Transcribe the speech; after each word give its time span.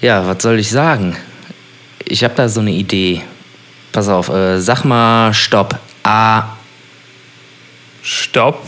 Ja, 0.00 0.26
was 0.26 0.42
soll 0.42 0.58
ich 0.58 0.70
sagen? 0.70 1.16
Ich 2.04 2.24
habe 2.24 2.34
da 2.34 2.48
so 2.48 2.60
eine 2.60 2.70
Idee. 2.70 3.22
Pass 3.92 4.08
auf, 4.08 4.28
äh, 4.30 4.58
sag 4.60 4.84
mal 4.84 5.34
Stopp. 5.34 5.78
A. 6.02 6.56
Stopp. 8.02 8.64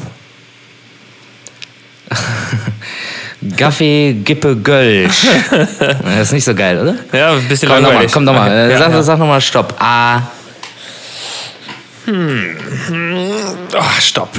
Kaffee, 3.56 4.12
Gippe, 4.24 4.56
Gölsch. 4.56 5.26
das 5.50 6.28
ist 6.28 6.32
nicht 6.32 6.44
so 6.44 6.54
geil, 6.54 6.78
oder? 6.78 6.96
Ja, 7.18 7.32
ein 7.32 7.48
bisschen 7.48 7.68
Komm 7.68 7.82
langweilig. 7.82 8.12
komm 8.12 8.24
nochmal. 8.24 8.48
Okay. 8.48 8.72
Ja, 8.72 8.78
sag 8.78 8.92
ja. 8.92 9.02
sag 9.02 9.18
nochmal 9.18 9.40
Stopp. 9.40 9.74
A. 9.80 10.22
Ach, 13.78 14.00
stopp. 14.00 14.30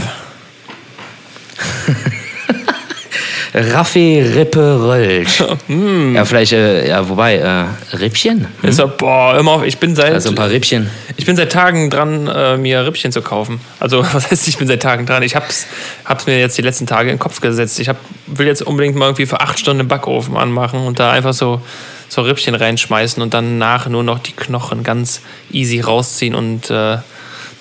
Raffi, 3.54 4.21
Rippe, 4.21 4.79
Rölsch. 4.83 5.43
Hm. 5.67 6.15
Ja, 6.15 6.25
vielleicht, 6.25 6.52
äh, 6.53 6.88
ja, 6.88 7.07
wobei, 7.07 7.35
äh, 7.38 7.65
Rippchen? 7.95 8.47
Ist 8.63 8.77
so, 8.77 8.88
boah, 8.88 9.38
immer 9.38 9.52
auf. 9.53 9.63
Ich 9.63 9.77
bin 9.77 9.95
seit, 9.95 10.13
Also 10.13 10.29
ein 10.29 10.35
paar 10.35 10.49
Rippchen. 10.49 10.89
ich 11.16 11.26
bin 11.26 11.35
seit 11.35 11.52
Tagen 11.52 11.89
dran, 11.89 12.27
äh, 12.27 12.57
mir 12.57 12.85
Rippchen 12.85 13.12
zu 13.12 13.21
kaufen. 13.21 13.62
Also, 13.79 14.03
was 14.13 14.29
heißt, 14.31 14.48
ich 14.48 14.57
bin 14.57 14.67
seit 14.67 14.81
Tagen 14.81 15.05
dran? 15.05 15.23
Ich 15.23 15.35
hab's, 15.35 15.67
hab's 16.05 16.26
mir 16.26 16.39
jetzt 16.39 16.57
die 16.57 16.63
letzten 16.63 16.88
Tage 16.88 17.09
in 17.09 17.16
den 17.16 17.20
Kopf 17.20 17.39
gesetzt. 17.41 17.79
Ich 17.79 17.89
hab, 17.89 17.98
will 18.27 18.48
jetzt 18.48 18.62
unbedingt 18.63 18.95
mal 18.95 19.05
irgendwie 19.05 19.26
für 19.26 19.39
acht 19.39 19.59
Stunden 19.59 19.84
den 19.84 19.88
Backofen 19.88 20.35
anmachen 20.35 20.79
und 20.81 20.99
da 20.99 21.12
einfach 21.12 21.34
so, 21.34 21.62
so 22.09 22.23
Rippchen 22.23 22.55
reinschmeißen 22.55 23.21
und 23.21 23.34
dann 23.34 23.57
nach 23.57 23.88
nur 23.88 24.04
noch 24.04 24.20
die 24.20 24.34
Knochen 24.34 24.84
ganz 24.84 25.21
easy 25.51 25.79
rausziehen 25.79 26.35
und 26.35 26.70
äh, 26.70 26.98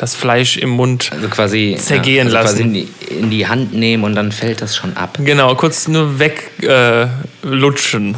das 0.03 0.17
Fleisch 0.17 0.57
im 0.57 0.71
Mund. 0.71 1.11
Also 1.13 1.29
quasi, 1.29 1.77
Zergehen 1.79 2.29
ja, 2.29 2.41
also 2.41 2.57
lassen. 2.57 2.57
quasi 2.57 2.63
in 2.63 2.73
die, 2.75 3.15
in 3.21 3.31
die 3.31 3.47
Hand 3.47 3.73
nehmen 3.73 4.03
und 4.03 4.17
dann 4.17 4.33
fällt 4.33 4.61
das 4.61 4.75
schon 4.75 4.97
ab. 4.97 5.17
Genau, 5.21 5.55
kurz 5.55 5.87
nur 5.87 6.19
weglutschen, 6.19 8.15
äh, 8.15 8.17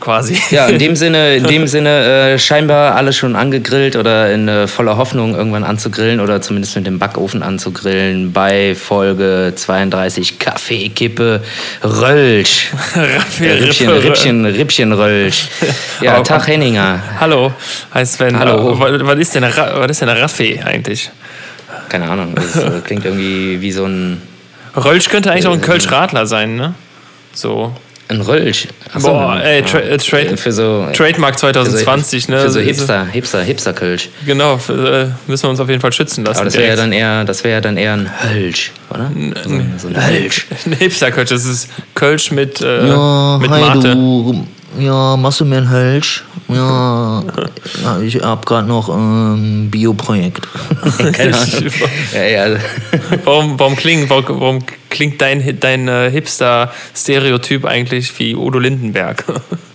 quasi. 0.00 0.36
Ja, 0.50 0.66
in 0.66 0.80
dem 0.80 0.96
Sinne, 1.02 1.36
in 1.36 1.44
dem 1.44 1.68
Sinne 1.68 2.32
äh, 2.32 2.38
scheinbar 2.40 2.96
alles 2.96 3.16
schon 3.16 3.36
angegrillt 3.36 3.94
oder 3.94 4.32
in 4.32 4.48
äh, 4.48 4.66
voller 4.66 4.96
Hoffnung 4.96 5.36
irgendwann 5.36 5.62
anzugrillen 5.62 6.18
oder 6.18 6.42
zumindest 6.42 6.74
mit 6.74 6.88
dem 6.88 6.98
Backofen 6.98 7.44
anzugrillen 7.44 8.32
bei 8.32 8.74
Folge 8.74 9.52
32 9.54 10.40
Kaffee, 10.40 10.88
Kippe, 10.88 11.44
Rölsch. 11.84 12.70
Raffi, 12.96 13.46
Äh, 13.46 13.52
Rippchen, 13.52 13.88
Rippchen, 13.88 14.44
Rippchen, 14.46 14.92
Rölsch. 14.92 15.46
Ja, 16.00 16.14
Aber- 16.14 16.24
Tag 16.24 16.48
Henninger. 16.48 17.00
Hallo, 17.20 17.52
heißt 17.94 18.18
wenn. 18.18 18.36
Hallo. 18.36 18.72
Äh, 18.84 19.06
was, 19.06 19.18
ist 19.20 19.36
denn 19.36 19.44
was 19.44 19.90
ist 19.92 20.00
denn 20.00 20.08
Raffi 20.08 20.60
eigentlich? 20.64 21.08
Keine 21.90 22.08
Ahnung, 22.08 22.34
das 22.34 22.56
äh, 22.56 22.80
klingt 22.84 23.04
irgendwie 23.04 23.60
wie 23.60 23.72
so 23.72 23.84
ein, 23.84 24.22
Rölsch 24.74 25.08
könnte 25.10 25.30
eigentlich 25.30 25.46
auch 25.46 25.52
Äh, 25.52 25.56
ein 25.56 25.60
Kölsch-Radler 25.60 26.26
sein, 26.26 26.56
ne? 26.56 26.74
So. 27.34 27.74
ein 28.08 28.20
Rölsch. 28.22 28.66
Ach 28.92 29.00
so, 29.00 29.08
Boah, 29.08 29.40
ey, 29.42 29.62
tra 29.62 29.78
äh, 29.80 29.96
Trade, 29.98 30.36
Für 30.36 30.50
so, 30.52 30.86
Trademark 30.92 31.38
2020, 31.38 32.28
ne? 32.28 32.40
für 32.40 32.50
so 32.50 32.58
Hipster, 32.60 33.04
Hipster, 33.06 33.42
Hipster-Kölsch. 33.42 34.08
Genau, 34.26 34.56
für, 34.58 34.72
äh, 35.02 35.06
müssen 35.30 35.44
wir 35.44 35.50
uns 35.50 35.60
auf 35.60 35.68
jeden 35.68 35.80
Fall 35.80 35.92
schützen 35.92 36.24
lassen. 36.24 36.38
Aber 36.38 36.44
das 36.46 36.56
wäre 36.56 36.68
ja 36.70 36.76
dann 36.76 36.92
eher, 36.92 37.24
das 37.24 37.44
wäre 37.44 37.54
ja 37.54 37.60
dann 37.60 37.76
eher 37.76 37.92
ein 37.92 38.10
Hölsch, 38.32 38.72
oder? 38.90 39.10
So, 39.44 39.50
ein- 39.50 39.74
so 39.78 39.88
ein 39.88 40.06
Hölsch. 40.08 40.46
Ein 40.66 40.72
Hipster-Kölsch, 40.72 41.30
das 41.30 41.44
ist 41.44 41.68
Kölsch 41.94 42.30
mit, 42.32 42.60
äh, 42.60 42.86
Ja, 42.88 43.38
mit 43.40 43.50
hi 43.50 43.60
Mate. 43.60 43.92
du. 43.94 44.46
Ja, 44.78 45.16
machst 45.16 45.40
du 45.40 45.44
mir 45.44 45.58
einen 45.58 45.70
Hölsch? 45.70 46.24
Ja, 46.48 47.22
ich 48.02 48.16
hab 48.22 48.46
gerade 48.46 48.68
noch 48.68 48.88
ein 48.88 49.70
Bioprojekt. 49.70 50.46
Keine 51.12 51.36
Ahnung. 51.36 51.72
Ja, 52.14 52.22
ja. 52.22 52.58
Warum, 53.24 53.58
warum, 53.58 53.76
klingt, 53.76 54.10
warum, 54.10 54.40
warum 54.40 54.58
klingt 54.88 55.20
dein, 55.20 55.58
dein 55.60 55.88
äh, 55.88 56.10
Hipster-Stereotyp 56.10 57.64
eigentlich 57.64 58.18
wie 58.18 58.34
Udo 58.34 58.58
Lindenberg? 58.58 59.24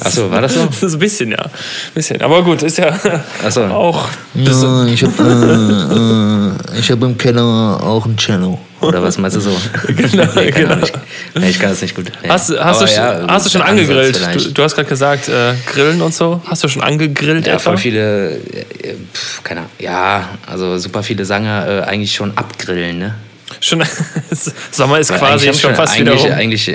Achso, 0.00 0.30
war 0.30 0.40
das 0.40 0.54
so? 0.54 0.64
Das 0.66 0.82
ist 0.82 0.92
ein 0.94 0.98
bisschen, 0.98 1.30
ja. 1.32 1.38
Ein 1.42 1.50
bisschen. 1.94 2.20
Aber 2.22 2.42
gut, 2.42 2.62
ist 2.62 2.78
ja 2.78 2.96
Ach 3.44 3.50
so. 3.50 3.62
auch. 3.64 4.08
Ja, 4.34 4.84
ich 4.86 5.02
hab, 5.02 5.18
äh, 5.18 5.22
äh, 5.24 6.78
ich 6.78 6.90
hab 6.90 7.02
im 7.02 7.16
Keller 7.18 7.42
auch 7.82 8.06
ein 8.06 8.16
Cello. 8.16 8.58
Oder 8.80 9.02
was 9.02 9.18
meinst 9.18 9.36
du 9.36 9.40
so? 9.40 9.50
Genau, 9.88 10.24
nee, 10.36 10.50
genau. 10.50 10.76
Ich, 10.82 10.92
nee, 11.34 11.50
ich 11.50 11.58
kann 11.58 11.70
das 11.70 11.82
nicht 11.82 11.94
gut. 11.94 12.06
Nee. 12.22 12.28
Hast, 12.30 12.50
hast, 12.58 12.80
du, 12.80 12.86
schon- 12.86 12.96
ja, 12.96 13.26
hast 13.28 13.46
du 13.46 13.50
schon 13.50 13.62
angegrillt? 13.62 14.18
Du, 14.34 14.50
du 14.52 14.62
hast 14.62 14.74
gerade 14.74 14.88
gesagt, 14.88 15.28
äh, 15.28 15.52
Grillen 15.66 16.00
und 16.00 16.14
so. 16.14 16.40
Hast 16.46 16.64
du 16.64 16.68
schon 16.68 16.82
angegrillt 16.82 17.46
Ja, 17.46 17.54
etwa? 17.54 17.62
voll 17.70 17.76
viele, 17.78 18.36
äh, 18.36 18.94
pf, 19.12 19.42
keine 19.42 19.60
Ahnung, 19.60 19.72
ja, 19.80 20.28
also 20.46 20.78
super 20.78 21.02
viele 21.02 21.24
Sanger 21.26 21.66
äh, 21.68 21.82
eigentlich 21.82 22.14
schon 22.14 22.36
abgrillen, 22.38 22.98
ne? 22.98 23.14
Schon, 23.60 23.82
Sommer 24.72 24.98
ist 24.98 25.08
quasi 25.12 25.48
eigentlich 25.48 25.60
schon 25.60 25.70
haben 25.70 25.76
fast 25.76 25.96
schon, 25.96 26.06
wieder 26.06 26.14
rum. 26.16 26.32
eigentlich, 26.32 26.64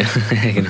genau, 0.53 0.69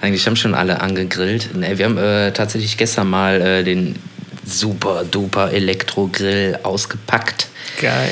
eigentlich 0.00 0.26
haben 0.26 0.36
schon 0.36 0.54
alle 0.54 0.80
angegrillt. 0.80 1.54
Ne, 1.56 1.76
wir 1.76 1.84
haben 1.86 1.98
äh, 1.98 2.32
tatsächlich 2.32 2.76
gestern 2.76 3.08
mal 3.08 3.40
äh, 3.40 3.64
den 3.64 3.96
super 4.44 5.04
duper 5.04 5.50
Elektrogrill 5.52 6.60
ausgepackt. 6.62 7.48
Geil. 7.80 8.10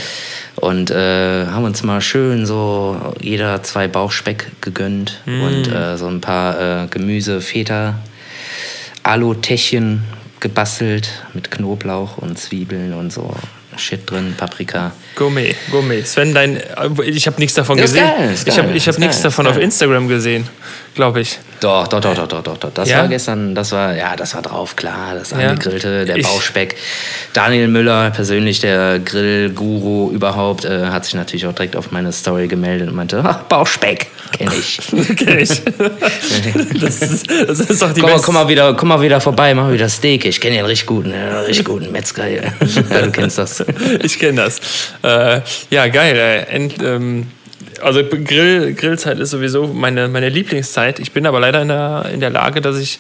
Und 0.56 0.91
äh, 0.91 1.47
haben 1.47 1.64
uns 1.64 1.82
mal 1.84 2.00
schön 2.00 2.44
so 2.47 3.14
jeder 3.20 3.62
zwei 3.62 3.88
Bauchspeck 3.88 4.47
gegönnt 4.60 5.20
Mm. 5.26 5.43
und 5.43 5.72
äh, 5.72 5.97
so 5.97 6.06
ein 6.06 6.20
paar 6.20 6.84
äh, 6.84 6.87
Gemüse, 6.88 7.41
Feta, 7.41 7.98
Alutäschchen 9.03 10.03
gebastelt 10.41 11.09
mit 11.34 11.50
Knoblauch 11.50 12.19
und 12.19 12.38
Zwiebeln 12.38 12.93
und 12.94 13.12
so 13.12 13.34
Shit 13.76 14.10
drin, 14.10 14.34
Paprika. 14.36 14.92
Gourmet, 15.16 15.54
Gourmet. 15.70 16.02
Sven, 16.02 16.34
dein, 16.34 16.60
ich 17.04 17.26
habe 17.26 17.40
nichts 17.40 17.54
davon 17.54 17.76
gesehen. 17.76 18.04
geil, 18.04 18.30
ist 18.32 18.46
ich 18.46 18.58
habe 18.58 18.72
ich 18.72 18.88
hab 18.88 18.98
nichts 18.98 19.20
davon 19.22 19.46
auf. 19.46 19.56
Instagram 19.56 20.08
gesehen, 20.08 20.48
glaube 20.94 21.20
ich. 21.20 21.38
Doch, 21.64 21.88
doch, 21.88 21.98
doch, 22.00 22.14
doch, 22.14 22.28
doch, 22.28 22.42
doch, 22.42 22.58
doch. 22.58 22.70
Das 22.75 22.91
Ja? 22.91 22.98
war 22.98 23.08
gestern, 23.08 23.54
das 23.54 23.72
war, 23.72 23.97
ja, 23.97 24.14
das 24.16 24.34
war 24.34 24.42
drauf, 24.42 24.76
klar. 24.76 25.14
Das 25.19 25.30
Ja. 25.30 25.38
angegrillte, 25.48 26.04
der 26.04 26.16
Ich- 26.16 26.26
Bauchspeck. 26.26 26.76
Daniel 27.32 27.69
Müller, 27.69 28.10
persönlich 28.10 28.60
der 28.60 28.98
Grillguru 28.98 30.10
überhaupt, 30.12 30.66
äh, 30.66 30.88
hat 30.88 31.06
sich 31.06 31.14
natürlich 31.14 31.47
auch 31.47 31.54
direkt 31.54 31.75
auf 31.75 31.91
meine 31.91 32.12
Story 32.12 32.48
gemeldet 32.48 32.88
und 32.91 32.97
meinte, 32.97 33.20
"Ah, 33.25 33.42
Bauchspeck, 33.48 34.08
kenne 34.32 34.50
ich. 34.58 34.78
Kenn 35.16 35.38
ich. 35.38 35.62
das, 36.80 37.00
ist, 37.00 37.30
das 37.30 37.60
ist 37.60 37.81
doch 37.81 37.94
die 37.94 38.00
Komm 38.02 38.20
komm, 38.20 38.34
mal 38.34 38.48
wieder, 38.48 38.75
komm 38.75 38.88
mal 38.88 39.00
wieder 39.00 39.22
vorbei, 39.22 39.54
mach 39.54 39.70
wieder 39.72 39.88
Steak. 39.88 40.26
Ich 40.26 40.42
kenne 40.42 40.56
den 40.56 40.66
richtig 40.66 40.86
guten, 40.86 41.12
äh, 41.12 41.32
richtig 41.46 41.64
guten 41.64 41.91
Metzger 41.91 42.25
hier. 42.25 42.42
ja, 42.91 43.00
du 43.02 43.10
kennst 43.10 43.38
das. 43.38 43.64
Ich 44.02 44.19
kenne 44.19 44.42
das. 44.42 44.58
Äh, 45.02 45.41
ja, 45.70 45.86
geil. 45.88 46.14
Ey. 46.16 46.54
End, 46.56 46.75
ähm, 46.82 47.26
also 47.84 48.02
Grill, 48.04 48.74
Grillzeit 48.74 49.18
ist 49.18 49.30
sowieso 49.30 49.66
meine, 49.68 50.08
meine 50.08 50.28
Lieblingszeit. 50.28 50.98
Ich 50.98 51.12
bin 51.12 51.26
aber 51.26 51.40
leider 51.40 51.62
in 51.62 51.68
der, 51.68 52.06
in 52.12 52.20
der 52.20 52.30
Lage, 52.30 52.60
dass 52.60 52.78
ich 52.78 52.98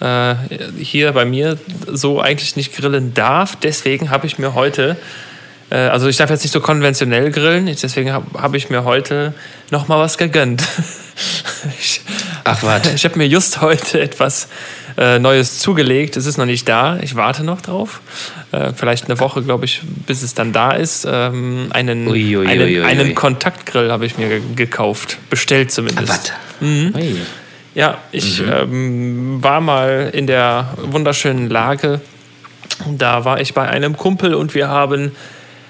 äh, 0.00 0.34
hier 0.78 1.12
bei 1.12 1.24
mir 1.24 1.56
so 1.86 2.20
eigentlich 2.20 2.56
nicht 2.56 2.76
grillen 2.76 3.14
darf. 3.14 3.56
Deswegen 3.62 4.10
habe 4.10 4.26
ich 4.26 4.38
mir 4.38 4.54
heute, 4.54 4.96
äh, 5.70 5.76
also 5.76 6.08
ich 6.08 6.16
darf 6.16 6.30
jetzt 6.30 6.42
nicht 6.42 6.52
so 6.52 6.60
konventionell 6.60 7.30
grillen, 7.30 7.66
ich- 7.68 7.80
deswegen 7.80 8.12
habe 8.12 8.26
hab 8.40 8.54
ich 8.54 8.70
mir 8.70 8.84
heute 8.84 9.32
noch 9.70 9.88
mal 9.88 9.98
was 9.98 10.18
gegönnt. 10.18 10.62
ich 11.80 12.00
Ach, 12.44 12.62
warte. 12.62 12.90
ich 12.94 13.04
habe 13.04 13.16
mir 13.18 13.26
just 13.26 13.60
heute 13.60 14.00
etwas 14.00 14.48
äh, 14.96 15.18
Neues 15.18 15.58
zugelegt. 15.58 16.16
Es 16.16 16.26
ist 16.26 16.36
noch 16.38 16.46
nicht 16.46 16.68
da. 16.68 16.98
Ich 17.00 17.16
warte 17.16 17.42
noch 17.44 17.60
drauf. 17.60 18.00
Äh, 18.52 18.72
vielleicht 18.74 19.06
eine 19.06 19.18
Woche, 19.20 19.42
glaube 19.42 19.64
ich, 19.64 19.82
bis 20.06 20.22
es 20.22 20.34
dann 20.34 20.52
da 20.52 20.70
ist. 20.72 21.06
Ähm, 21.10 21.68
einen, 21.70 22.06
Ui, 22.08 22.36
ui, 22.36 22.46
einen, 22.46 22.62
ui, 22.68 22.82
einen. 22.82 23.14
Kontaktgrill 23.14 23.90
habe 23.90 24.06
ich 24.06 24.18
mir 24.18 24.28
ge 24.28 24.40
gekauft. 24.54 25.18
Bestellt 25.30 25.72
zumindest. 25.72 26.08
Was? 26.08 26.32
Mhm. 26.60 26.92
Ja, 27.74 27.98
ich 28.12 28.40
Mhm. 28.40 28.52
ähm, 28.52 29.42
war 29.42 29.60
mal 29.60 30.10
in 30.12 30.26
der 30.26 30.74
wunderschönen 30.80 31.50
Lage. 31.50 32.00
Da 32.88 33.24
war 33.24 33.40
ich 33.40 33.52
bei 33.54 33.68
einem 33.68 33.96
Kumpel 33.96 34.34
und 34.34 34.54
wir 34.54 34.68
haben, 34.68 35.12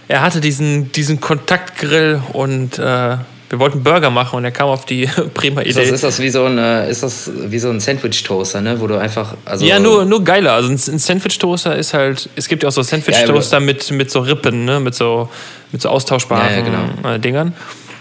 er 0.09 0.21
hatte 0.23 0.41
diesen, 0.41 0.93
diesen 0.93 1.21
Kontaktgrill 1.21 2.21
und 2.33 2.79
äh, 2.79 3.17
wir 3.55 3.61
wollten 3.61 3.85
Burger 3.85 4.11
machen 4.11 4.37
und 4.37 4.45
er 4.45 4.51
kam 4.51 4.69
auf 4.69 4.85
die 4.85 5.07
prima 5.35 5.61
Ist 5.61 5.77
Idee. 5.77 5.83
das, 5.87 5.91
ist 5.95 6.05
das 6.05 6.19
wie 6.21 6.29
so 6.29 6.45
ein, 6.47 6.59
äh, 6.59 6.91
ist 6.91 7.05
das 7.05 7.31
wie 7.35 7.59
so 7.61 7.71
ein 7.71 7.79
Sandwich-Toaster, 7.79 8.61
ne? 8.61 8.81
Wo 8.81 8.87
du 8.89 8.97
einfach, 8.99 9.35
also. 9.45 9.65
Ja, 9.65 9.79
nur, 9.79 10.05
nur 10.05 10.25
geiler. 10.25 10.55
Also 10.55 10.71
ein 10.71 10.77
Sandwich-Toaster 10.99 11.77
ist 11.77 11.95
halt, 11.95 12.29
es 12.35 12.49
gibt 12.49 12.63
ja 12.65 12.69
auch 12.69 12.73
so 12.73 12.83
Sandwich-Toaster 12.83 13.61
mit, 13.61 13.91
mit 13.93 14.11
so 14.11 14.21
Rippen, 14.21 14.65
ne? 14.65 14.81
mit, 14.81 14.95
so, 14.97 15.29
mit 15.71 15.81
so 15.83 15.89
austauschbaren 15.89 16.47
Ja, 16.51 16.57
ja, 16.57 16.61
genau. 16.63 17.15
äh, 17.15 17.19
Dingern. 17.21 17.55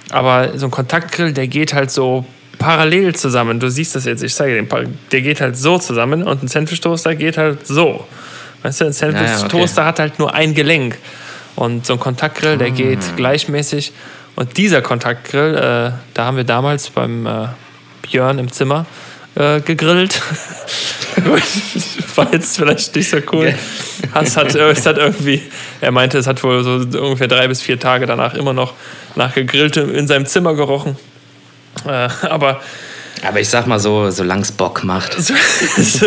Aber 0.09 0.57
so 0.57 0.65
ein 0.65 0.71
Kontaktgrill, 0.71 1.33
der 1.33 1.47
geht 1.47 1.73
halt 1.73 1.91
so 1.91 2.25
parallel 2.57 3.13
zusammen. 3.15 3.59
Du 3.59 3.69
siehst 3.69 3.95
das 3.95 4.05
jetzt, 4.05 4.23
ich 4.23 4.33
zeige 4.33 4.55
dir 4.55 4.63
den. 4.63 4.97
Der 5.11 5.21
geht 5.21 5.39
halt 5.41 5.55
so 5.57 5.77
zusammen 5.77 6.23
und 6.23 6.41
ein 6.43 6.47
Sandwich-Toaster 6.47 7.13
geht 7.15 7.37
halt 7.37 7.67
so. 7.67 8.05
Weißt 8.63 8.81
du, 8.81 8.85
ein 8.85 8.93
Sandwich-Toaster 8.93 9.85
hat 9.85 9.99
halt 9.99 10.17
nur 10.19 10.33
ein 10.33 10.53
Gelenk. 10.55 10.97
Und 11.55 11.85
so 11.85 11.93
ein 11.93 11.99
Kontaktgrill, 11.99 12.57
der 12.57 12.69
Ah. 12.69 12.71
geht 12.71 12.99
gleichmäßig. 13.15 13.91
Und 14.35 14.57
dieser 14.57 14.81
Kontaktgrill, 14.81 15.55
äh, 15.55 15.91
da 16.13 16.25
haben 16.25 16.37
wir 16.37 16.43
damals 16.43 16.89
beim 16.89 17.25
äh, 17.25 17.47
Björn 18.01 18.39
im 18.39 18.51
Zimmer 18.51 18.85
äh, 19.35 19.61
gegrillt. 19.61 20.21
War 22.15 22.31
jetzt 22.33 22.57
vielleicht 22.57 22.95
nicht 22.95 23.09
so 23.09 23.17
cool. 23.31 23.53
Es 24.19 24.37
hat, 24.37 24.55
äh, 24.55 24.69
es 24.69 24.85
hat 24.85 24.97
irgendwie, 24.97 25.41
er 25.81 25.91
meinte, 25.91 26.17
es 26.17 26.27
hat 26.27 26.43
wohl 26.43 26.63
so 26.63 26.99
ungefähr 26.99 27.27
drei 27.27 27.47
bis 27.47 27.61
vier 27.61 27.79
Tage 27.79 28.05
danach 28.05 28.33
immer 28.33 28.53
noch 28.53 28.73
nach 29.15 29.33
gegrilltem 29.33 29.93
in 29.93 30.07
seinem 30.07 30.25
Zimmer 30.25 30.55
gerochen. 30.55 30.97
Äh, 31.85 32.09
aber 32.23 32.61
Aber 33.23 33.39
ich 33.39 33.49
sag 33.49 33.67
mal 33.67 33.79
so, 33.79 34.09
solange 34.09 34.41
es 34.41 34.51
Bock 34.51 34.83
macht. 34.83 35.15
So, 35.17 35.33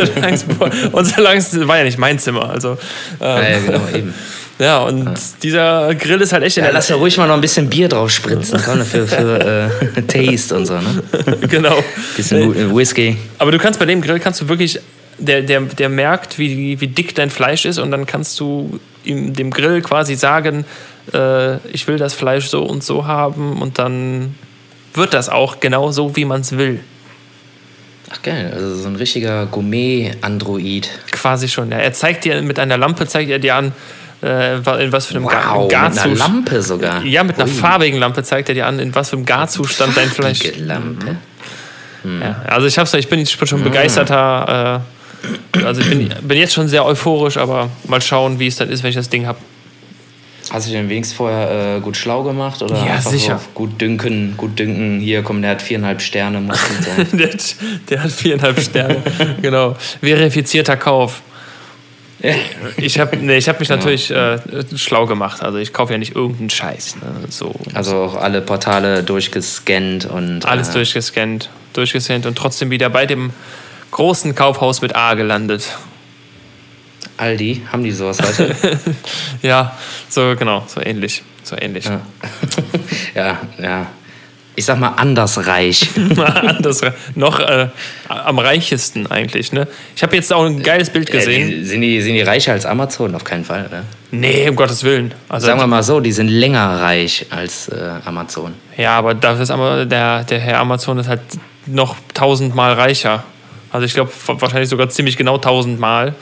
solang's, 0.04 0.44
und 0.92 1.04
solange 1.04 1.38
es 1.38 1.66
war 1.66 1.78
ja 1.78 1.84
nicht 1.84 1.98
mein 1.98 2.18
Zimmer. 2.18 2.50
Also, 2.50 2.76
Ja, 3.20 3.38
ähm, 3.40 3.66
ja, 3.66 3.78
genau, 3.78 3.88
eben. 3.96 4.14
Ja, 4.58 4.78
und 4.78 5.14
dieser 5.42 5.94
Grill 5.94 6.20
ist 6.20 6.32
halt 6.32 6.42
echt 6.44 6.56
in 6.56 6.62
Ja, 6.62 6.68
der 6.68 6.74
lass 6.74 6.88
ja 6.88 6.96
ruhig 6.96 7.16
mal 7.18 7.26
noch 7.28 7.34
ein 7.34 7.40
bisschen 7.40 7.68
Bier 7.68 7.88
drauf 7.88 8.10
spritzen, 8.10 8.60
komm, 8.64 8.82
für, 8.82 9.06
für 9.06 9.70
äh, 9.96 10.02
Taste 10.06 10.56
und 10.56 10.66
so, 10.66 10.74
ne? 10.74 11.02
genau. 11.48 11.82
Bisschen 12.16 12.54
Wu- 12.72 12.76
Whisky. 12.76 13.16
Aber 13.38 13.50
du 13.52 13.58
kannst 13.58 13.78
bei 13.78 13.86
dem 13.86 14.00
Grill 14.00 14.18
kannst 14.18 14.40
du 14.40 14.48
wirklich, 14.48 14.80
der, 15.18 15.42
der, 15.42 15.60
der 15.62 15.88
merkt, 15.88 16.38
wie, 16.38 16.80
wie 16.80 16.88
dick 16.88 17.14
dein 17.14 17.30
Fleisch 17.30 17.64
ist 17.66 17.78
und 17.78 17.90
dann 17.90 18.06
kannst 18.06 18.38
du 18.40 18.78
ihm 19.04 19.34
dem 19.34 19.50
Grill 19.50 19.82
quasi 19.82 20.14
sagen, 20.14 20.64
äh, 21.12 21.56
ich 21.68 21.86
will 21.86 21.96
das 21.98 22.14
Fleisch 22.14 22.46
so 22.48 22.62
und 22.64 22.82
so 22.82 23.06
haben 23.06 23.60
und 23.60 23.78
dann 23.78 24.34
wird 24.94 25.12
das 25.12 25.28
auch 25.28 25.60
genau 25.60 25.92
so, 25.92 26.16
wie 26.16 26.24
man 26.24 26.40
es 26.40 26.56
will. 26.56 26.80
Ach 28.10 28.22
geil, 28.22 28.52
also 28.54 28.74
so 28.76 28.88
ein 28.88 28.96
richtiger 28.96 29.46
Gourmet-Android. 29.46 30.88
Quasi 31.10 31.48
schon. 31.48 31.70
Ja. 31.72 31.78
Er 31.78 31.92
zeigt 31.92 32.24
dir 32.24 32.40
mit 32.42 32.58
einer 32.58 32.78
Lampe, 32.78 33.06
zeigt 33.06 33.30
er 33.30 33.38
dir 33.38 33.56
an, 33.56 33.72
äh, 34.22 34.56
in 34.84 34.92
was 34.92 35.06
für 35.06 35.14
einem 35.16 35.24
Wow, 35.24 35.62
mit 35.64 35.72
Garzustand. 35.72 36.06
einer 36.06 36.14
Lampe 36.34 36.62
sogar. 36.62 37.02
Ja, 37.04 37.22
mit 37.24 37.36
einer 37.36 37.44
Ui. 37.48 37.54
farbigen 37.54 37.98
Lampe 37.98 38.22
zeigt 38.22 38.48
er 38.48 38.54
dir 38.54 38.66
an, 38.66 38.78
in 38.78 38.94
was 38.94 39.10
für 39.10 39.16
einem 39.16 39.26
Garzustand 39.26 39.96
dein 39.96 40.08
Fleisch. 40.10 40.40
Lampe. 40.58 41.16
Ja, 42.20 42.42
also 42.46 42.66
ich 42.68 42.78
hab's, 42.78 42.94
ich 42.94 43.08
bin 43.08 43.18
jetzt 43.18 43.32
schon 43.48 43.62
begeisterter. 43.64 44.82
Äh, 45.54 45.64
also 45.64 45.80
ich 45.80 45.88
bin, 45.88 46.08
bin 46.22 46.38
jetzt 46.38 46.54
schon 46.54 46.68
sehr 46.68 46.84
euphorisch, 46.84 47.36
aber 47.36 47.68
mal 47.88 48.00
schauen, 48.00 48.38
wie 48.38 48.46
es 48.46 48.56
dann 48.56 48.70
ist, 48.70 48.82
wenn 48.82 48.90
ich 48.90 48.96
das 48.96 49.08
Ding 49.08 49.26
hab. 49.26 49.38
Hast 50.50 50.68
du 50.68 50.72
den 50.72 50.88
wenigstens 50.88 51.16
vorher 51.16 51.76
äh, 51.78 51.80
gut 51.80 51.96
schlau 51.96 52.22
gemacht? 52.22 52.62
Oder 52.62 52.76
Ja, 52.76 52.92
einfach 52.94 53.10
sicher. 53.10 53.40
So 53.42 53.48
gut 53.54 53.80
dünken, 53.80 54.34
gut 54.36 54.56
dünken, 54.56 55.00
hier 55.00 55.22
komm, 55.22 55.42
der 55.42 55.50
hat 55.52 55.62
viereinhalb 55.62 56.00
Sterne, 56.00 56.40
muss 56.40 56.56
sein. 56.96 57.08
Der, 57.18 57.32
hat- 57.32 57.56
der 57.90 58.02
hat 58.04 58.12
viereinhalb 58.12 58.60
Sterne. 58.60 59.02
genau. 59.42 59.74
Verifizierter 60.00 60.76
Kauf. 60.76 61.22
Ich 62.76 62.98
habe 62.98 63.16
nee, 63.16 63.36
ich 63.36 63.48
hab 63.48 63.60
mich 63.60 63.68
natürlich 63.68 64.10
äh, 64.10 64.38
schlau 64.76 65.06
gemacht. 65.06 65.42
Also 65.42 65.58
ich 65.58 65.72
kaufe 65.72 65.92
ja 65.92 65.98
nicht 65.98 66.14
irgendeinen 66.14 66.50
Scheiß. 66.50 66.96
Ne? 66.96 67.02
So, 67.28 67.54
Also 67.74 67.96
auch 67.96 68.14
alle 68.16 68.40
Portale 68.40 69.02
durchgescannt 69.02 70.06
und. 70.06 70.44
alles 70.46 70.70
äh, 70.70 70.72
durchgescannt, 70.74 71.50
durchgescannt 71.72 72.26
und 72.26 72.36
trotzdem 72.36 72.70
wieder 72.70 72.90
bei 72.90 73.06
dem 73.06 73.32
großen 73.90 74.34
Kaufhaus 74.34 74.82
mit 74.82 74.94
A 74.94 75.14
gelandet. 75.14 75.76
Aldi, 77.16 77.62
haben 77.72 77.82
die 77.82 77.92
sowas 77.92 78.18
heute? 78.20 78.54
Ja, 79.42 79.76
so 80.08 80.34
genau, 80.36 80.64
so 80.66 80.80
ähnlich. 80.82 81.22
So 81.42 81.56
ähnlich. 81.58 81.86
ja. 81.86 82.00
ja, 83.14 83.40
ja. 83.58 83.86
Ich 84.56 84.64
sag 84.64 84.78
mal 84.80 84.88
andersreich. 84.88 85.90
Anders, 86.16 86.80
noch 87.14 87.38
äh, 87.40 87.68
am 88.08 88.38
reichesten 88.38 89.06
eigentlich. 89.10 89.52
Ne? 89.52 89.68
Ich 89.94 90.02
habe 90.02 90.16
jetzt 90.16 90.32
auch 90.32 90.44
ein 90.46 90.62
geiles 90.62 90.90
Bild 90.90 91.08
Äh, 91.10 91.12
gesehen. 91.12 91.48
die, 91.50 91.64
sind, 91.64 91.80
die, 91.82 92.00
sind 92.00 92.14
die 92.14 92.22
reicher 92.22 92.52
als 92.52 92.64
Amazon? 92.66 93.14
Auf 93.14 93.22
keinen 93.24 93.44
Fall, 93.44 93.66
oder? 93.68 93.82
nee, 94.10 94.48
um 94.48 94.56
Gottes 94.56 94.82
Willen. 94.82 95.12
Also, 95.28 95.46
Sagen 95.48 95.60
wir 95.60 95.66
mal 95.66 95.82
so, 95.82 96.00
die 96.00 96.12
sind 96.12 96.28
länger 96.28 96.80
reich 96.80 97.26
als 97.30 97.68
äh, 97.68 97.90
Amazon. 98.06 98.54
Ja, 98.78 98.96
aber 98.98 99.14
dafür 99.14 99.42
ist 99.42 99.50
aber 99.50 99.84
der, 99.84 100.24
der 100.24 100.38
Herr 100.40 100.58
Amazon 100.60 100.98
ist 100.98 101.08
halt 101.08 101.20
noch 101.66 101.94
tausendmal 102.14 102.72
reicher. 102.74 103.24
Also 103.72 103.84
ich 103.84 103.92
glaube 103.94 104.10
wahrscheinlich 104.26 104.70
sogar 104.70 104.88
ziemlich 104.88 105.16
genau 105.18 105.36
tausendmal. 105.38 106.14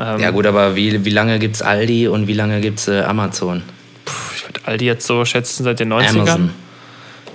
Ähm, 0.00 0.18
Ja 0.20 0.30
gut, 0.30 0.46
aber 0.46 0.74
wie, 0.74 1.04
wie 1.04 1.10
lange 1.10 1.38
gibt's 1.38 1.62
Aldi 1.62 2.08
und 2.08 2.26
wie 2.26 2.32
lange 2.32 2.60
gibt's 2.60 2.88
äh, 2.88 3.02
Amazon? 3.02 3.62
Ich 4.34 4.48
würde 4.48 4.60
Aldi 4.64 4.84
jetzt 4.86 5.06
so 5.06 5.24
schätzen 5.24 5.62
seit 5.64 5.78
den 5.78 5.92
90ern. 5.92 6.08
Amazon. 6.20 6.50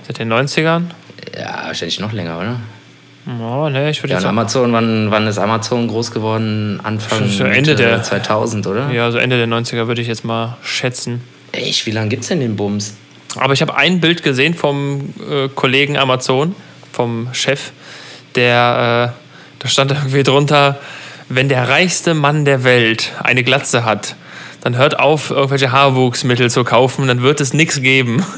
Seit 0.08 0.18
den 0.20 0.32
90ern? 0.32 0.84
Ja, 1.38 1.64
wahrscheinlich 1.66 2.00
noch 2.00 2.12
länger, 2.12 2.38
oder? 2.38 2.60
Oh, 3.26 3.68
ne, 3.68 3.90
ich 3.90 4.02
würde 4.02 4.12
Ja, 4.12 4.16
jetzt 4.16 4.22
sagen, 4.22 4.38
Amazon, 4.38 4.72
wann, 4.72 5.10
wann 5.10 5.26
ist 5.26 5.36
Amazon 5.38 5.86
groß 5.86 6.12
geworden? 6.12 6.80
Anfang 6.82 7.28
So 7.28 7.44
Ende 7.44 7.74
der- 7.74 8.02
2000, 8.02 8.66
oder? 8.66 8.90
ja, 8.90 9.10
so 9.10 9.18
Ende 9.18 9.36
der 9.36 9.46
90er 9.46 9.86
würde 9.86 10.00
ich 10.00 10.08
jetzt 10.08 10.24
mal 10.24 10.56
schätzen. 10.62 11.22
Echt, 11.52 11.84
wie 11.84 11.90
lange 11.90 12.08
gibt's 12.08 12.28
denn 12.28 12.40
den 12.40 12.56
Bums? 12.56 12.94
Aber 13.36 13.52
ich 13.52 13.60
habe 13.60 13.76
ein 13.76 14.00
Bild 14.00 14.22
gesehen 14.22 14.54
vom 14.54 15.12
äh, 15.30 15.48
Kollegen 15.54 15.98
Amazon, 15.98 16.54
vom 16.90 17.28
Chef, 17.32 17.72
der, 18.34 19.12
äh, 19.14 19.58
da 19.58 19.68
stand 19.68 19.90
irgendwie 19.92 20.22
drunter, 20.22 20.78
wenn 21.28 21.50
der 21.50 21.68
reichste 21.68 22.14
Mann 22.14 22.46
der 22.46 22.64
Welt 22.64 23.12
eine 23.22 23.44
Glatze 23.44 23.84
hat, 23.84 24.16
dann 24.62 24.76
hört 24.78 24.98
auf, 24.98 25.30
irgendwelche 25.30 25.70
Haarwuchsmittel 25.70 26.50
zu 26.50 26.64
kaufen, 26.64 27.06
dann 27.08 27.20
wird 27.20 27.42
es 27.42 27.52
nichts 27.52 27.82
geben. 27.82 28.24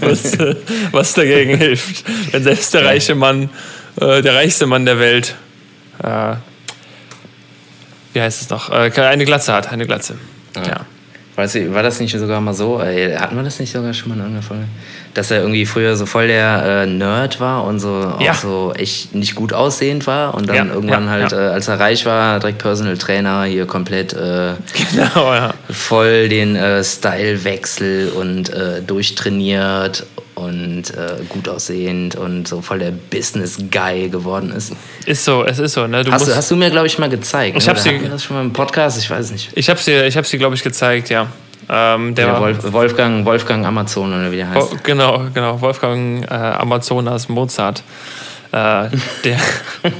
was, 0.00 0.38
was 0.92 1.14
dagegen 1.14 1.56
hilft. 1.56 2.04
Wenn 2.32 2.42
selbst 2.42 2.72
der 2.74 2.84
reiche 2.84 3.14
Mann, 3.14 3.50
äh, 4.00 4.22
der 4.22 4.34
reichste 4.34 4.66
Mann 4.66 4.86
der 4.86 4.98
Welt, 4.98 5.34
äh, 6.02 6.34
wie 8.12 8.20
heißt 8.20 8.42
es 8.42 8.50
noch, 8.50 8.70
äh, 8.70 8.90
eine 8.96 9.24
Glatze 9.24 9.52
hat, 9.52 9.72
eine 9.72 9.86
Glatze. 9.86 10.18
ja. 10.56 10.86
Weiß 11.40 11.54
ich, 11.54 11.72
war 11.72 11.82
das 11.82 11.98
nicht 12.00 12.12
sogar 12.18 12.38
mal 12.42 12.52
so? 12.52 12.80
Äh, 12.82 13.16
hatten 13.16 13.34
wir 13.34 13.42
das 13.42 13.58
nicht 13.58 13.72
sogar 13.72 13.94
schon 13.94 14.10
mal 14.10 14.14
in 14.16 14.20
irgendeiner 14.20 14.46
Folge? 14.46 14.64
Dass 15.14 15.30
er 15.30 15.40
irgendwie 15.40 15.64
früher 15.64 15.96
so 15.96 16.04
voll 16.04 16.26
der 16.28 16.82
äh, 16.82 16.86
Nerd 16.86 17.40
war 17.40 17.64
und 17.64 17.80
so 17.80 18.12
Ja. 18.20 18.32
auch 18.32 18.34
so 18.34 18.72
echt 18.76 19.14
nicht 19.14 19.34
gut 19.34 19.54
aussehend 19.54 20.06
war 20.06 20.34
und 20.34 20.48
dann 20.50 20.56
Ja, 20.56 20.64
irgendwann 20.74 21.04
ja, 21.06 21.10
halt. 21.10 21.32
Äh, 21.32 21.36
als 21.36 21.66
er 21.68 21.80
reich 21.80 22.04
war, 22.04 22.40
direkt 22.40 22.58
Personal 22.58 22.98
Trainer, 22.98 23.44
hier 23.44 23.64
komplett 23.66 24.12
äh, 24.12 24.52
Genau, 24.92 25.50
voll 25.70 26.28
den 26.28 26.56
äh, 26.56 26.84
Stylewechsel 26.84 28.10
und 28.10 28.50
äh, 28.50 28.82
durchtrainiert 28.86 30.04
und 30.40 30.90
äh, 30.90 31.16
gut 31.28 31.48
aussehend 31.48 32.16
und 32.16 32.48
so 32.48 32.60
voll 32.62 32.78
der 32.80 32.90
Business 32.92 33.58
Guy 33.70 34.08
geworden 34.08 34.50
ist. 34.52 34.72
Ist 35.06 35.24
so, 35.24 35.44
es 35.44 35.58
ist 35.58 35.74
so. 35.74 35.86
Ne? 35.86 36.04
Du 36.04 36.12
Hast, 36.12 36.26
du, 36.28 36.34
hast 36.34 36.50
du 36.50 36.56
mir, 36.56 36.70
glaube 36.70 36.86
ich, 36.86 36.98
mal 36.98 37.08
gezeigt. 37.08 37.56
Ich 37.56 37.64
ne? 37.66 37.70
hab's 37.70 37.86
Oder 37.86 37.98
dir- 37.98 38.08
das 38.08 38.24
schon 38.24 38.36
mal 38.36 38.42
im 38.42 38.52
Podcast? 38.52 38.98
Ich 38.98 39.10
weiß 39.10 39.30
nicht. 39.30 39.50
Ich 39.54 39.68
habe 39.70 39.78
sie, 39.80 39.92
ich 39.92 40.18
sie 40.26 40.38
glaube 40.38 40.54
ich, 40.54 40.62
gezeigt, 40.62 41.10
ja. 41.10 41.26
Ähm, 41.68 42.14
der 42.14 42.26
Ja, 42.26 42.40
Wolf, 42.40 42.72
Wolfgang, 42.72 43.24
Wolfgang 43.24 43.64
Amazon 43.64 44.12
oder 44.12 44.32
wie 44.32 44.36
der 44.36 44.50
heißt. 44.50 44.72
Wo- 44.72 44.76
genau, 44.82 45.26
genau. 45.32 45.60
Wolfgang 45.60 46.24
äh, 46.28 46.34
Amazonas 46.34 47.28
Mozart. 47.28 47.82
Äh, 48.50 48.88
der. 49.24 49.36
oh, 49.84 49.90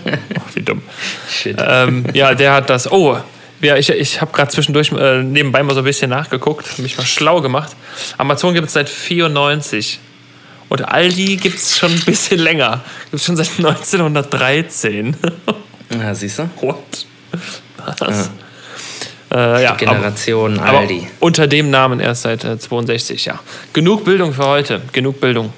wie 0.55 0.63
dumm. 0.63 0.83
Shit. 1.29 1.59
Ähm, 1.65 2.05
ja, 2.13 2.35
der 2.35 2.55
hat 2.55 2.69
das. 2.71 2.91
Oh, 2.91 3.17
ja, 3.63 3.77
ich, 3.77 3.91
ich 3.91 4.21
habe 4.21 4.33
gerade 4.33 4.51
zwischendurch 4.51 4.91
äh, 4.93 5.23
nebenbei 5.23 5.63
mal 5.63 5.75
so 5.75 5.83
ein 5.83 5.85
bisschen 5.85 6.11
nachgeguckt, 6.11 6.79
mich 6.79 6.97
mal 6.97 7.05
schlau 7.05 7.41
gemacht. 7.41 7.77
Amazon 8.19 8.55
gibt 8.55 8.67
es 8.69 8.73
seit 8.73 8.89
94. 8.89 10.01
Und 10.71 10.83
Aldi 10.89 11.37
gibt 11.37 11.57
es 11.59 11.77
schon 11.79 11.93
ein 11.93 12.01
bisschen 12.01 12.39
länger. 12.39 12.83
Gibt 13.11 13.21
es 13.21 13.25
schon 13.27 13.37
seit 13.37 13.51
1913. 13.59 15.15
Ja, 16.01 16.15
siehst 16.15 16.39
du? 16.39 16.49
What? 16.61 17.07
Was? 17.99 18.31
Äh, 19.33 19.63
ja, 19.63 19.71
aber- 19.71 19.77
Generation 19.79 20.59
Aber 20.59 20.79
Aldi. 20.79 21.07
unter 21.21 21.47
dem 21.47 21.71
Namen 21.71 22.01
erst 22.01 22.23
seit 22.23 22.43
äh, 22.45 22.59
62, 22.59 23.25
ja. 23.27 23.39
Genug 23.73 24.05
Bildung 24.05 24.33
für 24.33 24.47
heute. 24.47 24.81
Genug 24.93 25.21
Bildung. 25.21 25.53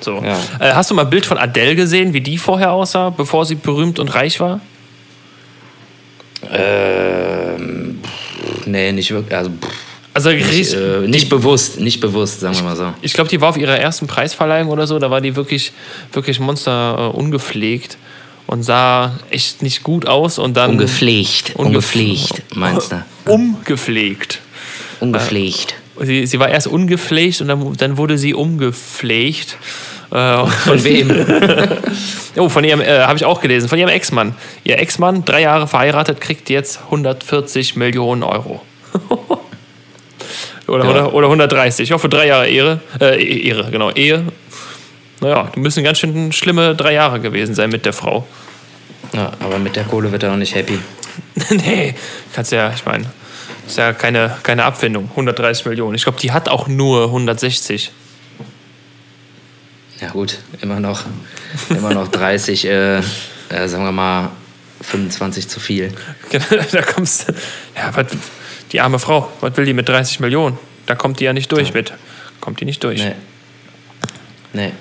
So. 0.00 0.22
Ja. 0.22 0.38
Äh, 0.60 0.72
hast 0.74 0.90
du 0.90 0.94
mal 0.94 1.02
ein 1.04 1.10
Bild 1.10 1.24
von 1.26 1.38
Adele 1.38 1.74
gesehen, 1.76 2.12
wie 2.12 2.20
die 2.20 2.36
vorher 2.38 2.72
aussah, 2.72 3.10
bevor 3.10 3.46
sie 3.46 3.54
berühmt 3.54 3.98
und 3.98 4.08
reich 4.14 4.40
war? 4.40 4.60
Ähm, 6.50 8.00
nee, 8.66 8.92
nicht 8.92 9.10
wirklich. 9.10 9.34
Also, 9.36 9.50
pff, 9.50 9.68
Also 10.14 10.30
nicht, 10.30 10.72
äh, 10.72 11.00
nicht 11.08 11.28
bewusst, 11.28 11.80
nicht 11.80 12.00
bewusst, 12.00 12.40
sagen 12.40 12.54
wir 12.54 12.62
mal 12.62 12.76
so. 12.76 12.94
ich 13.02 13.12
glaube, 13.12 13.28
die 13.28 13.40
war 13.40 13.48
auf 13.48 13.56
ihrer 13.56 13.76
ersten 13.76 14.06
Preisverleihung 14.06 14.70
oder 14.70 14.86
so, 14.86 14.98
da 15.00 15.10
war 15.10 15.20
die 15.20 15.34
wirklich, 15.34 15.72
wirklich 16.12 16.38
monster 16.38 17.10
äh, 17.12 17.16
ungepflegt 17.16 17.98
und 18.46 18.62
sah 18.62 19.18
echt 19.30 19.62
nicht 19.62 19.82
gut 19.82 20.06
aus 20.06 20.38
und 20.38 20.56
dann 20.56 20.70
Ungepflegt, 20.70 21.56
ungepflegt, 21.56 22.42
meinst 22.54 22.92
du? 22.92 23.04
umgepflegt. 23.30 24.40
Ungepflegt. 25.00 25.74
Sie, 26.00 26.26
sie 26.26 26.38
war 26.38 26.48
erst 26.48 26.68
ungepflegt 26.68 27.40
und 27.40 27.48
dann, 27.48 27.72
dann 27.74 27.96
wurde 27.96 28.16
sie 28.16 28.34
umgepflegt. 28.34 29.56
Äh, 30.12 30.46
Von 30.46 30.84
wem? 30.84 31.10
Oh, 32.36 32.48
von 32.48 32.64
ihrem, 32.64 32.80
äh, 32.80 33.02
habe 33.02 33.16
ich 33.16 33.24
auch 33.24 33.40
gelesen, 33.40 33.68
von 33.68 33.78
ihrem 33.78 33.90
Ex-Mann. 33.90 34.34
Ihr 34.64 34.80
Ex-Mann, 34.80 35.24
drei 35.24 35.42
Jahre 35.42 35.68
verheiratet, 35.68 36.20
kriegt 36.20 36.50
jetzt 36.50 36.80
140 36.86 37.76
Millionen 37.76 38.24
Euro. 38.24 38.60
Oder, 40.68 40.84
Ja. 40.84 40.90
oder, 40.90 41.14
oder 41.14 41.26
130. 41.26 41.84
Ich 41.84 41.92
hoffe, 41.92 42.08
drei 42.08 42.26
Jahre 42.26 42.48
Ehre. 42.48 42.80
Äh, 43.00 43.22
E- 43.22 43.48
Ehre, 43.48 43.70
genau, 43.70 43.90
Ehe. 43.90 44.24
Naja, 45.20 45.50
die 45.54 45.60
müssen 45.60 45.84
ganz 45.84 45.98
schön 45.98 46.32
schlimme 46.32 46.74
drei 46.74 46.92
Jahre 46.92 47.20
gewesen 47.20 47.54
sein 47.54 47.70
mit 47.70 47.84
der 47.86 47.92
Frau. 47.92 48.26
Ja, 49.12 49.32
aber 49.40 49.58
mit 49.58 49.76
der 49.76 49.84
Kohle 49.84 50.10
wird 50.12 50.22
er 50.22 50.32
auch 50.32 50.36
nicht 50.36 50.54
happy. 50.54 50.78
nee, 51.50 51.94
kannst 52.34 52.52
ja, 52.52 52.72
ich 52.74 52.84
meine, 52.84 53.04
ist 53.66 53.78
ja 53.78 53.92
keine, 53.92 54.36
keine 54.42 54.64
Abfindung. 54.64 55.08
130 55.10 55.66
Millionen. 55.66 55.94
Ich 55.94 56.02
glaube, 56.02 56.18
die 56.20 56.32
hat 56.32 56.48
auch 56.48 56.66
nur 56.66 57.04
160. 57.04 57.92
Ja 60.00 60.08
gut, 60.10 60.38
immer 60.60 60.80
noch, 60.80 61.04
immer 61.70 61.94
noch 61.94 62.08
30, 62.08 62.66
äh, 62.66 62.96
äh, 62.98 63.02
sagen 63.66 63.84
wir 63.84 63.92
mal 63.92 64.30
25 64.82 65.48
zu 65.48 65.60
viel. 65.60 65.92
da 66.72 66.82
kommst 66.82 67.28
du. 67.28 67.32
Ja, 67.76 67.90
was, 67.94 68.06
die 68.72 68.80
arme 68.80 68.98
Frau, 68.98 69.30
was 69.40 69.56
will 69.56 69.64
die 69.64 69.74
mit 69.74 69.88
30 69.88 70.20
Millionen? 70.20 70.58
Da 70.86 70.94
kommt 70.94 71.20
die 71.20 71.24
ja 71.24 71.32
nicht 71.32 71.50
durch 71.50 71.74
mit. 71.74 71.92
Kommt 72.40 72.60
die 72.60 72.64
nicht 72.64 72.82
durch. 72.84 73.02
Nee. 73.02 73.14
Nee. 74.52 74.72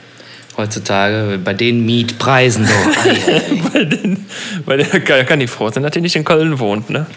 Heutzutage 0.58 1.40
bei 1.44 1.54
den 1.54 1.86
Mietpreisen. 1.86 2.66
So. 2.66 2.74
Weil, 3.74 3.88
den, 3.88 4.26
weil 4.66 4.78
der 4.78 5.00
kann, 5.02 5.26
kann 5.26 5.40
nicht 5.40 5.50
froh 5.50 5.72
sein, 5.72 5.82
dass 5.82 5.96
er 5.96 6.02
nicht 6.02 6.16
in 6.16 6.24
Köln 6.24 6.60
wohnt, 6.60 6.90
ne? 6.92 7.08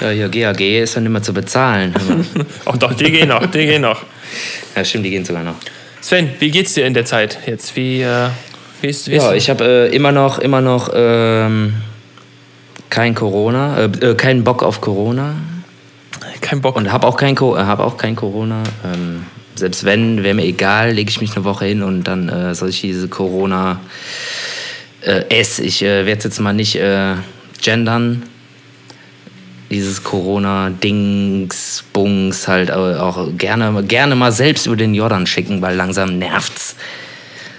ja, 0.00 0.10
hier 0.10 0.28
GAG 0.28 0.60
ist 0.60 0.94
ja 0.94 1.00
nicht 1.00 1.10
mehr 1.10 1.22
zu 1.22 1.32
bezahlen. 1.32 1.94
Auch 2.64 2.76
doch, 2.78 2.94
die 2.94 3.10
gehen 3.10 3.28
noch, 3.28 3.46
die 3.46 3.66
gehen 3.66 3.82
noch. 3.82 4.02
ja, 4.74 4.84
stimmt, 4.84 5.04
die 5.04 5.10
gehen 5.10 5.24
sogar 5.24 5.42
noch. 5.42 5.54
Sven, 6.00 6.30
wie 6.38 6.50
geht's 6.50 6.74
dir 6.74 6.86
in 6.86 6.94
der 6.94 7.04
Zeit 7.04 7.38
jetzt? 7.46 7.76
Wie, 7.76 8.02
äh, 8.02 8.28
wie 8.80 8.88
ist, 8.88 9.08
wie 9.08 9.16
ist 9.16 9.22
Ja, 9.22 9.32
ich 9.32 9.50
habe 9.50 9.64
äh, 9.90 9.94
immer 9.94 10.12
noch, 10.12 10.38
immer 10.38 10.60
noch 10.60 10.90
ähm, 10.94 11.74
kein 12.90 13.14
Corona, 13.14 13.78
äh, 13.78 13.84
äh, 13.84 14.14
keinen 14.14 14.44
Bock 14.44 14.62
auf 14.62 14.80
Corona 14.80 15.34
kein 16.40 16.60
Bock. 16.60 16.76
und 16.76 16.92
habe 16.92 17.06
auch 17.06 17.20
hab 17.20 17.80
auch 17.80 17.96
kein 17.96 18.16
Corona. 18.16 18.62
Ähm, 18.84 19.24
selbst 19.54 19.84
wenn, 19.84 20.22
wäre 20.22 20.34
mir 20.34 20.44
egal, 20.44 20.92
lege 20.92 21.10
ich 21.10 21.20
mich 21.20 21.36
eine 21.36 21.44
Woche 21.44 21.66
hin 21.66 21.82
und 21.82 22.04
dann 22.04 22.28
äh, 22.28 22.54
soll 22.54 22.70
ich 22.70 22.80
diese 22.80 23.08
Corona 23.08 23.80
äh, 25.02 25.24
S. 25.28 25.58
Ich 25.58 25.82
äh, 25.82 26.06
werde 26.06 26.24
jetzt 26.24 26.40
mal 26.40 26.52
nicht 26.52 26.76
äh, 26.76 27.14
gendern. 27.62 28.24
Dieses 29.70 30.04
Corona-Dings, 30.04 31.84
Bungs 31.92 32.48
halt 32.48 32.70
äh, 32.70 32.72
auch 32.72 33.28
gerne, 33.36 33.82
gerne 33.84 34.14
mal 34.14 34.32
selbst 34.32 34.66
über 34.66 34.76
den 34.76 34.94
Jordan 34.94 35.26
schicken, 35.26 35.62
weil 35.62 35.76
langsam 35.76 36.18
nervt's. 36.18 36.76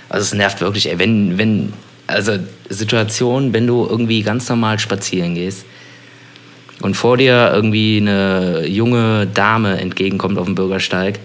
Also 0.09 0.23
es 0.23 0.33
nervt 0.33 0.61
wirklich, 0.61 0.89
ey, 0.89 0.99
wenn, 0.99 1.37
wenn, 1.37 1.73
also 2.07 2.37
Situation, 2.69 3.53
wenn 3.53 3.67
du 3.67 3.87
irgendwie 3.89 4.21
ganz 4.21 4.47
normal 4.49 4.79
spazieren 4.79 5.35
gehst 5.35 5.65
und 6.81 6.95
vor 6.95 7.17
dir 7.17 7.51
irgendwie 7.53 7.97
eine 7.97 8.67
junge 8.67 9.27
Dame 9.27 9.79
entgegenkommt 9.79 10.37
auf 10.37 10.45
dem 10.45 10.55
Bürgersteig 10.55 11.19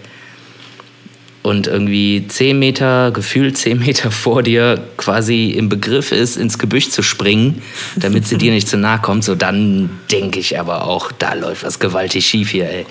und 1.43 1.67
irgendwie 1.67 2.27
zehn 2.27 2.59
Meter, 2.59 3.11
gefühlt 3.11 3.57
zehn 3.57 3.79
Meter 3.79 4.11
vor 4.11 4.43
dir 4.43 4.81
quasi 4.97 5.51
im 5.51 5.69
Begriff 5.69 6.11
ist, 6.11 6.37
ins 6.37 6.59
Gebüsch 6.59 6.89
zu 6.89 7.01
springen, 7.01 7.61
damit 7.95 8.27
sie 8.27 8.37
dir 8.37 8.51
nicht 8.51 8.67
zu 8.67 8.77
nahe 8.77 8.99
kommt, 8.99 9.23
so 9.23 9.35
dann 9.35 9.89
denke 10.11 10.39
ich 10.39 10.59
aber 10.59 10.85
auch, 10.85 11.11
da 11.11 11.33
läuft 11.33 11.63
was 11.63 11.79
gewaltig 11.79 12.27
schief 12.27 12.51
hier, 12.51 12.69
ey. 12.69 12.85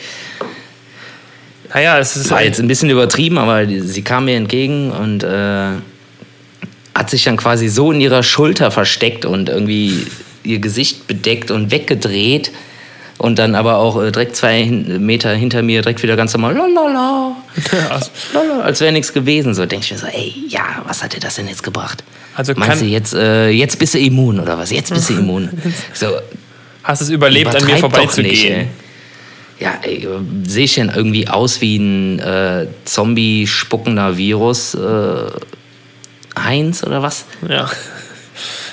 naja, 1.72 1.98
es 1.98 2.16
ist 2.16 2.30
War 2.30 2.42
jetzt 2.42 2.60
ein 2.60 2.68
bisschen 2.68 2.90
übertrieben, 2.90 3.38
aber 3.38 3.66
sie 3.66 4.02
kam 4.02 4.24
mir 4.24 4.36
entgegen 4.36 4.90
und 4.90 5.22
äh, 5.22 5.76
hat 6.94 7.10
sich 7.10 7.22
dann 7.22 7.36
quasi 7.36 7.68
so 7.68 7.92
in 7.92 8.00
ihrer 8.00 8.24
Schulter 8.24 8.70
versteckt 8.72 9.24
und 9.24 9.48
irgendwie 9.48 10.06
ihr 10.42 10.58
Gesicht 10.58 11.06
bedeckt 11.06 11.50
und 11.50 11.70
weggedreht. 11.70 12.52
Und 13.18 13.38
dann 13.38 13.54
aber 13.54 13.76
auch 13.76 14.02
äh, 14.02 14.10
direkt 14.12 14.34
zwei 14.34 14.64
Meter 14.64 15.34
hinter 15.34 15.62
mir 15.62 15.82
direkt 15.82 16.02
wieder 16.02 16.16
ganz 16.16 16.32
normal, 16.32 16.54
lalala, 16.54 17.36
lala, 18.32 18.60
als 18.62 18.80
wäre 18.80 18.92
nichts 18.92 19.12
gewesen. 19.12 19.52
So 19.52 19.66
denke 19.66 19.84
ich 19.84 19.92
mir 19.92 19.98
so, 19.98 20.06
ey, 20.06 20.32
ja, 20.48 20.82
was 20.86 21.02
hat 21.02 21.14
dir 21.14 21.20
das 21.20 21.34
denn 21.34 21.46
jetzt 21.46 21.62
gebracht? 21.62 22.02
Also 22.34 22.54
Meinst 22.56 22.80
du, 22.80 22.86
jetzt, 22.86 23.12
äh, 23.12 23.50
jetzt 23.50 23.78
bist 23.78 23.92
du 23.92 23.98
immun 23.98 24.40
oder 24.40 24.56
was? 24.56 24.70
Jetzt 24.70 24.90
bist 24.94 25.10
du 25.10 25.14
immun. 25.18 25.50
So, 25.92 26.06
hast 26.82 27.02
es 27.02 27.10
überlebt, 27.10 27.54
an 27.54 27.66
mir 27.66 27.76
vorbeizugehen. 27.76 28.68
Ja, 29.58 29.78
ey, 29.82 30.08
sehe 30.44 30.64
ich 30.64 30.74
denn 30.76 30.90
irgendwie 30.94 31.28
aus 31.28 31.60
wie 31.60 31.76
ein 31.76 32.18
äh, 32.20 32.68
Zombie-spuckender 32.86 34.16
Virus? 34.16 34.74
Äh, 34.74 35.30
Heinz 36.38 36.82
oder 36.84 37.02
was? 37.02 37.26
Ja. 37.46 37.70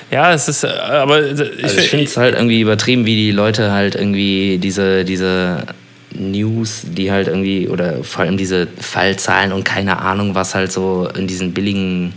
Ja, 0.10 0.34
es 0.34 0.48
ist, 0.48 0.64
äh, 0.64 0.68
aber 0.68 1.26
ich, 1.26 1.40
Also 1.40 1.80
ich 1.80 1.90
finde 1.90 2.06
es 2.06 2.18
halt 2.18 2.36
irgendwie 2.36 2.62
übertrieben, 2.62 3.06
wie 3.06 3.16
die 3.16 3.32
Leute 3.32 3.72
halt 3.72 3.96
irgendwie 3.96 4.58
diese, 4.58 5.04
diese 5.04 5.64
News, 6.12 6.84
die 6.86 7.12
halt 7.12 7.28
irgendwie, 7.28 7.68
oder 7.68 8.04
vor 8.04 8.24
allem 8.24 8.38
diese 8.38 8.68
Fallzahlen 8.80 9.52
und 9.52 9.64
keine 9.66 10.00
Ahnung, 10.00 10.36
was 10.36 10.56
halt 10.56 10.72
so 10.72 11.10
in 11.16 11.28
diesen 11.28 11.54
billigen, 11.54 12.14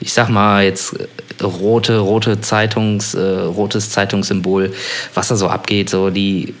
ich 0.00 0.12
sag 0.12 0.28
mal 0.28 0.64
jetzt 0.64 0.94
rote, 1.42 1.98
rote 1.98 2.40
Zeitungs, 2.40 3.14
äh, 3.14 3.20
rotes 3.20 3.90
Zeitungssymbol, 3.90 4.72
was 5.14 5.28
da 5.28 5.36
so 5.36 5.48
abgeht, 5.48 5.90
so 5.90 6.10
die 6.10 6.54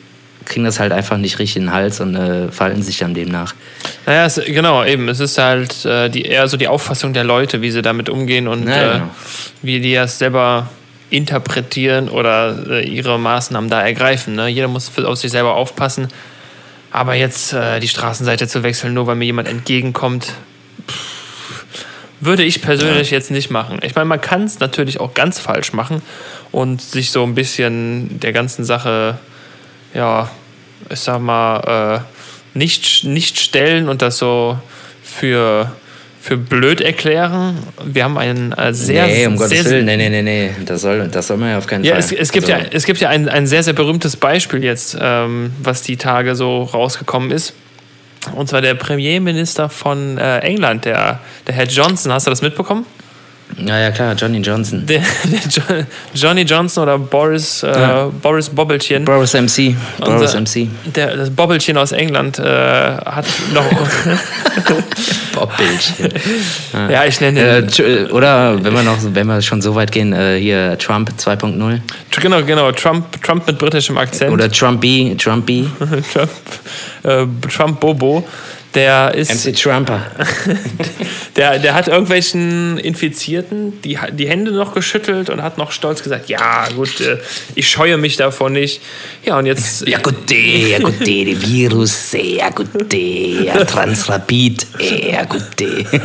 kriegen 0.44 0.64
das 0.64 0.80
halt 0.80 0.92
einfach 0.92 1.16
nicht 1.16 1.38
richtig 1.38 1.56
in 1.56 1.64
den 1.64 1.72
Hals 1.72 2.00
und 2.00 2.14
äh, 2.14 2.50
verhalten 2.50 2.82
sich 2.82 2.98
dann 2.98 3.14
demnach. 3.14 3.54
Naja, 4.06 4.26
es, 4.26 4.40
genau, 4.46 4.84
eben. 4.84 5.08
Es 5.08 5.20
ist 5.20 5.38
halt 5.38 5.84
äh, 5.84 6.08
die, 6.08 6.22
eher 6.22 6.48
so 6.48 6.56
die 6.56 6.68
Auffassung 6.68 7.12
der 7.12 7.24
Leute, 7.24 7.62
wie 7.62 7.70
sie 7.70 7.82
damit 7.82 8.08
umgehen 8.08 8.48
und 8.48 8.68
Ja, 8.68 8.74
äh, 8.74 8.92
genau. 8.94 9.10
wie 9.62 9.80
die 9.80 9.94
das 9.94 10.18
selber 10.18 10.68
interpretieren 11.10 12.08
oder 12.08 12.56
äh, 12.68 12.88
ihre 12.88 13.18
Maßnahmen 13.18 13.68
da 13.68 13.82
ergreifen. 13.82 14.34
Ne? 14.34 14.48
Jeder 14.48 14.68
muss 14.68 14.90
auf 14.98 15.18
sich 15.18 15.30
selber 15.30 15.54
aufpassen. 15.54 16.08
Aber 16.90 17.14
jetzt 17.14 17.52
äh, 17.52 17.80
die 17.80 17.88
Straßenseite 17.88 18.48
zu 18.48 18.62
wechseln, 18.62 18.94
nur 18.94 19.06
weil 19.06 19.16
mir 19.16 19.24
jemand 19.24 19.48
entgegenkommt, 19.48 20.32
pff, 20.88 21.12
würde 22.20 22.44
ich 22.44 22.62
persönlich 22.62 23.10
jetzt 23.10 23.30
nicht 23.30 23.50
machen. 23.50 23.80
Ich 23.82 23.96
meine, 23.96 24.04
man 24.04 24.20
kann 24.20 24.44
es 24.44 24.60
natürlich 24.60 25.00
auch 25.00 25.12
ganz 25.12 25.40
falsch 25.40 25.72
machen 25.72 26.02
und 26.52 26.80
sich 26.80 27.10
so 27.10 27.24
ein 27.24 27.34
bisschen 27.34 28.20
der 28.20 28.32
ganzen 28.32 28.64
Sache 28.64 29.18
ja, 29.94 30.30
ich 30.90 31.00
sag 31.00 31.20
mal, 31.20 32.04
äh, 32.04 32.58
nicht, 32.58 33.04
nicht 33.04 33.38
stellen 33.38 33.88
und 33.88 34.02
das 34.02 34.18
so 34.18 34.58
für, 35.02 35.72
für 36.20 36.36
blöd 36.36 36.80
erklären. 36.80 37.58
Wir 37.84 38.04
haben 38.04 38.18
einen 38.18 38.52
äh, 38.52 38.74
sehr, 38.74 39.06
nee, 39.06 39.26
um 39.26 39.38
sehr, 39.38 39.48
Gottes 39.48 39.70
Willen, 39.70 39.86
nee, 39.86 39.96
nee, 39.96 40.08
nee, 40.08 40.22
nee, 40.22 40.50
das 40.64 40.82
soll, 40.82 41.08
das 41.08 41.26
soll 41.26 41.36
man 41.36 41.50
ja 41.50 41.58
auf 41.58 41.66
keinen 41.66 41.84
ja, 41.84 41.92
Fall. 41.92 42.00
es, 42.00 42.12
es 42.12 42.32
gibt 42.32 42.50
Also, 42.50 42.64
ja, 42.64 42.70
es 42.72 42.84
gibt 42.84 43.00
ja 43.00 43.08
ein, 43.08 43.28
ein 43.28 43.46
sehr, 43.46 43.62
sehr 43.62 43.74
berühmtes 43.74 44.16
Beispiel 44.16 44.62
jetzt, 44.64 44.96
ähm, 45.00 45.52
was 45.62 45.82
die 45.82 45.96
Tage 45.96 46.34
so 46.34 46.62
rausgekommen 46.62 47.30
ist. 47.30 47.54
Und 48.34 48.48
zwar 48.48 48.60
der 48.60 48.74
Premierminister 48.74 49.68
von 49.68 50.16
äh, 50.16 50.38
England, 50.38 50.84
der, 50.84 51.18
der 51.46 51.54
Herr 51.54 51.66
Johnson. 51.66 52.12
Hast 52.12 52.26
du 52.26 52.30
das 52.30 52.40
mitbekommen? 52.40 52.86
Ja, 53.58 53.78
ja, 53.78 53.90
klar, 53.90 54.14
Johnny 54.14 54.38
Johnson. 54.38 54.86
Der, 54.86 55.00
der 55.24 55.78
jo 55.78 55.84
Johnny 56.14 56.42
Johnson 56.42 56.84
oder 56.84 56.98
Boris, 56.98 57.62
äh, 57.62 57.68
Ja. 57.70 58.06
Boris 58.06 58.48
Bobbelchen. 58.48 59.04
Boris 59.04 59.34
MC. 59.34 59.74
Boris 59.98 60.34
Unser- 60.34 60.40
MC. 60.62 60.68
Der, 60.94 61.16
das 61.16 61.30
Bobbelchen 61.30 61.76
aus 61.76 61.92
England 61.92 62.38
äh, 62.38 62.42
hat 62.44 63.26
noch. 63.52 63.64
Bobbildchen. 65.34 66.08
ja, 66.90 67.04
ich 67.04 67.20
nenne 67.20 67.40
Äh, 67.40 67.58
tsch- 67.66 68.10
oder 68.10 68.62
wenn 68.62 68.72
wir 68.74 68.82
noch, 68.82 68.98
wenn 69.02 69.26
wir 69.26 69.40
schon 69.42 69.62
so 69.62 69.74
weit 69.74 69.90
gehen, 69.92 70.12
äh, 70.12 70.38
hier 70.38 70.76
Trump 70.78 71.10
2.0 71.18 71.80
Genau, 72.20 72.42
genau. 72.42 72.70
Trump, 72.72 73.20
Trump 73.22 73.46
mit 73.46 73.58
britischem 73.58 73.96
Akzent. 73.98 74.30
oder 74.32 74.50
Trumpy, 74.50 75.16
Trumpy, 75.18 75.68
Trump, 76.12 76.30
äh, 77.02 77.26
Trump 77.48 77.80
Bobo. 77.80 78.26
Der 78.74 79.14
ist. 79.14 79.46
MC 79.46 79.54
Trumper. 79.54 80.00
Der, 81.36 81.58
der 81.58 81.72
hat 81.72 81.88
irgendwelchen 81.88 82.76
Infizierten 82.76 83.80
die, 83.80 83.98
die 84.12 84.28
Hände 84.28 84.52
noch 84.52 84.74
geschüttelt 84.74 85.30
und 85.30 85.42
hat 85.42 85.56
noch 85.56 85.72
stolz 85.72 86.02
gesagt: 86.02 86.28
Ja, 86.28 86.68
gut, 86.76 87.00
äh, 87.00 87.16
ich 87.54 87.70
scheue 87.70 87.96
mich 87.96 88.16
davon 88.16 88.52
nicht. 88.52 88.82
Ja, 89.24 89.38
und 89.38 89.46
jetzt. 89.46 89.88
Ja 89.88 89.98
gut, 89.98 90.30
ja 90.30 90.78
gut, 90.78 91.00
der 91.00 91.40
Virus, 91.40 92.12
ja 92.12 92.50
gut, 92.50 92.68
ja 92.92 93.64
Transrapid, 93.64 94.66
ja 94.78 95.24
gut. 95.24 95.42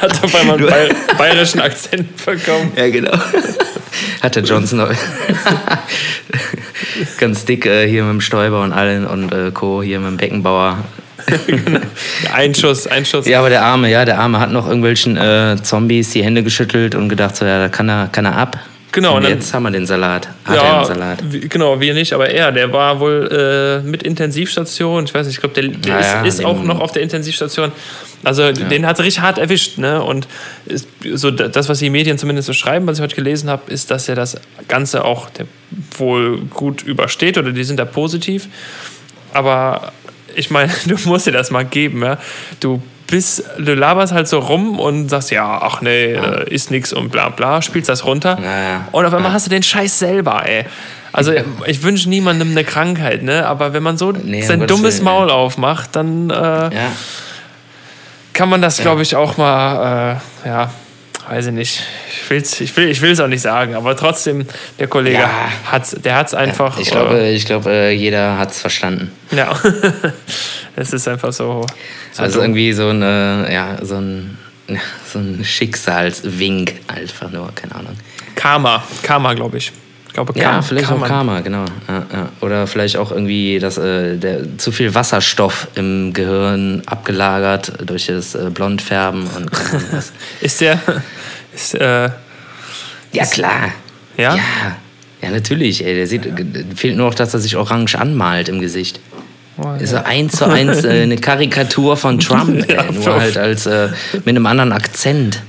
hat 0.00 0.24
auf 0.24 0.34
einmal 0.34 0.56
einen 0.56 0.66
bay 0.66 0.88
bayerischen 1.18 1.60
Akzent 1.60 2.16
bekommen. 2.24 2.72
Ja, 2.74 2.88
genau. 2.88 3.18
Hat 4.22 4.34
der 4.34 4.44
Johnson 4.44 4.88
ganz 7.18 7.44
dick 7.44 7.66
äh, 7.66 7.86
hier 7.86 8.04
mit 8.04 8.12
dem 8.12 8.20
Stoiber 8.22 8.62
und 8.62 8.72
allen 8.72 9.06
und 9.06 9.32
äh, 9.32 9.50
Co. 9.52 9.82
hier 9.82 10.00
mit 10.00 10.08
dem 10.10 10.16
Beckenbauer. 10.16 10.84
Ein 12.34 12.54
Schuss, 12.54 12.86
ein 12.86 13.04
Schuss. 13.04 13.26
Ja, 13.26 13.38
aber 13.40 13.48
der 13.50 13.62
Arme, 13.62 13.90
ja, 13.90 14.04
der 14.04 14.18
Arme 14.18 14.40
hat 14.40 14.50
noch 14.52 14.66
irgendwelchen 14.66 15.16
äh, 15.16 15.56
Zombies 15.62 16.10
die 16.10 16.22
Hände 16.24 16.42
geschüttelt 16.42 16.94
und 16.94 17.08
gedacht, 17.08 17.36
so, 17.36 17.44
ja, 17.44 17.58
da 17.58 17.68
kann 17.68 17.88
er, 17.88 18.08
kann 18.08 18.24
er 18.24 18.36
ab. 18.36 18.58
Genau, 18.92 19.16
Und 19.16 19.24
dann- 19.24 19.32
jetzt 19.32 19.52
haben 19.52 19.64
wir 19.64 19.70
den 19.70 19.86
Salat. 19.86 20.28
Hat 20.44 20.56
er 20.56 20.62
ja, 20.62 20.84
Salat. 20.84 21.18
genau, 21.50 21.78
wir 21.78 21.92
nicht, 21.94 22.12
aber 22.14 22.30
er, 22.30 22.52
der 22.52 22.72
war 22.72 22.98
wohl 23.00 23.82
äh, 23.84 23.86
mit 23.86 24.02
Intensivstation. 24.02 25.04
Ich 25.04 25.12
weiß 25.14 25.26
nicht, 25.26 25.36
ich 25.36 25.40
glaube, 25.40 25.54
der, 25.60 25.68
der 25.70 25.92
Ja, 25.92 25.98
ist, 26.00 26.12
ja, 26.14 26.24
ist 26.24 26.44
auch 26.44 26.62
noch 26.62 26.80
auf 26.80 26.92
der 26.92 27.02
Intensivstation. 27.02 27.70
Also 28.24 28.50
den 28.50 28.86
hat 28.86 28.98
es 28.98 29.04
richtig 29.04 29.22
hart 29.22 29.38
erwischt. 29.38 29.78
Ne? 29.78 30.02
Und 30.02 30.26
ist, 30.66 30.88
so 31.14 31.30
das, 31.30 31.68
was 31.68 31.78
die 31.78 31.90
Medien 31.90 32.18
zumindest 32.18 32.46
so 32.46 32.52
schreiben, 32.54 32.86
was 32.86 32.98
ich 32.98 33.02
heute 33.02 33.14
gelesen 33.14 33.48
habe, 33.50 33.70
ist, 33.70 33.90
dass 33.90 34.08
er 34.08 34.16
das 34.16 34.40
Ganze 34.66 35.04
auch 35.04 35.28
wohl 35.98 36.38
gut 36.46 36.82
übersteht 36.82 37.38
oder 37.38 37.52
die 37.52 37.64
sind 37.64 37.78
da 37.78 37.84
positiv. 37.84 38.48
Aber 39.34 39.92
ich 40.38 40.50
meine, 40.50 40.72
du 40.86 40.96
musst 41.08 41.26
dir 41.26 41.32
das 41.32 41.50
mal 41.50 41.64
geben. 41.64 42.02
Ja? 42.02 42.18
Du 42.60 42.80
bist, 43.06 43.42
du 43.58 43.74
laberst 43.74 44.12
halt 44.12 44.28
so 44.28 44.38
rum 44.38 44.78
und 44.78 45.08
sagst, 45.08 45.30
ja, 45.30 45.60
ach 45.62 45.80
nee, 45.80 46.12
äh, 46.12 46.52
ist 46.52 46.70
nix 46.70 46.92
und 46.92 47.10
bla 47.10 47.30
bla, 47.30 47.62
spielst 47.62 47.88
das 47.88 48.04
runter. 48.04 48.38
Ja, 48.42 48.62
ja. 48.68 48.88
Und 48.92 49.04
auf 49.06 49.14
einmal 49.14 49.32
hast 49.32 49.46
du 49.46 49.50
den 49.50 49.62
Scheiß 49.62 49.98
selber, 49.98 50.46
ey. 50.46 50.64
Also 51.12 51.32
ich 51.66 51.82
wünsche 51.82 52.08
niemandem 52.08 52.50
eine 52.50 52.64
Krankheit, 52.64 53.22
ne? 53.22 53.46
Aber 53.46 53.72
wenn 53.72 53.82
man 53.82 53.96
so 53.96 54.12
Nee, 54.12 54.42
sein 54.42 54.66
dummes 54.66 55.00
Maul 55.02 55.30
aufmacht, 55.30 55.96
dann 55.96 56.30
äh, 56.30 56.34
Ja. 56.34 56.70
kann 58.34 58.48
man 58.50 58.60
das, 58.62 58.78
glaube 58.78 59.02
ich, 59.02 59.16
auch 59.16 59.36
mal, 59.38 60.20
äh, 60.44 60.48
ja, 60.48 60.70
weiß 61.28 61.46
ich 61.46 61.52
nicht. 61.52 61.82
Ich, 62.10 62.30
will's, 62.30 62.60
ich 62.60 62.76
will 62.76 62.84
es 62.90 62.96
ich 62.96 63.00
will's 63.02 63.20
auch 63.20 63.28
nicht 63.28 63.42
sagen, 63.42 63.74
aber 63.74 63.96
trotzdem, 63.96 64.46
der 64.78 64.86
Kollege 64.88 65.18
Ja. 65.18 65.30
hat's, 65.70 65.90
der 65.92 66.16
hat 66.16 66.28
es 66.28 66.34
einfach. 66.34 66.78
Ich 66.78 66.90
glaube, 66.90 67.28
ich 67.28 67.44
glaube 67.46 67.70
äh, 67.70 67.90
jeder 67.92 68.38
hat 68.38 68.50
es 68.50 68.60
verstanden. 68.60 69.12
äh, 69.32 69.36
ja. 69.36 69.58
es 70.76 70.92
ist 70.92 71.06
einfach 71.08 71.32
so. 71.32 71.66
so 72.12 72.22
Also 72.22 72.34
dumm. 72.36 72.44
irgendwie 72.50 72.72
so 72.72 72.88
ein, 72.88 73.02
äh, 73.02 73.52
ja, 73.52 73.76
so 73.84 73.96
ein 73.96 74.38
so 75.12 75.18
ein 75.18 75.42
Schicksalswink, 75.44 76.74
einfach 76.88 77.30
nur, 77.30 77.50
keine 77.54 77.74
Ahnung. 77.74 77.96
Karma, 78.34 78.82
Karma, 79.02 79.32
glaube 79.34 79.56
ich. 79.58 79.72
Ich 80.08 80.14
glaube, 80.14 80.32
Ja, 80.36 80.44
Karma, 80.44 80.62
vielleicht 80.62 80.90
auch 80.90 81.04
Karma, 81.04 81.40
genau. 81.40 81.64
Ja, 81.86 82.06
ja. 82.12 82.28
Oder 82.40 82.66
vielleicht 82.66 82.96
auch 82.96 83.12
irgendwie 83.12 83.58
das, 83.58 83.78
äh, 83.78 84.16
der, 84.16 84.58
zu 84.58 84.72
viel 84.72 84.94
Wasserstoff 84.94 85.68
im 85.74 86.12
Gehirn 86.12 86.82
abgelagert 86.86 87.72
durch 87.86 88.06
das 88.06 88.34
äh, 88.34 88.50
Blondfärben 88.52 89.26
und. 89.26 89.50
Ist 90.40 90.60
der. 90.60 90.80
Ist, 91.54 91.74
äh, 91.74 92.10
Ja, 93.12 93.26
klar. 93.26 93.72
Ja? 94.16 94.34
Ja, 94.34 94.76
ja 95.22 95.30
natürlich. 95.30 95.84
Ey. 95.84 95.94
Der 95.94 96.06
sieht, 96.06 96.26
fehlt 96.74 96.96
nur 96.96 97.06
noch, 97.06 97.14
dass 97.14 97.34
er 97.34 97.40
sich 97.40 97.56
orange 97.56 97.94
anmalt 97.96 98.48
im 98.48 98.60
Gesicht. 98.60 99.00
Oh, 99.60 99.74
Ist 99.74 99.90
so 99.90 99.96
eins 99.96 100.36
zu 100.36 100.46
eins 100.46 100.84
äh, 100.84 101.02
eine 101.02 101.16
Karikatur 101.16 101.96
von 101.96 102.20
Trump, 102.20 102.64
Ja, 102.70 102.84
ey, 102.84 102.92
nur 102.92 103.20
halt 103.20 103.36
als 103.36 103.66
äh, 103.66 103.88
mit 104.12 104.28
einem 104.28 104.46
anderen 104.46 104.72
Akzent 104.72 105.42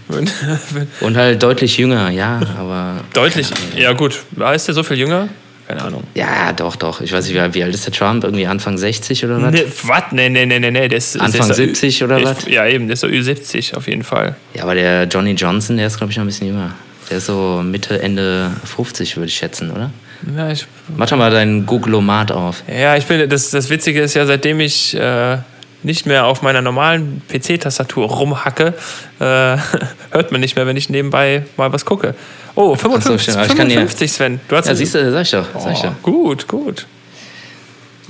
und 1.02 1.16
halt 1.16 1.44
deutlich 1.44 1.78
jünger, 1.78 2.10
ja, 2.10 2.40
aber 2.58 3.02
deutlich. 3.14 3.48
Ja, 3.78 3.94
gut. 3.94 4.20
Ist 4.56 4.68
der 4.68 4.74
so 4.74 4.82
viel 4.84 4.98
jünger? 4.98 5.30
Keine 5.68 5.84
Ahnung. 5.84 6.04
ja, 6.16 6.52
doch, 6.52 6.76
doch. 6.76 7.00
Ich 7.02 7.14
weiß 7.14 7.28
nicht, 7.28 7.36
wie, 7.36 7.54
wie 7.54 7.64
alt 7.64 7.76
ist 7.76 7.86
der 7.86 7.94
Trump? 7.94 8.24
Irgendwie 8.24 8.48
Anfang 8.48 8.76
60 8.80 9.24
oder 9.26 9.40
was? 9.40 9.52
Nee, 9.52 9.66
was? 9.84 10.04
Nee, 10.10 10.28
nee, 10.30 10.48
nee, 10.48 10.58
nee, 10.60 10.72
nee. 10.72 10.88
Ist, 10.88 11.20
Anfang 11.22 11.48
ist 11.48 11.58
70 11.58 12.04
oder 12.04 12.18
der 12.18 12.26
was? 12.26 12.48
Ja, 12.48 12.66
eben. 12.66 12.88
Der 12.88 12.96
ist 12.96 13.02
so 13.02 13.08
Ü70 13.08 13.76
auf 13.76 13.88
jeden 13.88 14.04
Fall. 14.04 14.36
Ja, 14.56 14.64
aber 14.64 14.74
der 14.74 15.04
Johnny 15.04 15.34
Johnson, 15.34 15.78
der 15.78 15.86
ist, 15.86 15.98
glaube 15.98 16.10
ich, 16.12 16.18
noch 16.18 16.24
ein 16.24 16.28
bisschen 16.28 16.48
jünger. 16.48 16.72
Der 17.12 17.20
ist 17.20 17.28
so 17.28 17.62
Mitte, 17.64 18.02
Ende 18.02 18.50
50, 18.66 19.18
würde 19.18 19.28
ich 19.28 19.36
schätzen, 19.36 19.70
oder? 19.70 19.92
Ja, 20.36 20.50
ich, 20.52 20.68
Mach 20.96 21.08
doch 21.08 21.18
mal 21.18 21.32
deinen 21.32 21.66
Googlomat 21.66 22.32
auf. 22.32 22.64
ja, 22.68 22.96
ich 22.96 23.06
bin. 23.06 23.30
Das, 23.30 23.52
das 23.52 23.70
Witzige 23.70 24.02
ist 24.02 24.14
ja, 24.14 24.26
seitdem 24.26 24.60
ich. 24.60 24.96
Äh, 24.96 25.38
nicht 25.82 26.06
mehr 26.06 26.26
auf 26.26 26.42
meiner 26.42 26.62
normalen 26.62 27.22
PC-Tastatur 27.30 28.06
rumhacke, 28.08 28.74
äh, 29.20 29.24
hört 30.12 30.32
man 30.32 30.42
nicht 30.42 30.56
mehr, 30.56 30.68
wenn 30.68 30.76
ich 30.76 30.90
nebenbei 30.90 31.44
mal 31.56 31.72
was 31.72 31.86
gucke. 31.86 32.16
Oh, 32.56 32.76
55, 32.76 33.22
stimmt. 33.22 33.38
Aber 33.38 33.46
ich 33.48 33.56
kann 33.56 33.70
dir- 33.70 33.76
55 33.76 34.12
Sven. 34.12 34.42
Du 34.50 34.58
hast 34.58 34.68
Ja, 34.68 34.76
siehst 34.76 34.96
du, 34.96 35.12
sag 35.12 35.22
ich 35.22 35.32
doch. 35.32 35.46
Sag 35.58 35.72
ich 35.72 35.80
oh, 35.80 35.84
doch. 35.84 36.02
gut, 36.02 36.48
gut. 36.48 36.86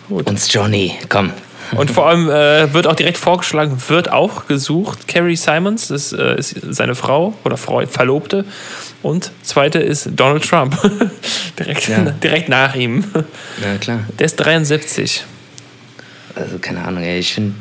Uns 0.10 0.52
Johnny, 0.52 0.96
komm. 1.08 1.32
Und 1.76 1.92
vor 1.92 2.08
allem 2.08 2.30
äh, 2.30 2.74
wird 2.74 2.88
auch 2.88 2.96
direkt 2.96 3.18
vorgeschlagen, 3.18 3.78
wird 3.90 4.12
auch 4.12 4.48
gesucht. 4.48 5.08
Carrie 5.08 5.36
Simons 5.36 5.90
das, 5.90 6.14
äh, 6.14 6.38
ist 6.38 6.56
seine 6.70 6.96
Frau 6.96 7.34
oder 7.44 7.58
Frau, 7.58 7.86
Verlobte. 7.86 8.46
Und 9.02 9.32
zweite 9.44 9.80
ist 9.80 10.10
Donald 10.16 10.44
Trump. 10.48 10.78
direkt, 11.60 11.88
Ja. 11.88 12.00
direkt 12.12 12.50
nach 12.50 12.76
ihm. 12.76 13.04
Ja, 13.64 13.78
klar. 13.80 14.00
Der 14.18 14.26
ist 14.26 14.36
73. 14.38 15.24
Also, 16.36 16.58
keine 16.60 16.84
Ahnung, 16.86 17.04
ey, 17.04 17.20
ich 17.20 17.34
finde. 17.34 17.54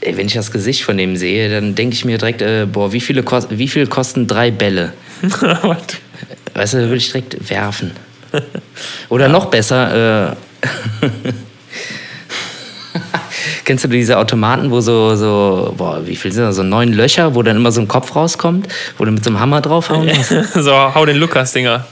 Ey, 0.00 0.16
wenn 0.16 0.26
ich 0.26 0.34
das 0.34 0.52
Gesicht 0.52 0.84
von 0.84 0.96
dem 0.96 1.16
sehe, 1.16 1.50
dann 1.50 1.74
denke 1.74 1.94
ich 1.94 2.04
mir 2.04 2.18
direkt, 2.18 2.40
äh, 2.40 2.66
boah, 2.70 2.92
wie, 2.92 3.00
viele 3.00 3.22
kos 3.24 3.48
wie 3.50 3.66
viel 3.66 3.86
kosten 3.88 4.26
drei 4.28 4.50
Bälle? 4.52 4.92
Weißt 6.54 6.74
du, 6.74 6.78
würde 6.78 6.96
ich 6.96 7.08
direkt 7.10 7.50
werfen. 7.50 7.90
Oder 9.08 9.28
noch 9.28 9.46
besser, 9.46 10.30
äh, 10.30 10.36
kennst 13.68 13.84
du 13.84 13.88
diese 13.88 14.16
Automaten, 14.16 14.70
wo 14.70 14.80
so, 14.80 15.14
so, 15.14 15.74
boah, 15.76 16.00
wie 16.06 16.16
viel 16.16 16.32
sind 16.32 16.42
das, 16.42 16.56
so 16.56 16.62
neun 16.62 16.90
Löcher, 16.90 17.34
wo 17.34 17.42
dann 17.42 17.56
immer 17.56 17.70
so 17.70 17.82
ein 17.82 17.86
Kopf 17.86 18.16
rauskommt, 18.16 18.66
wo 18.96 19.04
du 19.04 19.10
mit 19.10 19.22
so 19.22 19.28
einem 19.28 19.40
Hammer 19.40 19.60
draufhauen 19.60 20.06
musst? 20.06 20.34
so, 20.54 20.72
hau 20.72 21.04
den 21.04 21.18
Lukas-Dinger. 21.18 21.84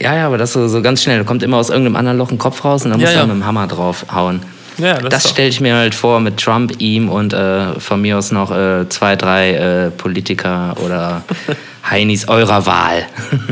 Ja, 0.00 0.14
ja, 0.14 0.26
aber 0.28 0.38
das 0.38 0.52
so, 0.52 0.68
so 0.68 0.80
ganz 0.80 1.02
schnell, 1.02 1.18
da 1.18 1.24
kommt 1.24 1.42
immer 1.42 1.56
aus 1.56 1.70
irgendeinem 1.70 1.96
anderen 1.96 2.18
Loch 2.18 2.30
ein 2.30 2.38
Kopf 2.38 2.64
raus 2.64 2.84
und 2.84 2.92
dann 2.92 3.00
Ja, 3.00 3.06
musst 3.06 3.16
du 3.16 3.18
ja. 3.18 3.26
mit 3.26 3.34
dem 3.34 3.44
Hammer 3.44 3.66
draufhauen. 3.66 4.40
Ja, 4.78 4.98
das, 5.00 5.24
Das 5.24 5.30
stelle 5.30 5.48
ich 5.48 5.60
mir 5.60 5.74
halt 5.74 5.96
vor 5.96 6.20
mit 6.20 6.36
Trump, 6.36 6.74
ihm 6.78 7.08
und 7.08 7.32
äh, 7.32 7.80
von 7.80 8.00
mir 8.00 8.16
aus 8.16 8.30
noch 8.30 8.52
äh, 8.52 8.88
zwei, 8.88 9.16
drei 9.16 9.54
äh, 9.54 9.90
Politiker 9.90 10.76
oder 10.84 11.24
Heinis 11.90 12.28
eurer 12.28 12.64
Wahl. 12.66 13.04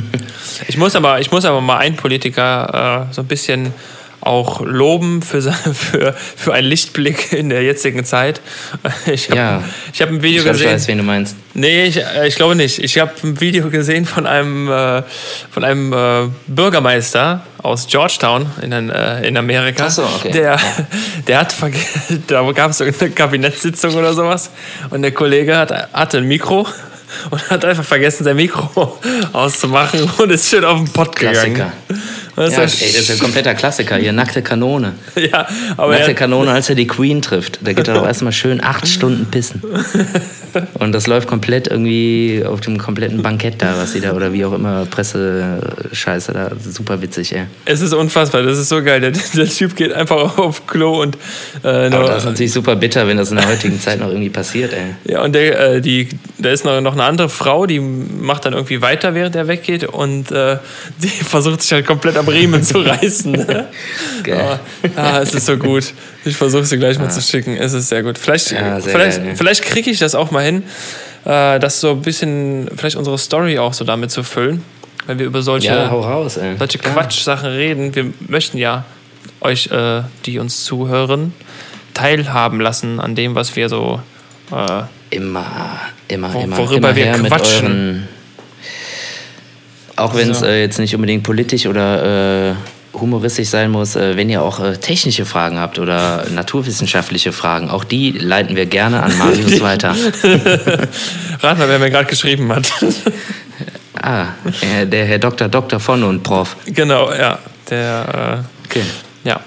Ich 0.69 0.79
muss 0.79 0.97
aber, 0.97 1.21
ich 1.21 1.31
muss 1.31 1.45
aber 1.45 1.61
mal 1.61 1.77
einen 1.77 1.97
Politiker 1.97 3.07
äh, 3.11 3.15
so 3.15 3.21
ein 3.21 3.27
bisschen 3.27 3.75
auch 4.27 4.61
loben 4.61 5.23
für, 5.23 5.41
für, 5.75 6.15
für 6.37 6.53
einen 6.55 6.67
Lichtblick 6.69 7.33
in 7.33 7.49
der 7.49 7.63
jetzigen 7.63 8.05
Zeit. 8.05 8.41
Ich 9.07 9.29
habe 9.31 9.39
Ja. 9.39 9.63
ich 9.93 10.03
hab 10.03 10.09
ein 10.11 10.23
Video 10.23 10.39
Ich 10.39 10.43
glaube, 10.45 10.57
ich 10.57 10.63
gesehen. 10.63 10.75
weiß, 10.75 10.89
wen 10.89 10.99
du 10.99 11.05
meinst. 11.05 11.37
Nee, 11.55 11.85
ich, 11.87 11.97
äh, 11.97 12.27
ich 12.29 12.35
glaube 12.37 12.55
nicht. 12.57 12.79
Ich 12.79 12.99
habe 12.99 13.13
ein 13.23 13.41
Video 13.41 13.71
gesehen 13.71 14.05
von 14.05 14.27
einem, 14.27 14.69
äh, 14.71 15.03
von 15.51 15.65
einem 15.65 15.93
äh, 15.93 16.29
Bürgermeister 16.47 17.43
aus 17.63 17.87
Georgetown 17.87 18.47
in, 18.63 18.73
äh, 18.73 19.27
in 19.27 19.37
Amerika. 19.37 19.85
Ach 19.87 19.91
so, 19.91 20.03
okay. 20.03 20.31
Der, 20.33 20.59
der 21.27 21.41
hat 21.41 21.55
da 22.27 22.43
gab 22.53 22.71
es 22.73 22.79
so 22.79 22.85
eine 22.85 22.93
Kabinettssitzung 22.93 23.95
oder 23.95 24.13
sowas 24.13 24.51
und 24.91 25.03
der 25.03 25.13
Kollege 25.13 25.57
hat, 25.57 25.93
hatte 25.93 26.19
ein 26.19 26.25
Mikro 26.29 26.67
und 27.31 27.51
hat 27.51 27.65
einfach 27.65 27.85
vergessen, 27.85 28.25
sein 28.25 28.37
Mikro 28.37 28.99
auszumachen 29.33 30.09
und 30.19 30.31
ist 30.31 30.49
schön 30.51 30.65
auf 30.65 30.79
den 30.79 30.89
Pott 30.93 31.17
gegangen. 31.17 31.55
Klassiker. 31.55 31.73
Das 32.37 32.53
Ja, 32.53 32.61
ey, 32.61 32.67
ist 32.67 32.83
das 32.83 33.03
ist 33.03 33.11
ein 33.13 33.19
kompleter 33.19 33.55
Klassiker. 33.55 33.97
Hier, 33.97 34.13
nackte 34.13 34.43
Kanone. 34.43 34.93
ja, 35.17 35.47
aber 35.77 35.93
Nackte 35.93 36.15
Kanone, 36.15 36.51
als 36.51 36.69
er 36.69 36.75
die 36.75 36.87
Queen 36.87 37.23
trifft. 37.23 37.61
Da 37.65 37.73
geht 37.73 37.89
er 37.89 37.95
doch 37.95 38.07
erstmal 38.07 38.33
schön 38.33 38.63
acht 38.63 38.87
Stunden 38.97 39.27
pissen. 39.31 39.63
Und 40.75 40.93
das 40.93 41.07
läuft 41.07 41.29
komplett 41.29 41.67
irgendwie 41.67 42.43
auf 42.47 42.61
dem 42.61 42.79
kompletten 42.79 43.23
Bankett 43.23 43.61
da, 43.61 43.77
was 43.79 43.93
sie 43.93 44.01
da, 44.01 44.13
oder 44.13 44.33
wie 44.33 44.45
auch 44.45 44.53
immer, 44.53 44.87
Presse-Scheiße 44.87 46.33
da. 46.33 46.51
Super 46.59 47.03
witzig, 47.03 47.35
ey. 47.35 47.45
es 47.67 47.81
ist 47.81 47.93
unfassbar, 47.93 48.43
das 48.43 48.59
ist 48.59 48.69
so 48.69 48.83
geil. 48.83 49.01
Der, 49.01 49.11
der 49.11 49.49
Typ 49.49 49.77
geht 49.77 49.93
einfach 49.93 50.39
auf 50.39 50.67
Klo 50.67 51.03
und 51.03 51.17
äh, 51.63 51.69
Aber 51.69 52.05
das 52.05 52.19
ist 52.19 52.25
natürlich 52.25 52.53
super 52.53 52.77
bitter, 52.77 53.07
wenn 53.07 53.17
das 53.17 53.31
in 53.31 53.37
der 53.37 53.49
heutigen 53.49 53.81
Zeit 53.81 54.01
noch 54.01 54.09
irgendwie 54.09 54.31
passiert, 54.31 54.73
ey. 54.73 55.13
Ja, 55.13 55.23
und 55.23 55.35
der, 55.35 55.75
äh, 55.75 55.81
die, 55.81 56.09
da 56.39 56.51
ist 56.51 56.65
noch, 56.65 56.81
noch 56.81 56.95
eine 56.95 57.05
andere 57.05 57.29
Frau, 57.29 57.67
die 57.67 57.81
macht 57.81 58.47
dann 58.47 58.55
irgendwie 58.55 58.81
weiter, 58.81 59.15
während 59.15 59.37
er 59.37 59.49
weggeht 59.49 59.85
und 59.85 60.31
äh, 60.33 60.57
die 61.03 61.09
versucht 61.09 61.63
sich 61.63 61.73
halt 61.73 61.87
komplett 61.87 62.17
am 62.17 62.26
Riemen 62.29 62.63
zu 62.63 62.79
reißen. 62.81 63.33
Geil. 64.23 64.59
Ah, 64.97 65.01
ah, 65.01 65.21
es 65.21 65.35
ist 65.35 65.47
so 65.47 65.57
gut. 65.57 65.93
Ich 66.25 66.37
versuche 66.37 66.65
sie 66.65 66.79
gleich 66.79 66.99
mal 66.99 67.11
zu 67.11 67.21
schicken. 67.21 67.57
Es 67.57 67.73
ist 67.73 67.89
sehr 67.89 68.03
gut. 68.03 68.19
Vielleicht, 68.19 68.51
Ja, 68.53 68.81
sehr 68.81 68.93
vielleicht, 68.93 69.23
geil, 69.25 69.35
vielleicht 69.37 69.63
kriege 69.63 69.91
ich 69.91 69.99
das 69.99 70.15
auch 70.15 70.31
mal 70.31 70.45
hin, 70.45 70.63
äh, 71.25 71.59
das 71.59 71.81
so 71.81 71.91
ein 71.93 72.03
bisschen, 72.03 72.69
vielleicht 72.77 72.97
unsere 72.97 73.19
Story 73.19 73.59
auch 73.59 73.73
so 73.73 73.85
damit 73.85 74.11
zu 74.11 74.23
füllen, 74.23 74.63
wenn 75.07 75.19
wir 75.19 75.27
über 75.27 75.43
solche, 75.43 75.69
Ja, 75.69 75.87
raus, 75.89 76.39
solche. 76.59 76.79
Quatschsachen 76.79 77.49
reden. 77.51 77.95
Wir 77.95 78.13
möchten 78.29 78.59
ja 78.59 78.85
euch, 79.41 79.69
äh, 79.71 80.03
die 80.25 80.39
uns 80.39 80.65
zuhören, 80.65 81.33
teilhaben 81.95 82.61
lassen 82.61 83.01
an 83.01 83.15
dem, 83.15 83.35
was 83.35 83.57
wir 83.57 83.69
so 83.69 84.01
äh, 84.53 84.83
Immer, 85.11 85.47
immer, 86.09 86.35
Wo- 86.35 86.41
immer. 86.41 86.59
worüber 86.59 86.77
immer 86.91 86.97
wir 86.97 87.05
her 87.05 87.19
mit 87.19 87.31
quatschen. 87.31 88.09
Auch 89.97 90.15
wenn 90.15 90.31
es 90.31 90.41
So. 90.41 90.47
äh, 90.47 90.61
jetzt 90.63 90.79
nicht 90.79 90.95
unbedingt 90.95 91.23
politisch 91.23 91.67
oder 91.67 92.51
äh, 92.51 92.55
humoristisch 92.99 93.49
sein 93.49 93.71
muss, 93.71 93.97
äh, 93.97 94.17
wenn 94.17 94.31
ihr 94.31 94.43
auch 94.43 94.61
äh, 94.61 94.77
technische 94.77 95.25
Fragen 95.27 95.59
habt 95.59 95.79
oder 95.79 96.25
naturwissenschaftliche 96.35 97.33
Fragen, 97.33 97.69
auch 97.71 97.85
die 97.85 98.13
leiten 98.13 98.57
wir 98.57 98.67
gerne 98.67 99.03
an 99.03 99.17
Marius 99.19 99.61
weiter. 99.69 99.95
Rat 101.43 101.59
mal, 101.59 101.69
wer 101.69 101.79
mir 101.79 101.91
gerade 101.91 102.07
geschrieben 102.09 102.51
hat. 102.55 102.73
Ah, 104.01 104.27
äh, 104.61 104.87
der 104.87 105.05
Herr 105.07 105.19
Dr. 105.19 105.49
Dr. 105.49 105.81
von 105.81 106.03
und 106.05 106.23
Prof. 106.23 106.57
genau, 106.67 107.13
ja. 107.13 107.39
Der, 107.71 108.45
Okay. 108.67 108.83
ja. 109.25 109.41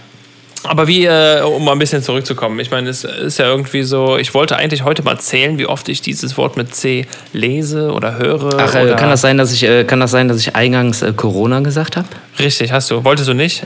Aber 0.64 0.88
wie, 0.88 1.06
äh, 1.06 1.42
um 1.42 1.64
mal 1.64 1.72
ein 1.72 1.80
bisschen 1.80 2.04
zurückzukommen, 2.04 2.60
ich 2.60 2.70
meine, 2.70 2.90
es 2.90 3.04
ist 3.04 3.40
ja 3.40 3.46
irgendwie 3.46 3.84
so, 3.84 4.18
ich 4.18 4.34
wollte 4.34 4.58
eigentlich 4.58 4.84
heute 4.84 5.04
mal 5.04 5.18
zählen, 5.20 5.58
wie 5.58 5.66
oft 5.66 5.88
ich 5.88 6.02
dieses 6.02 6.38
Wort 6.38 6.58
mit 6.58 6.76
C 6.76 7.08
lese 7.32 7.92
oder 7.92 8.18
höre. 8.18 8.58
Ach, 8.60 8.76
äh, 8.76 8.84
oder 8.84 8.96
kann 8.96 9.10
das 9.10 9.22
sein, 9.22 9.38
dass 9.38 9.54
ich, 9.54 9.64
äh, 9.64 9.86
kann 9.86 10.00
das 10.00 10.12
sein, 10.12 10.28
dass 10.28 10.38
ich 10.38 10.56
eingangs 10.56 11.02
äh, 11.02 11.14
Corona 11.16 11.62
gesagt 11.62 11.96
habe? 11.96 12.08
Richtig, 12.40 12.72
hast 12.72 12.92
du. 12.92 13.04
Wolltest 13.04 13.30
du 13.30 13.34
nicht? 13.34 13.66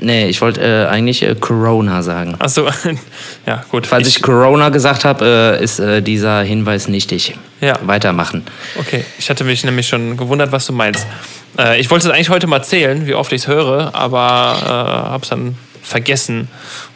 Nee, 0.00 0.28
ich 0.28 0.40
wollte 0.40 0.60
äh, 0.60 0.86
eigentlich 0.86 1.22
äh, 1.22 1.34
Corona 1.34 2.02
sagen. 2.02 2.36
Achso, 2.38 2.66
ja, 3.46 3.64
gut. 3.70 3.86
Falls 3.86 4.08
ich, 4.08 4.22
Corona 4.22 4.68
gesagt 4.68 5.04
habe, 5.04 5.58
äh, 5.60 5.64
ist 5.64 5.78
äh, 5.78 6.00
dieser 6.00 6.42
Hinweis 6.42 6.88
nichtig. 6.88 7.34
Ja. 7.60 7.78
Weitermachen. 7.82 8.44
Okay, 8.78 9.04
ich 9.18 9.28
hatte 9.28 9.44
mich 9.44 9.64
nämlich 9.64 9.88
schon 9.88 10.16
gewundert, 10.16 10.52
was 10.52 10.66
du 10.66 10.72
meinst. 10.72 11.06
Äh, 11.58 11.80
ich 11.80 11.90
wollte 11.90 12.08
es 12.08 12.14
eigentlich 12.14 12.30
heute 12.30 12.46
mal 12.46 12.62
zählen, 12.62 13.06
wie 13.06 13.14
oft 13.14 13.32
ich 13.32 13.42
es 13.42 13.48
höre, 13.48 13.94
aber 13.94 14.56
äh, 14.62 15.10
habe 15.10 15.22
es 15.22 15.28
dann 15.28 15.56
vergessen 15.82 16.48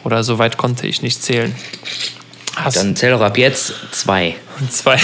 oder 0.03 0.23
so 0.23 0.39
weit 0.39 0.57
konnte 0.57 0.87
ich 0.87 1.01
nicht 1.01 1.21
zählen. 1.21 1.55
Hast, 2.55 2.77
Dann 2.77 2.95
zähl 2.95 3.11
doch 3.11 3.21
ab 3.21 3.37
jetzt 3.37 3.73
zwei. 3.91 4.35
zwei. 4.69 4.97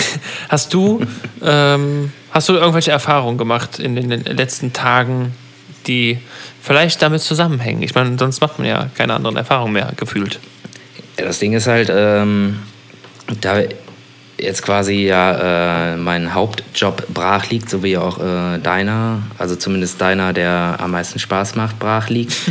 Hast 0.49 0.73
du, 0.73 1.05
ähm, 1.43 2.13
hast 2.31 2.47
du 2.49 2.53
irgendwelche 2.53 2.91
Erfahrungen 2.91 3.37
gemacht 3.37 3.79
in 3.79 3.95
den 3.95 4.09
letzten 4.09 4.71
Tagen, 4.73 5.33
die 5.87 6.19
vielleicht 6.61 7.01
damit 7.01 7.21
zusammenhängen? 7.21 7.83
Ich 7.83 7.93
meine, 7.93 8.17
sonst 8.17 8.39
macht 8.39 8.57
man 8.57 8.67
ja 8.67 8.89
keine 8.95 9.13
anderen 9.13 9.35
Erfahrungen 9.35 9.73
mehr 9.73 9.91
gefühlt. 9.97 10.39
Ja, 11.19 11.25
das 11.25 11.39
Ding 11.39 11.53
ist 11.53 11.67
halt, 11.67 11.91
ähm, 11.93 12.59
da 13.41 13.61
jetzt 14.37 14.63
quasi 14.63 15.05
ja 15.05 15.93
äh, 15.93 15.97
mein 15.97 16.33
Hauptjob 16.33 17.07
brach 17.13 17.49
liegt, 17.49 17.69
so 17.69 17.83
wie 17.83 17.97
auch 17.97 18.19
äh, 18.19 18.57
deiner, 18.59 19.21
also 19.37 19.55
zumindest 19.55 20.01
deiner, 20.01 20.33
der 20.33 20.77
am 20.79 20.91
meisten 20.91 21.19
Spaß 21.19 21.55
macht, 21.55 21.79
brach 21.79 22.09
liegt. 22.09 22.33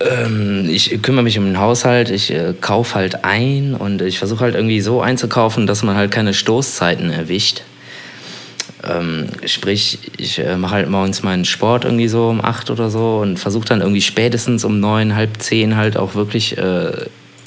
Ähm, 0.00 0.68
ich 0.68 1.00
kümmere 1.02 1.24
mich 1.24 1.38
um 1.38 1.46
den 1.46 1.58
Haushalt, 1.58 2.10
ich 2.10 2.30
äh, 2.30 2.54
kaufe 2.60 2.94
halt 2.94 3.24
ein 3.24 3.74
und 3.74 4.02
ich 4.02 4.18
versuche 4.18 4.40
halt 4.40 4.54
irgendwie 4.54 4.80
so 4.80 5.00
einzukaufen, 5.00 5.66
dass 5.66 5.82
man 5.82 5.96
halt 5.96 6.10
keine 6.10 6.34
Stoßzeiten 6.34 7.10
erwischt. 7.10 7.62
Ähm, 8.84 9.28
sprich, 9.46 9.98
ich 10.18 10.38
äh, 10.38 10.56
mache 10.56 10.74
halt 10.74 10.90
morgens 10.90 11.22
meinen 11.22 11.44
Sport 11.44 11.84
irgendwie 11.84 12.08
so 12.08 12.28
um 12.28 12.44
acht 12.44 12.70
oder 12.70 12.90
so 12.90 13.18
und 13.18 13.38
versuche 13.38 13.66
dann 13.66 13.80
irgendwie 13.80 14.02
spätestens 14.02 14.64
um 14.64 14.80
neun, 14.80 15.16
halb 15.16 15.40
zehn 15.40 15.76
halt 15.76 15.96
auch 15.96 16.14
wirklich 16.14 16.58
äh, 16.58 16.92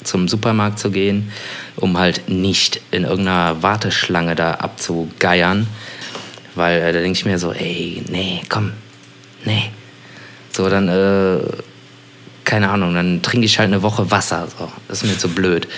zum 0.02 0.28
Supermarkt 0.28 0.78
zu 0.78 0.90
gehen, 0.90 1.30
um 1.76 1.98
halt 1.98 2.28
nicht 2.28 2.80
in 2.90 3.04
irgendeiner 3.04 3.62
Warteschlange 3.62 4.34
da 4.34 4.54
abzugeiern. 4.54 5.66
Weil 6.56 6.82
äh, 6.82 6.92
da 6.92 7.00
denke 7.00 7.16
ich 7.16 7.24
mir 7.24 7.38
so, 7.38 7.52
ey, 7.52 8.02
nee, 8.10 8.42
komm, 8.48 8.72
nee. 9.44 9.70
So, 10.50 10.68
dann, 10.68 10.88
äh, 10.88 11.38
keine 12.50 12.70
Ahnung, 12.70 12.94
dann 12.94 13.22
trinke 13.22 13.46
ich 13.46 13.60
halt 13.60 13.68
eine 13.68 13.82
Woche 13.82 14.10
Wasser. 14.10 14.48
So. 14.58 14.68
Das 14.88 15.04
ist 15.04 15.08
mir 15.08 15.16
zu 15.16 15.28
blöd. 15.28 15.68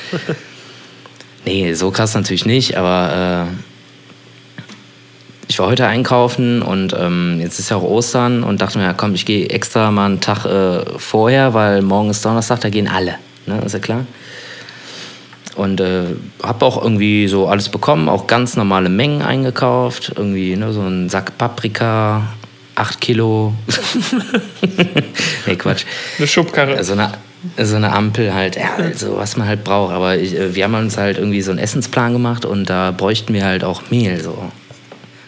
nee, 1.44 1.74
so 1.74 1.90
krass 1.90 2.14
natürlich 2.14 2.46
nicht, 2.46 2.78
aber 2.78 3.50
äh, 3.50 4.64
ich 5.48 5.58
war 5.58 5.66
heute 5.66 5.86
einkaufen 5.86 6.62
und 6.62 6.96
ähm, 6.98 7.40
jetzt 7.40 7.58
ist 7.58 7.68
ja 7.68 7.76
auch 7.76 7.82
Ostern 7.82 8.42
und 8.42 8.62
dachte 8.62 8.78
mir, 8.78 8.84
ja, 8.84 8.94
komm, 8.94 9.14
ich 9.14 9.26
gehe 9.26 9.50
extra 9.50 9.90
mal 9.90 10.06
einen 10.06 10.20
Tag 10.22 10.46
äh, 10.46 10.98
vorher, 10.98 11.52
weil 11.52 11.82
morgen 11.82 12.08
ist 12.08 12.24
Donnerstag, 12.24 12.62
da 12.62 12.70
gehen 12.70 12.88
alle. 12.88 13.16
Ne, 13.44 13.60
ist 13.66 13.74
ja 13.74 13.78
klar. 13.78 14.06
Und 15.54 15.78
äh, 15.82 16.04
habe 16.42 16.64
auch 16.64 16.82
irgendwie 16.82 17.28
so 17.28 17.48
alles 17.48 17.68
bekommen, 17.68 18.08
auch 18.08 18.26
ganz 18.26 18.56
normale 18.56 18.88
Mengen 18.88 19.20
eingekauft. 19.20 20.14
Irgendwie 20.16 20.56
ne, 20.56 20.72
so 20.72 20.80
ein 20.80 21.10
Sack 21.10 21.36
Paprika, 21.36 22.22
8 22.74 23.00
Kilo. 23.00 23.54
nee, 25.46 25.56
Quatsch. 25.56 25.84
Eine 26.18 26.26
Schubkarre. 26.26 26.82
So 26.84 26.94
eine, 26.94 27.12
so 27.58 27.76
eine 27.76 27.92
Ampel 27.92 28.32
halt, 28.32 28.56
ja, 28.56 28.74
also 28.76 29.16
was 29.16 29.36
man 29.36 29.46
halt 29.46 29.64
braucht. 29.64 29.92
Aber 29.92 30.16
ich, 30.16 30.34
äh, 30.34 30.54
wir 30.54 30.64
haben 30.64 30.74
uns 30.74 30.96
halt 30.96 31.18
irgendwie 31.18 31.42
so 31.42 31.50
einen 31.50 31.60
Essensplan 31.60 32.12
gemacht 32.12 32.44
und 32.44 32.70
da 32.70 32.90
bräuchten 32.90 33.34
wir 33.34 33.44
halt 33.44 33.64
auch 33.64 33.82
Mehl. 33.90 34.20
So. 34.20 34.50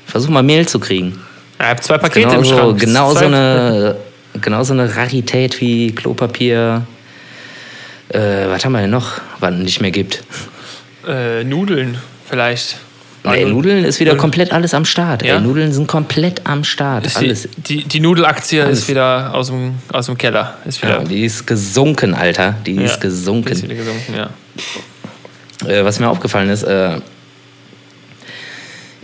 Versuch 0.07 0.31
mal 0.31 0.43
Mehl 0.43 0.67
zu 0.67 0.79
kriegen. 0.79 1.21
Ich 1.59 1.65
habe 1.65 1.81
zwei 1.81 1.99
Pakete 1.99 2.27
Genau 2.27 2.39
im 2.39 2.45
so, 2.45 2.57
Schrank. 2.57 2.81
genau 2.81 3.15
so 3.15 3.25
eine, 3.25 3.97
genau 4.41 4.63
so 4.65 4.73
eine 4.73 4.97
Rarität 4.97 5.61
wie 5.61 5.95
Klopapier. 5.95 6.87
Äh, 8.09 8.49
was 8.49 8.65
haben 8.65 8.73
wir 8.73 8.81
denn 8.81 8.91
noch, 8.91 9.21
was 9.41 9.55
es 9.55 9.61
nicht 9.61 9.81
mehr 9.81 9.91
gibt? 9.91 10.23
Äh, 11.07 11.45
Nudeln 11.45 11.99
vielleicht. 12.29 12.79
Nee, 13.27 13.31
Also- 13.45 13.49
Nudeln 13.49 13.85
ist 13.87 14.01
wieder 14.01 14.17
komplett 14.17 14.53
alles 14.53 14.75
am 14.75 14.85
Start. 14.85 15.25
Ja? 15.25 15.37
Ey, 15.37 15.41
Nudeln 15.41 15.73
sind 15.73 15.87
komplett 15.89 16.43
am 16.45 16.63
Start. 16.63 17.07
Ist 17.07 17.17
alles. 17.17 17.49
die, 17.57 17.79
die, 17.79 17.85
die 17.85 18.01
Nudelaktie 18.01 18.61
Alles. 18.63 18.81
ist 18.81 18.89
wieder 18.89 19.33
aus 19.35 19.47
dem, 19.47 19.77
aus 19.93 20.07
dem 20.07 20.19
Keller. 20.19 20.59
Ist 20.67 20.83
wieder, 20.83 20.99
Ja, 21.01 21.05
die 21.05 21.25
ist 21.25 21.47
gesunken, 21.47 22.13
Alter. 22.15 22.55
Die 22.67 22.75
Ja, 22.75 22.83
ist 22.83 23.01
gesunken. 23.01 23.49
Ist 23.53 23.63
wieder 23.63 23.77
gesunken, 23.77 24.15
ja. 24.15 24.29
Äh, 25.67 25.85
was 25.85 26.01
mir 26.01 26.09
aufgefallen 26.11 26.51
ist, 26.51 26.65
äh, 26.65 26.99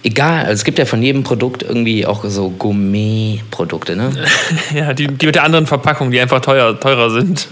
egal, 0.02 0.40
also 0.40 0.52
es 0.52 0.64
gibt 0.64 0.78
ja 0.78 0.84
von 0.84 1.02
jedem 1.02 1.22
Produkt 1.22 1.62
irgendwie 1.62 2.04
auch 2.06 2.22
so 2.26 2.50
Gourmet-Produkte, 2.50 3.96
ne? 3.96 4.10
ja 4.74 4.92
die, 4.92 5.06
die 5.06 5.26
mit 5.26 5.34
der 5.34 5.44
anderen 5.44 5.66
Verpackung, 5.66 6.10
die 6.10 6.20
einfach 6.20 6.40
teuer, 6.40 6.78
teurer 6.78 7.10
sind. 7.10 7.48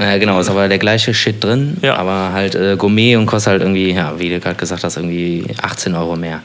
Äh, 0.00 0.18
genau, 0.18 0.40
ist 0.40 0.48
aber 0.50 0.68
der 0.68 0.78
gleiche 0.78 1.12
Shit 1.14 1.42
drin, 1.44 1.76
Ja. 1.82 1.96
aber 1.96 2.32
halt 2.32 2.54
äh, 2.54 2.76
Gourmet 2.76 3.16
und 3.16 3.26
kostet 3.26 3.52
halt 3.52 3.62
irgendwie, 3.62 3.92
ja, 3.92 4.14
wie 4.18 4.30
du 4.30 4.40
gerade 4.40 4.56
gesagt 4.56 4.82
hast, 4.84 4.96
irgendwie 4.96 5.44
18 5.60 5.94
Euro 5.94 6.16
mehr. 6.16 6.40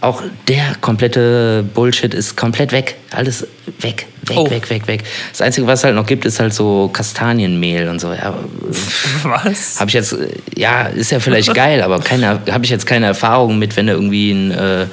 Auch 0.00 0.22
der 0.48 0.74
komplette 0.82 1.64
Bullshit 1.72 2.12
ist 2.12 2.36
komplett 2.36 2.72
weg. 2.72 2.96
Alles 3.10 3.46
weg, 3.80 4.06
weg, 4.26 4.36
Oh. 4.38 4.50
weg, 4.50 4.68
weg, 4.68 4.86
weg. 4.86 5.02
Das 5.30 5.40
Einzige, 5.40 5.66
was 5.66 5.78
es 5.80 5.84
halt 5.84 5.94
noch 5.94 6.04
gibt, 6.04 6.26
ist 6.26 6.40
halt 6.40 6.52
so 6.52 6.90
Kastanienmehl 6.92 7.88
und 7.88 8.00
so. 8.00 8.12
Ja, 8.12 8.34
Was? 9.22 9.80
Habe 9.80 9.88
ich 9.88 9.94
jetzt, 9.94 10.12
äh, 10.12 10.28
ja, 10.56 10.82
ist 10.88 11.10
ja 11.10 11.20
vielleicht 11.20 11.54
geil, 11.54 11.80
aber 11.80 12.00
keine, 12.00 12.40
habe 12.50 12.64
ich 12.64 12.70
jetzt 12.70 12.84
keine 12.86 13.06
Erfahrung 13.06 13.58
mit, 13.58 13.76
wenn 13.78 13.86
du 13.86 13.94
irgendwie 13.94 14.30
ein, 14.32 14.50
äh, 14.50 14.86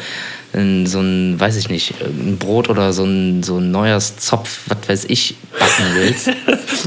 ein, 0.54 0.86
so 0.86 1.00
ein, 1.00 1.40
weiß 1.40 1.58
ich 1.58 1.70
nicht, 1.70 1.96
ein 2.02 2.38
Brot 2.38 2.70
oder 2.70 2.94
so 2.94 3.04
ein, 3.04 3.44
so 3.44 3.58
ein 3.58 3.72
Neujahrszopf, 3.72 4.62
was 4.68 4.90
weiß 4.90 5.06
ich, 5.06 5.36
backen 5.52 5.86
willst. 5.96 6.30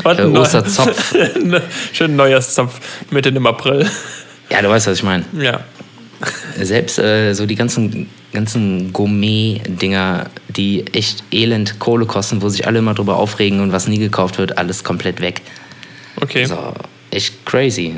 Was 0.03 0.19
Äh, 0.19 0.23
Osterzopf. 0.25 1.15
Schön 1.93 2.17
Neujahrszopf 2.17 2.81
mitten 3.11 3.37
im 3.37 3.47
April. 3.47 3.89
Ja, 4.51 4.61
du 4.61 4.69
weißt, 4.69 4.87
was 4.87 4.99
ich 4.99 5.03
meine. 5.05 5.25
Ja. 5.39 5.61
Selbst 6.59 6.99
äh, 6.99 7.33
so 7.35 7.47
die 7.47 7.55
ganzen, 7.55 8.09
ganzen 8.33 8.93
Gourmet-Dinger, 8.93 10.27
die 10.49 10.87
echt 10.93 11.25
elend 11.31 11.79
Kohle 11.79 12.07
kosten, 12.07 12.43
wo 12.43 12.49
sich 12.49 12.67
alle 12.67 12.81
immer 12.81 12.95
drüber 12.95 13.17
aufregen 13.17 13.61
und 13.61 13.73
was 13.73 13.89
nie 13.89 13.99
gekauft 13.99 14.39
wird, 14.39 14.59
alles 14.59 14.85
komplett 14.85 15.21
weg. 15.21 15.43
Okay. 16.21 16.45
So, 16.45 16.75
echt 17.11 17.45
crazy. 17.47 17.95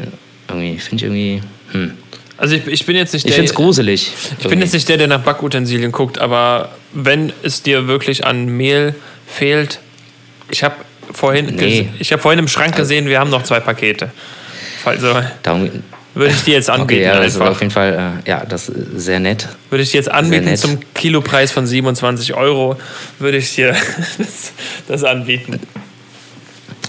Irgendwie, 0.49 0.79
finde 0.79 0.97
ich 0.97 1.03
irgendwie, 1.03 1.43
hm. 1.73 1.93
Also 2.39 2.55
ich, 2.57 2.67
ich 2.67 2.85
bin 2.87 2.97
jetzt 2.97 3.13
nicht 3.15 3.25
Ich 3.25 3.31
der. 3.31 3.37
finde 3.37 3.51
es 3.51 3.55
gruselig. 3.57 4.13
Ich 4.39 4.47
bin 4.49 4.61
jetzt 4.61 4.75
nicht 4.75 4.89
der, 4.89 4.99
der 4.99 5.07
nach 5.07 5.21
Backutensilien 5.23 5.91
guckt, 5.93 6.19
aber 6.19 6.71
wenn 6.93 7.33
es 7.43 7.63
dir 7.63 7.87
wirklich 7.89 8.27
an 8.27 8.47
Mehl 8.47 8.95
fehlt, 9.27 9.81
ich 10.51 10.63
habe 10.63 10.75
vorhin, 11.13 11.47
Nee. 11.57 11.89
ich 11.99 12.13
habe 12.13 12.21
vorhin 12.21 12.39
im 12.39 12.49
Schrank 12.49 12.77
gesehen, 12.77 13.09
wir 13.09 13.19
haben 13.21 13.31
noch 13.31 13.43
zwei 13.43 13.61
Pakete. 13.61 14.11
Also 14.85 15.15
Darum, 15.43 15.71
würde 16.15 16.33
ich 16.33 16.43
dir 16.45 16.55
jetzt 16.55 16.69
anbieten 16.71 17.01
Okay, 17.01 17.03
ja, 17.05 17.21
das 17.21 17.35
einfach. 17.37 17.51
auf 17.53 17.61
jeden 17.61 17.73
Fall, 17.73 18.21
äh, 18.27 18.29
ja, 18.31 18.45
das 18.45 18.69
ist 18.69 18.77
sehr 19.01 19.19
nett. 19.21 19.49
Würde 19.71 19.83
ich 19.83 19.91
dir 19.93 19.97
jetzt 19.99 20.11
anbieten 20.11 20.55
zum 20.57 20.79
Kilopreis 20.95 21.53
von 21.53 21.67
27 21.67 22.35
Euro, 22.35 22.77
würde 23.19 23.39
ich 23.39 23.55
dir 23.55 23.75
das, 24.19 24.53
das 24.89 25.05
anbieten. 25.05 25.59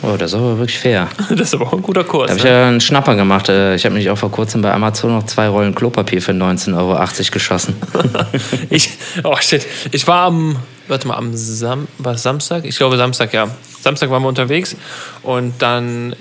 Oh, 0.04 0.16
das 0.18 0.32
ist 0.32 0.38
aber 0.38 0.58
wirklich 0.58 0.78
fair. 0.78 1.08
Das 1.30 1.40
ist 1.50 1.54
aber 1.56 1.68
auch 1.68 1.74
ein 1.74 1.82
guter 1.82 2.04
Kurs. 2.04 2.28
Da 2.28 2.32
habe 2.32 2.40
ich 2.40 2.44
Ne? 2.46 2.50
ja 2.52 2.68
einen 2.68 2.82
Schnapper 2.82 3.16
gemacht. 3.16 3.50
Äh, 3.50 3.76
Ich 3.76 3.86
habe 3.86 3.96
mich 3.96 4.10
auch 4.10 4.18
vor 4.18 4.32
kurzem 4.32 4.62
bei 4.62 4.72
Amazon 4.74 5.14
noch 5.14 5.26
zwei 5.26 5.48
Rollen 5.48 5.74
Klopapier 5.76 6.22
für 6.22 6.32
19,80 6.32 6.78
Euro 6.78 7.32
geschossen. 7.32 7.76
Ich, 8.70 8.90
oh 9.24 9.36
shit, 9.40 9.66
ich 9.92 10.08
war 10.08 10.26
am, 10.26 10.58
warte 10.88 11.08
mal, 11.08 11.16
am 11.16 11.32
Sam, 11.36 11.88
Samstag? 12.16 12.66
Ich 12.66 12.78
glaube 12.78 12.98
Samstag, 12.98 13.34
ja. 13.34 13.48
Samstag 13.82 14.10
waren 14.10 14.22
wir 14.24 14.28
unterwegs 14.30 14.76
und 15.24 15.54
dann 15.62 16.14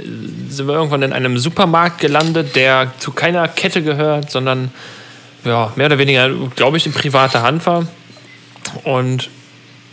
sind 0.48 0.68
wir 0.68 0.74
irgendwann 0.74 1.02
in 1.02 1.12
einem 1.12 1.38
Supermarkt 1.38 2.00
gelandet, 2.00 2.54
der 2.54 2.92
zu 2.98 3.10
keiner 3.12 3.48
Kette 3.48 3.82
gehört, 3.82 4.30
sondern 4.30 4.70
ja, 5.44 5.72
mehr 5.74 5.86
oder 5.86 5.98
weniger, 5.98 6.28
glaube 6.54 6.76
ich, 6.76 6.86
in 6.86 6.92
privater 6.92 7.42
Hand 7.42 7.66
war. 7.66 7.86
Und 8.84 9.30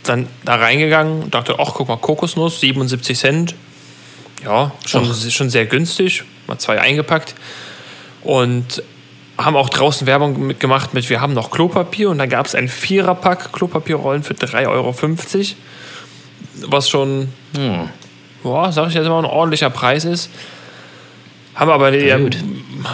dann 0.04 0.28
da 0.44 0.56
reingegangen 0.56 1.30
dachte, 1.30 1.56
ach, 1.58 1.72
guck 1.74 1.88
mal, 1.88 1.96
Kokosnuss, 1.96 2.60
77 2.60 3.18
Cent. 3.18 3.54
Ja, 4.42 4.72
schon, 4.86 5.12
schon 5.14 5.50
sehr 5.50 5.66
günstig. 5.66 6.24
Mal 6.46 6.58
zwei 6.58 6.80
eingepackt. 6.80 7.34
Und 8.22 8.82
haben 9.36 9.56
auch 9.56 9.68
draußen 9.68 10.06
Werbung 10.06 10.46
mitgemacht 10.46 10.94
mit, 10.94 11.08
wir 11.10 11.20
haben 11.20 11.34
noch 11.34 11.50
Klopapier. 11.50 12.10
Und 12.10 12.18
dann 12.18 12.28
gab 12.28 12.46
es 12.46 12.54
ein 12.54 12.68
Viererpack 12.68 13.52
Klopapierrollen 13.52 14.22
für 14.22 14.34
3,50 14.34 14.68
Euro. 14.68 14.94
Was 16.68 16.88
schon, 16.88 17.28
Hm. 17.56 17.88
boah, 18.42 18.72
sag 18.72 18.88
ich 18.88 18.94
jetzt 18.94 19.08
mal, 19.08 19.18
ein 19.18 19.24
ordentlicher 19.24 19.70
Preis 19.70 20.04
ist. 20.04 20.30
Haben 21.54 21.70
aber 21.70 21.92
gut. 22.18 22.36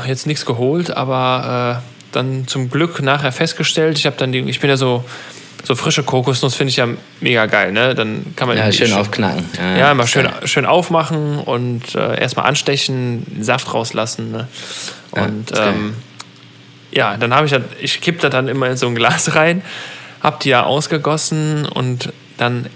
jetzt 0.06 0.26
nichts 0.26 0.44
geholt, 0.44 0.90
aber 0.90 1.80
äh, 1.82 1.90
dann 2.12 2.46
zum 2.46 2.70
Glück 2.70 3.00
nachher 3.02 3.32
festgestellt, 3.32 3.98
ich 3.98 4.06
habe 4.06 4.16
dann 4.16 4.32
die, 4.32 4.40
ich 4.40 4.60
bin 4.60 4.68
ja 4.70 4.76
so, 4.76 5.04
so 5.64 5.74
frische 5.74 6.02
Kokosnuss 6.02 6.54
finde 6.54 6.70
ich 6.70 6.76
ja 6.76 6.88
mega 7.20 7.46
geil, 7.46 7.72
ne? 7.72 7.94
Dann 7.94 8.34
kann 8.36 8.48
man 8.48 8.56
Ja, 8.56 8.70
schön 8.72 8.88
sch- 8.90 8.96
aufknacken. 8.98 9.44
ja, 9.58 9.90
immer 9.92 10.04
ist 10.04 10.10
schön, 10.10 10.24
geil. 10.24 10.46
schön 10.46 10.66
aufmachen 10.66 11.38
und 11.38 11.94
äh, 11.94 12.20
erstmal 12.20 12.46
anstechen, 12.46 13.26
Saft 13.40 13.72
rauslassen. 13.74 14.32
Ne? 14.32 14.48
Ja, 15.14 15.22
Und 15.24 15.52
geil. 15.52 15.68
ähm, 15.74 15.94
ja, 16.92 17.16
dann 17.16 17.34
habe 17.34 17.46
ich, 17.46 17.52
das- 17.52 17.62
ich 17.80 18.00
kipp 18.00 18.20
da 18.20 18.28
dann 18.28 18.48
immer 18.48 18.68
in 18.68 18.76
so 18.76 18.86
ein 18.86 18.94
Glas 18.94 19.34
rein, 19.36 19.62
hab 20.22 20.40
die 20.40 20.48
ja 20.50 20.64
ausgegossen 20.64 21.66
und 21.66 22.12
dann 22.38 22.66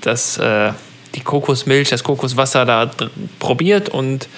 das, 0.00 0.38
äh, 0.38 0.72
die 1.14 1.20
Kokosmilch, 1.20 1.88
das 1.90 2.04
Kokoswasser 2.04 2.64
da 2.64 2.90
probiert 3.40 3.88
und 3.88 4.28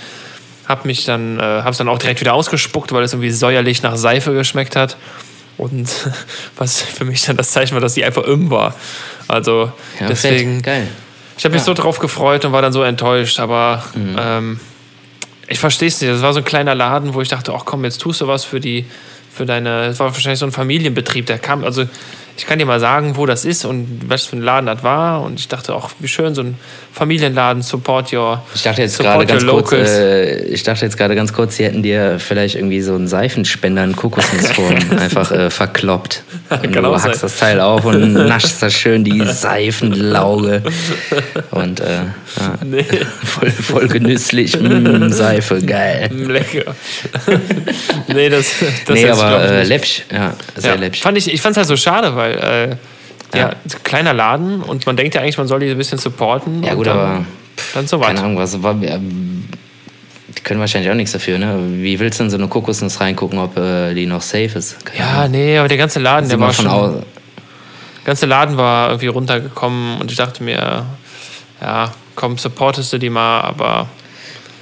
hab 0.66 0.84
mich 0.86 1.04
dann, 1.04 1.38
äh, 1.38 1.42
hab's 1.42 1.76
dann 1.78 1.88
auch 1.88 1.98
direkt 1.98 2.20
wieder 2.20 2.34
ausgespuckt, 2.34 2.92
weil 2.92 3.02
es 3.02 3.12
irgendwie 3.12 3.30
säuerlich 3.30 3.82
nach 3.82 3.96
Seife 3.96 4.32
geschmeckt 4.32 4.76
hat. 4.76 4.96
Und 5.62 5.88
was 6.56 6.82
für 6.82 7.04
mich 7.04 7.22
dann 7.24 7.36
das 7.36 7.52
Zeichen 7.52 7.74
war, 7.74 7.80
dass 7.80 7.94
die 7.94 8.04
einfach 8.04 8.24
im 8.24 8.50
war. 8.50 8.74
Also 9.28 9.72
Ja, 10.00 10.08
deswegen. 10.08 10.56
fett. 10.56 10.64
Geil. 10.64 10.88
Ich 11.38 11.44
habe 11.44 11.54
mich 11.54 11.62
Ja. 11.62 11.66
so 11.66 11.74
drauf 11.74 11.98
gefreut 11.98 12.44
und 12.44 12.52
war 12.52 12.62
dann 12.62 12.72
so 12.72 12.82
enttäuscht, 12.82 13.38
aber 13.40 13.82
ähm, 13.96 14.60
ich 15.48 15.58
verstehe 15.58 15.88
es 15.88 16.00
nicht. 16.00 16.12
Das 16.12 16.20
war 16.22 16.32
so 16.32 16.40
ein 16.40 16.44
kleiner 16.44 16.74
Laden, 16.74 17.14
wo 17.14 17.20
ich 17.20 17.28
dachte, 17.28 17.52
ach 17.56 17.64
komm, 17.64 17.84
jetzt 17.84 17.98
tust 18.00 18.20
du 18.20 18.26
was 18.28 18.44
für 18.44 18.60
die, 18.60 18.84
für 19.32 19.46
deine, 19.46 19.86
es 19.86 19.98
war 19.98 20.12
wahrscheinlich 20.12 20.38
so 20.40 20.46
ein 20.46 20.52
Familienbetrieb, 20.52 21.26
der 21.26 21.38
kam, 21.38 21.64
also 21.64 21.84
ich 22.36 22.46
kann 22.46 22.58
dir 22.58 22.66
mal 22.66 22.80
sagen, 22.80 23.16
wo 23.16 23.26
das 23.26 23.44
ist 23.44 23.64
und 23.64 24.02
was 24.06 24.24
für 24.24 24.36
ein 24.36 24.42
Laden 24.42 24.66
das 24.66 24.82
war. 24.82 25.22
Und 25.22 25.38
ich 25.38 25.48
dachte 25.48 25.74
auch, 25.74 25.90
wie 25.98 26.08
schön, 26.08 26.34
so 26.34 26.42
ein 26.42 26.56
Familienladen, 26.92 27.62
support 27.62 28.12
your 28.12 28.42
Ich 28.54 28.62
dachte 28.62 28.82
jetzt 28.82 28.98
gerade 28.98 29.26
ganz 29.26 29.46
kurz, 29.46 29.72
äh, 29.72 30.44
ich 30.44 30.62
dachte 30.62 30.84
jetzt 30.84 30.96
gerade 30.96 31.14
ganz 31.14 31.32
kurz, 31.32 31.56
sie 31.56 31.64
hätten 31.64 31.82
dir 31.82 32.18
vielleicht 32.18 32.56
irgendwie 32.56 32.80
so 32.80 32.94
einen 32.94 33.08
Seifenspender 33.08 33.84
in 33.84 33.96
Kokosnussform 33.96 34.76
einfach 34.98 35.30
äh, 35.30 35.50
verkloppt. 35.50 36.22
Und 36.50 36.72
Kann 36.72 36.82
du 36.82 36.90
auch 36.90 36.98
sein. 36.98 37.10
hackst 37.10 37.22
das 37.22 37.36
Teil 37.36 37.60
auf 37.60 37.84
und 37.84 38.12
naschst 38.12 38.62
da 38.62 38.70
schön 38.70 39.04
die 39.04 39.24
Seifenlauge. 39.24 40.62
Und 41.50 41.80
äh, 41.80 42.04
ja, 42.38 42.54
Nee, 42.64 42.84
voll, 43.24 43.50
voll 43.50 43.88
genüsslich. 43.88 44.58
Mm, 44.58 45.10
Seife, 45.10 45.60
geil. 45.60 46.10
lecker. 46.12 46.74
nee, 48.08 48.28
das, 48.28 48.46
das 48.86 48.94
nee, 48.94 49.04
ich, 49.04 49.12
aber 49.12 49.44
ich, 49.44 49.50
äh, 49.50 49.62
läppsch, 49.64 50.02
ja, 50.12 50.34
sehr 50.56 50.74
ja, 50.74 50.80
läppsch. 50.80 51.00
fand 51.02 51.18
ich 51.18 51.32
ich 51.32 51.40
fand 51.40 51.52
es 51.52 51.58
halt 51.58 51.68
so 51.68 51.76
schade, 51.76 52.14
weil 52.16 52.21
äh, 52.30 52.68
ja. 53.34 53.38
Ja. 53.38 53.50
kleiner 53.82 54.12
Laden 54.12 54.62
und 54.62 54.84
man 54.86 54.96
denkt 54.96 55.14
ja 55.14 55.20
eigentlich, 55.22 55.38
man 55.38 55.46
soll 55.48 55.60
die 55.60 55.70
ein 55.70 55.78
bisschen 55.78 55.98
supporten. 55.98 56.62
Ja 56.62 56.74
gut, 56.74 56.86
dann, 56.86 56.98
aber 56.98 57.24
dann 57.74 57.86
so 57.86 57.98
was. 57.98 58.06
keine 58.08 58.20
Ahnung, 58.20 58.36
was 58.38 58.62
war. 58.62 58.76
ja, 58.82 58.98
Die 58.98 60.40
können 60.44 60.60
wahrscheinlich 60.60 60.90
auch 60.90 60.94
nichts 60.94 61.12
dafür, 61.12 61.38
ne? 61.38 61.58
Wie 61.70 61.98
willst 61.98 62.20
du 62.20 62.24
in 62.24 62.30
so 62.30 62.36
eine 62.36 62.48
Kokosnuss 62.48 63.00
reingucken, 63.00 63.38
ob 63.38 63.56
äh, 63.56 63.94
die 63.94 64.06
noch 64.06 64.20
safe 64.22 64.58
ist? 64.58 64.84
Keine 64.84 64.98
Ja, 64.98 65.10
Ahnung. 65.20 65.30
nee, 65.32 65.58
aber 65.58 65.68
der 65.68 65.78
ganze 65.78 65.98
Laden, 65.98 66.28
der 66.28 66.40
war 66.40 66.52
schon, 66.52 66.64
der 66.66 67.02
ganze 68.04 68.26
Laden 68.26 68.56
war 68.56 68.88
irgendwie 68.88 69.06
runtergekommen 69.08 69.98
und 70.00 70.10
ich 70.10 70.16
dachte 70.16 70.42
mir, 70.42 70.84
ja, 71.60 71.92
komm, 72.16 72.36
supportest 72.38 72.92
du 72.92 72.98
die 72.98 73.10
mal, 73.10 73.40
aber 73.42 73.88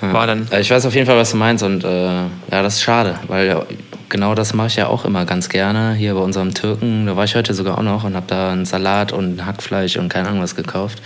war 0.00 0.26
dann. 0.26 0.46
Äh, 0.50 0.60
Ich 0.60 0.70
weiß 0.70 0.86
auf 0.86 0.94
jeden 0.94 1.06
Fall, 1.06 1.16
was 1.16 1.30
du 1.32 1.36
meinst 1.36 1.62
und 1.64 1.82
äh, 1.84 2.04
ja, 2.14 2.28
das 2.62 2.74
ist 2.76 2.82
schade, 2.82 3.18
weil 3.28 3.46
ja, 3.48 3.62
genau 4.10 4.34
das 4.34 4.52
mache 4.52 4.66
ich 4.66 4.76
ja 4.76 4.88
auch 4.88 5.06
immer 5.06 5.24
ganz 5.24 5.48
gerne. 5.48 5.94
Hier 5.94 6.12
bei 6.14 6.20
unserem 6.20 6.52
Türken, 6.52 7.06
da 7.06 7.16
war 7.16 7.24
ich 7.24 7.34
heute 7.34 7.54
sogar 7.54 7.78
auch 7.78 7.82
noch 7.82 8.04
und 8.04 8.14
habe 8.14 8.26
da 8.28 8.52
einen 8.52 8.66
Salat 8.66 9.12
und 9.12 9.46
Hackfleisch 9.46 9.96
und 9.96 10.10
keine 10.10 10.28
Ahnung 10.28 10.42
was 10.42 10.54
gekauft. 10.54 11.00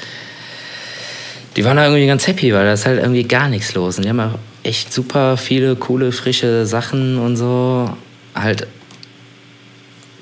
Die 1.55 1.64
waren 1.64 1.77
da 1.77 1.85
irgendwie 1.85 2.07
ganz 2.07 2.27
happy, 2.27 2.53
weil 2.53 2.64
da 2.64 2.73
ist 2.73 2.85
halt 2.85 3.01
irgendwie 3.01 3.23
gar 3.23 3.49
nichts 3.49 3.75
los. 3.75 3.97
Und 3.97 4.05
die 4.05 4.09
haben 4.09 4.19
auch 4.19 4.38
echt 4.64 4.93
super 4.93 5.37
viele 5.37 5.77
coole, 5.77 6.11
frische 6.11 6.67
Sachen 6.67 7.19
und 7.19 7.37
so. 7.37 7.97
Halt, 8.35 8.67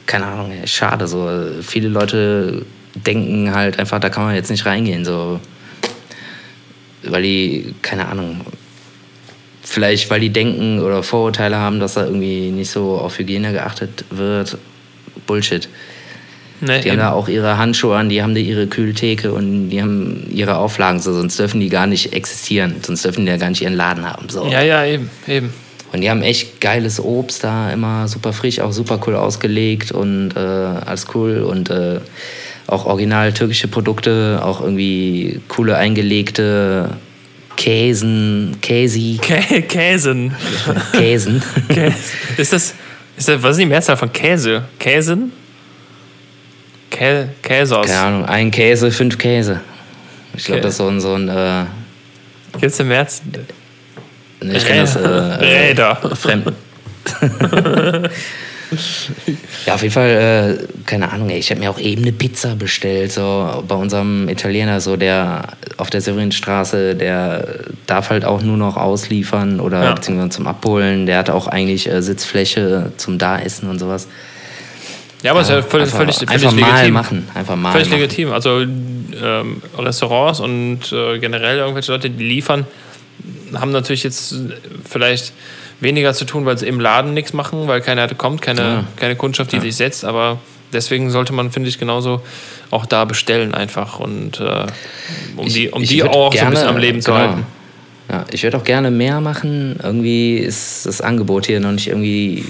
keine 0.04 0.26
Ahnung, 0.26 0.52
schade 0.66 1.08
so. 1.08 1.30
Viele 1.62 1.88
Leute 1.88 2.66
denken 2.94 3.54
halt 3.54 3.78
einfach, 3.78 3.98
da 3.98 4.10
kann 4.10 4.24
man 4.24 4.34
jetzt 4.34 4.50
nicht 4.50 4.66
reingehen, 4.66 5.06
so. 5.06 5.40
Weil 7.04 7.22
die, 7.22 7.74
keine 7.80 8.08
Ahnung, 8.08 8.42
vielleicht 9.72 10.10
weil 10.10 10.20
die 10.20 10.30
denken 10.30 10.80
oder 10.80 11.02
Vorurteile 11.02 11.56
haben, 11.56 11.80
dass 11.80 11.94
da 11.94 12.04
irgendwie 12.04 12.50
nicht 12.50 12.70
so 12.70 12.98
auf 12.98 13.18
Hygiene 13.18 13.52
geachtet 13.52 14.04
wird. 14.10 14.58
Bullshit. 15.26 15.68
Nee, 16.60 16.80
Die 16.80 16.90
haben 16.90 16.98
da 16.98 17.12
auch 17.12 17.26
ihre 17.26 17.58
Handschuhe 17.58 17.96
an, 17.96 18.08
die 18.08 18.22
haben 18.22 18.34
da 18.34 18.40
ihre 18.40 18.68
Kühltheke 18.68 19.32
und 19.32 19.70
die 19.70 19.82
haben 19.82 20.28
ihre 20.30 20.58
Auflagen, 20.58 21.00
so, 21.00 21.12
sonst 21.12 21.36
dürfen 21.36 21.58
die 21.58 21.68
gar 21.68 21.88
nicht 21.88 22.12
existieren, 22.12 22.76
sonst 22.82 23.04
dürfen 23.04 23.26
die 23.26 23.32
ja 23.32 23.36
gar 23.36 23.48
nicht 23.48 23.62
ihren 23.62 23.74
Laden 23.74 24.08
haben. 24.08 24.28
So. 24.28 24.46
ja, 24.46 24.62
ja, 24.62 24.84
eben, 24.84 25.10
eben. 25.26 25.52
Und 25.92 26.02
die 26.02 26.08
haben 26.08 26.22
echt 26.22 26.60
geiles 26.60 27.02
Obst 27.02 27.42
da, 27.42 27.72
immer 27.72 28.06
super 28.06 28.32
frisch, 28.32 28.60
auch 28.60 28.72
super 28.72 29.00
cool 29.06 29.16
ausgelegt 29.16 29.90
und 29.90 30.36
äh, 30.36 30.38
alles 30.38 31.06
cool 31.14 31.42
und 31.42 31.68
äh, 31.68 31.98
auch 32.68 32.86
original 32.86 33.32
türkische 33.32 33.66
Produkte, 33.66 34.40
auch 34.44 34.60
irgendwie 34.60 35.40
coole 35.48 35.76
eingelegte 35.76 36.90
Käsen, 37.62 38.56
Käsi, 38.60 39.18
Kä 39.22 39.62
Käsen. 39.68 40.36
Käsen. 40.92 41.42
Kä 41.68 41.92
ist 42.38 42.52
das, 42.52 42.74
ist 43.16 43.28
das, 43.28 43.42
was 43.42 43.50
ist 43.52 43.58
die 43.58 43.66
Mehrzahl 43.66 43.96
von 43.96 44.12
Käse? 44.12 44.64
Käsen? 44.80 45.32
Kä 46.90 47.28
Käseos. 47.42 47.86
Keine 47.86 48.00
Ahnung, 48.00 48.24
ein 48.24 48.50
Käse, 48.50 48.90
fünf 48.90 49.16
Käse. 49.16 49.60
Ich 50.36 50.44
glaube, 50.44 50.62
das 50.62 50.72
ist 50.72 50.78
so 50.78 50.88
ein, 50.88 51.00
so 51.00 51.14
ein 51.14 51.28
äh, 51.28 51.66
Gibt's 52.60 52.80
eine 52.80 52.88
Mehrzahl? 52.88 53.46
nee, 54.40 54.56
ich 54.56 54.66
kenn 54.66 54.78
das, 54.78 54.96
äh, 54.96 55.06
Räder. 55.06 55.96
Fremden. 56.16 56.56
ja, 59.66 59.74
auf 59.74 59.82
jeden 59.82 59.92
Fall, 59.94 60.58
äh, 60.60 60.84
keine 60.86 61.10
Ahnung, 61.12 61.30
ey, 61.30 61.38
ich 61.38 61.50
habe 61.50 61.60
mir 61.60 61.70
auch 61.70 61.78
eben 61.78 62.02
eine 62.02 62.12
Pizza 62.12 62.54
bestellt, 62.56 63.12
so 63.12 63.64
bei 63.66 63.74
unserem 63.74 64.28
Italiener, 64.28 64.80
so 64.80 64.96
der 64.96 65.48
auf 65.76 65.90
der 65.90 66.00
Severinstraße, 66.00 66.94
der 66.94 67.46
darf 67.86 68.10
halt 68.10 68.24
auch 68.24 68.42
nur 68.42 68.56
noch 68.56 68.76
ausliefern 68.76 69.60
oder 69.60 69.82
Ja. 69.84 69.94
beziehungsweise 69.94 70.30
zum 70.30 70.46
Abholen. 70.46 71.06
Der 71.06 71.18
hat 71.18 71.30
auch 71.30 71.46
eigentlich 71.46 71.88
äh, 71.88 72.02
Sitzfläche 72.02 72.92
zum 72.96 73.18
Daessen 73.18 73.68
und 73.68 73.78
sowas. 73.78 74.08
Ja, 75.22 75.30
aber 75.30 75.40
es 75.42 75.48
ist 75.48 75.54
ja 75.54 75.62
völlig, 75.62 75.86
einfach, 75.86 75.98
völlig, 75.98 76.16
völlig 76.16 76.30
einfach 76.30 76.52
mal 76.52 76.70
legitim. 76.72 76.92
machen, 76.94 77.28
einfach 77.34 77.56
mal 77.56 77.72
Völlig 77.72 77.88
machen. 77.90 78.00
legitim. 78.00 78.32
Also 78.32 78.60
ähm, 78.60 79.62
Restaurants 79.78 80.40
und 80.40 80.80
äh, 80.92 81.18
generell 81.20 81.58
irgendwelche 81.58 81.92
Leute, 81.92 82.10
die 82.10 82.24
liefern, 82.24 82.66
haben 83.54 83.70
natürlich 83.70 84.02
jetzt 84.02 84.34
vielleicht 84.88 85.32
weniger 85.82 86.14
zu 86.14 86.24
tun, 86.24 86.46
weil 86.46 86.56
sie 86.56 86.66
im 86.66 86.80
Laden 86.80 87.12
nichts 87.12 87.32
machen, 87.32 87.68
weil 87.68 87.80
keiner 87.80 88.08
kommt, 88.14 88.40
keine, 88.40 88.60
Ja. 88.60 88.84
keine 88.96 89.16
Kundschaft, 89.16 89.52
die 89.52 89.60
sich 89.60 89.76
setzt. 89.76 90.04
Aber 90.04 90.38
deswegen 90.72 91.10
sollte 91.10 91.32
man, 91.32 91.50
finde 91.52 91.68
ich, 91.68 91.78
genauso 91.78 92.22
auch 92.70 92.86
da 92.86 93.04
bestellen 93.04 93.52
einfach 93.54 93.98
und 94.00 94.40
äh, 94.40 94.66
um 95.36 95.46
Ich- 95.46 95.52
die, 95.54 95.68
um 95.70 95.82
die 95.82 96.02
auch 96.04 96.08
so 96.12 96.26
ein 96.26 96.30
gerne- 96.32 96.50
bisschen 96.52 96.68
am 96.68 96.76
Leben 96.78 97.02
zu 97.02 97.12
genau. 97.12 97.22
halten. 97.24 97.46
Ja, 98.10 98.24
ich 98.30 98.42
würde 98.42 98.56
auch 98.58 98.64
gerne 98.64 98.90
mehr 98.90 99.20
machen. 99.20 99.78
Irgendwie 99.82 100.36
ist 100.38 100.86
das 100.86 101.00
Angebot 101.00 101.46
hier 101.46 101.60
noch 101.60 101.72
nicht 101.72 101.88
irgendwie. 101.88 102.44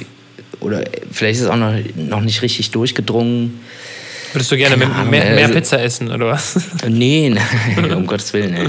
Oder 0.60 0.82
vielleicht 1.10 1.36
ist 1.40 1.44
es 1.46 1.48
auch 1.50 1.56
noch, 1.56 1.74
noch 1.96 2.20
nicht 2.20 2.42
richtig 2.42 2.70
durchgedrungen. 2.70 3.60
Würdest 4.32 4.50
du 4.50 4.56
gerne 4.56 4.74
Ahnung, 4.84 5.10
mehr, 5.10 5.24
mehr 5.34 5.42
also- 5.44 5.54
Pizza 5.54 5.82
essen 5.82 6.10
oder 6.10 6.26
was? 6.28 6.56
Nee, 6.88 7.28
nein, 7.76 7.92
um 7.96 8.06
Gottes 8.06 8.32
Willen, 8.32 8.54
ey. 8.54 8.68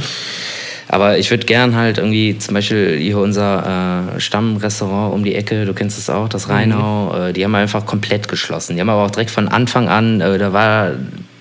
Aber 0.94 1.18
ich 1.18 1.32
würde 1.32 1.48
gern 1.48 1.76
halt 1.76 1.98
irgendwie, 1.98 2.38
zum 2.38 2.54
Beispiel 2.54 3.00
hier 3.00 3.18
unser 3.18 4.12
äh, 4.16 4.20
Stammrestaurant 4.20 5.12
um 5.12 5.24
die 5.24 5.34
Ecke, 5.34 5.66
du 5.66 5.74
kennst 5.74 5.98
es 5.98 6.08
auch, 6.08 6.30
das 6.30 6.50
Rheinau, 6.50 7.30
äh, 7.30 7.34
die 7.34 7.44
haben 7.44 7.56
einfach 7.56 7.88
komplett 7.88 8.28
geschlossen. 8.28 8.76
Die 8.76 8.82
haben 8.82 8.92
aber 8.92 9.04
auch 9.04 9.10
direkt 9.10 9.32
von 9.32 9.48
Anfang 9.48 9.90
an, 9.90 10.22
äh, 10.22 10.38
da 10.38 10.54
war 10.54 10.92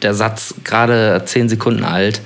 der 0.01 0.15
Satz 0.15 0.55
gerade 0.65 1.21
zehn 1.27 1.51
Sekunden 1.51 1.85
alt, 1.85 2.23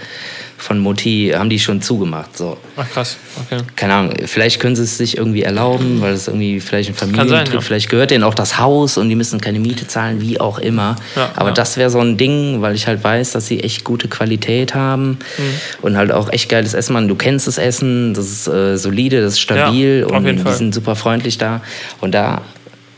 von 0.67 0.79
Moti, 0.81 1.33
haben 1.35 1.49
die 1.49 1.59
schon 1.61 1.81
zugemacht. 1.81 2.37
So. 2.37 2.57
Ach 2.77 2.91
krass, 2.91 3.17
okay. 3.47 3.63
keine 3.77 3.95
Ahnung, 3.95 4.15
vielleicht 4.27 4.59
können 4.61 4.75
sie 4.75 4.83
es 4.83 4.99
sich 4.99 5.17
irgendwie 5.17 5.43
erlauben, 5.43 6.01
weil 6.01 6.13
es 6.13 6.27
irgendwie 6.27 6.59
vielleicht 6.61 6.91
ein 6.91 6.95
Familienbetrieb, 6.95 7.55
ja. 7.55 7.61
vielleicht 7.61 7.89
gehört 7.89 8.11
denen 8.11 8.25
auch 8.25 8.35
das 8.35 8.59
Haus 8.59 8.99
und 8.99 9.09
die 9.09 9.15
müssen 9.15 9.41
keine 9.41 9.61
Miete 9.61 9.87
zahlen, 9.87 10.21
wie 10.21 10.41
auch 10.41 10.59
immer. 10.59 10.97
Ja, 11.15 11.31
Aber 11.37 11.51
ja. 11.51 11.55
das 11.55 11.77
wäre 11.77 11.89
so 11.89 12.01
ein 12.01 12.17
Ding, 12.17 12.61
weil 12.63 12.75
ich 12.75 12.87
halt 12.89 13.03
weiß, 13.05 13.33
dass 13.33 13.47
sie 13.47 13.61
echt 13.61 13.85
gute 13.85 14.09
Qualität 14.09 14.75
haben 14.75 15.19
Mhm. 15.39 15.43
und 15.83 15.97
halt 15.97 16.11
auch 16.13 16.33
echt 16.33 16.49
geiles 16.49 16.75
Essen 16.75 16.93
machen. 16.93 17.09
Du 17.09 17.15
kennst 17.15 17.47
das 17.47 17.59
Essen, 17.59 18.13
das 18.15 18.27
ist 18.27 18.49
äh, 18.49 18.77
solide, 18.77 19.21
das 19.21 19.35
ist 19.35 19.41
stabil 19.41 20.05
und 20.05 20.25
die 20.25 20.39
Fall. 20.39 20.55
sind 20.55 20.75
super 20.75 20.97
freundlich 20.97 21.39
da. 21.39 21.61
Und 22.01 22.13
da 22.15 22.43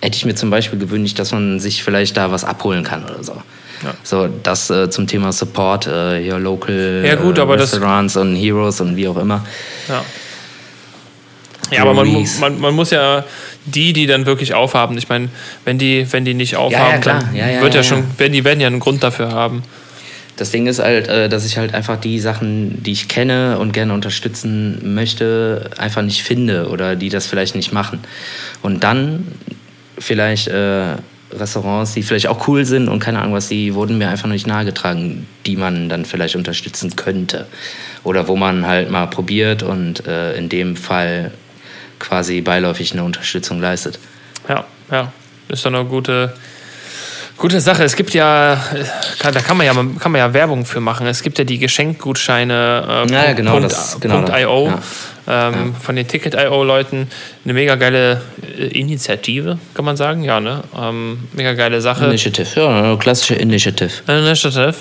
hätte 0.01 0.17
ich 0.17 0.25
mir 0.25 0.35
zum 0.35 0.51
Beispiel 0.51 0.79
gewünscht, 0.79 1.19
dass 1.19 1.33
man 1.33 1.61
sich 1.61 1.83
vielleicht 1.83 2.17
da 2.17 2.31
was 2.31 2.45
abholen 2.45 2.85
kann 2.85 3.05
oder 3.05 3.23
so. 3.23 3.35
Ja. 3.85 3.95
So, 4.03 4.29
das 4.43 4.71
äh, 4.71 4.91
zum 4.91 5.07
Thema 5.07 5.33
Support, 5.33 5.87
äh, 5.87 6.23
hier 6.23 6.39
Local 6.39 7.03
Ja, 7.07 7.15
gut, 7.15 7.39
äh, 7.39 7.43
Restaurants 7.43 8.17
und 8.17 8.35
Heroes 8.35 8.81
und 8.81 8.97
wie 8.97 9.09
auch 9.09 9.17
immer. 9.17 9.45
Ja. 9.89 10.05
Ja, 11.71 11.83
aber 11.83 11.93
man, 11.93 12.27
man, 12.41 12.61
man 12.61 12.75
muss 12.75 12.91
ja 12.91 13.25
die, 13.67 13.93
die 13.93 14.07
dann 14.07 14.27
wirklich 14.27 14.55
aufhaben. 14.55 14.97
Ich 14.97 15.09
meine, 15.09 15.29
wenn 15.65 15.79
die, 15.79 16.07
wenn 16.11 16.25
die 16.25 16.35
nicht 16.35 16.57
aufhaben, 16.57 17.03
dann 17.03 17.35
Ja, 17.35 17.49
ja, 17.49 17.61
wird 17.61 17.75
ja, 17.75 17.83
schon, 17.83 18.05
werden 18.19 18.33
die 18.33 18.45
werden 18.45 18.61
ja 18.61 18.67
einen 18.67 18.81
Grund 18.81 19.03
dafür 19.03 19.33
haben. 19.33 19.63
Das 20.37 20.51
Ding 20.51 20.67
ist 20.67 20.79
halt, 20.79 21.09
äh, 21.09 21.29
dass 21.29 21.45
ich 21.45 21.59
halt 21.59 21.75
einfach 21.75 21.97
die 21.97 22.21
Sachen, 22.21 22.83
die 22.83 22.93
ich 22.93 23.09
kenne 23.09 23.59
und 23.59 23.73
gerne 23.73 23.93
unterstützen 23.93 24.95
möchte, 24.95 25.69
einfach 25.77 26.03
nicht 26.03 26.23
finde 26.23 26.69
oder 26.69 26.97
die 26.97 27.09
das 27.09 27.27
vielleicht 27.27 27.57
nicht 27.57 27.73
machen. 27.73 28.01
Und 28.63 28.85
dann 28.85 29.27
vielleicht 29.99 30.49
äh, 30.49 30.95
Restaurants, 31.33 31.93
die 31.93 32.03
vielleicht 32.03 32.27
auch 32.29 32.49
cool 32.49 32.65
sind 32.65 32.89
und 32.89 33.01
keine 33.01 33.21
Ahnung 33.21 33.35
was, 33.35 33.49
die 33.49 33.75
wurden 33.75 33.99
mir 33.99 34.09
einfach 34.09 34.27
noch 34.27 34.33
nicht 34.33 34.47
nahegetragen, 34.47 35.27
die 35.47 35.57
man 35.57 35.89
dann 35.89 36.05
vielleicht 36.05 36.37
unterstützen 36.37 36.97
könnte. 36.97 37.47
Oder 38.05 38.29
wo 38.29 38.37
man 38.37 38.67
halt 38.67 38.91
mal 38.91 39.07
probiert 39.07 39.63
und 39.63 40.07
äh, 40.07 40.35
in 40.37 40.49
dem 40.49 40.77
Fall 40.77 41.33
quasi 41.99 42.41
beiläufig 42.41 42.93
eine 42.93 43.05
Unterstützung 43.05 43.61
leistet. 43.61 43.99
Ja, 44.49 44.65
ja. 44.91 45.13
Ist 45.49 45.65
doch 45.65 45.73
eine 45.73 45.85
gute, 45.85 46.33
gute 47.37 47.61
Sache. 47.61 47.83
Es 47.85 47.97
gibt 47.97 48.15
ja, 48.15 48.55
äh, 48.55 48.85
da 49.33 49.41
kann 49.41 49.57
man 49.57 49.67
ja, 49.67 49.73
kann 49.75 50.13
man 50.13 50.19
ja 50.19 50.33
Werbung 50.33 50.65
für 50.65 50.81
machen. 50.81 51.07
Es 51.07 51.23
gibt 51.23 51.39
ja 51.39 51.45
die 51.45 51.59
Geschenkgutscheine 51.59 53.05
äh, 53.09 53.13
Ja, 53.13 53.25
ja, 53.27 53.33
genau 53.33 53.53
Punkt, 53.53 53.71
das- 53.73 53.99
genau 54.01 54.17
Punkt 54.17 54.29
das, 54.31 54.41
.io. 54.43 54.67
ja. 54.69 54.83
Ähm, 55.29 55.75
von 55.75 55.95
den 55.97 56.09
Ticket.io-Leuten. 56.09 57.09
Eine 57.45 57.55
mega 57.55 57.75
geile 57.77 58.23
äh, 58.59 58.67
Initiative, 58.79 59.59
kann 59.75 59.85
man 59.85 59.97
sagen. 59.97 60.25
Ja, 60.25 60.41
ne? 60.41 60.63
Ähm, 60.77 61.19
mega 61.33 61.53
geile 61.55 61.81
Sache. 61.81 62.07
Initiative, 62.07 62.49
ja, 62.61 62.69
eine 62.69 62.97
klassische 62.99 63.35
Initiative. 63.35 63.91
Initiative. 64.07 64.75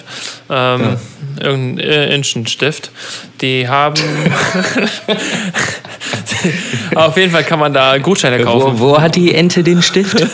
Ähm, 0.50 0.98
Irgendein 1.40 1.80
äh, 1.86 2.16
Initiative. 2.16 2.90
Die 3.42 3.68
haben. 3.68 3.96
Auf 6.96 7.18
jeden 7.18 7.32
Fall 7.32 7.44
kann 7.44 7.60
man 7.60 7.74
da 7.74 7.98
Gutscheine 7.98 8.44
kaufen. 8.44 8.80
Wo, 8.80 8.94
wo 8.94 9.02
hat 9.02 9.16
die 9.16 9.34
Ente 9.34 9.64
den 9.64 9.82
Stift? 9.82 10.18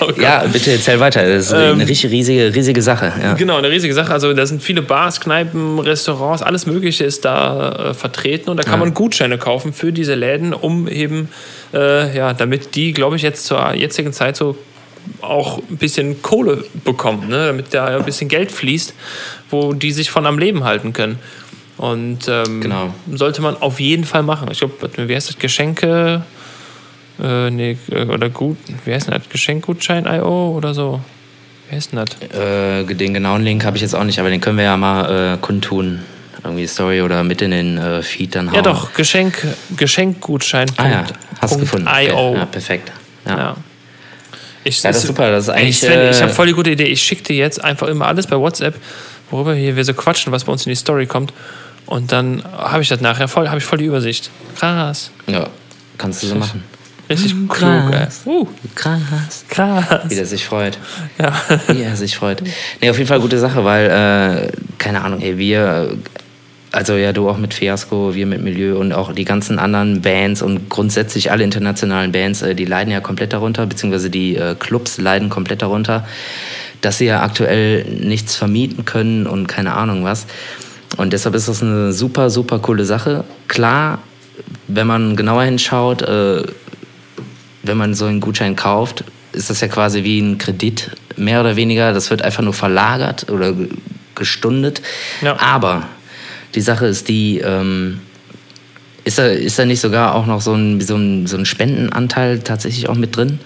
Oh 0.00 0.10
ja, 0.20 0.44
bitte 0.50 0.72
erzähl 0.72 0.98
weiter. 0.98 1.24
Das 1.26 1.46
ist 1.46 1.52
Ähm, 1.52 1.74
eine 1.80 1.86
riesige, 1.88 2.52
riesige 2.54 2.82
Sache. 2.82 3.12
Ja. 3.22 3.34
Genau, 3.34 3.56
eine 3.58 3.70
riesige 3.70 3.94
Sache. 3.94 4.12
Also 4.12 4.32
da 4.32 4.44
sind 4.46 4.62
viele 4.62 4.82
Bars, 4.82 5.20
Kneipen, 5.20 5.78
Restaurants, 5.78 6.42
alles 6.42 6.66
Mögliche 6.66 7.04
ist 7.04 7.24
da 7.24 7.90
äh, 7.90 7.94
vertreten 7.94 8.50
und 8.50 8.56
da 8.62 8.70
kann 8.70 8.80
man 8.80 8.94
Gutscheine 8.94 9.38
kaufen 9.38 9.72
für 9.72 9.92
diese 9.92 10.14
Läden, 10.14 10.54
um 10.54 10.88
eben, 10.88 11.28
äh, 11.74 12.16
ja, 12.16 12.32
damit 12.32 12.74
die, 12.74 12.92
glaube 12.92 13.16
ich, 13.16 13.22
jetzt 13.22 13.46
zur 13.46 13.74
jetzigen 13.74 14.12
Zeit 14.12 14.36
so 14.36 14.56
auch 15.20 15.58
ein 15.58 15.78
bisschen 15.78 16.22
Kohle 16.22 16.64
bekommen, 16.84 17.28
ne? 17.28 17.46
damit 17.46 17.74
da 17.74 17.86
ein 17.86 18.04
bisschen 18.04 18.28
Geld 18.28 18.52
fließt, 18.52 18.94
wo 19.50 19.72
die 19.72 19.90
sich 19.92 20.10
von 20.10 20.26
am 20.26 20.38
Leben 20.38 20.64
halten 20.64 20.92
können. 20.92 21.18
Und 21.76 22.28
ähm, 22.28 22.60
Genau. 22.60 22.94
sollte 23.12 23.42
man 23.42 23.56
auf 23.56 23.80
jeden 23.80 24.04
Fall 24.04 24.22
machen. 24.22 24.48
Ich 24.52 24.58
glaube, 24.58 24.74
wie 24.96 25.14
heißt 25.14 25.28
das? 25.30 25.38
Geschenke, 25.38 26.22
äh, 27.20 27.50
nee, 27.50 27.76
äh, 27.90 28.04
oder 28.04 28.28
gut, 28.28 28.58
wie 28.84 28.94
heißt 28.94 29.08
das? 29.10 29.28
Geschenkgutschein.io 29.28 30.54
oder 30.56 30.74
so? 30.74 31.00
Wie 31.68 31.76
heißt 31.76 31.92
denn 31.92 31.98
das? 31.98 32.38
Äh, 32.38 32.84
den 32.84 33.14
genauen 33.14 33.42
Link 33.42 33.64
habe 33.64 33.76
ich 33.76 33.82
jetzt 33.82 33.94
auch 33.94 34.04
nicht, 34.04 34.20
aber 34.20 34.30
den 34.30 34.40
können 34.40 34.58
wir 34.58 34.64
ja 34.64 34.76
mal 34.76 35.34
äh, 35.34 35.38
kundtun. 35.40 36.00
Irgendwie 36.44 36.66
Story 36.66 37.00
oder 37.02 37.22
mit 37.22 37.40
in 37.42 37.52
den 37.52 37.78
äh, 37.78 38.02
Feed 38.02 38.34
dann 38.34 38.48
hauen. 38.48 38.54
Ja, 38.56 38.62
doch, 38.62 38.92
Geschenk, 38.94 39.46
Geschenkgutschein. 39.76 40.68
Ah 40.76 40.88
ja, 40.88 41.04
hast 41.40 41.58
gefunden. 41.60 41.86
IO. 41.88 42.30
Okay. 42.30 42.38
Ja, 42.38 42.44
perfekt. 42.46 42.92
Ja. 43.26 43.38
Ja. 43.38 43.56
Ich, 44.64 44.82
Ja, 44.82 44.90
das 44.90 44.98
ist 44.98 45.06
super. 45.06 45.30
Das 45.30 45.44
ist 45.44 45.50
eigentlich. 45.50 45.78
Sven, 45.78 46.10
ich 46.10 46.18
äh, 46.18 46.22
habe 46.22 46.32
voll 46.32 46.46
die 46.46 46.52
gute 46.52 46.70
Idee. 46.70 46.84
Ich 46.84 47.02
schicke 47.02 47.22
dir 47.24 47.36
jetzt 47.36 47.62
einfach 47.62 47.86
immer 47.88 48.06
alles 48.06 48.26
bei 48.26 48.36
WhatsApp, 48.36 48.74
worüber 49.30 49.54
hier 49.54 49.76
wir 49.76 49.84
so 49.84 49.94
quatschen, 49.94 50.32
was 50.32 50.44
bei 50.44 50.52
uns 50.52 50.66
in 50.66 50.70
die 50.70 50.76
Story 50.76 51.06
kommt. 51.06 51.32
Und 51.86 52.10
dann 52.12 52.42
habe 52.56 52.82
ich 52.82 52.88
das 52.88 53.00
nachher 53.00 53.28
voll, 53.28 53.48
habe 53.48 53.58
ich 53.58 53.64
voll 53.64 53.78
die 53.78 53.86
Übersicht. 53.86 54.30
Krass. 54.56 55.10
ja, 55.26 55.46
kannst 55.98 56.22
du 56.22 56.26
so 56.28 56.34
machen. 56.36 56.64
Richtig 57.10 57.34
Mm, 57.34 57.48
klug, 57.48 57.70
ey. 57.90 57.90
krass. 57.90 58.20
Uh, 58.24 58.48
Krass. 58.76 59.44
krass. 59.50 59.84
Wie 60.08 60.14
der 60.14 60.24
sich 60.24 60.44
freut. 60.46 60.78
Ja. 61.18 61.32
Wie 61.66 61.82
er 61.82 61.96
sich 61.96 62.16
freut. 62.16 62.42
Nee, 62.80 62.88
auf 62.88 62.96
jeden 62.96 63.08
Fall 63.08 63.20
gute 63.20 63.38
Sache, 63.38 63.64
weil, 63.64 63.90
äh, 63.90 64.52
keine 64.78 65.02
Ahnung, 65.02 65.20
ey, 65.20 65.36
wir, 65.36 65.90
also 66.72 66.94
ja, 66.94 67.12
du 67.12 67.28
auch 67.28 67.36
mit 67.36 67.54
Fiasco, 67.54 68.14
wir 68.14 68.26
mit 68.26 68.42
Milieu 68.42 68.78
und 68.78 68.92
auch 68.92 69.12
die 69.12 69.24
ganzen 69.24 69.58
anderen 69.58 70.00
Bands 70.00 70.42
und 70.42 70.68
grundsätzlich 70.70 71.30
alle 71.30 71.44
internationalen 71.44 72.12
Bands, 72.12 72.42
äh, 72.42 72.54
die 72.54 72.64
leiden 72.64 72.90
ja 72.90 73.00
komplett 73.00 73.32
darunter, 73.32 73.66
beziehungsweise 73.66 74.10
die 74.10 74.36
äh, 74.36 74.54
Clubs 74.58 74.98
leiden 74.98 75.28
komplett 75.28 75.62
darunter, 75.62 76.06
dass 76.80 76.98
sie 76.98 77.06
ja 77.06 77.22
aktuell 77.22 77.84
nichts 77.84 78.36
vermieten 78.36 78.84
können 78.84 79.26
und 79.26 79.46
keine 79.46 79.74
Ahnung 79.74 80.04
was. 80.04 80.26
Und 80.96 81.12
deshalb 81.12 81.34
ist 81.34 81.48
das 81.48 81.62
eine 81.62 81.92
super, 81.92 82.28
super 82.30 82.58
coole 82.58 82.84
Sache. 82.84 83.24
Klar, 83.48 84.00
wenn 84.66 84.86
man 84.86 85.14
genauer 85.16 85.44
hinschaut, 85.44 86.02
äh, 86.02 86.42
wenn 87.62 87.76
man 87.76 87.94
so 87.94 88.06
einen 88.06 88.20
Gutschein 88.20 88.56
kauft, 88.56 89.04
ist 89.32 89.48
das 89.48 89.60
ja 89.60 89.68
quasi 89.68 90.04
wie 90.04 90.20
ein 90.20 90.38
Kredit, 90.38 90.90
mehr 91.16 91.40
oder 91.40 91.56
weniger. 91.56 91.92
Das 91.92 92.10
wird 92.10 92.22
einfach 92.22 92.42
nur 92.42 92.52
verlagert 92.52 93.30
oder 93.30 93.52
ge- 93.52 93.68
gestundet. 94.14 94.82
Ja. 95.22 95.38
Aber 95.38 95.84
die 96.54 96.60
Sache 96.60 96.86
ist 96.86 97.08
die, 97.08 97.38
ähm, 97.38 98.00
ist, 99.04 99.18
da, 99.18 99.26
ist 99.26 99.58
da 99.58 99.64
nicht 99.64 99.80
sogar 99.80 100.14
auch 100.14 100.26
noch 100.26 100.40
so 100.40 100.54
ein, 100.54 100.80
so, 100.80 100.96
ein, 100.96 101.26
so 101.26 101.36
ein 101.36 101.44
Spendenanteil 101.46 102.40
tatsächlich 102.40 102.88
auch 102.88 102.94
mit 102.94 103.16
drin? 103.16 103.38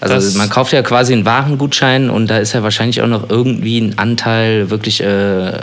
Also 0.00 0.14
Das- 0.14 0.34
man 0.34 0.48
kauft 0.48 0.72
ja 0.72 0.82
quasi 0.82 1.12
einen 1.12 1.26
Warengutschein 1.26 2.08
und 2.08 2.28
da 2.28 2.38
ist 2.38 2.54
ja 2.54 2.62
wahrscheinlich 2.62 3.02
auch 3.02 3.06
noch 3.06 3.28
irgendwie 3.30 3.78
ein 3.78 3.98
Anteil 3.98 4.70
wirklich 4.70 5.02
äh, 5.02 5.58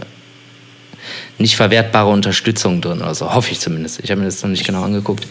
nicht 1.40 1.56
verwertbare 1.56 2.10
Unterstützung 2.10 2.82
drin. 2.82 3.02
Also 3.02 3.34
hoffe 3.34 3.52
ich 3.52 3.60
zumindest. 3.60 4.00
Ich 4.04 4.12
habe 4.12 4.20
mir 4.22 4.26
das 4.28 4.42
noch 4.44 4.50
nicht 4.50 4.66
genau 4.66 4.84
angeguckt. 4.84 5.26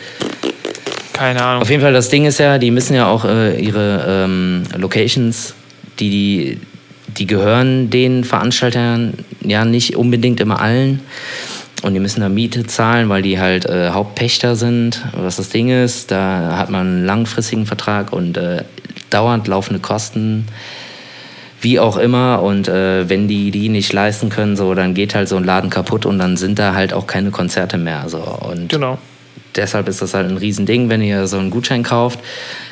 Keine 1.13 1.43
Ahnung. 1.43 1.63
Auf 1.63 1.71
jeden 1.71 1.83
Fall, 1.83 1.93
das 1.93 2.09
Ding 2.09 2.27
ist 2.27 2.39
ja, 2.39 2.59
die 2.59 2.71
müssen 2.71 2.95
ja 2.95 3.07
auch 3.07 3.25
äh, 3.25 3.59
ihre 3.61 4.25
ähm, 4.25 4.65
Locations, 4.77 5.55
die, 5.99 6.11
die, 6.11 6.61
die 7.19 7.27
gehören 7.27 7.91
den 7.91 8.25
Veranstaltern 8.25 9.15
ja 9.43 9.65
nicht 9.65 9.97
unbedingt 9.97 10.41
immer 10.41 10.61
allen. 10.61 11.01
Und 11.83 11.95
die 11.95 12.01
müssen 12.01 12.21
da 12.21 12.29
Miete 12.29 12.67
zahlen, 12.67 13.09
weil 13.09 13.23
die 13.23 13.39
halt 13.39 13.67
äh, 13.67 13.91
Hauptpächter 13.91 14.57
sind. 14.57 15.05
Was 15.15 15.37
das 15.37 15.51
Ding 15.51 15.69
ist, 15.69 16.11
da 16.11 16.57
hat 16.57 16.71
man 16.71 16.87
einen 16.87 17.05
langfristigen 17.05 17.67
Vertrag 17.67 18.13
und 18.13 18.37
äh, 18.37 18.65
dauernd 19.11 19.47
laufende 19.47 19.81
Kosten, 19.81 20.47
wie 21.61 21.79
auch 21.79 21.97
immer. 21.99 22.43
Und 22.43 22.67
äh, 22.67 23.09
wenn 23.09 23.29
die 23.29 23.51
die 23.51 23.69
nicht 23.69 23.93
leisten 23.93 24.31
können, 24.31 24.57
so, 24.57 24.75
dann 24.75 24.95
geht 24.95 25.15
halt 25.15 25.29
so 25.29 25.37
ein 25.37 25.45
Laden 25.45 25.71
kaputt 25.71 26.07
und 26.07 26.19
dann 26.19 26.37
sind 26.37 26.59
da 26.59 26.75
halt 26.75 26.93
auch 26.93 27.07
keine 27.07 27.31
Konzerte 27.31 27.79
mehr. 27.79 28.05
So. 28.09 28.19
Und 28.19 28.71
Genau. 28.71 28.99
Deshalb 29.57 29.89
ist 29.89 30.03
das 30.03 30.15
halt 30.15 30.29
ein 30.29 30.37
Riesending, 30.37 30.89
wenn 30.89 31.03
ihr 31.03 31.27
so 31.27 31.39
einen 31.39 31.51
Gutschein 31.51 31.83
kauft, 31.83 32.21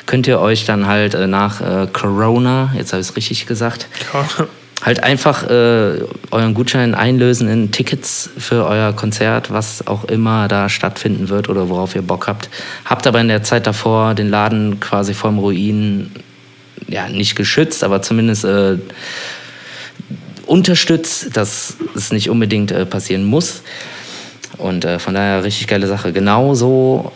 könnt 0.05 0.27
ihr 0.27 0.39
euch 0.39 0.65
dann 0.65 0.87
halt 0.87 1.13
äh, 1.13 1.27
nach 1.27 1.61
äh, 1.61 1.87
Corona, 1.91 2.73
jetzt 2.77 2.93
habe 2.93 3.01
ich 3.01 3.09
es 3.09 3.15
richtig 3.15 3.45
gesagt, 3.45 3.87
halt 4.83 5.03
einfach 5.03 5.43
äh, 5.49 5.99
euren 6.31 6.53
Gutschein 6.53 6.93
einlösen 6.93 7.47
in 7.47 7.71
Tickets 7.71 8.29
für 8.37 8.65
euer 8.65 8.93
Konzert, 8.93 9.51
was 9.51 9.87
auch 9.87 10.05
immer 10.05 10.47
da 10.47 10.69
stattfinden 10.69 11.29
wird 11.29 11.49
oder 11.49 11.69
worauf 11.69 11.95
ihr 11.95 12.01
Bock 12.01 12.27
habt. 12.27 12.49
Habt 12.85 13.07
aber 13.07 13.19
in 13.21 13.27
der 13.27 13.43
Zeit 13.43 13.67
davor 13.67 14.13
den 14.13 14.29
Laden 14.29 14.79
quasi 14.79 15.13
vom 15.13 15.39
Ruin 15.39 16.11
ja 16.87 17.09
nicht 17.09 17.35
geschützt, 17.35 17.83
aber 17.83 18.01
zumindest 18.01 18.45
äh, 18.45 18.77
unterstützt, 20.45 21.35
dass 21.35 21.75
es 21.95 22.11
nicht 22.11 22.29
unbedingt 22.29 22.71
äh, 22.71 22.85
passieren 22.85 23.25
muss. 23.25 23.63
Und 24.57 24.85
äh, 24.85 24.99
von 24.99 25.13
daher 25.13 25.43
richtig 25.43 25.67
geile 25.67 25.87
Sache. 25.87 26.11
Genauso 26.13 27.11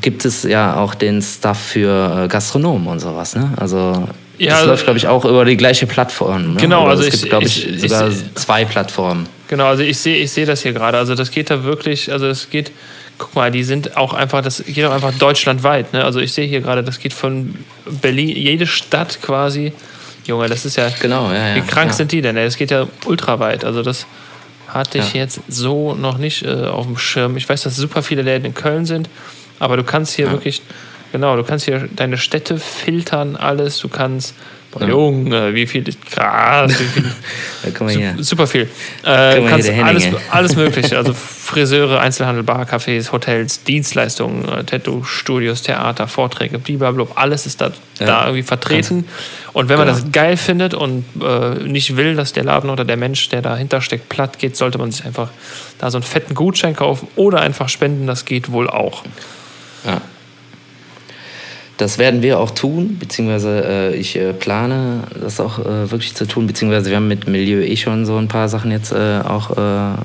gibt 0.00 0.24
es 0.24 0.42
ja 0.42 0.76
auch 0.76 0.94
den 0.94 1.22
Stuff 1.22 1.58
für 1.58 2.24
äh, 2.24 2.28
Gastronomen 2.28 2.86
und 2.86 3.00
sowas. 3.00 3.34
Ne? 3.34 3.52
Also 3.56 4.06
Ja, 4.38 4.50
das 4.50 4.58
also- 4.58 4.70
läuft, 4.70 4.84
glaube 4.84 4.98
ich, 4.98 5.06
auch 5.08 5.24
über 5.24 5.44
die 5.44 5.56
gleiche 5.56 5.86
Plattform. 5.86 6.54
Ne? 6.54 6.60
Genau, 6.60 6.82
Oder 6.82 6.90
also 6.90 7.02
es 7.04 7.14
ich- 7.14 7.20
gibt, 7.20 7.30
glaube 7.30 7.46
ich, 7.46 7.66
ich- 7.68 7.80
sogar 7.80 8.08
ich- 8.08 8.34
zwei 8.34 8.64
Plattformen. 8.64 9.26
Genau, 9.48 9.66
also 9.66 9.82
ich 9.82 9.96
sehe 9.98 10.16
ich 10.16 10.30
sehe 10.32 10.44
das 10.44 10.62
hier 10.62 10.72
gerade. 10.72 10.98
Also 10.98 11.14
das 11.14 11.30
geht 11.30 11.50
da 11.50 11.62
wirklich, 11.64 12.10
also 12.12 12.26
es 12.26 12.50
geht, 12.50 12.72
guck 13.16 13.34
mal, 13.34 13.50
die 13.50 13.62
sind 13.64 13.96
auch 13.96 14.12
einfach, 14.12 14.42
das 14.42 14.62
geht 14.66 14.84
auch 14.84 14.92
einfach 14.92 15.14
deutschlandweit. 15.14 15.92
Ne? 15.92 16.04
Also 16.04 16.20
ich 16.20 16.32
sehe 16.32 16.46
hier 16.46 16.60
gerade, 16.60 16.82
das 16.82 16.98
geht 16.98 17.12
von 17.14 17.54
Berlin, 18.02 18.28
jede 18.28 18.66
Stadt 18.66 19.18
quasi. 19.22 19.72
Junge, 20.26 20.48
das 20.48 20.64
ist 20.66 20.76
ja, 20.76 20.88
Genau, 21.00 21.30
ja, 21.32 21.50
ja. 21.50 21.54
wie 21.56 21.60
krank 21.60 21.90
ja. 21.92 21.96
sind 21.96 22.10
die 22.10 22.20
denn? 22.20 22.34
Das 22.34 22.56
geht 22.56 22.72
ja 22.72 22.86
ultra 23.04 23.38
weit. 23.38 23.64
Also 23.64 23.82
das 23.82 24.04
hatte 24.76 24.98
ich 24.98 25.14
Ja. 25.14 25.20
jetzt 25.22 25.40
so 25.48 25.94
noch 25.94 26.18
nicht 26.18 26.42
äh, 26.44 26.66
auf 26.66 26.86
dem 26.86 26.96
Schirm. 26.98 27.36
Ich 27.36 27.48
weiß, 27.48 27.62
dass 27.62 27.76
super 27.76 28.02
viele 28.02 28.22
Läden 28.22 28.44
in 28.44 28.54
Köln 28.54 28.84
sind, 28.86 29.08
aber 29.58 29.76
du 29.76 29.84
kannst 29.84 30.14
hier 30.14 30.26
Ja. 30.26 30.32
wirklich, 30.32 30.62
genau, 31.12 31.36
du 31.36 31.44
kannst 31.44 31.64
hier 31.64 31.88
deine 31.94 32.18
Städte 32.18 32.58
filtern, 32.58 33.36
alles. 33.36 33.78
Du 33.78 33.88
kannst, 33.88 34.34
boah, 34.78 34.82
Ja. 34.82 34.88
Junge, 34.88 35.54
wie 35.54 35.66
viel, 35.66 35.84
krass, 36.10 36.70
wie 36.78 36.84
viel. 36.84 37.04
Wir 37.80 37.88
hier. 37.88 38.14
Super 38.22 38.46
viel. 38.46 38.66
Guck 39.02 39.06
Äh, 39.12 39.40
mal 39.40 39.50
kannst 39.50 39.66
hier, 39.68 39.76
der 39.76 39.86
alles, 39.86 40.04
alles 40.30 40.56
mögliche. 40.56 40.96
Also 40.96 41.12
Friseure, 41.14 42.00
Einzelhandel, 42.00 42.44
Barcafés, 42.44 43.10
Hotels, 43.12 43.62
Dienstleistungen, 43.64 44.48
äh, 44.48 44.64
Tattoo-Studios, 44.64 45.62
Theater, 45.62 46.06
Vorträge, 46.08 46.58
blablabla. 46.58 47.14
Alles 47.16 47.46
ist 47.46 47.60
da, 47.60 47.72
Ja. 47.98 48.06
da 48.06 48.24
irgendwie 48.24 48.42
vertreten. 48.44 49.06
Und 49.52 49.68
wenn 49.68 49.78
man 49.78 49.86
Genau. 49.88 49.98
das 49.98 50.12
geil 50.12 50.36
findet 50.36 50.74
und 50.74 51.04
äh, 51.22 51.62
nicht 51.66 51.96
will, 51.96 52.14
dass 52.14 52.32
der 52.32 52.44
Laden 52.44 52.70
oder 52.70 52.84
der 52.84 52.96
Mensch, 52.96 53.28
der 53.30 53.42
dahinter 53.42 53.80
steckt, 53.80 54.08
platt 54.08 54.38
geht, 54.38 54.56
sollte 54.56 54.78
man 54.78 54.92
sich 54.92 55.04
einfach 55.04 55.30
da 55.78 55.90
so 55.90 55.98
einen 55.98 56.04
fetten 56.04 56.34
Gutschein 56.34 56.76
kaufen 56.76 57.08
oder 57.16 57.40
einfach 57.40 57.68
spenden. 57.68 58.06
Das 58.06 58.24
geht 58.24 58.52
wohl 58.52 58.68
auch. 58.70 59.02
Ja. 59.84 60.00
Das 61.78 61.98
werden 61.98 62.22
wir 62.22 62.38
auch 62.40 62.52
tun, 62.52 62.96
beziehungsweise 62.98 63.64
äh, 63.92 63.96
ich 63.96 64.16
äh, 64.16 64.32
plane 64.32 65.02
das 65.20 65.40
auch 65.40 65.58
äh, 65.58 65.90
wirklich 65.90 66.14
zu 66.14 66.26
tun, 66.26 66.46
beziehungsweise 66.46 66.88
wir 66.88 66.96
haben 66.96 67.08
mit 67.08 67.28
Milieu 67.28 67.62
eh 67.62 67.76
schon 67.76 68.06
so 68.06 68.16
ein 68.16 68.28
paar 68.28 68.48
Sachen 68.48 68.70
jetzt 68.70 68.92
äh, 68.92 69.20
auch 69.22 69.50
äh, 69.58 69.98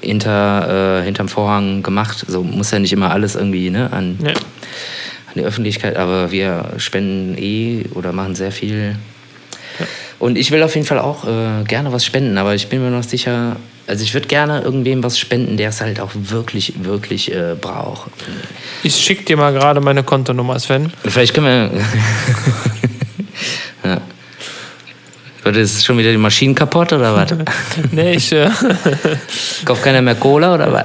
hinter, 0.00 1.00
äh, 1.00 1.04
hinterm 1.04 1.28
Vorhang 1.28 1.82
gemacht. 1.82 2.24
So 2.26 2.42
muss 2.42 2.70
ja 2.70 2.78
nicht 2.78 2.94
immer 2.94 3.10
alles 3.10 3.34
irgendwie 3.34 3.68
ne, 3.68 3.92
an, 3.92 4.18
Ja. 4.22 4.30
an 4.30 5.34
die 5.36 5.42
Öffentlichkeit, 5.42 5.96
aber 5.96 6.30
wir 6.32 6.72
spenden 6.78 7.36
eh 7.36 7.84
oder 7.94 8.12
machen 8.12 8.34
sehr 8.34 8.52
viel. 8.52 8.96
Und 10.18 10.38
ich 10.38 10.50
will 10.50 10.62
auf 10.62 10.74
jeden 10.76 10.86
Fall 10.86 11.00
auch 11.00 11.24
gerne 11.66 11.92
was 11.92 12.04
spenden, 12.04 12.38
aber 12.38 12.54
ich 12.54 12.68
bin 12.68 12.80
mir 12.80 12.90
noch 12.90 13.02
sicher, 13.02 13.56
also 13.86 14.04
ich 14.04 14.14
würde 14.14 14.28
gerne 14.28 14.62
irgendwem 14.62 15.02
was 15.02 15.18
spenden, 15.18 15.56
der 15.56 15.70
es 15.70 15.80
halt 15.80 16.00
auch 16.00 16.10
wirklich, 16.14 16.84
wirklich 16.84 17.34
äh, 17.34 17.56
braucht. 17.60 18.10
Ich 18.82 18.96
schicke 18.96 19.24
dir 19.24 19.36
mal 19.36 19.52
gerade 19.52 19.80
meine 19.80 20.02
Kontonummer, 20.02 20.58
Sven. 20.58 20.92
Vielleicht 21.04 21.34
können 21.34 21.46
wir. 21.46 21.80
ja. 23.90 24.00
Wird 25.42 25.56
jetzt 25.56 25.84
schon 25.84 25.98
wieder 25.98 26.12
die 26.12 26.18
Maschinen 26.18 26.54
kaputt 26.54 26.92
oder 26.92 27.16
was? 27.16 27.34
Nee, 27.90 28.14
ich, 28.14 28.30
äh, 28.30 28.48
Kauft 29.64 29.82
keiner 29.82 30.00
mehr 30.00 30.14
Cola 30.14 30.54
oder 30.54 30.72
was? 30.72 30.84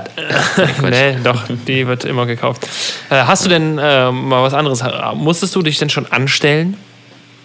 nee, 0.82 1.18
doch, 1.24 1.44
die 1.68 1.86
wird 1.86 2.06
immer 2.06 2.26
gekauft. 2.26 2.68
Äh, 3.12 3.18
hast 3.18 3.46
du 3.46 3.50
denn 3.50 3.78
äh, 3.78 4.12
mal 4.12 4.42
was 4.42 4.56
anderes? 4.56 4.84
Musstest 5.14 5.56
du 5.56 5.62
dich 5.62 5.78
denn 5.78 5.92
schon 5.92 6.08
anstellen 6.08 6.76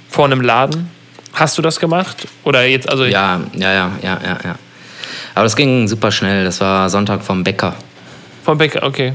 vor 0.09 0.25
einem 0.25 0.41
Laden? 0.41 0.91
Hast 1.35 1.59
du 1.59 1.63
das 1.63 1.79
gemacht? 1.79 2.27
Oder 2.45 2.65
jetzt, 2.65 2.89
also 2.89 3.05
Ja, 3.05 3.41
ja, 3.55 3.73
ja, 3.73 3.91
ja, 4.03 4.21
ja, 4.25 4.39
ja. 4.45 4.55
Aber 5.35 5.45
das 5.45 5.57
ging 5.57 5.89
super 5.89 6.11
schnell. 6.13 6.45
Das 6.45 6.61
war 6.61 6.89
Sonntag 6.91 7.23
vom 7.23 7.43
Bäcker. 7.45 7.75
vom 8.45 8.59
Bäcker, 8.59 8.83
okay. 8.83 9.13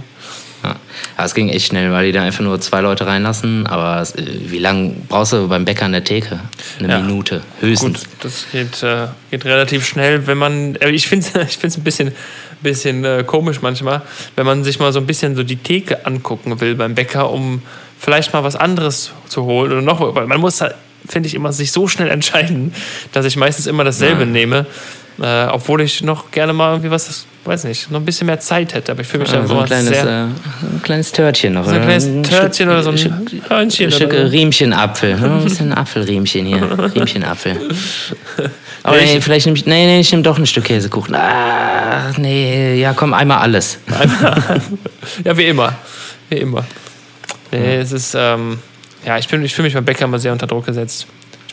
Ja. 0.64 0.76
Aber 1.16 1.26
es 1.26 1.36
ging 1.36 1.50
echt 1.50 1.68
schnell, 1.68 1.92
weil 1.92 2.08
die 2.08 2.12
da 2.12 2.24
einfach 2.24 2.44
nur 2.44 2.60
zwei 2.60 2.82
Leute 2.82 3.06
reinlassen. 3.06 3.68
Aber 3.68 4.02
es, 4.02 4.16
äh, 4.16 4.24
wie 4.48 4.58
lange 4.58 4.96
brauchst 5.08 5.34
du 5.34 5.48
beim 5.48 5.66
Bäcker 5.66 5.86
an 5.86 5.92
der 5.92 6.04
Theke? 6.04 6.40
Eine 6.80 6.90
Ja. 6.90 7.00
Minute, 7.00 7.42
höchstens. 7.60 8.06
Gut, 8.06 8.10
das 8.22 8.46
geht, 8.52 8.82
äh, 8.82 9.08
geht 9.30 9.46
relativ 9.46 9.86
schnell, 9.86 10.26
wenn 10.26 10.38
man. 10.40 10.76
Äh, 10.78 10.90
ich 10.90 11.08
finde 11.08 11.28
es 11.34 11.42
ich 11.52 11.58
find's 11.58 11.78
ein 11.78 11.84
bisschen, 11.84 12.12
bisschen 12.62 13.06
äh, 13.06 13.24
komisch 13.26 13.62
manchmal, 13.62 14.02
wenn 14.36 14.46
man 14.48 14.64
sich 14.64 14.80
mal 14.80 14.92
so 14.92 15.00
ein 15.00 15.06
bisschen 15.06 15.36
so 15.36 15.44
die 15.44 15.58
Theke 15.58 16.06
angucken 16.08 16.60
will 16.60 16.74
beim 16.74 16.96
Bäcker, 16.96 17.30
um 17.30 17.62
vielleicht 18.00 18.34
mal 18.34 18.44
was 18.44 18.56
anderes 18.56 19.12
zu 19.28 19.44
holen 19.44 19.72
oder 19.72 19.82
noch. 19.84 20.16
Weil 20.16 20.26
man 20.26 20.40
muss, 20.40 20.62
halt, 20.62 20.74
finde 21.08 21.28
ich, 21.28 21.36
immer 21.36 21.54
sich 21.54 21.72
so 21.72 21.88
schnell 21.88 22.10
entscheiden, 22.10 22.74
dass 23.12 23.26
ich 23.26 23.36
meistens 23.38 23.68
immer 23.68 23.84
dasselbe 23.84 24.22
Ja. 24.22 24.26
nehme. 24.26 24.66
Äh, 25.22 25.46
obwohl 25.52 25.82
ich 25.82 26.04
noch 26.04 26.30
gerne 26.30 26.54
mal 26.54 26.72
irgendwie 26.74 26.92
was, 26.92 27.26
weiß 27.44 27.64
nicht, 27.64 27.90
noch 27.90 28.00
ein 28.00 28.06
bisschen 28.06 28.28
mehr 28.28 28.40
Zeit 28.40 28.74
hätte. 28.76 28.92
Aber 28.92 29.02
ich 29.02 29.08
fühle 29.08 29.24
mich 29.24 29.32
Ja, 29.32 29.40
dann 29.40 29.48
so 29.48 29.58
ein 29.58 29.66
kleines, 29.66 29.90
sehr. 29.90 30.06
äh, 30.06 30.10
ein 30.76 30.82
kleines 30.84 31.12
Törtchen 31.12 31.54
noch. 31.54 31.66
so 31.66 31.72
ein 31.72 31.82
kleines 31.82 32.06
Ein 32.06 32.22
Törtchen 32.24 32.70
oder 32.70 32.84
so 32.84 32.92
ein 32.92 32.98
Stück, 33.00 33.14
Hörnchen. 33.50 33.88
ein 33.88 33.92
Stück 33.92 34.10
oder 34.12 34.26
so. 34.26 34.32
Riemchenapfel. 34.32 35.20
ne? 35.20 35.26
Ein 35.34 35.44
bisschen 35.44 35.74
Apfelriemchen 35.74 36.46
hier. 36.46 36.92
Riemchenapfel. 36.96 37.58
Aber 38.84 38.96
Nee, 38.98 39.06
nee, 39.06 39.18
ich- 39.18 39.24
vielleicht 39.24 39.46
nehme 39.48 39.58
ich, 39.58 39.66
nee, 39.66 39.86
nee, 39.88 40.00
ich 40.00 40.12
nehme 40.12 40.24
doch 40.24 40.38
ein 40.38 40.46
Stück 40.46 40.66
Käsekuchen. 40.66 41.16
Ah, 41.16 42.12
nee, 42.18 42.80
ja, 42.80 42.94
komm, 42.94 43.14
einmal 43.14 43.40
alles. 43.40 43.80
Ja, 45.24 45.36
wie 45.38 45.46
immer. 45.48 45.74
Wie 46.30 46.38
immer. 46.38 46.64
Nee, 47.52 47.78
es 47.78 47.92
ist, 47.92 48.14
ähm, 48.18 48.60
ja, 49.06 49.18
ich, 49.18 49.28
bin- 49.28 49.44
ich 49.44 49.54
fühle 49.56 49.66
mich 49.68 49.74
beim 49.74 49.86
Bäcker 49.86 50.06
immer 50.06 50.20
sehr 50.20 50.32
unter 50.32 50.48
Druck 50.48 50.66
gesetzt. 50.66 51.08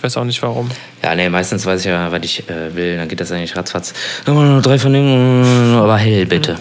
Ich 0.05 0.07
weiß 0.09 0.19
auch 0.19 0.25
nicht 0.25 0.43
warum. 0.43 0.69
Ja, 1.03 1.15
nee, 1.15 1.31
meistens 1.31 1.65
weiß 1.65 1.81
ich 1.81 1.87
ja, 1.87 2.13
was 2.13 2.21
ich 2.23 2.47
äh, 2.51 2.77
will. 2.77 2.99
Dann 2.99 3.09
geht 3.09 3.21
das 3.21 3.33
eigentlich 3.33 3.57
ratzfatz. 3.57 3.95
Nur 4.27 4.61
drei 4.61 4.79
von 4.79 4.93
denen, 4.93 5.75
aber 5.77 5.97
hell, 5.97 6.27
bitte. 6.27 6.57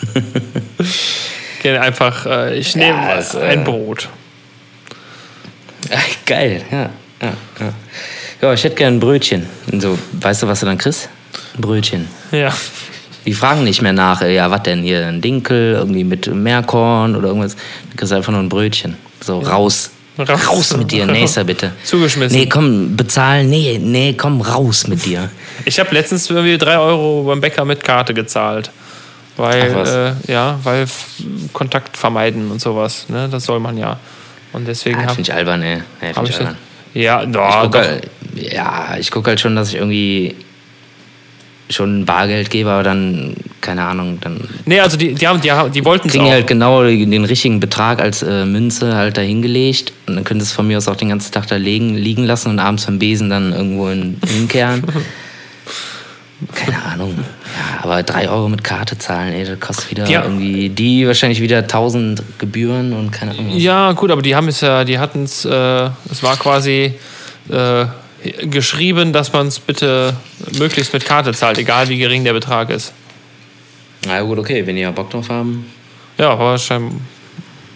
Gerne 1.62 1.82
einfach, 1.82 2.24
äh, 2.24 2.56
ich 2.56 2.74
nehme 2.74 2.96
Ja, 2.96 3.18
äh, 3.18 3.48
ein 3.48 3.62
Brot. 3.62 4.08
Ach, 5.92 6.02
geil, 6.24 6.62
ja. 6.72 6.88
Ja, 7.20 7.32
ja. 7.60 7.72
ja, 8.40 8.52
ich 8.54 8.64
hätte 8.64 8.76
gern 8.76 8.94
ein 8.94 9.00
Brötchen. 9.00 9.44
Und 9.70 9.82
so, 9.82 9.98
weißt 10.12 10.44
du, 10.44 10.46
was 10.46 10.60
du 10.60 10.64
dann 10.64 10.78
kriegst? 10.78 11.10
Ein 11.56 11.60
Brötchen. 11.60 12.08
Ja. 12.32 12.54
Die 13.26 13.34
fragen 13.34 13.64
nicht 13.64 13.82
mehr 13.82 13.92
nach, 13.92 14.22
äh, 14.22 14.34
ja, 14.34 14.50
was 14.50 14.62
denn 14.62 14.82
hier, 14.82 15.06
ein 15.06 15.20
Dinkel, 15.20 15.74
irgendwie 15.74 16.04
mit 16.04 16.34
Meerkorn 16.34 17.16
oder 17.16 17.28
irgendwas. 17.28 17.54
Du 17.90 17.98
kriegst 17.98 18.14
einfach 18.14 18.32
nur 18.32 18.40
ein 18.40 18.48
Brötchen. 18.48 18.96
So, 19.20 19.40
raus. 19.40 19.90
Raus. 20.18 20.48
Raus 20.48 20.76
mit 20.76 20.90
dir, 20.90 21.06
nächster 21.06 21.44
bitte. 21.44 21.72
Zugeschmissen. 21.84 22.38
Nee, 22.38 22.46
komm, 22.46 22.96
bezahlen. 22.96 23.50
Nee, 23.50 23.78
nee, 23.82 24.14
komm, 24.16 24.40
raus 24.40 24.86
mit 24.86 25.04
dir. 25.04 25.30
Ich 25.64 25.80
habe 25.80 25.92
letztens 25.94 26.28
irgendwie 26.30 26.58
drei 26.58 26.76
Euro 26.78 27.24
beim 27.26 27.40
Bäcker 27.40 27.64
mit 27.64 27.82
Karte 27.82 28.12
gezahlt. 28.14 28.70
Weil, 29.38 30.16
äh, 30.28 30.32
ja, 30.32 30.58
weil 30.62 30.86
Kontakt 31.52 31.96
vermeiden 31.96 32.50
und 32.50 32.60
sowas. 32.60 33.06
Ne? 33.08 33.28
Das 33.30 33.44
soll 33.44 33.58
man 33.60 33.76
ja. 33.78 33.98
Und 34.52 34.66
deswegen 34.68 34.98
Ah, 35.00 35.08
finde 35.08 35.22
ich 35.22 35.32
albern, 35.34 35.62
ey. 35.62 35.82
Nee, 36.00 36.14
find 36.14 36.28
ich 36.28 36.34
ich 36.34 36.40
albern. 36.40 36.56
Ja, 36.94 37.22
Ich 37.22 37.28
no, 37.28 37.48
guck 37.62 37.72
doch. 37.72 37.78
halt, 37.80 38.08
ja, 38.34 38.96
ich 38.98 39.10
gucke 39.10 39.30
halt 39.30 39.40
schon, 39.40 39.56
dass 39.56 39.68
ich 39.70 39.74
irgendwie 39.76 40.36
schon 41.68 42.04
Bargeld 42.04 42.50
gebe, 42.50 42.70
aber 42.70 42.82
dann, 42.84 43.34
keine 43.60 43.82
Ahnung, 43.84 44.18
dann 44.20 44.40
Nee, 44.66 44.78
also 44.80 44.96
die, 44.96 45.14
die, 45.14 45.26
haben, 45.26 45.40
die, 45.40 45.50
haben, 45.50 45.72
die 45.72 45.84
wollten 45.84 46.08
kriegen 46.08 46.24
auch. 46.24 46.28
die 46.28 46.32
halt 46.34 46.46
genau 46.46 46.84
den 46.84 47.24
richtigen 47.24 47.58
Betrag 47.58 48.00
als 48.00 48.22
äh, 48.22 48.44
Münze 48.44 48.94
halt 48.94 49.16
da 49.16 49.20
hingelegt 49.22 49.92
und 50.06 50.14
dann 50.16 50.24
können 50.24 50.38
sie 50.40 50.44
es 50.44 50.52
von 50.52 50.66
mir 50.68 50.76
aus 50.78 50.86
auch 50.86 50.94
den 50.96 51.08
ganzen 51.08 51.32
Tag 51.32 51.48
da 51.48 51.56
liegen, 51.56 51.96
liegen 51.96 52.24
lassen 52.24 52.50
und 52.50 52.58
abends 52.60 52.86
beim 52.86 52.98
Besen 53.00 53.30
dann 53.30 53.52
irgendwo 53.52 53.88
in, 53.88 54.16
hinkehren. 54.26 54.84
Keine 56.54 56.82
Ahnung. 56.84 57.14
Ja, 57.16 57.82
aber 57.82 58.02
drei 58.02 58.28
Euro 58.28 58.48
mit 58.50 58.62
Karte 58.62 58.98
zahlen, 58.98 59.32
ey, 59.32 59.46
das 59.46 59.58
kostet 59.58 59.90
wieder 59.90 60.06
Ja. 60.06 60.22
irgendwie, 60.22 60.68
die 60.68 61.06
wahrscheinlich 61.06 61.40
wieder 61.40 61.58
1000 61.60 62.22
Gebühren 62.38 62.92
und 62.92 63.10
keine 63.10 63.30
Ahnung. 63.32 63.56
Ja, 63.56 63.92
gut, 63.92 64.10
aber 64.10 64.20
die 64.20 64.36
haben 64.36 64.46
es 64.48 64.60
ja, 64.60 64.84
die 64.84 64.98
hatten 64.98 65.24
es, 65.24 65.46
äh, 65.46 65.88
es 66.10 66.22
war 66.22 66.36
quasi 66.36 66.92
äh, 67.48 67.86
geschrieben, 68.22 69.12
dass 69.12 69.32
man 69.32 69.48
es 69.48 69.58
bitte 69.58 70.16
möglichst 70.58 70.92
mit 70.92 71.04
Karte 71.04 71.32
zahlt, 71.32 71.58
egal 71.58 71.88
wie 71.88 71.98
gering 71.98 72.24
der 72.24 72.32
Betrag 72.32 72.70
ist. 72.70 72.92
Na 74.06 74.20
gut, 74.22 74.38
okay, 74.38 74.66
wenn 74.66 74.76
ja 74.76 74.90
Bock 74.90 75.10
drauf 75.10 75.28
haben. 75.28 75.66
Ja, 76.18 76.38
war, 76.38 76.56
schein, 76.58 77.00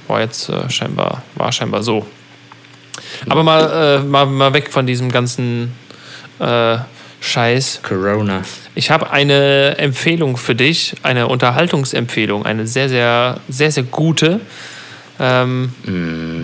war 0.07 0.21
jetzt 0.21 0.49
äh, 0.49 0.71
scheinbar, 0.71 1.23
war 1.35 1.53
scheinbar 1.53 1.83
so. 1.83 2.07
Aber 3.29 3.43
mal, 3.43 4.01
äh, 4.01 4.05
mal, 4.05 4.27
mal 4.27 4.53
weg 4.55 4.71
von 4.71 4.87
diesem 4.87 5.11
ganzen 5.11 5.73
äh, 6.39 6.79
Scheiß. 7.21 7.81
Corona. 7.83 8.43
Ich 8.75 8.91
habe 8.91 9.11
eine 9.11 9.77
Empfehlung 9.79 10.37
für 10.37 10.55
dich, 10.55 10.95
eine 11.03 11.29
Unterhaltungsempfehlung, 11.29 12.47
eine 12.47 12.67
sehr, 12.67 12.89
sehr, 12.89 13.41
sehr, 13.49 13.71
sehr 13.73 13.83
gute. 13.83 14.41
Ähm, 15.19 15.73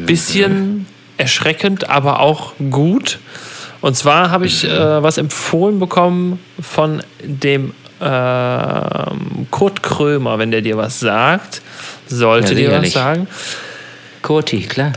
bisschen 0.06 0.86
erschreckend, 1.16 1.88
aber 1.88 2.20
auch 2.20 2.52
gut. 2.70 3.20
Und 3.86 3.94
zwar 3.94 4.32
habe 4.32 4.46
ich 4.46 4.64
äh, 4.64 5.00
was 5.00 5.16
empfohlen 5.16 5.78
bekommen 5.78 6.40
von 6.60 7.04
dem 7.22 7.72
ähm, 8.00 9.46
Kurt 9.52 9.80
Krömer, 9.84 10.40
wenn 10.40 10.50
der 10.50 10.60
dir 10.60 10.76
was 10.76 10.98
sagt. 10.98 11.62
Sollte 12.08 12.54
Ja, 12.54 12.70
dir 12.70 12.82
was 12.82 12.92
sagen. 12.92 13.28
Kurti, 14.22 14.62
klar. 14.62 14.90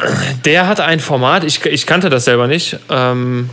Der 0.44 0.66
hat 0.66 0.82
ein 0.82 1.00
Format, 1.00 1.44
ich, 1.44 1.64
ich 1.68 1.86
kannte 1.86 2.10
das 2.10 2.26
selber 2.26 2.48
nicht, 2.48 2.80
ähm, 2.90 3.52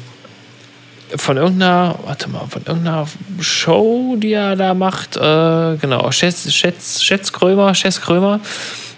von 1.15 1.37
irgendeiner, 1.37 1.99
warte 2.07 2.31
mal, 2.31 2.47
von 2.49 2.63
irgendeiner 2.65 3.07
Show, 3.39 4.17
die 4.17 4.33
er 4.33 4.57
da 4.57 4.73
macht, 4.73 5.19
äh, 5.19 5.77
genau, 5.77 6.11
Schätz, 6.13 6.51
Schätz, 6.51 7.03
Schätz 7.03 7.31
Krömer, 7.31 7.75
Schätz 7.75 8.01
Krömer, 8.01 8.41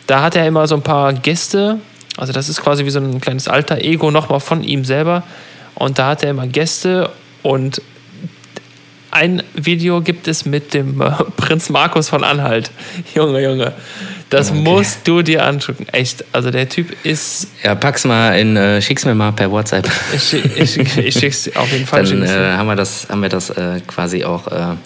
da 0.07 0.22
hat 0.22 0.36
er 0.36 0.47
immer 0.47 0.68
so 0.68 0.76
ein 0.76 0.82
paar 0.82 1.12
Gäste, 1.14 1.80
also 2.16 2.32
das 2.32 2.49
ist 2.49 2.62
quasi 2.62 2.84
wie 2.84 2.91
so 2.91 3.01
ein 3.01 3.20
kleines 3.20 3.49
alter 3.49 3.78
Ego 3.78 4.12
nochmal 4.12 4.39
von 4.39 4.62
ihm 4.62 4.84
selber 4.84 5.24
und 5.79 5.99
da 5.99 6.09
hat 6.09 6.22
er 6.22 6.31
immer 6.31 6.47
Gäste 6.47 7.11
und 7.43 7.81
ein 9.11 9.43
Video 9.55 10.01
gibt 10.03 10.29
es 10.29 10.45
mit 10.45 10.74
dem 10.74 11.01
äh, 11.01 11.11
Prinz 11.37 11.70
Markus 11.70 12.09
von 12.09 12.24
Anhalt. 12.24 12.70
Junge, 13.14 13.43
Junge, 13.43 13.72
das 14.29 14.51
Okay. 14.51 14.61
musst 14.61 15.09
du 15.09 15.22
dir 15.22 15.45
anschauen. 15.45 15.76
Echt, 15.93 16.24
also 16.33 16.51
der 16.51 16.68
Typ 16.68 16.95
ist 17.05 17.49
Ja, 17.62 17.74
pack's 17.74 18.05
mal 18.05 18.39
in, 18.39 18.57
äh, 18.57 18.83
schick's 18.83 19.07
mir 19.07 19.14
mal 19.14 19.33
per 19.33 19.51
WhatsApp. 19.51 19.89
ich, 20.14 20.35
ich, 20.35 20.76
ich 20.99 21.14
schick's 21.14 21.51
auf 21.57 21.72
jeden 21.72 21.87
Fall. 21.87 22.05
Dann 22.05 22.22
äh, 22.22 22.29
haben 22.57 22.66
wir 22.66 22.76
das, 22.76 23.09
haben 23.09 23.22
wir 23.22 23.31
das 23.31 23.49
äh, 23.51 23.81
quasi 23.87 24.24
auch. 24.24 24.47
Äh, 24.49 24.76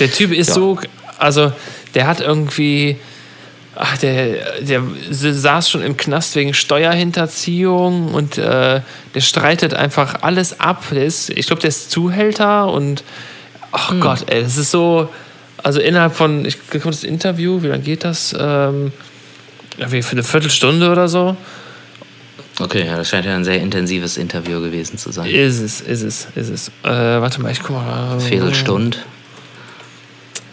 der 0.00 0.10
Typ 0.10 0.32
ist 0.32 0.48
ja. 0.48 0.54
so, 0.54 0.78
also 1.18 1.52
der 1.94 2.06
hat 2.08 2.20
irgendwie, 2.20 2.96
ach, 3.76 3.96
der, 3.98 4.60
der 4.60 4.82
saß 5.10 5.68
schon 5.70 5.82
im 5.82 5.96
Knast 5.96 6.36
wegen 6.36 6.54
Steuerhinterziehung 6.54 8.14
und 8.14 8.38
äh, 8.38 8.80
der 9.14 9.20
streitet 9.20 9.74
einfach 9.74 10.22
alles 10.22 10.60
ab. 10.60 10.84
Der 10.90 11.04
ist, 11.04 11.30
ich 11.30 11.46
glaube, 11.46 11.60
der 11.60 11.68
ist 11.68 11.90
Zuhälter 11.90 12.72
und, 12.72 13.04
ach 13.72 13.90
Hm. 13.90 14.00
Gott, 14.00 14.30
ey, 14.30 14.42
das 14.42 14.56
ist 14.56 14.70
so, 14.70 15.08
also 15.62 15.80
innerhalb 15.80 16.14
von, 16.14 16.44
ich 16.44 16.58
glaube, 16.68 16.90
das 16.90 17.04
Interview, 17.04 17.62
wie 17.62 17.68
lange 17.68 17.82
geht 17.82 18.04
das? 18.04 18.34
Ähm, 18.38 18.92
wie 19.78 20.02
für 20.02 20.12
eine 20.12 20.22
Viertelstunde 20.22 20.90
oder 20.90 21.08
so. 21.08 21.36
okay, 22.60 22.86
ja, 22.86 22.96
das 22.96 23.08
scheint 23.08 23.26
ja 23.26 23.34
ein 23.34 23.44
sehr 23.44 23.60
intensives 23.60 24.16
Interview 24.16 24.60
gewesen 24.60 24.98
zu 24.98 25.10
sein. 25.10 25.28
Ist 25.28 25.60
es, 25.60 25.80
ist 25.80 26.02
es, 26.02 26.28
ist 26.36 26.48
es. 26.50 26.68
Äh, 26.84 27.20
warte 27.20 27.40
mal, 27.40 27.50
ich 27.50 27.60
guck 27.60 27.76
mal. 27.76 28.20
Viertelstunde. 28.20 28.98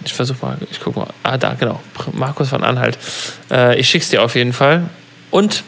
Ich 0.06 0.14
versuch 0.14 0.42
mal, 0.42 0.58
ich 0.70 0.80
guck 0.80 0.96
mal. 0.96 1.08
Ah, 1.24 1.38
da, 1.38 1.54
genau. 1.54 1.80
Markus 2.14 2.50
von 2.50 2.64
Anhalt. 2.64 2.98
Äh, 3.52 3.80
ich 3.80 3.88
schick's 3.90 4.10
dir 4.10 4.24
auf 4.24 4.36
jeden 4.36 4.54
Fall. 4.54 4.90
Und 5.30 5.64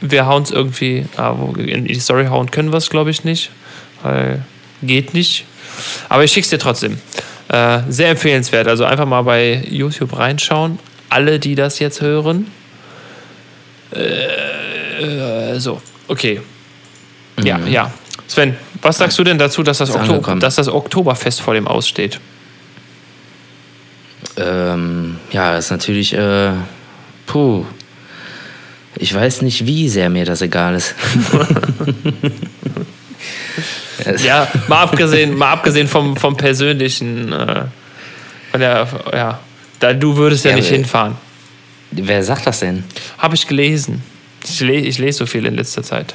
wir 0.00 0.26
hauen 0.26 0.42
es 0.42 0.50
irgendwie, 0.50 1.06
ah, 1.16 1.34
wo, 1.36 1.52
in 1.54 1.84
die 1.84 1.94
Story 2.00 2.26
hauen 2.26 2.50
können 2.50 2.72
wir 2.72 2.78
es, 2.78 2.90
glaube 2.90 3.10
ich, 3.10 3.24
nicht. 3.24 3.50
Weil 4.02 4.44
geht 4.82 5.14
nicht. 5.14 5.44
Aber 6.08 6.24
ich 6.24 6.32
schick's 6.32 6.48
dir 6.48 6.58
trotzdem. 6.58 6.98
Äh, 7.48 7.80
sehr 7.88 8.10
empfehlenswert. 8.10 8.68
Also 8.68 8.84
einfach 8.84 9.06
mal 9.06 9.22
bei 9.22 9.64
YouTube 9.68 10.16
reinschauen. 10.16 10.78
Alle, 11.08 11.38
die 11.38 11.54
das 11.54 11.78
jetzt 11.78 12.00
hören. 12.00 12.50
Äh, 13.92 15.58
so, 15.58 15.80
okay. 16.08 16.40
Ja, 17.42 17.58
ja. 17.66 17.92
Sven, 18.28 18.56
was 18.82 18.98
sagst 18.98 19.18
du 19.18 19.24
denn 19.24 19.38
dazu, 19.38 19.62
dass 19.62 19.78
das, 19.78 19.90
Oktober, 19.90 20.36
dass 20.36 20.54
das 20.54 20.68
Oktoberfest 20.68 21.40
vor 21.40 21.54
dem 21.54 21.66
aussteht? 21.66 22.20
Ähm, 24.36 25.16
ja, 25.32 25.56
ist 25.56 25.70
natürlich. 25.70 26.14
Äh, 26.14 26.52
puh. 27.26 27.64
Ich 28.96 29.14
weiß 29.14 29.42
nicht, 29.42 29.66
wie 29.66 29.88
sehr 29.88 30.10
mir 30.10 30.24
das 30.24 30.42
egal 30.42 30.74
ist. 30.74 30.94
Ja, 34.24 34.48
mal 34.68 34.82
abgesehen, 34.82 35.36
mal 35.36 35.52
abgesehen 35.52 35.88
vom, 35.88 36.16
vom 36.16 36.36
persönlichen, 36.36 37.32
äh, 37.32 37.64
von 38.50 38.60
der, 38.60 38.88
ja, 39.12 39.40
da, 39.78 39.92
du 39.92 40.16
würdest 40.16 40.44
ja, 40.44 40.52
Ja, 40.52 40.56
nicht 40.56 40.68
hinfahren. 40.68 41.16
Wer 41.90 42.22
sagt 42.22 42.46
das 42.46 42.60
denn? 42.60 42.84
Habe 43.18 43.34
ich 43.34 43.46
gelesen. 43.46 44.02
Ich, 44.44 44.60
le 44.60 44.74
ich 44.74 44.98
lese 44.98 45.18
so 45.18 45.26
viel 45.26 45.44
in 45.46 45.54
letzter 45.54 45.82
Zeit. 45.82 46.14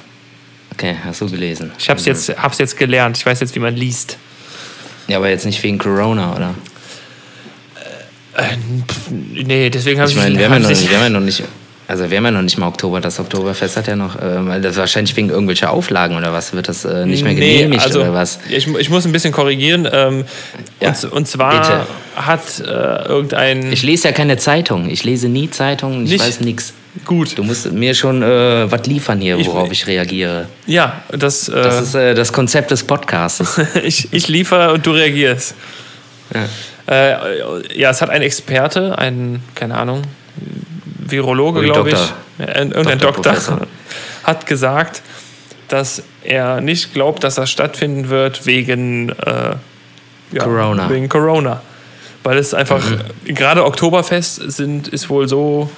Okay, 0.71 0.95
hast 1.03 1.21
du 1.21 1.29
gelesen. 1.29 1.71
Ich 1.77 1.89
habe 1.89 1.99
es 1.99 2.05
jetzt, 2.05 2.29
hab's 2.41 2.57
jetzt 2.57 2.77
gelernt. 2.77 3.17
Ich 3.17 3.25
weiß 3.25 3.39
jetzt, 3.39 3.55
wie 3.55 3.59
man 3.59 3.75
liest. 3.75 4.17
Ja, 5.07 5.17
aber 5.17 5.29
jetzt 5.29 5.45
nicht 5.45 5.61
wegen 5.63 5.77
Corona, 5.77 6.35
oder? 6.35 6.55
Nee, 9.09 9.69
deswegen 9.69 9.99
habe 9.99 10.09
Ich 10.09 10.15
ich, 10.17 10.21
meine, 10.23 10.37
wir, 10.37 10.45
haben 10.45 10.53
ja 10.53 10.59
noch- 10.59 10.69
ich- 10.69 10.89
wir 10.89 10.97
haben 10.97 11.03
ja 11.03 11.09
noch 11.09 11.19
nicht. 11.21 11.43
Also 11.87 12.09
wir 12.09 12.17
haben 12.17 12.25
ja 12.25 12.31
noch 12.31 12.41
nicht 12.41 12.57
mal 12.57 12.67
Oktober. 12.67 12.99
Das 12.99 13.19
Oktoberfest 13.19 13.77
hat 13.77 13.87
ja 13.87 13.95
noch, 13.95 14.15
ähm, 14.19 14.51
das 14.61 14.71
ist 14.73 14.77
wahrscheinlich 14.79 15.15
wegen 15.15 15.29
irgendwelcher 15.29 15.69
Auflagen 15.71 16.17
oder 16.17 16.33
was, 16.33 16.51
wird 16.53 16.67
das 16.67 16.83
äh, 16.83 17.05
nicht 17.05 17.23
mehr 17.23 17.33
Nee, 17.33 17.57
genehmigt 17.57 17.85
also, 17.85 18.01
oder 18.01 18.11
was? 18.13 18.39
Ich, 18.49 18.67
ich 18.67 18.89
muss 18.89 19.05
ein 19.05 19.11
bisschen 19.11 19.31
korrigieren. 19.31 19.87
Ähm, 19.91 20.25
Ja, 20.81 20.89
und, 20.89 21.03
und 21.11 21.27
zwar 21.27 21.61
bitte. 21.61 21.85
hat 22.15 22.41
äh, 22.59 23.07
irgendein. 23.07 23.71
Ich 23.71 23.83
lese 23.83 24.07
ja 24.07 24.13
keine 24.13 24.37
Zeitung. 24.37 24.89
Ich 24.89 25.03
lese 25.03 25.29
nie 25.29 25.49
Zeitungen, 25.51 26.05
ich 26.05 26.11
Nicht? 26.13 26.25
weiß 26.27 26.39
nichts. 26.39 26.73
gut. 27.05 27.37
Du 27.37 27.43
musst 27.43 27.71
mir 27.71 27.93
schon 27.93 28.23
äh, 28.23 28.71
was 28.71 28.87
liefern 28.87 29.21
hier, 29.21 29.37
Ich- 29.37 29.45
worauf 29.45 29.71
ich, 29.71 29.85
reagiere. 29.85 30.47
Ja, 30.65 31.03
das. 31.09 31.49
Äh, 31.49 31.53
Das 31.61 31.81
ist 31.81 31.93
äh, 31.93 32.15
das 32.15 32.33
Konzept 32.33 32.71
des 32.71 32.83
Podcasts. 32.83 33.61
ich, 33.83 34.07
ich 34.11 34.27
liefere 34.27 34.73
und 34.73 34.83
du 34.87 34.91
reagierst. 34.91 35.53
Äh, 36.87 37.77
ja, 37.79 37.89
es 37.89 38.01
hat 38.01 38.09
ein 38.09 38.21
Experte, 38.21 38.97
ein, 38.97 39.41
keine 39.55 39.77
Ahnung, 39.77 40.03
Virologe, 40.99 41.61
glaube 41.61 41.89
ich, 41.89 41.95
Doktor. 41.95 42.15
irgendein 42.55 42.99
Doktor, 42.99 43.11
Doktor, 43.11 43.21
Professor. 43.33 43.67
hat 44.23 44.45
gesagt, 44.45 45.01
dass 45.67 46.03
er 46.23 46.61
nicht 46.61 46.93
glaubt, 46.93 47.23
dass 47.23 47.35
das 47.35 47.49
stattfinden 47.49 48.09
wird 48.09 48.45
wegen 48.45 49.09
äh, 49.09 49.55
ja, 50.31 50.43
Corona. 50.43 50.89
Wegen 50.89 51.09
Corona. 51.09 51.61
Weil 52.23 52.37
es 52.37 52.53
einfach, 52.53 52.83
Mhm. 52.89 53.35
gerade 53.35 53.63
Oktoberfest 53.65 54.51
sind, 54.51 54.87
ist 54.87 55.09
wohl 55.09 55.27
so, 55.27 55.69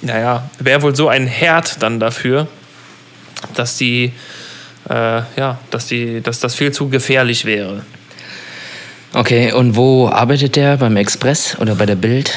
naja, 0.00 0.48
wäre 0.58 0.82
wohl 0.82 0.94
so 0.94 1.08
ein 1.08 1.26
Herd 1.26 1.82
dann 1.82 1.98
dafür, 2.00 2.46
dass 3.54 3.76
die, 3.76 4.12
äh, 4.88 5.22
ja, 5.36 5.58
dass 5.70 5.86
die, 5.86 6.20
dass 6.20 6.38
das 6.40 6.54
viel 6.54 6.72
zu 6.72 6.88
gefährlich 6.88 7.44
wäre. 7.44 7.84
Okay, 9.14 9.52
und 9.52 9.76
wo 9.76 10.08
arbeitet 10.08 10.56
der? 10.56 10.76
Beim 10.76 10.96
Express 10.96 11.56
oder 11.60 11.74
bei 11.76 11.86
der 11.86 11.94
Bild? 11.94 12.36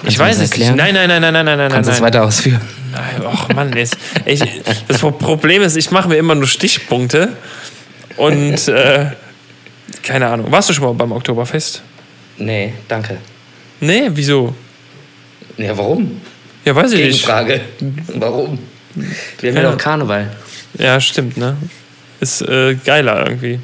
Kannst 0.00 0.08
Ich 0.12 0.18
weiß 0.18 0.38
es 0.40 0.56
nicht. 0.56 0.74
Nein, 0.74 0.94
nein, 0.94 1.08
nein, 1.08 1.20
nein, 1.20 1.32
nein, 1.32 1.44
nein, 1.44 1.58
nein. 1.58 1.70
Kannst 1.70 1.88
du 1.90 1.94
es 1.94 2.00
weiter 2.00 2.24
ausführen? 2.24 2.60
Nein, 2.92 3.26
Och 3.26 3.48
Mann, 3.54 3.76
jetzt, 3.76 3.98
ich, 4.24 4.42
das 4.88 5.00
Problem 5.00 5.60
ist, 5.62 5.76
ich 5.76 5.90
mache 5.90 6.08
mir 6.08 6.16
immer 6.16 6.34
nur 6.34 6.46
Stichpunkte 6.46 7.36
und 8.16 8.68
äh, 8.68 9.10
keine 10.02 10.28
Ahnung. 10.28 10.50
Warst 10.50 10.70
du 10.70 10.72
schon 10.72 10.84
mal 10.84 10.94
beim 10.94 11.12
Oktoberfest? 11.12 11.82
Nee, 12.38 12.72
danke. 12.88 13.18
Nee, 13.80 14.04
wieso? 14.14 14.54
Ja, 15.58 15.76
warum? 15.76 16.20
Ja, 16.64 16.74
weiß 16.74 16.92
ich 16.92 17.00
nicht. 17.00 17.10
Gegenfrage. 17.20 17.60
Warum? 18.14 18.58
Wir 19.40 19.50
haben 19.50 19.56
ja 19.62 19.70
doch 19.70 19.78
Karneval. 19.78 20.30
Ja, 20.78 20.98
stimmt, 21.00 21.36
ne? 21.36 21.56
Ist 22.20 22.40
äh, 22.42 22.74
geiler 22.76 23.26
irgendwie. 23.26 23.60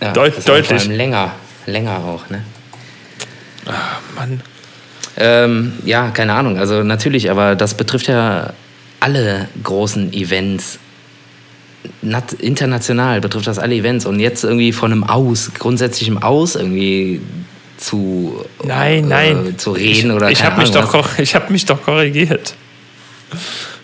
Ja, 0.00 0.12
Deut- 0.12 0.48
deutlich. 0.48 0.66
Vor 0.82 0.88
allem 0.90 0.96
länger. 0.96 1.32
Länger 1.66 2.04
auch, 2.04 2.28
ne? 2.30 2.42
Mann. 4.16 4.40
Ähm, 5.16 5.72
ja, 5.84 6.10
keine 6.10 6.34
Ahnung. 6.34 6.58
Also 6.58 6.82
natürlich, 6.82 7.30
aber 7.30 7.54
das 7.54 7.76
betrifft 7.76 8.08
ja 8.08 8.52
alle 9.00 9.48
großen 9.62 10.12
Events. 10.12 10.78
Nat 12.00 12.32
international 12.34 13.20
betrifft 13.20 13.46
das 13.46 13.58
alle 13.58 13.74
Events. 13.74 14.06
Und 14.06 14.20
jetzt 14.20 14.44
irgendwie 14.44 14.72
von 14.72 14.92
einem 14.92 15.04
Aus, 15.04 15.50
grundsätzlichem 15.58 16.18
Aus 16.18 16.56
irgendwie 16.56 17.20
zu, 17.76 18.44
Nein, 18.64 19.08
nein. 19.08 19.48
Äh, 19.48 19.56
zu 19.56 19.72
reden 19.72 20.12
oder 20.12 20.30
Ich 20.30 20.44
habe 20.44 20.60
mich, 20.60 20.70
doch 20.70 21.18
ich 21.18 21.34
hab 21.34 21.50
mich 21.50 21.64
doch 21.64 21.82
korrigiert. 21.82 22.54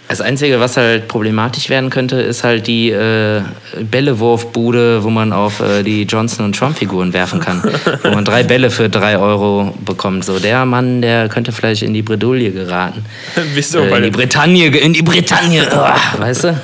Das 0.09 0.23
Einzige, 0.23 0.59
was 0.59 0.79
halt 0.79 1.07
problematisch 1.07 1.69
werden 1.69 1.91
könnte, 1.91 2.17
ist 2.21 2.43
halt 2.43 2.67
die 2.67 2.91
äh, 2.91 3.43
Bällewurfbude, 3.79 5.05
wo 5.05 5.11
man 5.11 5.35
auf 5.35 5.61
äh, 5.61 5.83
die 5.83 6.05
Johnson 6.05 6.47
und 6.47 6.57
Trump-Figuren 6.57 7.13
werfen 7.13 7.41
kann. 7.41 7.63
wo 8.03 8.11
man 8.11 8.25
drei 8.25 8.43
Bälle 8.43 8.71
für 8.71 8.89
drei 8.89 9.19
Euro 9.19 9.75
bekommt. 9.85 10.25
So, 10.25 10.39
der 10.39 10.65
Mann, 10.65 11.03
der 11.03 11.29
könnte 11.29 11.53
vielleicht 11.53 11.83
in 11.83 11.93
die 11.93 12.01
Bredouille 12.01 12.53
geraten. 12.53 13.05
Wieso? 13.53 13.81
äh, 13.81 13.99
in 13.99 14.05
die 14.05 14.11
Bretagne, 14.11 14.67
in 14.69 14.95
die 14.95 15.03
Bretagne, 15.03 15.69
oh, 15.71 16.21
weißt 16.21 16.45
du? 16.45 16.61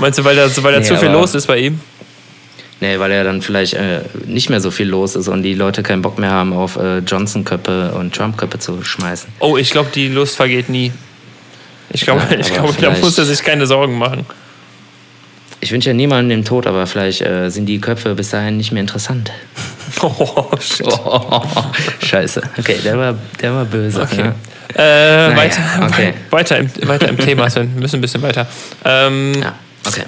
meinst 0.00 0.18
du, 0.18 0.24
weil 0.24 0.36
da, 0.36 0.48
weil 0.62 0.72
da 0.72 0.78
Nee, 0.78 0.86
zu 0.86 0.96
viel 0.96 1.10
los 1.10 1.34
ist 1.34 1.46
bei 1.46 1.58
ihm? 1.58 1.80
Nee, 2.80 2.98
weil 2.98 3.12
ja 3.12 3.22
dann 3.22 3.42
vielleicht 3.42 3.74
äh, 3.74 4.00
nicht 4.24 4.48
mehr 4.48 4.62
so 4.62 4.70
viel 4.70 4.88
los 4.88 5.16
ist 5.16 5.28
und 5.28 5.42
die 5.42 5.52
Leute 5.52 5.82
keinen 5.82 6.00
Bock 6.00 6.18
mehr 6.18 6.30
haben, 6.30 6.54
auf 6.54 6.76
äh, 6.76 7.00
Johnson-Köppe 7.00 7.92
und 7.92 8.14
Trump-Köppe 8.14 8.58
zu 8.58 8.82
schmeißen. 8.82 9.30
Oh, 9.40 9.58
ich 9.58 9.70
glaube, 9.70 9.90
die 9.94 10.08
Lust 10.08 10.36
vergeht 10.36 10.70
nie. 10.70 10.92
Ich 11.92 12.02
glaube, 12.02 12.22
Ja, 12.30 12.36
ich 12.38 12.52
glaube 12.52 12.74
da 12.80 12.90
muss 12.90 13.18
er 13.18 13.24
sich 13.24 13.42
keine 13.42 13.66
Sorgen 13.66 13.98
machen. 13.98 14.26
Ich 15.62 15.72
wünsche 15.72 15.90
ja 15.90 15.94
niemandem 15.94 16.30
den 16.40 16.44
Tod, 16.44 16.66
aber 16.66 16.86
vielleicht 16.86 17.20
äh, 17.20 17.50
sind 17.50 17.66
die 17.66 17.80
Köpfe 17.80 18.14
bis 18.14 18.30
dahin 18.30 18.56
nicht 18.56 18.72
mehr 18.72 18.80
interessant. 18.80 19.30
Oh, 20.02 20.46
shit. 20.60 20.86
Oh, 20.86 21.42
scheiße. 22.02 22.40
Okay, 22.58 22.76
der 22.82 22.96
war, 22.96 23.14
der 23.42 23.52
war 23.52 23.64
böse. 23.64 24.00
Okay. 24.00 24.22
Ne? 24.22 24.34
Äh, 24.74 25.36
weiter, 25.36 25.60
okay. 25.82 26.14
weiter, 26.30 26.58
im, 26.58 26.70
weiter 26.86 27.08
im 27.08 27.18
Thema, 27.18 27.50
Sven. 27.50 27.74
Wir 27.74 27.82
müssen 27.82 27.96
ein 27.96 28.00
bisschen 28.00 28.22
weiter. 28.22 28.46
Ähm, 28.84 29.32
Ja, 29.42 29.54
okay. 29.86 30.04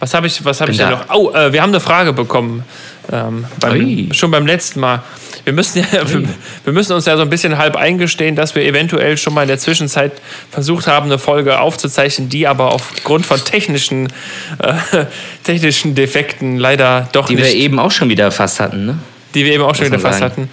Was 0.00 0.14
habe 0.14 0.26
ich, 0.26 0.42
was 0.44 0.60
hab 0.60 0.66
Bin 0.66 0.72
ich 0.74 0.80
denn 0.80 0.90
da. 0.90 0.96
noch? 0.96 1.14
Oh, 1.14 1.30
äh, 1.30 1.52
wir 1.52 1.60
haben 1.62 1.70
eine 1.70 1.78
Frage 1.80 2.12
bekommen. 2.14 2.64
Ähm, 3.10 3.46
beim, 3.58 4.12
schon 4.12 4.30
beim 4.30 4.46
letzten 4.46 4.80
Mal. 4.80 5.02
Wir 5.44 5.52
müssen, 5.52 5.84
ja, 5.92 6.08
wir, 6.08 6.22
wir 6.64 6.72
müssen 6.72 6.92
uns 6.92 7.06
ja 7.06 7.16
so 7.16 7.22
ein 7.22 7.30
bisschen 7.30 7.58
halb 7.58 7.76
eingestehen, 7.76 8.36
dass 8.36 8.54
wir 8.54 8.62
eventuell 8.64 9.16
schon 9.16 9.34
mal 9.34 9.42
in 9.42 9.48
der 9.48 9.58
Zwischenzeit 9.58 10.12
versucht 10.50 10.86
haben, 10.86 11.06
eine 11.06 11.18
Folge 11.18 11.58
aufzuzeichnen, 11.58 12.28
die 12.28 12.46
aber 12.46 12.72
aufgrund 12.72 13.26
von 13.26 13.44
technischen, 13.44 14.06
äh, 14.58 15.06
technischen 15.44 15.94
Defekten 15.94 16.58
leider 16.58 17.08
doch 17.12 17.26
Die 17.26 17.34
nicht, 17.34 17.44
wir 17.44 17.54
eben 17.54 17.78
auch 17.78 17.90
schon 17.90 18.08
wieder 18.08 18.30
fast 18.30 18.60
hatten, 18.60 18.86
ne? 18.86 18.98
die 19.34 19.44
wir 19.44 19.52
eben 19.52 19.64
auch 19.64 19.74
schon 19.74 19.86
wieder 19.86 19.98
fast 19.98 20.20
sagen. 20.20 20.48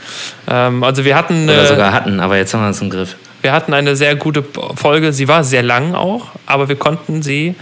hatten. 0.48 0.76
Ähm, 0.76 0.84
also 0.84 1.06
wir 1.06 1.16
hatten, 1.16 1.50
Oder 1.50 1.66
sogar 1.68 1.94
hatten, 1.94 2.20
aber 2.20 2.38
jetzt 2.38 2.54
haben 2.54 2.62
wir 2.62 2.70
es 2.70 2.82
im 2.82 2.90
Griff. 2.90 3.16
wir 3.42 3.52
hatten 3.52 3.74
eine 3.74 3.96
sehr 3.96 4.16
gute 4.16 4.44
Folge. 4.76 5.14
Sie 5.14 5.28
war 5.28 5.44
sehr 5.44 5.64
lang 5.64 5.94
auch, 5.94 6.30
aber 6.46 6.70
wir 6.70 6.78
konnten 6.78 7.22
sie 7.22 7.56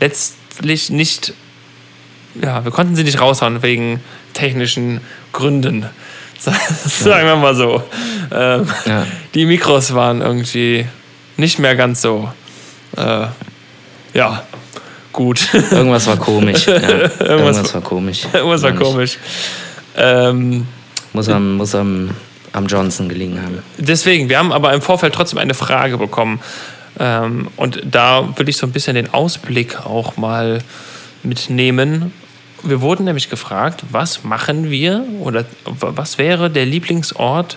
letztlich 0.00 0.90
nicht, 0.90 1.34
ja, 2.40 2.64
wir 2.64 2.72
konnten 2.72 2.94
sie 2.96 3.04
nicht 3.04 3.20
raushauen 3.20 3.62
wegen 3.62 4.00
technischen 4.32 5.00
Gründen. 5.32 5.86
Sagen 6.38 7.26
wir 7.26 7.36
mal 7.36 7.54
so. 7.54 7.82
Ähm, 8.32 8.66
Ja. 8.86 9.06
Die 9.34 9.44
Mikros 9.46 9.94
waren 9.94 10.22
irgendwie 10.22 10.86
nicht 11.36 11.58
mehr 11.58 11.76
ganz 11.76 12.02
so, 12.02 12.30
äh, 12.96 13.26
ja, 14.14 14.42
gut. 15.12 15.52
Irgendwas 15.70 16.06
war 16.06 16.16
komisch. 16.16 16.66
Ja. 16.66 16.74
Irgendwas 16.74 17.74
war 17.74 17.80
komisch. 17.82 18.26
Irgendwas 18.32 18.62
war 18.62 18.72
komisch. 18.72 19.18
Ähm, 19.96 20.66
Muss 21.12 21.28
am, 21.28 21.56
muss 21.56 21.74
am, 21.74 22.10
am 22.52 22.66
Johnson 22.66 23.08
gelegen 23.08 23.40
haben. 23.42 23.58
Deswegen, 23.78 24.28
wir 24.28 24.38
haben 24.38 24.52
aber 24.52 24.72
im 24.72 24.80
Vorfeld 24.82 25.14
trotzdem 25.14 25.38
eine 25.38 25.54
Frage 25.54 25.98
bekommen. 25.98 26.40
Ähm, 26.98 27.48
und 27.56 27.80
da 27.84 28.28
will 28.36 28.48
ich 28.48 28.56
so 28.56 28.66
ein 28.66 28.72
bisschen 28.72 28.94
den 28.94 29.12
Ausblick 29.12 29.84
auch 29.84 30.16
mal 30.16 30.62
mitnehmen. 31.22 32.12
Wir 32.62 32.80
wurden 32.80 33.04
nämlich 33.04 33.30
gefragt, 33.30 33.84
was 33.90 34.24
machen 34.24 34.70
wir 34.70 35.04
oder 35.20 35.44
was 35.64 36.18
wäre 36.18 36.50
der 36.50 36.66
Lieblingsort, 36.66 37.56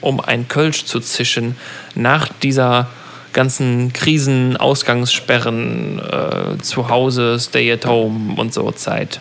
um 0.00 0.20
ein 0.20 0.48
Kölsch 0.48 0.84
zu 0.84 1.00
zischen 1.00 1.56
nach 1.94 2.28
dieser 2.42 2.88
ganzen 3.32 3.92
Krisen, 3.92 4.56
Ausgangssperren, 4.56 5.98
äh, 5.98 6.58
zu 6.62 6.88
Hause, 6.88 7.38
Stay 7.38 7.72
at 7.72 7.84
Home 7.86 8.34
und 8.40 8.54
so 8.54 8.70
Zeit. 8.72 9.20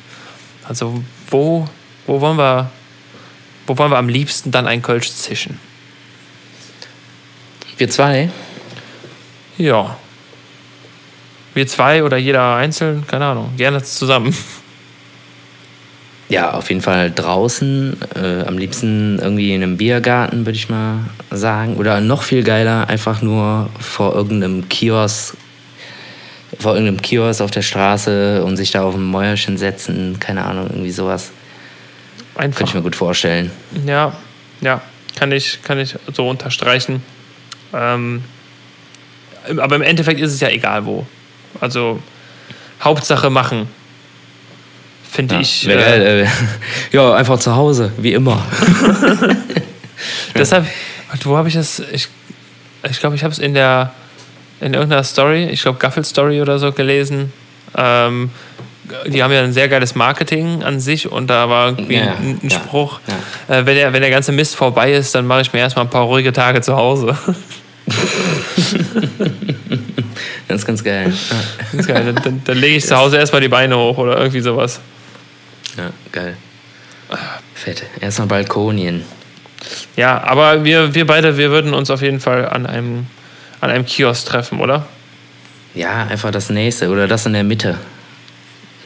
Also 0.63 1.03
wo, 1.29 1.67
wo 2.05 2.21
wollen 2.21 2.37
wir, 2.37 2.71
wo 3.65 3.77
wollen 3.77 3.91
wir 3.91 3.97
am 3.97 4.09
liebsten 4.09 4.51
dann 4.51 4.65
ein 4.65 4.81
Kölsch 4.81 5.11
zischen? 5.11 5.59
Wir 7.77 7.89
zwei? 7.89 8.29
Ja. 9.57 9.97
Wir 11.53 11.67
zwei 11.67 12.03
oder 12.03 12.17
jeder 12.17 12.55
einzeln, 12.55 13.05
keine 13.07 13.25
Ahnung. 13.25 13.53
Gerne 13.57 13.83
zusammen. 13.83 14.35
Ja, 16.29 16.51
auf 16.51 16.69
jeden 16.69 16.81
Fall 16.81 17.11
draußen. 17.11 17.97
Äh, 18.15 18.43
am 18.45 18.57
liebsten 18.57 19.19
irgendwie 19.19 19.53
in 19.53 19.63
einem 19.63 19.77
Biergarten, 19.77 20.45
würde 20.45 20.57
ich 20.57 20.67
mal 20.67 20.99
sagen. 21.31 21.77
Oder 21.77 22.01
noch 22.01 22.23
viel 22.23 22.43
geiler, 22.43 22.89
einfach 22.89 23.21
nur 23.21 23.69
vor 23.79 24.13
irgendeinem 24.13 24.67
Kiosk. 24.67 25.35
Vor 26.59 26.73
irgendeinem 26.73 27.01
Kiosk 27.01 27.41
auf 27.41 27.51
der 27.51 27.61
Straße 27.61 28.43
und 28.43 28.57
sich 28.57 28.71
da 28.71 28.83
auf 28.83 28.95
ein 28.95 29.03
Mäuerchen 29.03 29.57
setzen. 29.57 30.17
Keine 30.19 30.43
Ahnung, 30.43 30.67
irgendwie 30.69 30.91
sowas. 30.91 31.31
Könnte 32.35 32.55
ich 32.55 32.59
Einfach. 32.61 32.73
mir 32.75 32.81
gut 32.81 32.95
vorstellen. 32.95 33.51
Ja, 33.85 34.15
ja, 34.61 34.81
kann 35.15 35.31
ich, 35.31 35.61
kann 35.63 35.79
ich 35.79 35.95
so 36.13 36.29
unterstreichen. 36.29 37.01
Ähm, 37.73 38.23
aber 39.57 39.75
im 39.75 39.81
Endeffekt 39.81 40.19
ist 40.19 40.33
es 40.33 40.39
ja 40.39 40.49
egal 40.49 40.85
wo. 40.85 41.05
Also 41.61 42.01
Hauptsache 42.81 43.29
machen. 43.29 43.69
Finde 45.17 45.35
Ja, 45.35 45.41
ich. 45.41 45.67
wär 45.67 45.77
äh, 45.79 46.21
äh, 46.21 46.27
ja, 46.91 47.13
einfach 47.15 47.39
zu 47.39 47.55
Hause, 47.55 47.91
wie 47.97 48.13
immer. 48.13 48.45
Deshalb, 50.35 50.65
wo 51.23 51.35
habe 51.37 51.47
ich 51.49 51.55
das? 51.55 51.81
Ich 51.91 52.07
ich 52.89 52.99
glaube, 52.99 53.15
ich 53.15 53.23
habe 53.23 53.33
es 53.33 53.39
in 53.39 53.53
der 53.55 53.91
in 54.61 54.73
irgendeiner 54.75 55.03
Story, 55.03 55.45
ich 55.51 55.63
glaube 55.63 55.79
Gaffel 55.79 56.05
Story 56.05 56.39
oder 56.41 56.59
so 56.59 56.71
gelesen. 56.71 57.33
Ähm, 57.75 58.29
die 59.07 59.21
haben 59.23 59.33
ja 59.33 59.41
ein 59.41 59.53
sehr 59.53 59.67
geiles 59.69 59.95
Marketing 59.95 60.63
an 60.63 60.79
sich 60.79 61.11
und 61.11 61.27
da 61.27 61.49
war 61.49 61.67
irgendwie 61.69 61.95
Ja, 61.95 62.15
ein, 62.15 62.39
ein 62.41 62.49
ja, 62.49 62.57
Spruch, 62.57 62.99
Äh, 63.47 63.65
wenn, 63.65 63.75
der, 63.75 63.91
wenn 63.93 64.01
der 64.01 64.11
ganze 64.11 64.31
Mist 64.31 64.55
vorbei 64.55 64.93
ist, 64.93 65.13
dann 65.15 65.25
mache 65.25 65.41
ich 65.41 65.51
mir 65.51 65.59
erstmal 65.59 65.85
ein 65.85 65.89
paar 65.89 66.03
ruhige 66.03 66.31
Tage 66.31 66.61
zu 66.61 66.75
Hause. 66.77 67.17
Ganz, 70.47 70.65
ganz 70.65 70.81
geil. 70.83 71.11
Das 71.59 71.73
ist 71.73 71.87
geil. 71.87 72.05
Dann, 72.05 72.23
dann, 72.23 72.41
dann 72.45 72.57
lege 72.57 72.77
ich 72.77 72.85
zu 72.85 72.95
Hause 72.95 73.17
erstmal 73.17 73.41
die 73.41 73.49
Beine 73.49 73.77
hoch 73.77 73.97
oder 73.97 74.17
irgendwie 74.17 74.39
sowas. 74.39 74.79
Ja, 75.77 75.91
geil. 76.11 76.37
Fett. 77.53 77.83
Erstmal 78.01 78.27
Balkonien. 78.27 79.03
Ja, 79.95 80.21
aber 80.23 80.63
wir, 80.63 80.93
wir 80.93 81.07
beide, 81.07 81.37
wir 81.37 81.51
würden 81.51 81.73
uns 81.73 81.89
auf 81.89 82.01
jeden 82.01 82.19
Fall 82.19 82.47
an 82.47 82.65
einem, 82.65 83.07
an 83.61 83.69
einem 83.69 83.85
Kiosk 83.85 84.27
treffen, 84.27 84.59
oder? 84.59 84.85
Ja, 85.73 86.07
einfach 86.07 86.31
das 86.31 86.49
nächste 86.49 86.89
oder 86.89 87.07
das 87.07 87.25
in 87.25 87.33
der 87.33 87.43
Mitte. 87.43 87.77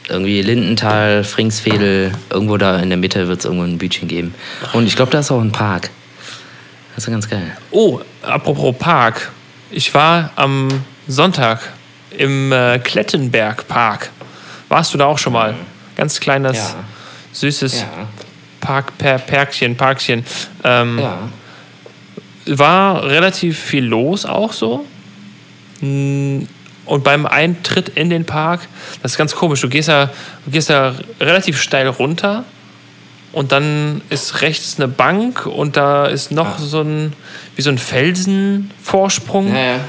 Irgendwie 0.08 0.42
Lindenthal, 0.42 1.24
Fringsfedel, 1.24 2.12
irgendwo 2.30 2.56
da 2.56 2.78
in 2.80 2.90
der 2.90 2.98
Mitte 2.98 3.28
wird 3.28 3.40
es 3.40 3.44
irgendwo 3.44 3.64
ein 3.64 3.78
Bütchen 3.78 4.08
geben. 4.08 4.34
Und 4.72 4.86
ich 4.86 4.96
glaube, 4.96 5.10
da 5.10 5.20
ist 5.20 5.30
auch 5.30 5.40
ein 5.40 5.52
Park. 5.52 5.90
Das 6.94 7.04
ist 7.06 7.10
ganz 7.10 7.28
geil. 7.28 7.56
Oh, 7.70 8.00
apropos 8.22 8.76
Park. 8.78 9.30
Ich 9.70 9.94
war 9.94 10.30
am 10.36 10.68
Sonntag 11.08 11.60
im 12.18 12.52
äh, 12.52 12.78
Klettenberg 12.78 13.66
Park. 13.68 14.10
Warst 14.68 14.92
du 14.92 14.98
da 14.98 15.06
auch 15.06 15.18
schon 15.18 15.32
mal? 15.32 15.54
Ganz 15.96 16.20
kleines, 16.20 16.56
Ja. 16.56 16.74
süßes 17.32 17.80
Ja. 17.82 18.08
Park, 18.60 18.96
per, 18.98 19.18
Perkchen, 19.18 19.76
Parkchen. 19.76 20.24
Ähm, 20.64 20.98
Ja. 20.98 21.18
War 22.46 23.04
relativ 23.04 23.58
viel 23.58 23.84
los 23.84 24.24
auch 24.26 24.52
so. 24.52 24.84
Mm, 25.80 26.40
Und 26.84 27.04
beim 27.04 27.26
Eintritt 27.26 27.90
in 27.90 28.10
den 28.10 28.24
Park, 28.24 28.62
das 29.02 29.12
ist 29.12 29.18
ganz 29.18 29.36
komisch. 29.36 29.60
Du 29.60 29.68
gehst 29.68 29.88
ja, 29.88 30.06
du 30.44 30.50
gehst 30.50 30.68
ja 30.68 30.92
relativ 31.20 31.60
steil 31.62 31.86
runter 31.86 32.44
und 33.30 33.52
dann 33.52 34.02
ist 34.10 34.42
rechts 34.42 34.74
eine 34.78 34.88
Bank 34.88 35.46
und 35.46 35.76
da 35.76 36.06
ist 36.06 36.32
noch 36.32 36.58
so 36.58 36.80
ein, 36.82 37.12
wie 37.54 37.62
so 37.62 37.70
ein 37.70 37.78
Felsenvorsprung. 37.78 39.54
Ja, 39.54 39.62
ja. 39.62 39.80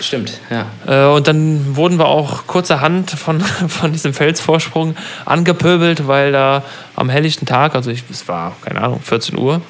Stimmt, 0.00 0.40
ja. 0.50 0.66
Äh, 0.86 1.14
Und 1.14 1.26
dann 1.26 1.76
wurden 1.76 1.98
wir 1.98 2.06
auch 2.06 2.46
kurzerhand 2.46 3.10
von, 3.10 3.40
von 3.68 3.92
diesem 3.92 4.14
Felsvorsprung 4.14 4.96
angepöbelt, 5.24 6.06
weil 6.06 6.32
da 6.32 6.62
am 6.94 7.08
helllichten 7.08 7.46
Tag, 7.46 7.74
also 7.74 7.90
ich, 7.90 8.04
es 8.10 8.28
war, 8.28 8.56
keine 8.62 8.80
Ahnung, 8.82 9.00
14 9.02 9.38
Uhr, 9.38 9.60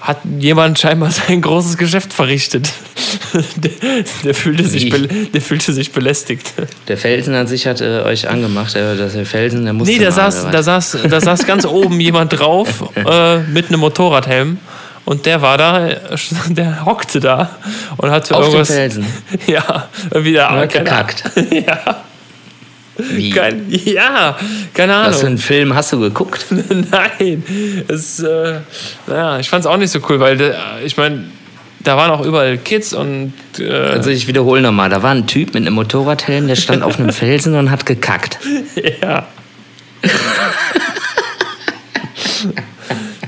hat 0.00 0.18
jemand 0.38 0.78
scheinbar 0.78 1.10
sein 1.28 1.40
großes 1.40 1.76
Geschäft 1.78 2.12
verrichtet. 2.12 2.72
der, 3.56 3.70
der, 4.24 4.34
fühlte 4.34 4.64
sich 4.64 4.90
der 4.90 5.40
fühlte 5.40 5.72
sich 5.72 5.92
belästigt. 5.92 6.52
Der 6.88 6.96
Felsen 6.96 7.34
an 7.34 7.46
sich 7.46 7.66
hat 7.66 7.80
äh, 7.80 8.02
euch 8.02 8.28
angemacht. 8.28 8.74
Äh, 8.74 8.96
dass 8.96 9.12
der 9.12 9.26
Felsen, 9.26 9.64
der 9.64 9.72
musste 9.72 9.94
Nee, 9.94 10.02
da 10.02 10.10
saß, 10.10 10.48
da, 10.50 10.62
saß, 10.62 10.98
da 11.08 11.20
saß 11.20 11.46
ganz 11.46 11.64
oben 11.64 12.00
jemand 12.00 12.38
drauf 12.38 12.90
äh, 12.96 13.38
mit 13.38 13.68
einem 13.68 13.80
Motorradhelm. 13.80 14.58
Und 15.04 15.26
der 15.26 15.42
war 15.42 15.58
da, 15.58 15.88
der 16.48 16.84
hockte 16.84 17.18
da 17.20 17.50
und 17.96 18.10
hat 18.10 18.30
Auf 18.32 18.38
dem 18.38 18.44
irgendwas. 18.52 18.68
Felsen. 18.70 19.06
Ja, 19.46 19.88
wieder 20.14 20.46
keine- 20.48 20.66
gekackt. 20.68 21.24
ja. 21.50 22.02
Wie? 22.98 23.30
Kein, 23.30 23.64
ja, 23.68 24.36
keine 24.74 24.92
Was 24.92 25.16
für 25.16 25.20
Ahnung. 25.20 25.26
einen 25.26 25.38
Film 25.38 25.74
hast 25.74 25.92
du 25.94 25.98
geguckt? 26.00 26.44
Nein, 26.50 27.42
es, 27.88 28.20
äh, 28.20 28.60
naja, 29.06 29.38
ich 29.38 29.48
fand 29.48 29.64
es 29.64 29.66
auch 29.66 29.78
nicht 29.78 29.90
so 29.90 29.98
cool, 30.08 30.20
weil 30.20 30.38
äh, 30.40 30.52
ich 30.84 30.96
meine, 30.98 31.24
da 31.80 31.96
waren 31.96 32.10
auch 32.10 32.24
überall 32.24 32.58
Kids 32.58 32.92
und 32.92 33.32
äh, 33.58 33.70
Also 33.72 34.10
ich 34.10 34.28
wiederhole 34.28 34.60
nochmal, 34.60 34.90
da 34.90 35.02
war 35.02 35.10
ein 35.10 35.26
Typ 35.26 35.54
mit 35.54 35.62
einem 35.66 35.74
Motorradhelm, 35.74 36.46
der 36.46 36.54
stand 36.56 36.82
auf 36.82 37.00
einem 37.00 37.10
Felsen 37.12 37.56
und 37.56 37.70
hat 37.70 37.86
gekackt. 37.86 38.38
ja. 39.00 39.26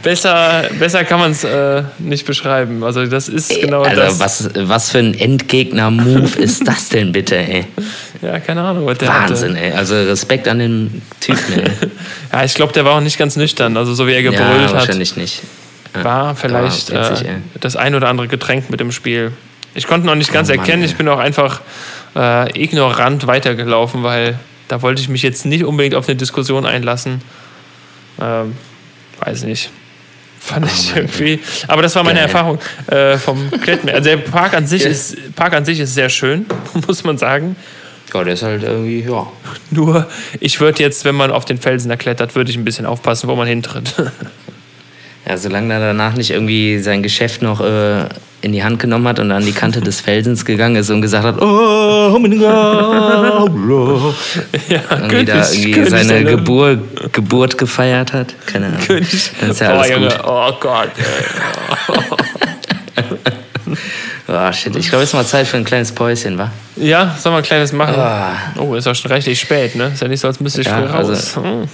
Besser, 0.05 0.65
besser 0.79 1.03
kann 1.05 1.19
man 1.19 1.33
es 1.33 1.43
äh, 1.43 1.83
nicht 1.99 2.25
beschreiben. 2.27 2.85
Also 2.85 3.05
das 3.07 3.29
ist 3.29 3.61
genau 3.61 3.83
also 3.83 4.01
das. 4.01 4.21
was, 4.21 4.51
was 4.55 4.93
für 4.93 4.99
ein 4.99 5.15
Endgegner-Move 5.15 6.39
ist 6.39 6.67
das 6.69 6.91
denn 6.91 7.11
bitte, 7.11 7.37
ey? 7.37 7.65
Ja, 8.23 8.39
keine 8.39 8.63
Ahnung. 8.63 8.87
was 8.87 8.99
Der 8.99 9.09
Wahnsinn, 9.09 9.57
ey. 9.57 9.73
Also 9.73 9.95
Respekt 9.97 10.47
an 10.47 10.61
den 10.61 11.03
Typen, 11.21 11.55
ey. 11.55 11.65
Hatte. 11.65 11.91
Ja, 12.33 12.45
ich 12.45 12.55
glaube, 12.55 12.73
der 12.73 12.85
war 12.85 12.93
auch 12.97 13.01
nicht 13.01 13.19
ganz 13.19 13.37
nüchtern. 13.37 13.77
Also 13.77 13.95
so 13.95 14.07
wie 14.07 14.13
er 14.13 14.21
ja, 14.21 14.31
gebrüllt 14.31 14.67
hat, 14.69 14.75
wahrscheinlich 14.75 15.17
nicht. 15.17 15.43
war 15.95 16.35
vielleicht 16.37 16.91
Ja, 16.91 17.11
witzig, 17.11 17.27
äh, 17.27 17.31
ey. 17.31 17.37
das 17.61 17.77
ein 17.77 17.95
oder 17.95 18.09
andere 18.09 18.29
Getränk 18.29 18.71
mit 18.71 18.81
im 18.81 18.93
Spiel. 18.93 19.33
Ich 19.75 19.87
konnte 19.87 20.07
noch 20.07 20.15
nicht 20.17 20.33
ganz 20.33 20.49
Oh 20.49 20.53
Mann, 20.53 20.61
erkennen. 20.61 20.83
ey. 20.83 20.89
Ich 20.89 20.97
bin 20.97 21.09
auch 21.09 21.19
einfach 21.19 21.61
äh, 22.17 22.61
ignorant 22.61 23.27
weitergelaufen, 23.27 24.03
weil 24.03 24.39
da 24.69 24.83
wollte 24.83 25.01
ich 25.01 25.09
mich 25.09 25.23
jetzt 25.23 25.47
nicht 25.47 25.65
unbedingt 25.65 25.95
auf 25.95 26.09
eine 26.09 26.17
Diskussion 26.17 26.67
einlassen. 26.67 27.23
Ähm, 28.21 28.55
weiß 29.21 29.45
nicht. 29.45 29.71
Fand 30.45 30.67
ich 30.67 30.95
irgendwie. 30.95 31.41
Aber 31.69 31.81
das 31.81 31.97
war 31.97 32.03
meine 32.03 32.19
Geil. 32.19 32.29
Erfahrung 32.29 32.59
äh, 32.89 33.17
vom 33.17 33.51
Kletten. 33.63 33.89
Also 33.89 34.11
der 34.11 34.19
Park 34.19 34.53
an 34.53 34.67
sich 34.67 34.85
ist 34.85 35.35
Park 35.35 35.55
an 35.55 35.65
sich 35.65 35.81
ist 35.81 35.95
sehr 35.95 36.11
schön, 36.11 36.45
muss 36.87 37.03
man 37.03 37.17
sagen. 37.17 37.57
Ja, 38.13 38.23
der 38.23 38.35
ist 38.35 38.43
halt 38.43 38.63
irgendwie, 38.63 39.01
ja. 39.01 39.27
Nur 39.71 40.07
ich 40.41 40.61
würde 40.61 40.83
jetzt, 40.83 41.07
wenn 41.07 41.15
man 41.15 41.31
auf 41.31 41.47
den 41.47 41.59
Felsen 41.59 41.89
da 41.89 41.97
klettert, 41.97 42.35
würde 42.35 42.51
ich 42.51 42.59
ein 42.59 42.65
bisschen 42.65 42.85
aufpassen, 42.85 43.29
wo 43.29 43.35
man 43.35 43.49
hintritt. 43.49 43.95
Ja, 45.27 45.39
solange 45.39 45.73
er 45.73 45.81
danach 45.81 46.13
nicht 46.17 46.31
irgendwie 46.31 46.79
sein 46.81 47.03
Geschäft 47.03 47.41
noch 47.41 47.63
äh, 47.63 48.05
in 48.45 48.53
die 48.53 48.63
Hand 48.63 48.79
genommen 48.79 49.09
hat 49.09 49.19
und 49.19 49.33
an 49.33 49.45
die 49.45 49.53
Kante 49.53 49.81
des 49.81 50.01
Felsens 50.03 50.45
gegangen 50.45 50.77
ist 50.77 50.91
und 50.91 51.01
gesagt 51.01 51.25
hat, 51.25 51.41
oh, 51.41 52.17
ja, 54.69 54.81
irgendwie 54.91 55.25
da 55.25 55.51
irgendwie 55.51 55.85
seine 55.87 56.25
Geburt, 56.25 57.13
Geburt 57.13 57.57
gefeiert 57.59 58.13
hat. 58.13 58.35
Keine 58.47 58.67
Ahnung. 58.67 58.81
König. 58.87 59.31
Dann 59.41 59.51
ist 59.51 59.61
ja 59.61 59.69
alles 59.71 59.91
Junge, 59.91 60.09
gut. 60.09 60.21
oh 60.27 60.53
Gott. 60.61 60.91
Oh, 64.27 64.53
shit. 64.53 64.75
Ich 64.77 64.89
glaube, 64.89 65.05
es 65.05 65.11
ist 65.11 65.15
mal 65.15 65.25
Zeit 65.27 65.47
für 65.47 65.59
ein 65.59 65.65
kleines 65.65 65.93
Päuschen, 65.93 66.39
wa? 66.39 66.51
Ja, 66.77 67.15
soll 67.21 67.31
man 67.33 67.43
ein 67.43 67.45
kleines 67.45 67.73
machen? 67.73 67.95
Ah. 67.97 68.33
Oh, 68.59 68.75
ist 68.75 68.87
auch 68.87 68.95
schon 68.95 69.11
reichlich 69.11 69.39
spät, 69.39 69.75
ne? 69.77 69.91
Ist 69.93 70.01
ja 70.01 70.09
nicht 70.09 70.21
so, 70.21 70.29
als 70.29 70.41
müsste 70.41 70.63
ich 70.63 70.67
Ja, 70.67 70.79
früh 70.79 70.87
raus. 70.87 71.09
also- 71.11 71.43
Hm. 71.45 71.69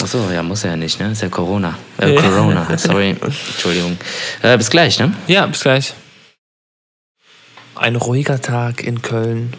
Achso, 0.00 0.30
ja, 0.30 0.42
muss 0.42 0.64
er 0.64 0.70
ja 0.70 0.76
nicht, 0.76 1.00
ne? 1.00 1.10
Ist 1.12 1.22
ja 1.22 1.28
Corona. 1.28 1.76
Äh, 1.98 2.14
Ja. 2.14 2.20
Corona, 2.20 2.78
sorry. 2.78 3.16
Entschuldigung. 3.20 3.96
Äh, 4.42 4.56
bis 4.58 4.70
gleich, 4.70 4.98
ne? 4.98 5.12
Ja, 5.26 5.46
bis 5.46 5.60
gleich. 5.62 5.94
Ein 7.74 7.96
ruhiger 7.96 8.40
Tag 8.40 8.82
in 8.82 9.02
Köln. 9.02 9.54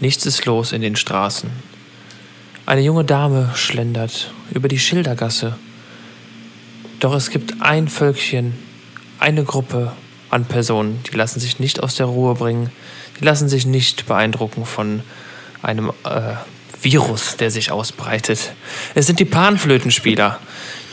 Nichts 0.00 0.26
ist 0.26 0.44
los 0.46 0.72
in 0.72 0.82
den 0.82 0.96
Straßen. 0.96 1.50
Eine 2.66 2.82
junge 2.82 3.04
Dame 3.04 3.50
schlendert 3.54 4.32
über 4.52 4.68
die 4.68 4.78
Schildergasse. 4.78 5.56
Doch 7.00 7.14
es 7.14 7.30
gibt 7.30 7.60
ein 7.62 7.88
Völkchen, 7.88 8.54
eine 9.18 9.44
Gruppe 9.44 9.92
an 10.30 10.44
Personen, 10.44 11.02
die 11.10 11.16
lassen 11.16 11.40
sich 11.40 11.58
nicht 11.58 11.82
aus 11.82 11.94
der 11.94 12.06
Ruhe 12.06 12.34
bringen, 12.34 12.70
die 13.18 13.24
lassen 13.24 13.48
sich 13.48 13.66
nicht 13.66 14.06
beeindrucken 14.06 14.64
von 14.66 15.02
einem 15.62 15.90
äh, 16.04 16.34
Virus, 16.82 17.36
der 17.36 17.50
sich 17.50 17.70
ausbreitet. 17.70 18.52
Es 18.94 19.06
sind 19.06 19.20
die 19.20 19.24
Panflötenspieler, 19.24 20.38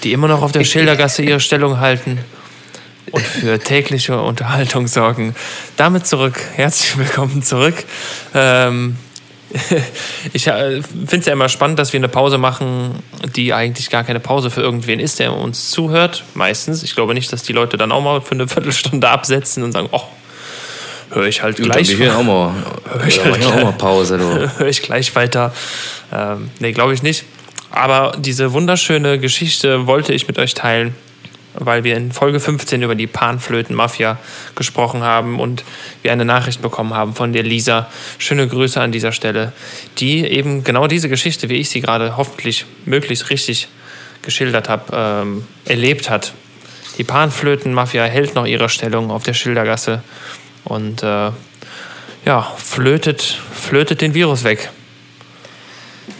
die 0.03 0.13
immer 0.13 0.27
noch 0.27 0.41
auf 0.41 0.51
der 0.51 0.63
Schildergasse 0.63 1.21
ihre 1.23 1.39
Stellung 1.39 1.79
halten 1.79 2.19
und 3.11 3.23
für 3.23 3.59
tägliche 3.59 4.21
Unterhaltung 4.21 4.87
sorgen. 4.87 5.35
Damit 5.77 6.07
zurück, 6.07 6.39
herzlich 6.55 6.97
willkommen 6.97 7.43
zurück. 7.43 7.75
Ähm, 8.33 8.97
ich 10.33 10.47
äh, 10.47 10.81
finde 10.81 11.17
es 11.17 11.25
ja 11.25 11.33
immer 11.33 11.49
spannend, 11.49 11.79
dass 11.79 11.93
wir 11.93 11.99
eine 11.99 12.09
Pause 12.09 12.37
machen, 12.37 13.03
die 13.35 13.53
eigentlich 13.53 13.89
gar 13.89 14.03
keine 14.03 14.19
Pause 14.19 14.49
für 14.49 14.61
irgendwen 14.61 14.99
ist, 14.99 15.19
der 15.19 15.33
uns 15.33 15.69
zuhört. 15.69 16.23
Meistens. 16.33 16.83
Ich 16.83 16.95
glaube 16.95 17.13
nicht, 17.13 17.31
dass 17.31 17.43
die 17.43 17.53
Leute 17.53 17.77
dann 17.77 17.91
auch 17.91 18.01
mal 18.01 18.21
für 18.21 18.31
eine 18.31 18.47
Viertelstunde 18.47 19.07
absetzen 19.07 19.63
und 19.63 19.71
sagen, 19.71 19.89
oh, 19.91 20.03
höre 21.11 21.27
ich 21.27 21.41
halt 21.41 21.57
gleich. 21.57 21.91
Ich 21.91 21.99
will 21.99 22.09
auch 22.09 22.23
mal, 22.23 22.53
ich 23.07 23.17
ja, 23.17 23.25
halt 23.25 23.37
hier 23.37 23.47
auch 23.47 23.63
mal 23.63 23.71
Pause, 23.73 24.17
du. 24.17 24.23
höre 24.59 24.67
ich 24.67 24.81
gleich 24.81 25.15
weiter. 25.15 25.53
Ähm, 26.11 26.49
nee, 26.59 26.71
glaube 26.71 26.93
ich 26.93 27.03
nicht. 27.03 27.25
Aber 27.71 28.15
diese 28.17 28.53
wunderschöne 28.53 29.19
Geschichte 29.19 29.85
wollte 29.85 30.13
ich 30.13 30.27
mit 30.27 30.39
euch 30.39 30.53
teilen, 30.53 30.95
weil 31.53 31.83
wir 31.83 31.97
in 31.97 32.11
Folge 32.11 32.39
15 32.39 32.81
über 32.81 32.95
die 32.95 33.07
Panflöten-Mafia 33.07 34.17
gesprochen 34.55 35.03
haben 35.03 35.39
und 35.39 35.63
wir 36.01 36.13
eine 36.13 36.25
Nachricht 36.25 36.61
bekommen 36.61 36.93
haben 36.93 37.15
von 37.15 37.33
der 37.33 37.43
Lisa. 37.43 37.89
Schöne 38.17 38.47
Grüße 38.47 38.79
an 38.79 38.91
dieser 38.91 39.11
Stelle, 39.11 39.51
die 39.97 40.25
eben 40.25 40.63
genau 40.63 40.87
diese 40.87 41.09
Geschichte, 41.09 41.49
wie 41.49 41.55
ich 41.55 41.69
sie 41.69 41.81
gerade 41.81 42.15
hoffentlich 42.15 42.65
möglichst 42.85 43.29
richtig 43.29 43.67
geschildert 44.21 44.69
habe, 44.69 44.83
ähm, 44.93 45.47
erlebt 45.65 46.09
hat. 46.09 46.33
Die 46.97 47.03
Panflöten-Mafia 47.03 48.05
hält 48.05 48.35
noch 48.35 48.45
ihre 48.45 48.69
Stellung 48.69 49.11
auf 49.11 49.23
der 49.23 49.33
Schildergasse 49.33 50.01
und 50.65 51.03
äh, 51.03 51.31
ja, 52.25 52.53
flötet, 52.57 53.21
flötet 53.53 54.01
den 54.01 54.13
Virus 54.13 54.43
weg. 54.43 54.69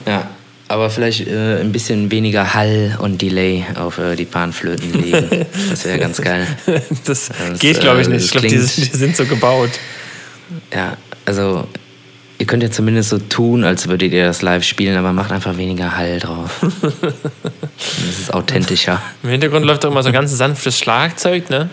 Ja. 0.07 0.29
Aber 0.67 0.89
vielleicht 0.89 1.27
äh, 1.27 1.59
ein 1.61 1.71
bisschen 1.71 2.09
weniger 2.09 2.55
Hall 2.55 2.97
und 2.99 3.21
Delay 3.21 3.65
auf 3.75 3.99
äh, 3.99 4.15
die 4.15 4.25
Panflöten 4.25 4.93
legen. 4.93 5.45
Das 5.69 5.85
wäre 5.85 5.99
ganz 5.99 6.19
geil. 6.19 6.47
Das, 7.05 7.29
Das, 7.29 7.59
geht, 7.59 7.79
glaube 7.79 8.01
ich, 8.01 8.07
äh, 8.07 8.11
nicht. 8.11 8.25
Ich 8.25 8.31
glaube, 8.31 8.47
die, 8.47 8.57
die 8.57 8.97
sind 8.97 9.15
so 9.15 9.25
gebaut. 9.25 9.69
Ja, 10.73 10.97
also 11.25 11.67
ihr 12.39 12.45
könnt 12.47 12.63
ja 12.63 12.71
zumindest 12.71 13.09
so 13.09 13.19
tun, 13.19 13.63
als 13.63 13.87
würdet 13.87 14.11
ihr 14.11 14.25
das 14.25 14.41
live 14.41 14.63
spielen, 14.63 14.97
aber 14.97 15.13
macht 15.13 15.31
einfach 15.31 15.55
weniger 15.57 15.95
Hall 15.95 16.19
drauf. 16.19 16.65
Das 17.77 18.19
ist 18.19 18.33
authentischer. 18.33 19.01
Im 19.21 19.31
Hintergrund 19.31 19.65
läuft 19.65 19.83
doch 19.83 19.91
immer 19.91 20.01
so 20.01 20.11
ganz 20.13 20.31
sanftes 20.31 20.79
Schlagzeug, 20.79 21.49
ne? 21.49 21.69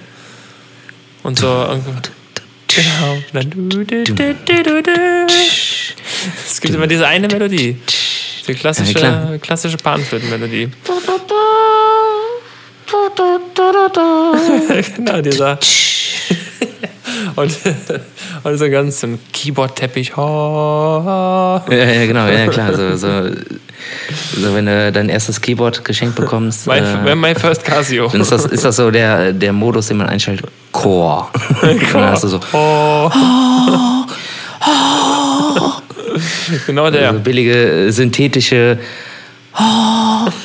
Und 1.23 1.39
so. 1.39 1.47
Genau. 2.75 3.19
Es 6.47 6.61
gibt 6.61 6.75
immer 6.75 6.87
diese 6.87 7.07
eine 7.07 7.29
Melodie. 7.29 7.77
Die 8.47 8.53
Ja, 8.53 8.59
klassische, 8.59 8.95
klar. 8.95 9.39
klassische 9.39 9.77
Panflötenmelodie. 9.77 10.69
genau, 14.97 15.21
dieser. 15.21 15.59
und, 17.37 17.53
und 18.45 18.59
so 18.59 18.71
ganz 18.71 19.03
ein 19.05 19.19
Keyboard-Teppich. 19.33 20.13
Ja, 20.17 21.65
ja, 21.71 22.07
genau, 22.07 22.27
ja, 22.27 22.47
klar. 22.49 22.75
So, 22.75 22.97
so, 22.97 23.31
so 24.41 24.55
wenn 24.55 24.67
du 24.67 24.93
dein 24.93 25.09
erstes 25.09 25.41
Keyboard 25.41 25.85
geschenkt 25.85 26.17
bekommst, 26.17 26.67
My, 26.67 26.79
äh, 26.79 27.15
my 27.15 27.35
first 27.35 27.65
Casio. 27.65 28.09
dann 28.09 28.21
ist 28.21 28.33
das, 28.33 28.47
ist 28.47 28.65
das 28.65 28.77
so 28.77 28.91
der, 28.91 29.33
der 29.33 29.53
Modus, 29.53 29.89
den 29.89 29.99
man 29.99 30.09
einstellt. 30.09 30.43
Core. 30.73 31.27
Und 31.63 31.83
dann 31.95 32.05
hast 32.11 32.25
du 32.25 32.29
so 32.29 32.41
Oh. 32.53 33.11
genau 36.67 36.91
der. 36.91 37.09
also 37.09 37.21
billige, 37.21 37.87
synthetische 37.93 38.79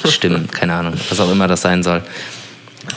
Stimmen, 0.05 0.49
keine 0.51 0.73
Ahnung, 0.73 0.93
was 1.09 1.19
auch 1.19 1.31
immer 1.31 1.47
das 1.47 1.61
sein 1.61 1.83
soll. 1.83 2.01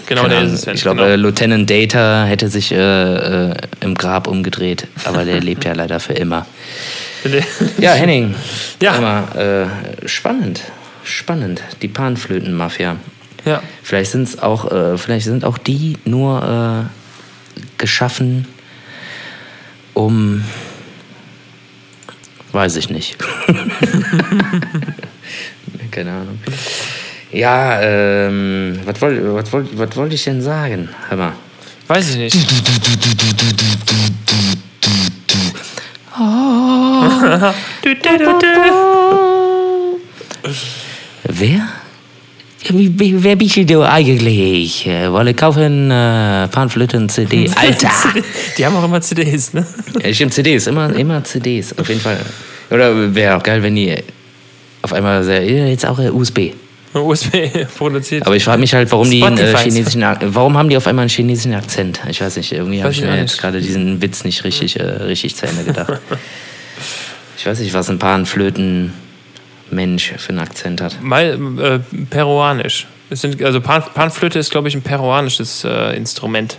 Genau 0.07 0.23
Keine 0.23 0.35
der 0.35 0.39
Ahnung. 0.43 0.55
ist 0.55 0.67
es. 0.67 0.75
ich 0.75 0.83
glaube, 0.83 0.99
genau. 1.03 1.11
äh, 1.13 1.17
Lieutenant 1.17 1.69
Data 1.69 2.25
hätte 2.25 2.49
sich 2.49 2.71
äh, 2.73 3.51
äh, 3.51 3.55
im 3.81 3.95
Grab 3.95 4.29
umgedreht, 4.29 4.87
aber 5.05 5.25
der 5.25 5.41
lebt 5.41 5.65
ja 5.65 5.73
leider 5.73 5.99
für 5.99 6.13
immer. 6.13 6.47
Ja, 7.79 7.93
Henning. 7.93 8.35
Ja. 8.81 9.01
Mal, 9.01 9.71
äh, 10.05 10.09
spannend. 10.09 10.63
Spannend. 11.05 11.63
Die 11.83 11.89
Panflöten-Mafia. 11.89 12.97
ja. 13.45 13.63
Vielleicht 13.83 14.13
sind's 14.13 14.39
auch, 14.39 14.71
äh, 14.71 14.97
vielleicht 14.99 15.25
sind 15.27 15.45
auch 15.45 15.59
die 15.59 15.99
nur 16.05 16.89
äh, 16.89 17.61
geschaffen, 17.79 18.47
um 19.95 20.45
weiß 22.53 22.77
ich 22.77 22.91
nicht. 22.91 23.17
Keine 25.91 26.13
Ahnung. 26.13 26.39
Ja, 27.33 27.81
ähm, 27.81 28.81
was 28.85 29.01
wollte 29.01 29.35
was 29.35 29.53
wollt, 29.53 29.79
was 29.79 29.97
wollt 29.97 30.13
ich 30.13 30.25
denn 30.25 30.43
sagen? 30.43 30.89
Hör 31.09 31.17
mal. 31.17 31.33
Weiß 31.87 32.11
ich 32.11 32.17
nicht. 32.17 32.37
Du, 36.17 37.95
du, 37.95 38.19
du, 38.19 38.39
du. 38.39 40.01
Wer? 41.25 41.69
Wer 42.69 43.37
bist 43.37 43.57
du 43.71 43.83
eigentlich? 43.83 44.87
Äh, 44.87 45.11
Wolle 45.11 45.35
kaufen 45.35 45.91
äh, 45.91 46.49
Panflöten-CD. 46.49 47.51
Alter! 47.57 47.91
Die 48.57 48.67
haben 48.67 48.77
auch 48.77 48.85
immer 48.85 49.01
CDs, 49.01 49.55
ne? 49.55 49.67
Ja, 50.03 50.13
stimmt, 50.13 50.35
CDs, 50.35 50.67
immer, 50.67 50.95
immer 50.95 51.25
CDs, 51.25 51.79
auf 51.79 51.89
jeden 51.89 52.01
Fall. 52.01 52.19
Oder 52.71 53.15
wäre 53.15 53.37
auch 53.37 53.43
geil, 53.43 53.63
wenn 53.63 53.77
die 53.77 53.95
auf 54.83 54.93
einmal 54.93 55.23
sehr, 55.25 55.43
ja, 55.45 55.67
jetzt 55.67 55.87
auch 55.87 55.99
äh, 55.99 56.11
USB. 56.11 56.53
USB 56.95 57.51
produziert. 57.79 58.27
Aber 58.27 58.37
ich 58.37 58.45
frage 58.45 58.61
mich 58.61 58.75
halt, 58.75 58.91
warum 58.91 59.09
die 59.11 59.23
einen 59.23 59.39
äh, 59.39 59.49
Spotify. 59.51 59.71
chinesischen, 59.71 60.05
warum 60.35 60.57
haben 60.59 60.69
die 60.69 60.77
auf 60.77 60.87
einmal 60.87 61.05
einen 61.05 61.11
chinesischen 61.11 61.55
Akzent? 61.55 62.01
Ich 62.09 62.21
weiß 62.21 62.37
nicht, 62.37 62.53
irgendwie 62.53 62.83
habe 62.83 62.93
ich 62.93 63.01
mir 63.01 63.17
jetzt 63.17 63.39
gerade 63.39 63.61
diesen 63.61 64.03
Witz 64.03 64.25
nicht 64.25 64.45
richtig, 64.45 64.79
äh, 64.81 64.83
richtig 64.83 65.37
zu 65.37 65.47
Ende 65.47 65.65
gedacht. 65.65 66.01
ich 67.39 67.47
weiß 67.47 67.61
nicht, 67.61 67.73
was 67.75 67.89
ein 67.91 67.99
Panflöten 67.99 68.93
Mensch 69.71 70.13
für 70.17 70.31
einen 70.31 70.41
Akzent 70.41 70.81
hat. 70.81 71.01
Mal 71.01 71.39
äh, 71.61 71.79
peruanisch. 72.11 72.87
Es 73.09 73.21
sind, 73.21 73.43
also 73.43 73.61
Pan, 73.61 73.83
Panflöte 73.95 74.39
ist, 74.39 74.51
glaube 74.51 74.69
ich, 74.69 74.75
ein 74.75 74.83
peruanisches 74.83 75.65
äh, 75.65 75.97
Instrument. 75.97 76.57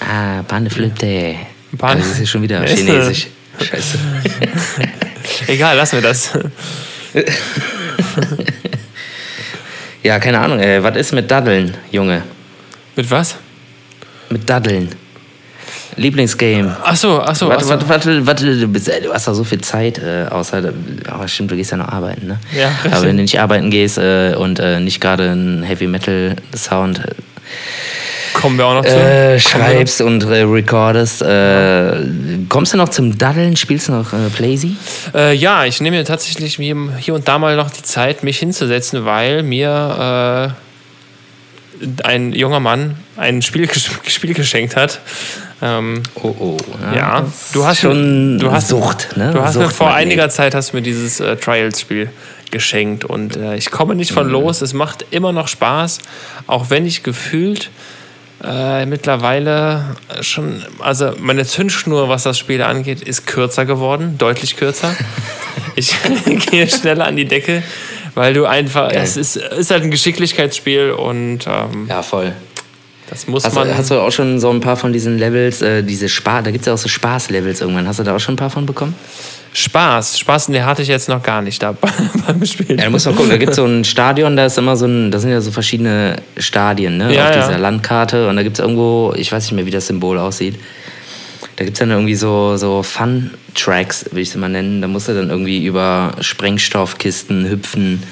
Ah, 0.00 0.42
Panflöte. 0.42 1.34
Pan- 1.78 1.98
das 1.98 2.08
ist 2.12 2.20
ja 2.20 2.26
schon 2.26 2.42
wieder 2.42 2.62
chinesisch. 2.66 3.28
Scheiße. 3.60 3.98
Egal, 5.46 5.76
lassen 5.76 5.96
wir 5.96 6.02
das. 6.02 6.30
Ja, 10.04 10.18
keine 10.18 10.38
Ahnung, 10.38 10.60
ey. 10.60 10.82
Was 10.82 10.96
ist 10.96 11.12
mit 11.12 11.30
Daddeln, 11.30 11.74
Junge? 11.90 12.22
Mit 12.94 13.10
was? 13.10 13.36
Mit 14.28 14.48
Daddeln. 14.48 14.90
Lieblingsgame. 15.96 16.76
Ach 16.82 16.94
so, 16.94 17.22
ach 17.22 17.34
so. 17.34 17.48
Warte, 17.48 17.66
warte, 17.68 17.88
warte, 17.88 18.26
warte, 18.26 18.58
du, 18.58 18.68
bist, 18.68 18.88
äh, 18.88 19.00
du 19.00 19.14
hast 19.14 19.26
doch 19.26 19.32
so 19.32 19.44
viel 19.44 19.62
Zeit, 19.62 19.98
äh, 19.98 20.26
außer, 20.28 20.74
aber 21.08 21.26
stimmt, 21.26 21.52
du 21.52 21.56
gehst 21.56 21.70
ja 21.70 21.78
noch 21.78 21.88
arbeiten, 21.88 22.26
ne? 22.26 22.38
Ja, 22.54 22.68
richtig. 22.68 22.92
Aber 22.92 23.06
wenn 23.06 23.16
du 23.16 23.22
nicht 23.22 23.40
arbeiten 23.40 23.70
gehst 23.70 23.96
äh, 23.96 24.34
und 24.36 24.58
äh, 24.58 24.78
nicht 24.80 25.00
gerade 25.00 25.30
einen 25.30 25.62
Heavy 25.62 25.86
Metal 25.86 26.36
Sound 26.54 27.00
Kommen 28.34 28.58
wir 28.58 28.66
auch 28.66 28.74
noch 28.74 28.84
zu. 28.84 28.90
äh, 28.94 29.38
schreibst 29.40 30.00
und 30.02 30.24
äh, 30.24 30.42
recordest, 30.42 31.22
äh, 31.22 32.04
kommst 32.48 32.72
du 32.74 32.76
noch 32.76 32.90
zum 32.90 33.16
Daddeln? 33.16 33.56
Spielst 33.56 33.88
du 33.88 33.92
noch 33.92 34.12
äh, 34.12 34.28
noch? 34.34 34.76
Äh, 35.14 35.34
ja, 35.34 35.64
ich 35.64 35.80
nehme 35.80 35.96
mir 35.96 36.04
tatsächlich 36.04 36.56
hier 36.56 37.14
und 37.14 37.26
da 37.28 37.38
mal 37.38 37.56
noch 37.56 37.70
die 37.70 37.82
Zeit, 37.82 38.22
mich 38.22 38.38
hinzusetzen, 38.38 39.04
weil 39.04 39.42
mir 39.42 40.54
äh, 41.82 42.04
ein 42.04 42.32
junger 42.32 42.60
Mann 42.60 42.96
ein 43.16 43.42
Spiel, 43.42 43.68
Spiel 44.06 44.34
geschenkt 44.34 44.76
hat. 44.76 45.00
Ähm, 45.62 46.02
Oh, 46.16 46.34
oh. 46.38 46.56
Ja, 46.94 47.20
das 47.22 47.52
du 47.52 47.64
hast 47.64 47.80
schon 47.80 48.38
du 48.38 48.50
hast, 48.50 48.68
Sucht, 48.68 49.16
ne? 49.16 49.30
Du 49.32 49.40
hast 49.42 49.56
mir 49.56 49.64
Sucht, 49.64 49.76
vor 49.76 49.86
Magnet. 49.88 50.02
einiger 50.06 50.28
Zeit 50.28 50.54
hast 50.54 50.72
du 50.72 50.76
mir 50.76 50.82
dieses 50.82 51.20
äh, 51.20 51.36
Trials-Spiel 51.36 52.10
geschenkt 52.50 53.04
und 53.04 53.36
äh, 53.36 53.56
ich 53.56 53.70
komme 53.70 53.94
nicht 53.94 54.10
Mhm. 54.10 54.14
von 54.14 54.28
los. 54.30 54.60
Es 54.62 54.74
macht 54.74 55.06
immer 55.10 55.32
noch 55.32 55.48
Spaß, 55.48 55.98
auch 56.46 56.70
wenn 56.70 56.86
ich 56.86 57.02
gefühlt 57.02 57.70
äh, 58.46 58.84
mittlerweile 58.86 59.96
schon, 60.20 60.62
also 60.78 61.12
meine 61.18 61.44
Zündschnur, 61.46 62.08
was 62.08 62.24
das 62.24 62.38
Spiel 62.38 62.62
angeht, 62.62 63.00
ist 63.00 63.26
kürzer 63.26 63.64
geworden, 63.64 64.16
deutlich 64.18 64.56
kürzer. 64.56 64.94
ich 65.76 65.94
gehe 66.50 66.68
schneller 66.68 67.06
an 67.06 67.16
die 67.16 67.24
Decke, 67.24 67.62
weil 68.14 68.34
du 68.34 68.44
einfach, 68.46 68.90
Geil. 68.90 69.00
es 69.02 69.16
ist, 69.16 69.36
ist 69.36 69.70
halt 69.70 69.82
ein 69.84 69.90
Geschicklichkeitsspiel 69.90 70.90
und 70.90 71.46
ähm, 71.46 71.86
Ja, 71.88 72.02
voll. 72.02 72.32
das 73.08 73.26
muss 73.26 73.44
Hast, 73.44 73.54
man. 73.54 73.76
hast 73.76 73.90
du 73.90 74.00
auch 74.00 74.12
schon 74.12 74.38
so 74.40 74.50
ein 74.50 74.60
paar 74.60 74.76
von 74.76 74.92
diesen 74.92 75.18
Levels, 75.18 75.62
äh, 75.62 75.82
diese 75.82 76.08
Spaß, 76.08 76.44
da 76.44 76.50
gibt 76.50 76.62
es 76.62 76.66
ja 76.66 76.74
auch 76.74 76.78
so 76.78 76.88
Spaß-Levels 76.88 77.60
irgendwann. 77.60 77.88
Hast 77.88 77.98
du 77.98 78.02
da 78.04 78.14
auch 78.14 78.20
schon 78.20 78.34
ein 78.34 78.38
paar 78.38 78.50
von 78.50 78.66
bekommen? 78.66 78.94
Spaß, 79.56 80.18
Spaß, 80.18 80.46
den 80.46 80.66
hatte 80.66 80.82
ich 80.82 80.88
jetzt 80.88 81.08
noch 81.08 81.22
gar 81.22 81.40
nicht 81.40 81.62
da 81.62 81.72
beim 82.26 82.44
Spielen. 82.44 82.76
Ja, 82.76 82.86
du 82.86 82.90
musst 82.90 83.06
mal 83.06 83.14
gucken, 83.14 83.30
da 83.30 83.36
gibt 83.36 83.50
es 83.50 83.56
so 83.56 83.64
ein 83.64 83.84
Stadion, 83.84 84.36
da 84.36 84.46
ist 84.46 84.58
immer 84.58 84.76
so 84.76 84.86
ein, 84.86 85.12
da 85.12 85.20
sind 85.20 85.30
ja 85.30 85.40
so 85.40 85.52
verschiedene 85.52 86.16
Stadien, 86.36 86.98
ne? 86.98 87.14
Ja, 87.14 87.28
auf 87.28 87.36
ja. 87.36 87.46
dieser 87.46 87.58
Landkarte. 87.58 88.28
Und 88.28 88.34
da 88.34 88.42
gibt 88.42 88.58
es 88.58 88.60
irgendwo, 88.60 89.14
ich 89.16 89.30
weiß 89.30 89.44
nicht 89.44 89.52
mehr, 89.52 89.64
wie 89.64 89.70
das 89.70 89.86
Symbol 89.86 90.18
aussieht. 90.18 90.56
Da 91.54 91.64
gibt 91.64 91.76
es 91.76 91.78
dann 91.78 91.92
irgendwie 91.92 92.16
so, 92.16 92.56
so 92.56 92.82
Fun-Tracks, 92.82 94.06
würde 94.06 94.22
ich 94.22 94.30
es 94.30 94.34
mal 94.34 94.48
nennen. 94.48 94.82
Da 94.82 94.88
musst 94.88 95.06
du 95.06 95.14
dann 95.14 95.30
irgendwie 95.30 95.64
über 95.64 96.16
Sprengstoffkisten 96.20 97.48
hüpfen, 97.48 98.02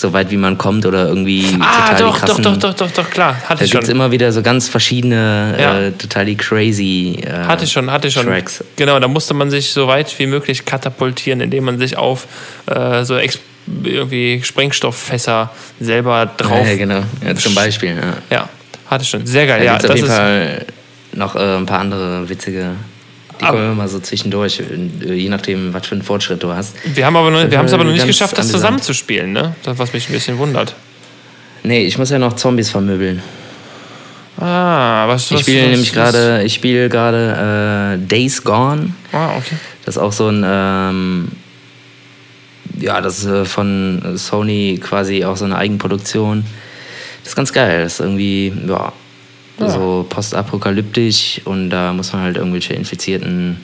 so 0.00 0.12
weit 0.12 0.30
wie 0.30 0.36
man 0.36 0.56
kommt 0.58 0.86
oder 0.86 1.06
irgendwie 1.08 1.44
Ah, 1.60 1.88
total 1.88 1.96
doch, 2.00 2.12
doch, 2.14 2.20
krassen, 2.26 2.42
doch, 2.44 2.56
doch, 2.56 2.74
doch, 2.74 2.90
doch, 2.90 3.10
klar. 3.10 3.36
Hatte 3.48 3.58
Da 3.60 3.64
ich 3.64 3.70
gibt 3.72 3.84
es 3.84 3.90
immer 3.90 4.10
wieder 4.10 4.32
so 4.32 4.42
ganz 4.42 4.68
verschiedene, 4.68 5.56
Ja. 5.58 5.78
äh, 5.80 5.92
total 5.92 6.24
die 6.26 6.36
crazy 6.36 7.18
äh, 7.24 7.30
Hatte 7.46 7.64
ich 7.64 7.72
schon, 7.72 7.90
hatte 7.90 8.08
ich 8.08 8.14
schon. 8.14 8.26
Tracks. 8.26 8.62
Genau, 8.76 8.98
da 9.00 9.08
musste 9.08 9.34
man 9.34 9.50
sich 9.50 9.70
so 9.70 9.86
weit 9.88 10.16
wie 10.18 10.26
möglich 10.26 10.64
katapultieren, 10.64 11.40
indem 11.40 11.64
man 11.64 11.78
sich 11.78 11.96
auf 11.96 12.26
äh, 12.66 13.04
so 13.04 13.18
irgendwie 13.84 14.42
Sprengstofffässer 14.42 15.50
selber 15.80 16.26
drauf. 16.36 16.66
Ja, 16.66 16.76
genau. 16.76 17.02
Ja, 17.24 17.34
zum 17.34 17.54
Beispiel. 17.54 17.96
Ja. 18.30 18.36
Ja, 18.36 18.48
hatte 18.86 19.02
ich 19.04 19.10
schon. 19.10 19.26
Sehr 19.26 19.46
geil. 19.46 19.58
Da 19.60 19.64
Ja, 19.64 19.72
gibt's 19.72 19.84
auf 19.84 19.90
das 19.90 20.00
jeden. 20.00 20.10
Fall 20.12 20.66
noch 21.12 21.34
äh, 21.36 21.56
ein 21.56 21.66
paar 21.66 21.80
andere 21.80 22.28
witzige. 22.28 22.72
Die 23.40 23.44
Aber- 23.44 23.58
kommen 23.58 23.72
immer 23.72 23.88
so 23.88 24.00
zwischendurch, 24.00 24.60
äh, 24.60 25.12
je 25.14 25.28
nachdem, 25.28 25.72
was 25.72 25.86
für 25.86 25.94
einen 25.94 26.02
Fortschritt 26.02 26.42
du 26.42 26.52
hast. 26.52 26.74
Wir 26.84 27.06
haben 27.06 27.14
es 27.16 27.72
aber 27.72 27.84
noch 27.84 27.90
nicht 27.92 27.98
Ganz 27.98 28.08
geschafft, 28.08 28.36
das 28.38 28.48
zusammenzuspielen, 28.48 29.32
ne? 29.32 29.54
Das, 29.62 29.78
was 29.78 29.92
mich 29.92 30.08
ein 30.08 30.12
bisschen 30.12 30.38
wundert. 30.38 30.74
Nee, 31.62 31.84
ich 31.84 31.98
muss 31.98 32.10
ja 32.10 32.18
noch 32.18 32.34
Zombies 32.36 32.70
vermöbeln. 32.70 33.22
Ah, 34.40 35.06
was 35.08 35.26
Ich 35.26 35.32
was- 35.34 35.40
spiele 35.42 35.62
was- 35.62 35.70
nämlich 35.70 35.92
gerade, 35.92 36.42
ich 36.44 36.54
spiele 36.54 36.88
gerade 36.88 37.96
äh, 38.00 38.06
Days 38.06 38.42
Gone. 38.44 38.92
Ah, 39.12 39.36
okay. 39.36 39.56
Das 39.84 39.96
ist 39.96 40.02
auch 40.02 40.12
so 40.12 40.28
ein, 40.28 40.44
ähm, 40.46 41.28
ja, 42.78 43.00
das 43.00 43.18
ist 43.20 43.26
äh, 43.26 43.44
von 43.44 44.16
Sony 44.16 44.80
quasi 44.82 45.24
auch 45.24 45.36
so 45.36 45.44
eine 45.44 45.56
Eigenproduktion. 45.56 46.44
Das 47.24 47.32
ist 47.32 47.36
ganz 47.36 47.52
geil. 47.52 47.82
Das 47.82 47.94
ist 47.94 48.00
irgendwie, 48.00 48.52
ja, 48.68 48.92
Ja. 49.60 49.70
so 49.70 50.06
postapokalyptisch 50.08 51.40
und 51.44 51.70
da 51.70 51.92
muss 51.92 52.12
man 52.12 52.22
halt 52.22 52.36
irgendwelche 52.36 52.74
Infizierten 52.74 53.58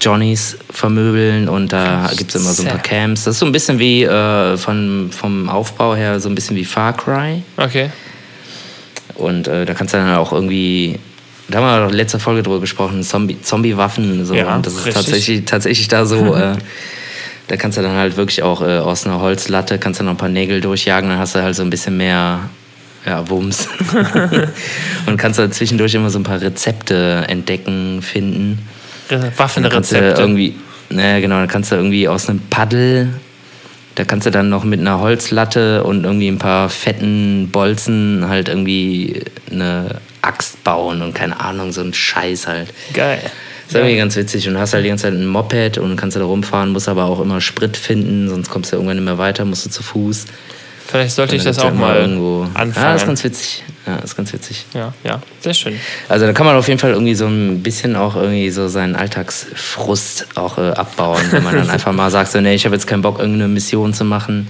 Johnnies 0.00 0.56
vermöbeln 0.70 1.48
und 1.48 1.72
da 1.72 2.08
gibt 2.16 2.32
es 2.34 2.40
immer 2.40 2.52
so 2.52 2.62
ein 2.62 2.68
paar. 2.68 2.78
Camps. 2.78 3.24
Das 3.24 3.34
ist 3.34 3.40
so 3.40 3.46
ein 3.46 3.52
bisschen 3.52 3.80
wie 3.80 4.04
äh, 4.04 4.56
von, 4.56 5.10
vom 5.10 5.48
Aufbau 5.48 5.96
her 5.96 6.20
so 6.20 6.28
ein 6.28 6.34
bisschen 6.36 6.56
wie 6.56 6.64
Far 6.64 6.96
Cry. 6.96 7.42
Okay. 7.56 7.90
Und 9.16 9.48
äh, 9.48 9.64
da 9.66 9.74
kannst 9.74 9.94
du 9.94 9.98
dann 9.98 10.14
auch 10.16 10.32
irgendwie, 10.32 11.00
da 11.48 11.58
haben 11.58 11.64
wir 11.64 11.80
doch 11.84 11.90
in 11.90 11.96
letzter 11.96 12.20
Folge 12.20 12.44
drüber 12.44 12.60
gesprochen, 12.60 13.02
Zombie- 13.02 13.42
Zombie-Waffen. 13.42 14.24
So. 14.24 14.34
Ja, 14.34 14.54
und 14.54 14.64
das 14.64 14.74
ist 14.74 14.86
richtig. 14.86 14.94
tatsächlich, 14.94 15.44
tatsächlich 15.44 15.88
da 15.88 16.06
so. 16.06 16.34
äh, 16.36 16.56
da 17.48 17.56
kannst 17.56 17.78
du 17.78 17.82
dann 17.82 17.96
halt 17.96 18.16
wirklich 18.16 18.42
auch 18.42 18.60
äh, 18.60 18.78
aus 18.78 19.06
einer 19.06 19.20
Holzlatte 19.20 19.78
kannst 19.78 19.98
du 19.98 20.04
noch 20.04 20.12
ein 20.12 20.16
paar 20.18 20.28
Nägel 20.28 20.60
durchjagen, 20.60 21.08
dann 21.08 21.18
hast 21.18 21.34
du 21.34 21.42
halt 21.42 21.56
so 21.56 21.62
ein 21.62 21.70
bisschen 21.70 21.96
mehr 21.96 22.50
ja, 23.08 23.28
Wumms. 23.28 23.68
und 25.06 25.16
kannst 25.16 25.38
da 25.38 25.50
zwischendurch 25.50 25.94
immer 25.94 26.10
so 26.10 26.18
ein 26.18 26.24
paar 26.24 26.40
Rezepte 26.40 27.24
entdecken, 27.26 28.02
finden. 28.02 28.58
Du 29.08 29.32
Waffenrezepte. 29.36 30.20
irgendwie, 30.20 30.56
ne, 30.90 31.20
genau, 31.20 31.36
dann 31.36 31.48
kannst 31.48 31.72
du 31.72 31.76
irgendwie 31.76 32.06
aus 32.06 32.28
einem 32.28 32.40
Paddel, 32.50 33.08
da 33.94 34.04
kannst 34.04 34.26
du 34.26 34.30
dann 34.30 34.50
noch 34.50 34.64
mit 34.64 34.80
einer 34.80 35.00
Holzlatte 35.00 35.84
und 35.84 36.04
irgendwie 36.04 36.28
ein 36.28 36.38
paar 36.38 36.68
fetten 36.68 37.48
Bolzen 37.50 38.26
halt 38.28 38.48
irgendwie 38.48 39.22
eine 39.50 40.00
Axt 40.20 40.62
bauen 40.62 41.00
und 41.00 41.14
keine 41.14 41.40
Ahnung, 41.40 41.72
so 41.72 41.80
ein 41.80 41.94
Scheiß 41.94 42.46
halt. 42.46 42.74
Geil. 42.92 43.20
Das 43.22 43.74
ist 43.74 43.74
irgendwie 43.74 43.96
ganz 43.96 44.16
witzig 44.16 44.48
und 44.48 44.58
hast 44.58 44.74
halt 44.74 44.84
die 44.84 44.88
ganze 44.88 45.04
Zeit 45.04 45.14
ein 45.14 45.26
Moped 45.26 45.78
und 45.78 45.96
kannst 45.96 46.16
da 46.16 46.22
rumfahren, 46.22 46.70
musst 46.70 46.88
aber 46.88 47.04
auch 47.04 47.20
immer 47.20 47.40
Sprit 47.40 47.76
finden, 47.76 48.28
sonst 48.28 48.50
kommst 48.50 48.72
du 48.72 48.76
irgendwann 48.76 48.96
nicht 48.96 49.04
mehr 49.04 49.18
weiter, 49.18 49.44
musst 49.44 49.66
du 49.66 49.70
zu 49.70 49.82
Fuß. 49.82 50.26
Vielleicht 50.88 51.14
sollte 51.14 51.36
ich 51.36 51.44
das 51.44 51.58
auch 51.58 51.72
mal 51.72 51.96
irgendwo. 51.96 52.46
anfangen. 52.54 52.74
Ja, 52.74 52.92
das 52.92 53.02
ist 53.02 53.06
ganz 53.06 53.24
witzig. 53.24 53.62
Ja, 53.86 53.96
das 53.96 54.04
ist 54.04 54.16
ganz 54.16 54.32
witzig. 54.32 54.66
ja, 54.74 54.92
ja, 55.04 55.20
sehr 55.40 55.54
schön. 55.54 55.78
Also 56.08 56.26
da 56.26 56.32
kann 56.32 56.46
man 56.46 56.56
auf 56.56 56.66
jeden 56.66 56.80
Fall 56.80 56.92
irgendwie 56.92 57.14
so 57.14 57.26
ein 57.26 57.62
bisschen 57.62 57.94
auch 57.94 58.16
irgendwie 58.16 58.50
so 58.50 58.68
seinen 58.68 58.96
Alltagsfrust 58.96 60.28
auch 60.34 60.56
äh, 60.58 60.70
abbauen, 60.70 61.20
wenn 61.30 61.42
man 61.42 61.56
dann 61.56 61.70
einfach 61.70 61.92
mal 61.92 62.10
sagt, 62.10 62.32
so, 62.32 62.40
nee, 62.40 62.54
ich 62.54 62.64
habe 62.64 62.74
jetzt 62.74 62.86
keinen 62.86 63.02
Bock, 63.02 63.18
irgendeine 63.18 63.48
Mission 63.48 63.92
zu 63.92 64.04
machen. 64.04 64.48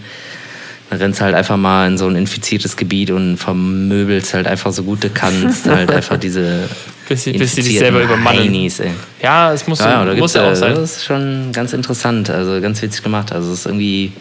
Dann 0.90 1.00
rennst 1.00 1.20
du 1.20 1.24
halt 1.24 1.34
einfach 1.34 1.56
mal 1.56 1.86
in 1.88 1.98
so 1.98 2.06
ein 2.06 2.16
infiziertes 2.16 2.76
Gebiet 2.76 3.10
und 3.10 3.36
vermöbelst 3.36 4.32
halt 4.32 4.46
einfach 4.46 4.72
so 4.72 4.84
gut 4.84 5.04
du 5.04 5.10
kannst, 5.10 5.66
halt 5.68 5.90
einfach 5.90 6.18
diese 6.18 6.68
Bis 7.08 7.24
sie, 7.24 7.32
bis 7.32 7.56
sie 7.56 7.62
dich 7.62 7.78
selber 7.78 8.00
übermannen. 8.02 8.44
Heinis. 8.44 8.80
Ja, 9.20 9.52
es 9.52 9.66
muss, 9.66 9.80
Ja, 9.80 10.04
ja, 10.04 10.14
muss 10.14 10.34
ja 10.34 10.50
auch 10.50 10.54
sein. 10.54 10.76
Das 10.76 10.98
ist 10.98 11.04
schon 11.04 11.50
ganz 11.52 11.72
interessant, 11.72 12.30
also 12.30 12.60
ganz 12.60 12.80
witzig 12.80 13.02
gemacht. 13.02 13.32
Also 13.32 13.52
es 13.52 13.60
ist 13.60 13.66
irgendwie, 13.66 14.12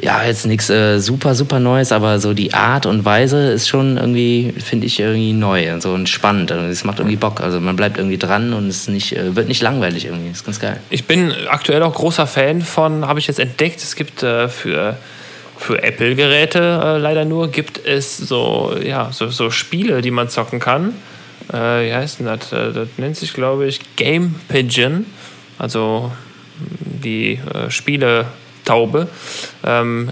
ja, 0.00 0.24
jetzt 0.24 0.46
nichts 0.46 0.70
äh, 0.70 1.00
super, 1.00 1.34
super 1.34 1.58
Neues, 1.58 1.90
aber 1.90 2.20
so 2.20 2.32
die 2.32 2.54
Art 2.54 2.86
und 2.86 3.04
Weise 3.04 3.50
ist 3.50 3.68
schon 3.68 3.96
irgendwie, 3.96 4.54
finde 4.56 4.86
ich, 4.86 5.00
irgendwie 5.00 5.32
neu 5.32 5.72
und 5.72 5.82
so 5.82 5.92
und 5.92 6.08
spannend. 6.08 6.52
Also 6.52 6.66
es 6.66 6.84
macht 6.84 7.00
irgendwie 7.00 7.16
Bock. 7.16 7.40
Also 7.40 7.58
man 7.58 7.74
bleibt 7.74 7.98
irgendwie 7.98 8.18
dran 8.18 8.52
und 8.52 8.68
es 8.68 8.86
nicht, 8.86 9.16
äh, 9.16 9.34
wird 9.34 9.48
nicht 9.48 9.60
langweilig 9.60 10.04
irgendwie. 10.04 10.30
Ist 10.30 10.44
ganz 10.44 10.60
geil. 10.60 10.80
Ich 10.90 11.06
bin 11.06 11.32
aktuell 11.48 11.82
auch 11.82 11.94
großer 11.94 12.28
Fan 12.28 12.62
von, 12.62 13.08
habe 13.08 13.18
ich 13.18 13.26
jetzt 13.26 13.40
entdeckt, 13.40 13.82
es 13.82 13.96
gibt 13.96 14.22
äh, 14.22 14.48
für, 14.48 14.96
für 15.56 15.82
Apple-Geräte 15.82 16.58
äh, 16.58 16.98
leider 16.98 17.24
nur, 17.24 17.50
gibt 17.50 17.84
es 17.84 18.16
so, 18.16 18.76
ja, 18.80 19.10
so, 19.10 19.28
so 19.28 19.50
Spiele, 19.50 20.00
die 20.00 20.12
man 20.12 20.28
zocken 20.28 20.60
kann. 20.60 20.94
Äh, 21.52 21.88
wie 21.88 21.94
heißt 21.94 22.20
denn 22.20 22.26
das? 22.26 22.52
Äh, 22.52 22.72
das 22.72 22.88
nennt 22.98 23.16
sich, 23.16 23.32
glaube 23.32 23.66
ich, 23.66 23.80
Game 23.96 24.36
Pigeon. 24.46 25.06
Also 25.58 26.12
die 26.58 27.40
äh, 27.52 27.70
Spieletaube. 28.68 29.08
Ähm, 29.64 30.10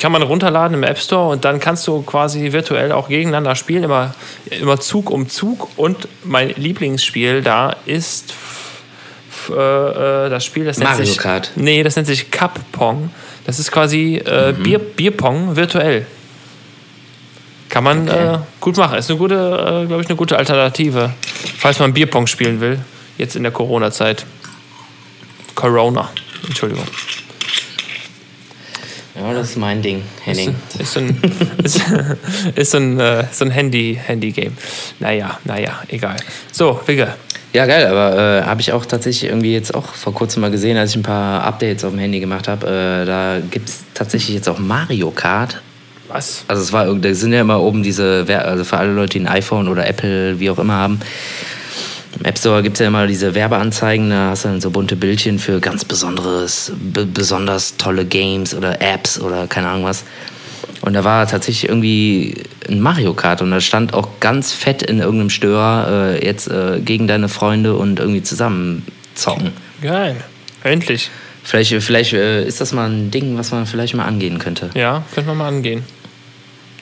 kann 0.00 0.12
man 0.12 0.22
runterladen 0.22 0.74
im 0.76 0.82
App 0.82 0.98
Store 0.98 1.30
und 1.30 1.44
dann 1.44 1.58
kannst 1.58 1.86
du 1.86 2.02
quasi 2.02 2.52
virtuell 2.52 2.92
auch 2.92 3.08
gegeneinander 3.08 3.54
spielen, 3.54 3.84
immer, 3.84 4.14
immer 4.50 4.78
Zug 4.78 5.10
um 5.10 5.28
Zug. 5.28 5.68
Und 5.76 6.06
mein 6.22 6.50
Lieblingsspiel 6.50 7.40
da 7.42 7.74
ist 7.86 8.34
äh, 9.48 9.52
äh, 9.54 10.28
das 10.28 10.44
Spiel, 10.44 10.64
das 10.66 10.78
nennt 10.78 10.90
Mario 10.90 11.06
sich. 11.06 11.16
Kart. 11.16 11.52
Nee, 11.56 11.82
das 11.82 11.96
nennt 11.96 12.08
sich 12.08 12.30
Cup 12.30 12.60
Pong. 12.72 13.10
Das 13.46 13.58
ist 13.58 13.70
quasi 13.72 14.16
äh, 14.16 14.52
Mhm. 14.52 14.62
Bier, 14.62 14.78
Bierpong 14.80 15.56
virtuell. 15.56 16.06
Kann 17.70 17.84
man 17.84 18.08
Okay. 18.08 18.34
äh, 18.34 18.38
gut 18.60 18.76
machen. 18.76 18.98
Ist 18.98 19.08
eine 19.10 19.18
gute, 19.18 19.34
äh, 19.34 19.86
glaube 19.86 20.02
ich, 20.02 20.08
eine 20.08 20.16
gute 20.16 20.36
Alternative, 20.36 21.12
falls 21.58 21.78
man 21.78 21.94
Bierpong 21.94 22.26
spielen 22.26 22.60
will. 22.60 22.80
Jetzt 23.18 23.34
in 23.34 23.44
der 23.44 23.52
Corona-Zeit. 23.52 24.26
Corona. 25.54 26.10
Entschuldigung. 26.46 26.84
Ja, 29.18 29.32
das 29.32 29.50
ist 29.50 29.56
mein 29.56 29.80
Ding, 29.80 30.02
Henning. 30.24 30.54
Ist 30.78 30.92
so 30.92 31.00
ein, 31.00 31.20
ist, 31.62 31.80
ist 32.54 32.70
so 32.70 32.76
ein, 32.76 33.00
äh, 33.00 33.24
so 33.32 33.46
ein 33.46 33.50
Handy, 33.50 33.98
Handy-Game. 34.04 34.56
Naja, 35.00 35.38
naja, 35.44 35.82
egal. 35.88 36.16
So, 36.52 36.80
Wigge. 36.84 37.14
Ja, 37.52 37.64
geil, 37.64 37.86
aber 37.86 38.18
äh, 38.18 38.42
habe 38.42 38.60
ich 38.60 38.72
auch 38.72 38.84
tatsächlich 38.84 39.30
irgendwie 39.30 39.54
jetzt 39.54 39.74
auch 39.74 39.94
vor 39.94 40.12
kurzem 40.12 40.42
mal 40.42 40.50
gesehen, 40.50 40.76
als 40.76 40.90
ich 40.90 40.96
ein 40.96 41.02
paar 41.02 41.42
Updates 41.44 41.84
auf 41.84 41.92
dem 41.92 41.98
Handy 41.98 42.20
gemacht 42.20 42.48
habe. 42.48 42.66
Äh, 42.66 43.06
da 43.06 43.38
gibt 43.50 43.70
es 43.70 43.84
tatsächlich 43.94 44.36
jetzt 44.36 44.48
auch 44.48 44.58
Mario 44.58 45.10
Kart. 45.10 45.62
Was? 46.08 46.44
Also 46.48 46.62
es 46.62 46.72
war, 46.72 46.92
da 46.94 47.14
sind 47.14 47.32
ja 47.32 47.40
immer 47.40 47.60
oben 47.60 47.82
diese, 47.82 48.26
also 48.28 48.64
für 48.64 48.76
alle 48.76 48.92
Leute, 48.92 49.18
die 49.18 49.24
ein 49.24 49.28
iPhone 49.28 49.68
oder 49.68 49.86
Apple, 49.86 50.38
wie 50.38 50.50
auch 50.50 50.58
immer 50.58 50.74
haben. 50.74 51.00
Im 52.18 52.24
App 52.24 52.38
Store 52.38 52.62
gibt 52.62 52.76
es 52.76 52.80
ja 52.80 52.86
immer 52.86 53.06
diese 53.06 53.34
Werbeanzeigen, 53.34 54.10
da 54.10 54.30
hast 54.30 54.44
du 54.44 54.48
dann 54.48 54.60
so 54.60 54.70
bunte 54.70 54.96
Bildchen 54.96 55.38
für 55.38 55.60
ganz 55.60 55.84
besonderes, 55.84 56.72
be 56.74 57.04
besonders 57.04 57.76
tolle 57.76 58.04
Games 58.04 58.54
oder 58.54 58.80
Apps 58.80 59.20
oder 59.20 59.46
keine 59.46 59.68
Ahnung 59.68 59.84
was. 59.84 60.04
Und 60.80 60.94
da 60.94 61.04
war 61.04 61.26
tatsächlich 61.26 61.68
irgendwie 61.68 62.42
ein 62.68 62.80
Mario 62.80 63.12
Kart 63.14 63.42
und 63.42 63.50
da 63.50 63.60
stand 63.60 63.92
auch 63.92 64.20
ganz 64.20 64.52
fett 64.52 64.82
in 64.82 65.00
irgendeinem 65.00 65.30
Störer 65.30 66.14
äh, 66.14 66.24
jetzt 66.24 66.48
äh, 66.48 66.80
gegen 66.80 67.06
deine 67.06 67.28
Freunde 67.28 67.74
und 67.74 67.98
irgendwie 67.98 68.22
zusammen 68.22 68.86
zocken. 69.14 69.52
Geil. 69.82 70.16
Endlich. 70.62 71.10
Vielleicht, 71.42 71.82
vielleicht 71.82 72.12
äh, 72.12 72.44
ist 72.44 72.60
das 72.60 72.72
mal 72.72 72.88
ein 72.88 73.10
Ding, 73.10 73.36
was 73.38 73.52
man 73.52 73.66
vielleicht 73.66 73.94
mal 73.94 74.04
angehen 74.04 74.38
könnte. 74.38 74.70
Ja, 74.74 75.04
könnte 75.14 75.28
man 75.28 75.38
mal 75.38 75.48
angehen. 75.48 75.84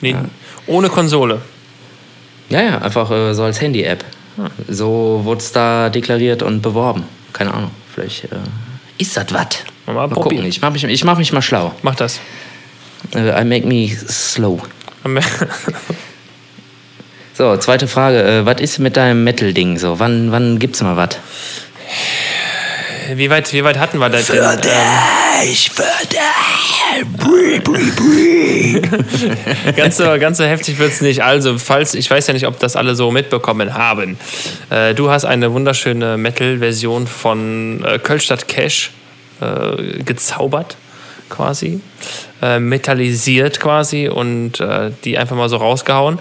Nee, 0.01 0.15
Ohne 0.67 0.89
Konsole. 0.89 1.41
Ja, 2.49 2.61
ja, 2.61 2.77
einfach 2.79 3.09
äh, 3.11 3.33
so 3.33 3.43
als 3.43 3.61
Handy-App. 3.61 4.03
So 4.67 5.21
wurde 5.23 5.39
es 5.39 5.51
da 5.51 5.89
deklariert 5.89 6.43
und 6.43 6.61
beworben. 6.61 7.03
Keine 7.33 7.53
Ahnung, 7.53 7.71
vielleicht 7.93 8.25
äh, 8.25 8.37
ist 8.97 9.15
das 9.15 9.25
was. 9.31 9.47
Mal 9.85 9.93
Mal 9.93 10.09
gucken, 10.09 10.45
ich 10.45 10.61
mach, 10.61 10.71
mich, 10.71 10.83
ich 10.83 11.03
mach 11.03 11.17
mich 11.17 11.31
mal 11.31 11.41
schlau. 11.41 11.73
Mach 11.81 11.95
das. 11.95 12.19
Äh, 13.13 13.41
I 13.41 13.45
make 13.45 13.67
me 13.67 13.89
slow. 14.07 14.61
So, 17.37 17.57
zweite 17.57 17.89
Frage. 17.89 18.23
Äh, 18.23 18.45
was 18.45 18.61
ist 18.61 18.79
mit 18.79 18.95
deinem 18.95 19.25
Metal-Ding 19.25 19.77
so? 19.77 19.99
Wann, 19.99 20.31
wann 20.31 20.57
gibt's 20.57 20.81
mal 20.81 20.95
was? 20.95 21.17
Wie 23.13 23.29
weit, 23.29 23.51
wie 23.51 23.61
weit 23.63 23.77
hatten 23.77 23.99
wir 23.99 24.07
das 24.07 24.27
denn? 24.27 24.41
Ähm, 24.41 24.61
Ich 25.43 25.77
würde. 25.77 25.87
Ganz, 29.75 29.97
so, 29.97 30.03
ganz 30.19 30.37
so 30.37 30.43
heftig 30.43 30.77
wird 30.77 30.91
es 30.91 31.01
nicht. 31.01 31.23
Also, 31.23 31.57
falls, 31.57 31.93
ich 31.93 32.09
weiß 32.09 32.27
ja 32.27 32.33
nicht, 32.33 32.47
ob 32.47 32.59
das 32.59 32.75
alle 32.75 32.95
so 32.95 33.11
mitbekommen 33.11 33.73
haben. 33.73 34.17
Äh, 34.69 34.93
du 34.93 35.09
hast 35.09 35.25
eine 35.25 35.51
wunderschöne 35.53 36.17
Metal-Version 36.17 37.07
von 37.07 37.83
äh, 37.83 37.99
Kölstadt 37.99 38.47
Cash 38.47 38.91
äh, 39.41 40.03
gezaubert, 40.03 40.77
quasi. 41.29 41.81
Äh, 42.41 42.59
metallisiert 42.59 43.59
quasi 43.59 44.07
und 44.07 44.59
äh, 44.59 44.91
die 45.03 45.17
einfach 45.17 45.35
mal 45.35 45.49
so 45.49 45.57
rausgehauen. 45.57 46.19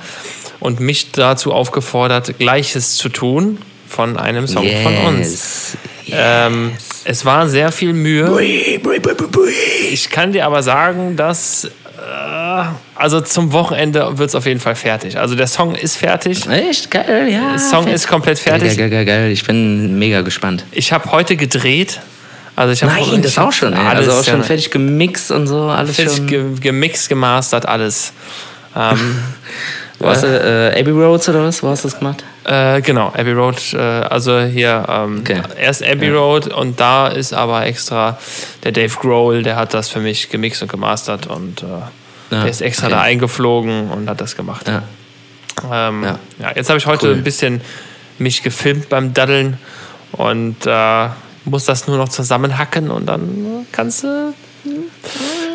Und 0.60 0.80
mich 0.80 1.12
dazu 1.12 1.52
aufgefordert, 1.52 2.38
Gleiches 2.38 2.96
zu 2.96 3.08
tun 3.08 3.58
von 3.86 4.16
einem 4.16 4.46
Song 4.48 4.66
von 4.82 4.96
uns. 5.06 5.76
Ähm, 6.11 6.72
es 7.05 7.24
war 7.24 7.48
sehr 7.48 7.72
viel 7.72 7.92
Mühe. 7.92 8.24
Brü, 8.26 8.98
brü, 9.00 9.00
brü. 9.00 9.50
Ich 9.90 10.11
kann 10.11 10.32
dir 10.32 10.46
aber 10.46 10.62
sagen, 10.62 11.16
dass. 11.16 11.64
Äh, 11.64 11.70
also 12.96 13.20
zum 13.20 13.52
Wochenende 13.52 14.18
wird 14.18 14.28
es 14.28 14.34
auf 14.34 14.46
jeden 14.46 14.61
Fall 14.61 14.74
fertig. 14.74 15.18
Also 15.18 15.34
der 15.34 15.46
Song 15.46 15.74
ist 15.74 15.96
fertig. 15.96 16.46
Echt 16.48 16.90
geil, 16.90 17.28
ja. 17.30 17.50
Der 17.50 17.59
Song 17.59 17.84
fett. 17.84 17.94
ist 17.94 18.09
komplett 18.09 18.44
Geil, 18.44 18.61
fertig. 18.61 18.78
geil, 18.78 18.90
geil, 18.90 19.05
geil. 19.05 19.30
Ich 19.30 19.44
bin 19.46 19.98
mega 19.98 20.20
gespannt. 20.22 20.64
Ich 20.72 20.92
habe 20.92 21.11
heute 21.11 21.36
gedreht. 21.36 22.00
Also 22.57 22.72
ich 22.72 22.82
Nein, 22.82 23.20
das 23.22 23.32
ich 23.32 23.38
auch 23.38 23.52
schon. 23.52 23.72
Ey. 23.72 23.78
Alles 23.80 24.09
Also 24.09 24.20
auch 24.20 24.24
schon 24.24 24.40
ja, 24.40 24.46
fertig 24.46 24.70
gemixt 24.70 25.30
und 25.32 25.46
so. 25.48 25.62
Alles 25.64 25.96
fertig 25.96 26.16
schon. 26.16 26.26
ge 26.28 26.44
gemixt, 26.61 27.09
gemastert, 27.09 27.66
alles. 27.66 28.12
Ähm, 28.76 28.96
Wo 30.05 30.11
hast 30.11 30.22
du, 30.22 30.26
äh, 30.28 30.78
Abbey 30.80 30.90
Roads 30.90 31.28
oder 31.28 31.44
was? 31.44 31.62
Wo 31.62 31.68
hast 31.68 31.84
du 31.84 31.88
das 31.88 31.98
gemacht? 31.98 32.24
äh, 32.44 32.80
genau, 32.82 33.09
Abbey 33.09 33.32
Road. 33.32 33.57
Äh, 33.72 33.78
also 33.78 34.40
hier 34.40 34.84
ähm, 34.88 35.20
Okay. 35.20 35.40
erst 35.59 35.82
Abbey 35.82 36.11
Road 36.11 36.46
und 36.48 36.78
da 36.78 37.09
ist 37.09 37.32
aber 37.32 37.64
extra 37.66 38.18
der 38.64 38.72
Dave 38.72 38.94
Grohl, 39.00 39.42
der 39.42 39.57
hat 39.57 39.72
das 39.74 39.88
für 39.88 40.00
mich 40.00 40.28
gemixt 40.30 40.61
und 40.62 40.70
gemastert 40.70 41.26
und 41.26 41.62
äh, 41.62 41.66
der 42.30 42.48
ist 42.48 42.61
extra 42.62 42.86
okay. 42.86 42.94
da 42.96 43.00
eingeflogen 43.02 43.90
und 43.90 44.09
hat 44.11 44.20
das 44.20 44.36
gemacht. 44.36 44.66
Ja. 44.68 44.82
Ähm, 45.88 46.02
ja. 46.05 46.18
Ja. 46.40 46.52
jetzt 46.55 46.68
habe 46.68 46.78
ich 46.78 46.86
heute 46.86 47.07
Cool. 47.09 47.14
ein 47.14 47.24
bisschen 47.24 47.61
mich 48.18 48.42
gefilmt 48.42 48.88
beim 48.88 49.14
Daddeln 49.14 49.59
und 50.12 50.57
äh, 50.66 51.09
muss 51.44 51.64
das 51.64 51.86
nur 51.86 51.96
noch 51.96 52.09
zusammenhacken 52.09 52.90
und 52.90 53.07
dann 53.07 53.66
kannst 53.72 54.05
du, 54.05 54.34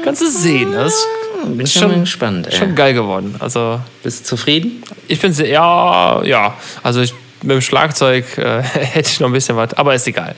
kannst 0.03 0.21
du 0.21 0.27
sehen. 0.27 0.71
Das 0.73 0.93
ist 0.93 1.05
Bin 1.45 1.59
Ist 1.61 1.73
schon, 1.73 2.01
gespannt. 2.01 2.47
Ey. 2.47 2.57
schon 2.57 2.75
geil 2.75 2.93
geworden. 2.93 3.35
Also 3.39 3.79
Bist 4.03 4.21
du 4.21 4.25
zufrieden? 4.25 4.83
ich 5.07 5.19
bin 5.19 5.33
sehr, 5.33 5.47
ja, 5.47 6.23
ja. 6.23 6.55
Also 6.83 7.01
ich 7.01 7.13
mit 7.43 7.51
dem 7.51 7.61
Schlagzeug 7.61 8.37
äh, 8.37 8.61
hätte 8.63 9.09
ich 9.09 9.19
noch 9.19 9.27
ein 9.27 9.33
bisschen 9.33 9.55
was, 9.55 9.73
aber 9.73 9.95
ist 9.95 10.07
egal. 10.07 10.35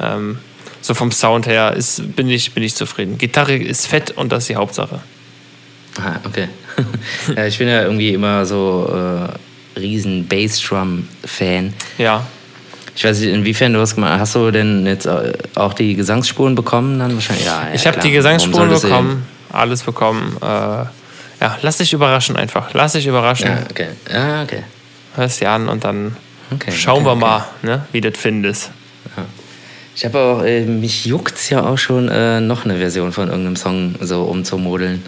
Ähm, 0.00 0.38
so 0.80 0.94
vom 0.94 1.10
Sound 1.10 1.46
her 1.46 1.72
ist, 1.74 2.14
bin, 2.14 2.28
ich, 2.28 2.52
bin 2.52 2.62
ich 2.62 2.74
zufrieden. 2.74 3.16
Gitarre 3.16 3.56
ist 3.56 3.86
fett 3.86 4.10
und 4.12 4.32
das 4.32 4.44
ist 4.44 4.50
die 4.50 4.56
Hauptsache. 4.56 5.00
Ah, 5.98 6.16
okay. 6.24 6.48
ja, 7.36 7.46
ich 7.46 7.58
bin 7.58 7.68
ja 7.68 7.82
irgendwie 7.82 8.12
immer 8.12 8.44
so 8.44 8.92
äh, 8.92 9.78
riesen 9.78 10.26
Bassdrum-Fan. 10.26 11.72
Ja. 11.98 12.26
Ich 12.96 13.04
weiß 13.04 13.20
nicht, 13.20 13.32
inwiefern 13.32 13.72
du 13.72 13.78
das 13.80 13.94
gemacht 13.94 14.20
hast. 14.20 14.34
du 14.34 14.50
denn 14.50 14.86
jetzt 14.86 15.08
auch 15.54 15.72
die 15.72 15.94
Gesangsspuren 15.94 16.54
bekommen 16.54 16.98
dann 16.98 17.14
wahrscheinlich? 17.14 17.46
Ja, 17.46 17.68
ich 17.72 17.82
ja, 17.82 17.90
habe 17.90 18.00
die 18.00 18.12
Gesangsspuren 18.12 18.68
bekommen, 18.68 19.26
alles 19.54 19.82
bekommen. 19.82 20.36
Äh, 20.40 20.46
ja, 20.46 21.58
lass 21.62 21.78
dich 21.78 21.92
überraschen 21.92 22.36
einfach. 22.36 22.72
Lass 22.72 22.92
dich 22.92 23.06
überraschen. 23.06 23.48
Ja, 23.48 23.58
okay. 23.70 23.88
Ja, 24.12 24.42
okay. 24.42 24.64
Hörst 25.16 25.40
dir 25.40 25.50
an 25.50 25.68
und 25.68 25.84
dann 25.84 26.16
Okay, 26.52 26.72
schauen 26.72 27.06
okay, 27.06 27.06
wir 27.06 27.14
mal, 27.16 27.44
ne, 27.62 27.86
wie 27.92 28.00
du 28.00 28.10
das 28.10 28.20
findest. 28.20 28.70
Ich 29.96 30.04
habe 30.04 30.18
auch, 30.18 30.42
äh, 30.42 30.62
mich 30.64 31.04
juckt's 31.04 31.50
ja 31.50 31.62
auch 31.64 31.78
schon, 31.78 32.08
äh, 32.08 32.40
noch 32.40 32.64
eine 32.64 32.78
Version 32.78 33.12
von 33.12 33.28
irgendeinem 33.28 33.54
Song 33.54 33.94
so 34.00 34.22
umzumodeln. 34.22 35.04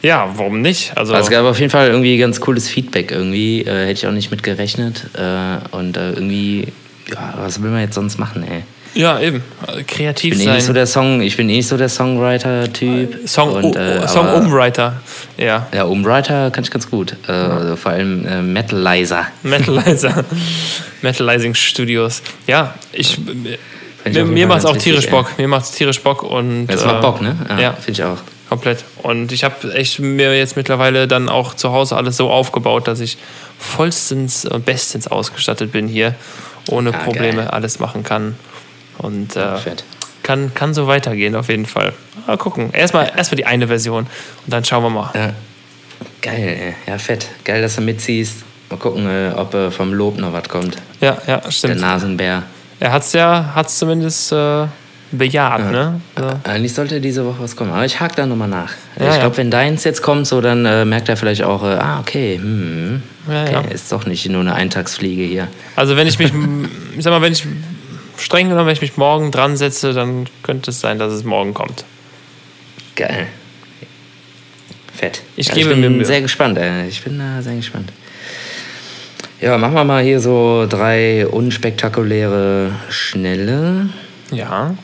Ja, 0.00 0.30
warum 0.34 0.62
nicht? 0.62 0.96
Also, 0.96 1.12
Also 1.12 1.26
es 1.26 1.30
gab 1.30 1.44
auf 1.44 1.60
jeden 1.60 1.70
Fall 1.70 1.88
irgendwie 1.88 2.16
ganz 2.16 2.40
cooles 2.40 2.66
Feedback 2.66 3.10
irgendwie. 3.10 3.60
Äh, 3.62 3.82
hätte 3.82 3.92
ich 3.92 4.06
auch 4.06 4.12
nicht 4.12 4.30
mit 4.30 4.42
gerechnet. 4.42 5.10
Äh, 5.14 5.76
und 5.76 5.98
äh, 5.98 6.12
irgendwie, 6.12 6.68
ja, 7.12 7.34
was 7.36 7.62
will 7.62 7.70
man 7.70 7.80
jetzt 7.80 7.94
sonst 7.94 8.18
machen, 8.18 8.42
ey? 8.42 8.64
Ja, 8.94 9.20
eben. 9.20 9.42
Äh, 9.66 9.82
Kreativ 9.84 10.32
Ich 10.34 10.38
bin 10.38 10.40
eh 10.40 10.44
sein. 10.46 10.54
nicht 10.56 10.66
so 10.66 10.72
der 10.72 10.86
Song, 10.86 11.20
ich 11.20 11.36
bin 11.36 11.48
eh 11.48 11.56
nicht 11.56 11.68
so 11.68 11.76
der 11.76 11.88
Songwriter-Typ. 11.88 13.28
Song, 13.28 13.52
Und, 13.52 13.76
äh, 13.76 14.06
Song 14.08 14.26
aber- 14.28 14.38
Umwriter. 14.38 15.00
Ja. 15.36 15.66
Ja, 15.74 15.84
Umwriter 15.84 16.50
kann 16.50 16.64
ich 16.64 16.70
ganz 16.70 16.90
gut. 16.90 17.16
Äh, 17.28 17.32
also 17.32 17.76
vor 17.76 17.92
allem 17.92 18.26
äh, 18.26 18.42
Metalizer. 18.42 19.26
Metalizer. 19.42 20.24
Metalizing 21.02 21.54
Studios. 21.54 22.22
Ja, 22.46 22.74
ich. 22.92 23.18
ich 24.04 24.14
Mir, 24.14 24.24
mir 24.24 24.46
macht 24.46 24.60
es 24.60 24.64
auch 24.66 24.76
tierisch 24.76 25.08
Bock. 25.08 25.38
Mir 25.38 25.48
macht 25.48 25.64
es 25.64 25.72
tierisch 25.72 26.02
Bock 26.02 26.22
und. 26.22 26.66
Das 26.66 26.82
äh, 26.82 26.86
macht 26.86 27.00
Bock, 27.02 27.20
ne? 27.22 27.36
Ja, 27.60 27.72
Finde 27.74 27.92
ich 27.92 28.02
auch. 28.04 28.18
komplett. 28.48 28.84
Und 29.02 29.30
ich 29.32 29.44
habe 29.44 29.72
echt 29.74 29.98
mir 30.00 30.36
jetzt 30.36 30.56
mittlerweile 30.56 31.06
dann 31.06 31.28
auch 31.28 31.54
zu 31.54 31.70
Hause 31.72 31.96
alles 31.96 32.16
so 32.16 32.30
aufgebaut, 32.30 32.88
dass 32.88 33.00
ich 33.00 33.18
vollstens 33.58 34.44
und 34.46 34.64
bestens 34.64 35.06
ausgestattet 35.08 35.72
bin 35.72 35.86
hier. 35.86 36.14
Ohne 36.68 36.92
Ah, 36.94 36.98
Probleme 36.98 37.42
geil. 37.42 37.48
alles 37.48 37.78
machen 37.78 38.02
kann. 38.02 38.36
Und 39.02 39.36
äh, 39.36 39.56
kann, 40.22 40.52
kann 40.54 40.74
so 40.74 40.86
weitergehen 40.86 41.34
auf 41.34 41.48
jeden 41.48 41.66
Fall. 41.66 41.92
Mal 42.26 42.36
gucken. 42.36 42.70
Erstmal 42.72 43.10
erstmal 43.16 43.36
die 43.36 43.46
eine 43.46 43.66
Version 43.66 44.06
und 44.44 44.52
dann 44.52 44.64
schauen 44.64 44.82
wir 44.82 44.90
mal. 44.90 45.10
Ja. 45.14 45.32
Geil. 46.22 46.74
Ja, 46.86 46.98
fett. 46.98 47.28
Geil, 47.44 47.62
dass 47.62 47.76
du 47.76 47.82
mitziehst. 47.82 48.44
Mal 48.70 48.76
gucken, 48.76 49.06
äh, 49.08 49.32
ob 49.34 49.54
äh, 49.54 49.70
vom 49.70 49.92
Lob 49.92 50.18
noch 50.18 50.32
was 50.32 50.48
kommt. 50.48 50.76
Ja, 51.00 51.18
ja, 51.26 51.38
Der 51.38 51.50
stimmt. 51.50 51.80
Nasenbär. 51.80 52.44
Er 52.78 52.92
hat 52.92 53.02
es 53.02 53.12
ja 53.12 53.52
hat's 53.54 53.78
zumindest 53.78 54.32
äh, 54.32 54.66
bejaht, 55.12 55.70
ne? 55.70 56.00
So. 56.16 56.28
Eigentlich 56.44 56.74
sollte 56.74 57.00
diese 57.00 57.24
Woche 57.26 57.36
was 57.40 57.56
kommen. 57.56 57.72
Aber 57.72 57.84
ich 57.84 57.98
hake 57.98 58.14
da 58.14 58.26
nochmal 58.26 58.48
nach. 58.48 58.72
Ja, 58.98 59.08
ich 59.08 59.14
ja. 59.14 59.20
glaube, 59.20 59.36
wenn 59.38 59.50
deins 59.50 59.84
jetzt 59.84 60.02
kommt, 60.02 60.26
so, 60.26 60.40
dann 60.40 60.64
äh, 60.64 60.84
merkt 60.84 61.08
er 61.08 61.16
vielleicht 61.16 61.42
auch, 61.42 61.64
äh, 61.64 61.74
ah, 61.74 62.00
okay, 62.00 62.36
hm, 62.36 63.02
Ja, 63.28 63.42
okay, 63.42 63.52
ja. 63.52 63.60
ist 63.62 63.90
doch 63.90 64.06
nicht 64.06 64.28
nur 64.28 64.40
eine 64.40 64.54
Eintagsfliege 64.54 65.22
hier. 65.22 65.48
Also 65.76 65.96
wenn 65.96 66.06
ich 66.06 66.18
mich, 66.18 66.32
ich 66.96 67.02
sag 67.02 67.10
mal, 67.10 67.22
wenn 67.22 67.32
ich 67.32 67.44
streng 68.20 68.48
genommen, 68.48 68.66
wenn 68.66 68.74
ich 68.74 68.80
mich 68.82 68.96
morgen 68.96 69.30
dran 69.30 69.56
setze, 69.56 69.92
dann 69.92 70.26
könnte 70.42 70.70
es 70.70 70.80
sein, 70.80 70.98
dass 70.98 71.12
es 71.12 71.24
morgen 71.24 71.54
kommt. 71.54 71.84
Geil. 72.96 73.26
Fett. 74.94 75.22
Ich 75.36 75.48
ja, 75.48 75.54
gebe 75.54 75.70
ich 75.70 75.76
mir 75.76 75.82
bin 75.88 75.96
Mühe. 75.98 76.04
sehr 76.06 76.20
gespannt, 76.20 76.58
ey. 76.58 76.88
Ich 76.88 77.02
bin 77.02 77.18
da 77.18 77.40
sehr 77.42 77.56
gespannt. 77.56 77.92
Ja, 79.40 79.56
machen 79.56 79.74
wir 79.74 79.84
mal 79.84 80.02
hier 80.02 80.20
so 80.20 80.66
drei 80.68 81.26
unspektakuläre, 81.26 82.72
schnelle. 82.90 83.88
Ja. 84.30 84.74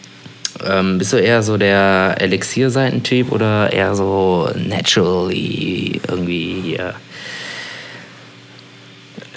Ähm, 0.64 0.96
bist 0.96 1.12
du 1.12 1.18
eher 1.18 1.42
so 1.42 1.58
der 1.58 2.14
Elixier-Seitentyp 2.18 3.30
oder 3.30 3.70
eher 3.70 3.94
so 3.94 4.50
naturally 4.54 6.00
irgendwie 6.08 6.62
hier? 6.62 6.94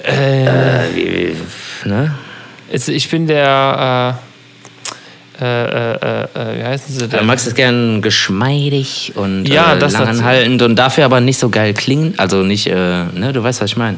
Äh, 0.04 0.46
Äh, 0.46 0.96
wie, 0.96 1.36
wie, 1.84 1.90
ne? 1.90 2.16
Ich 2.72 3.10
bin 3.10 3.28
der, 3.28 4.20
äh, 5.40 5.44
äh, 5.44 5.46
äh, 5.46 5.94
äh, 5.94 6.24
äh, 6.24 6.60
wie 6.60 6.64
heißen 6.66 6.94
sie 6.94 7.02
Du 7.08 7.08
denn? 7.18 7.26
magst 7.26 7.48
es 7.48 7.56
gern 7.56 8.02
geschmeidig 8.02 9.14
und 9.16 9.46
Ja, 9.48 9.74
äh, 9.76 9.80
langanhaltend 9.80 10.62
und 10.62 10.76
dafür 10.76 11.06
aber 11.06 11.22
nicht 11.22 11.40
so 11.40 11.50
geil 11.50 11.74
klingen. 11.74 12.14
Also 12.18 12.44
nicht, 12.44 12.68
äh, 12.68 12.74
ne, 13.14 13.32
du 13.34 13.42
weißt, 13.44 13.62
was 13.62 13.72
ich 13.72 13.78
meine. 13.78 13.98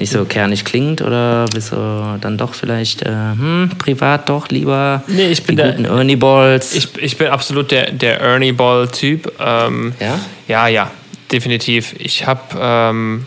Nicht 0.00 0.10
so 0.10 0.24
kernig 0.24 0.64
klingt 0.64 1.00
oder 1.02 1.44
bist 1.54 1.70
du 1.70 2.18
dann 2.20 2.36
doch 2.36 2.54
vielleicht, 2.54 3.02
äh, 3.02 3.10
hm, 3.10 3.70
privat 3.78 4.28
doch 4.28 4.48
lieber 4.48 5.04
Nee, 5.06 5.28
ich 5.28 5.44
bin 5.44 5.54
die 5.56 5.62
der- 5.62 5.72
guten 5.74 5.84
Ernie 5.84 6.16
Balls. 6.16 6.74
Ich, 6.74 6.88
ich 6.98 7.16
bin 7.16 7.28
absolut 7.28 7.70
der, 7.70 7.92
der 7.92 8.20
Ernie 8.20 8.50
Ball-Typ. 8.50 9.32
Ähm, 9.38 9.92
Ja? 10.00 10.18
Ja, 10.48 10.66
ja, 10.66 10.90
definitiv. 11.30 11.94
Ich 12.00 12.26
habe, 12.26 12.40
ähm, 12.60 13.26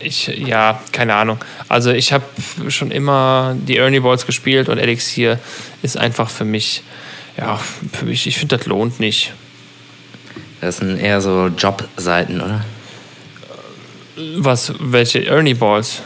ich, 0.00 0.26
ja, 0.26 0.80
keine 0.92 1.14
Ahnung. 1.14 1.38
Also 1.68 1.90
ich 1.90 2.12
habe 2.12 2.24
schon 2.68 2.90
immer 2.90 3.56
die 3.58 3.76
Ernie 3.76 4.00
Balls 4.00 4.26
gespielt 4.26 4.68
und 4.68 4.78
Elixir 4.78 5.38
ist 5.82 5.96
einfach 5.96 6.30
für 6.30 6.44
mich, 6.44 6.82
ja, 7.36 7.58
für 7.92 8.04
mich, 8.04 8.26
ich 8.26 8.38
finde, 8.38 8.58
das 8.58 8.66
lohnt 8.66 9.00
nicht. 9.00 9.32
Das 10.60 10.78
sind 10.78 10.98
eher 10.98 11.20
so 11.20 11.46
Jobseiten, 11.46 12.40
oder? 12.40 12.64
Was, 14.36 14.72
welche 14.80 15.24
Ernie 15.26 15.54
Balls? 15.54 16.02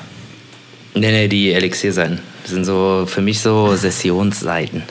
Nee, 0.94 1.10
nee, 1.10 1.28
die 1.28 1.52
Elixier-Seiten. 1.52 2.20
Das 2.42 2.50
sind 2.50 2.64
so 2.64 3.06
für 3.06 3.22
mich 3.22 3.40
so 3.40 3.74
Sessionsseiten. 3.74 4.82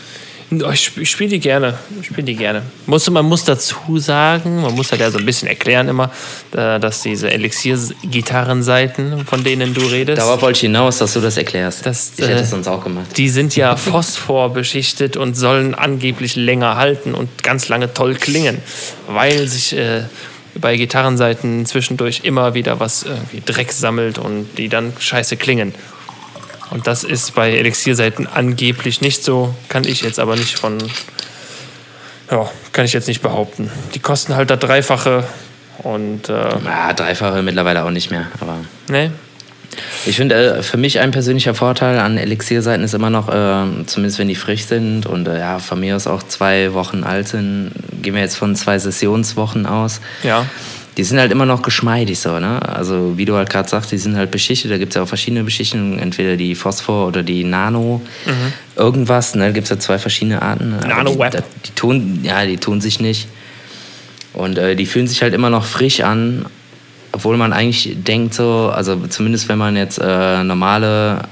Oh, 0.53 0.69
Ich, 0.71 0.81
sp- 0.91 0.99
ich 1.01 1.09
spiele 1.09 1.29
die 1.29 1.39
gerne. 1.39 1.77
Ich 2.01 2.07
spiele 2.07 2.23
die 2.23 2.35
gerne. 2.35 2.61
Muss, 2.85 3.09
man 3.09 3.25
muss 3.25 3.45
dazu 3.45 3.97
sagen, 3.99 4.61
man 4.61 4.75
muss 4.75 4.91
halt 4.91 4.99
ja 4.99 5.09
so 5.09 5.17
ein 5.17 5.25
bisschen 5.25 5.47
erklären 5.47 5.87
immer, 5.87 6.11
äh, 6.51 6.77
dass 6.79 7.01
diese 7.01 7.31
Elixier-Gitarrenseiten, 7.31 9.25
von 9.25 9.43
denen 9.43 9.73
du 9.73 9.81
redest, 9.81 10.21
Darauf 10.21 10.41
wollte 10.41 10.57
ich 10.57 10.61
hinaus, 10.61 10.97
dass 10.97 11.13
du 11.13 11.21
das 11.21 11.37
erklärst. 11.37 11.85
Das, 11.85 12.11
ich 12.17 12.25
hätte 12.25 12.39
äh, 12.39 12.41
es 12.41 12.49
sonst 12.49 12.67
auch 12.67 12.83
gemacht. 12.83 13.05
Die 13.17 13.29
sind 13.29 13.55
ja 13.55 13.75
phosphorbeschichtet 13.77 15.17
und 15.17 15.35
sollen 15.35 15.73
angeblich 15.75 16.35
länger 16.35 16.75
halten 16.75 17.13
und 17.13 17.43
ganz 17.43 17.69
lange 17.69 17.93
toll 17.93 18.15
klingen, 18.15 18.57
weil 19.07 19.47
sich 19.47 19.75
äh, 19.77 20.03
bei 20.55 20.75
Gitarrenseiten 20.75 21.65
zwischendurch 21.65 22.21
immer 22.23 22.53
wieder 22.53 22.79
was 22.81 23.03
irgendwie 23.03 23.41
Dreck 23.45 23.71
sammelt 23.71 24.17
und 24.17 24.47
die 24.57 24.67
dann 24.67 24.91
scheiße 24.99 25.37
klingen. 25.37 25.73
Und 26.71 26.87
das 26.87 27.03
ist 27.03 27.35
bei 27.35 27.51
Elixierseiten 27.51 28.27
angeblich 28.27 29.01
nicht 29.01 29.23
so, 29.23 29.53
kann 29.67 29.83
ich 29.83 30.01
jetzt 30.01 30.19
aber 30.19 30.35
nicht 30.37 30.57
von, 30.57 30.77
ja, 32.31 32.49
kann 32.71 32.85
ich 32.85 32.93
jetzt 32.93 33.07
nicht 33.07 33.21
behaupten. 33.21 33.69
Die 33.93 33.99
kosten 33.99 34.35
halt 34.35 34.49
das 34.49 34.59
Dreifache 34.59 35.25
und, 35.79 36.29
äh, 36.29 36.33
Ja, 36.63 36.93
dreifache 36.93 37.43
mittlerweile 37.43 37.83
auch 37.83 37.91
nicht 37.91 38.09
mehr, 38.09 38.27
aber 38.39 38.57
ne? 38.87 39.11
Ich 40.05 40.15
finde, 40.15 40.35
äh, 40.35 40.63
für 40.63 40.77
mich 40.77 40.99
ein 40.99 41.11
persönlicher 41.11 41.53
Vorteil 41.53 41.99
an 41.99 42.17
Elixierseiten 42.17 42.83
ist 42.83 42.93
immer 42.93 43.09
noch, 43.09 43.27
äh, 43.27 43.85
zumindest 43.85 44.19
wenn 44.19 44.27
die 44.29 44.35
frisch 44.35 44.65
sind 44.65 45.05
und 45.05 45.27
äh, 45.27 45.39
ja, 45.39 45.59
von 45.59 45.79
mir 45.79 45.95
aus 45.95 46.07
auch 46.07 46.23
zwei 46.23 46.73
Wochen 46.73 47.03
alt 47.03 47.27
sind, 47.27 47.71
gehen 48.01 48.15
wir 48.15 48.21
jetzt 48.21 48.37
von 48.37 48.55
zwei 48.55 48.79
Sessionswochen 48.79 49.65
aus. 49.65 50.01
Ja. 50.23 50.45
Die 50.97 51.03
sind 51.05 51.19
halt 51.19 51.31
immer 51.31 51.45
noch 51.45 51.61
geschmeidig 51.61 52.19
so, 52.19 52.39
ne? 52.39 52.61
Also 52.67 53.17
wie 53.17 53.25
du 53.25 53.35
halt 53.35 53.49
gerade 53.49 53.69
sagst, 53.69 53.91
die 53.91 53.97
sind 53.97 54.17
halt 54.17 54.29
beschichtet. 54.29 54.71
Da 54.71 54.77
gibt 54.77 54.91
es 54.91 54.95
ja 54.95 55.03
auch 55.03 55.07
verschiedene 55.07 55.43
Beschichtungen, 55.43 55.99
entweder 55.99 56.35
die 56.35 56.53
Phosphor 56.53 57.07
oder 57.07 57.23
die 57.23 57.45
Nano. 57.45 58.01
Irgendwas, 58.75 59.35
ne? 59.35 59.45
Da 59.45 59.51
gibt 59.51 59.65
es 59.65 59.69
ja 59.69 59.79
zwei 59.79 59.97
verschiedene 59.97 60.41
Arten. 60.41 60.75
Nano-Web. 60.85 61.31
Die, 61.31 61.69
die 61.69 61.75
tun, 61.75 62.19
ja, 62.23 62.45
die 62.45 62.57
tun 62.57 62.81
sich 62.81 62.99
nicht. 62.99 63.29
Und 64.33 64.57
äh, 64.57 64.75
die 64.75 64.85
fühlen 64.85 65.07
sich 65.07 65.21
halt 65.21 65.33
immer 65.33 65.49
noch 65.49 65.65
frisch 65.65 66.01
an, 66.01 66.45
obwohl 67.11 67.37
man 67.37 67.53
eigentlich 67.53 67.95
denkt 68.03 68.33
so, 68.33 68.71
also 68.73 68.95
zumindest 69.07 69.49
wenn 69.49 69.57
man 69.57 69.75
jetzt 69.75 69.99
äh, 70.01 70.43
normale 70.43 71.23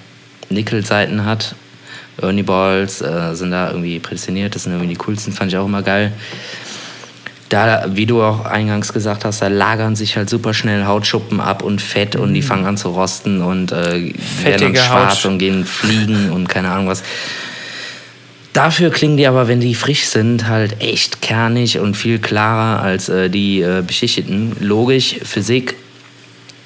Nickelseiten 0.50 1.26
hat, 1.26 1.56
Ernie 2.22 2.44
Balls 2.44 3.02
äh, 3.02 3.34
sind 3.34 3.52
da 3.52 3.70
irgendwie 3.70 4.00
prädestiniert, 4.00 4.56
das 4.56 4.64
sind 4.64 4.74
irgendwie 4.74 4.94
die 4.94 4.98
coolsten, 4.98 5.32
fand 5.32 5.52
ich 5.52 5.58
auch 5.58 5.66
immer 5.66 5.82
geil. 5.82 6.12
Da, 7.50 7.86
wie 7.90 8.06
du 8.06 8.22
auch 8.22 8.46
eingangs 8.46 8.94
gesagt 8.94 9.26
hast, 9.26 9.42
da 9.42 9.48
lagern 9.48 9.96
sich 9.96 10.16
halt 10.16 10.30
super 10.30 10.54
schnell 10.54 10.86
Hautschuppen 10.86 11.40
ab 11.40 11.64
und 11.64 11.82
Fett 11.82 12.16
und 12.16 12.36
die 12.36 12.44
fangen 12.44 12.66
an 12.68 12.78
zu 12.78 12.90
rosten 12.90 13.42
und 13.42 13.72
äh, 13.72 14.14
werden 14.44 14.74
dann 14.74 14.76
schwarz 14.76 15.18
Haut- 15.18 15.26
und 15.26 15.40
gehen 15.40 15.66
fliegen 15.66 16.32
und 16.32 16.48
keine 16.48 16.70
Ahnung 16.70 16.88
was. 16.88 17.02
Dafür 18.54 18.90
klingen 18.90 19.18
die 19.18 19.28
aber, 19.28 19.48
wenn 19.48 19.60
die 19.60 19.76
frisch 19.76 20.06
sind, 20.06 20.48
halt 20.48 20.82
echt 20.82 21.22
kernig 21.22 21.80
und 21.80 21.96
viel 21.96 22.20
klarer 22.20 22.82
als 22.82 23.08
äh, 23.10 23.30
die 23.30 23.62
äh, 23.62 23.84
beschichteten. 23.86 24.56
Logisch, 24.60 25.16
Physik, 25.24 25.76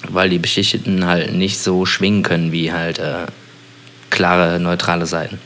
weil 0.08 0.30
die 0.30 0.38
beschichteten 0.38 1.06
halt 1.06 1.34
nicht 1.34 1.58
so 1.58 1.86
schwingen 1.86 2.22
können 2.22 2.52
wie 2.52 2.72
halt 2.72 2.98
äh, 2.98 3.26
klare, 4.10 4.60
neutrale 4.60 5.06
Seiten. 5.06 5.38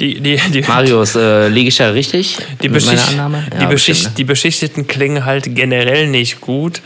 Die, 0.00 0.20
die, 0.20 0.36
die, 0.50 0.62
Marius, 0.62 1.14
äh, 1.14 1.48
liege 1.48 1.68
ich 1.68 1.76
da 1.76 1.90
richtig 1.90 2.38
Die, 2.62 2.68
Beschicht 2.68 3.08
Annahme? 3.10 3.44
die, 3.52 3.62
Ja, 3.62 3.68
Beschicht 3.68 3.86
bestimmt, 3.86 4.04
ne? 4.04 4.16
die 4.18 4.24
Beschichteten 4.24 4.86
klingen 4.86 5.24
halt 5.24 5.54
generell 5.54 6.08
nicht 6.08 6.40
gut. 6.40 6.80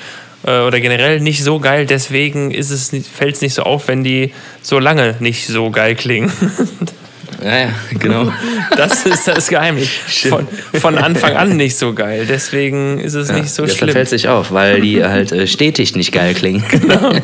Äh, 0.47 0.61
oder 0.61 0.79
generell 0.81 1.21
nicht 1.21 1.43
so 1.43 1.59
geil, 1.59 1.87
deswegen 1.87 2.53
fällt 2.53 3.35
es 3.37 3.41
nicht 3.41 3.55
so 3.55 3.63
auf, 3.63 3.89
wenn 3.89 4.05
die 4.05 4.33
so 4.63 4.79
lange 4.79 5.17
nicht 5.21 5.47
so 5.47 5.71
geil 5.71 5.95
klingen. 5.95 6.31
Ja, 7.43 7.57
ja, 7.57 7.69
genau. 7.99 8.33
Das 8.77 9.07
ist 9.07 9.29
das 9.29 9.49
Geheimnis. 9.49 9.89
Von, 10.29 10.47
von 10.75 10.99
Anfang 10.99 11.37
an 11.37 11.57
nicht 11.57 11.77
so 11.77 11.93
geil. 11.95 12.27
Deswegen 12.29 12.99
ist 12.99 13.15
es 13.15 13.29
Ja, 13.29 13.37
nicht 13.37 13.51
so 13.51 13.65
das 13.65 13.77
schlimm. 13.77 13.91
fällt 13.91 14.09
sich 14.09 14.29
auf, 14.29 14.51
weil 14.53 14.81
die 14.81 15.05
halt 15.05 15.31
äh, 15.33 15.47
stetig 15.47 15.95
nicht 15.97 16.13
geil 16.13 16.35
klingen. 16.35 16.65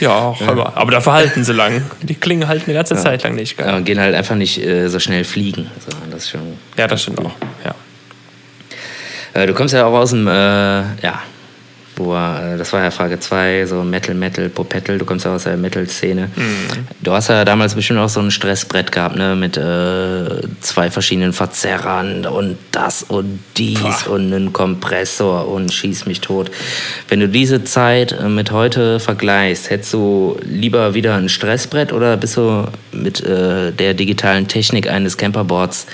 Ja, 0.00 0.10
auch, 0.18 0.40
Aber, 0.48 0.76
aber 0.76 0.90
dafür 0.90 1.12
halten 1.12 1.44
sie 1.44 1.52
lang. 1.52 1.82
Die 2.02 2.14
klingen 2.16 2.48
halt 2.48 2.64
eine 2.66 2.74
ganze 2.74 2.96
Zeit 2.96 3.22
lang 3.22 3.36
nicht 3.36 3.56
geil. 3.56 3.68
Ja, 3.68 3.76
und 3.76 3.84
gehen 3.84 4.00
halt 4.00 4.14
einfach 4.16 4.34
nicht 4.34 4.58
äh, 4.58 4.88
so 4.88 4.98
schnell 4.98 5.22
fliegen. 5.24 5.70
So, 5.86 5.96
das 6.10 6.28
schon 6.28 6.40
Ja, 6.76 6.88
das 6.88 7.02
stimmt 7.02 7.20
auch. 7.20 7.30
Ja. 7.64 7.74
Äh, 9.40 9.46
du 9.46 9.54
kommst 9.54 9.74
ja 9.74 9.86
auch 9.86 9.94
aus 9.94 10.10
dem, 10.10 10.26
äh, 10.26 10.32
ja, 10.32 11.22
wo, 11.96 12.14
äh, 12.14 12.56
das 12.56 12.72
war 12.72 12.82
ja 12.82 12.90
Frage 12.90 13.20
2, 13.20 13.66
so 13.66 13.82
Metal, 13.82 14.14
Metal, 14.14 14.48
Popettel, 14.48 14.98
du 14.98 15.04
kommst 15.04 15.24
ja 15.24 15.34
aus 15.34 15.44
der 15.44 15.56
Metal-Szene. 15.56 16.30
Du 17.00 17.12
hast 17.12 17.28
ja 17.28 17.44
damals 17.44 17.74
bestimmt 17.74 17.98
auch 17.98 18.08
so 18.08 18.20
ein 18.20 18.30
Stressbrett 18.30 18.92
gehabt, 18.92 19.16
ne, 19.16 19.36
mit 19.36 19.56
äh, 19.56 20.42
zwei 20.60 20.90
verschiedenen 20.90 21.32
Verzerrern 21.32 22.26
und 22.26 22.56
das 22.70 23.02
und 23.02 23.40
dies 23.56 23.80
Boah. 23.80 24.12
und 24.12 24.32
einen 24.32 24.52
Kompressor 24.52 25.48
und 25.48 25.72
schieß 25.72 26.06
mich 26.06 26.20
tot. 26.20 26.50
Wenn 27.08 27.20
du 27.20 27.28
diese 27.28 27.64
Zeit 27.64 28.12
äh, 28.12 28.28
mit 28.28 28.50
heute 28.52 28.98
vergleichst, 28.98 29.70
hättest 29.70 29.92
du 29.92 30.38
lieber 30.42 30.94
wieder 30.94 31.14
ein 31.16 31.28
Stressbrett 31.28 31.92
oder 31.92 32.16
bist 32.16 32.36
du 32.36 32.66
mit 32.92 33.22
äh, 33.24 33.72
der 33.72 33.94
digitalen 33.94 34.48
Technik 34.48 34.88
eines 34.88 35.16
Camperboards 35.16 35.86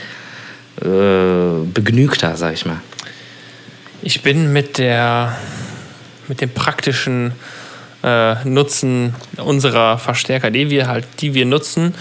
äh, 0.80 0.86
begnügter, 1.74 2.36
sag 2.36 2.55
ich 2.55 2.66
mal? 2.66 2.80
Ich 4.03 4.22
bin 4.22 4.53
mit 4.53 4.78
der 4.78 5.36
mit 6.29 6.41
dem 6.41 6.51
praktischen 6.51 7.33
äh, 8.03 8.37
Nutzen 8.45 9.14
unserer 9.39 9.99
Verstärker, 9.99 10.51
die 10.51 10.70
wir 10.70 10.87
halt, 10.87 11.07
die 11.20 11.35
wir 11.35 11.47
nutzen, 11.47 11.95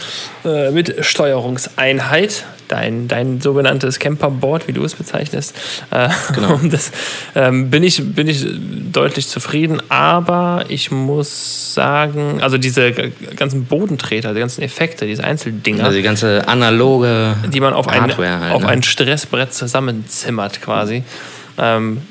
äh, 0.45 0.69
mit 0.71 1.03
Steuerungseinheit, 1.03 2.45
dein, 2.67 3.07
dein 3.07 3.41
sogenanntes 3.41 3.97
Camperboard, 3.97 4.67
wie 4.67 4.73
du 4.73 4.83
es 4.83 4.93
bezeichnest, 4.93 5.55
äh, 5.91 6.09
Genau. 6.35 6.59
das, 6.69 6.91
ähm, 7.33 7.71
bin, 7.71 7.83
ich, 7.83 8.03
bin 8.13 8.27
ich 8.27 8.45
deutlich 8.91 9.27
zufrieden, 9.27 9.81
aber 9.89 10.65
ich 10.67 10.91
muss 10.91 11.73
sagen, 11.73 12.41
also 12.41 12.57
diese 12.57 12.91
ganzen 13.35 13.65
Bodentreter, 13.65 14.33
die 14.33 14.39
ganzen 14.39 14.61
Effekte, 14.61 15.05
diese 15.05 15.23
Einzeldinger, 15.23 15.85
Also 15.85 15.97
die 15.97 16.03
ganze 16.03 16.47
analoge 16.47 17.35
die 17.47 17.59
man 17.59 17.73
auf, 17.73 17.87
ein, 17.87 18.01
halt, 18.01 18.51
auf 18.51 18.61
ne? 18.61 18.67
ein 18.67 18.83
Stressbrett 18.83 19.53
zusammenzimmert 19.53 20.61
quasi. 20.61 21.03
Ähm, 21.59 22.01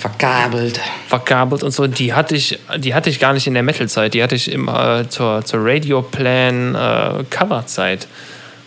verkabelt. 0.00 0.80
verkabelt 1.08 1.62
und 1.62 1.72
so, 1.72 1.86
die 1.86 2.14
hatte 2.14 2.34
ich, 2.34 2.58
die 2.78 2.94
hatte 2.94 3.10
ich 3.10 3.20
gar 3.20 3.32
nicht 3.34 3.46
in 3.46 3.54
der 3.54 3.62
Metal-Zeit, 3.62 4.14
die 4.14 4.22
hatte 4.22 4.34
ich 4.34 4.50
im, 4.50 4.68
äh, 4.68 5.08
zur, 5.08 5.44
zur 5.44 5.60
Radio-Plan 5.62 6.74
äh, 6.74 7.24
Cover-Zeit. 7.28 8.08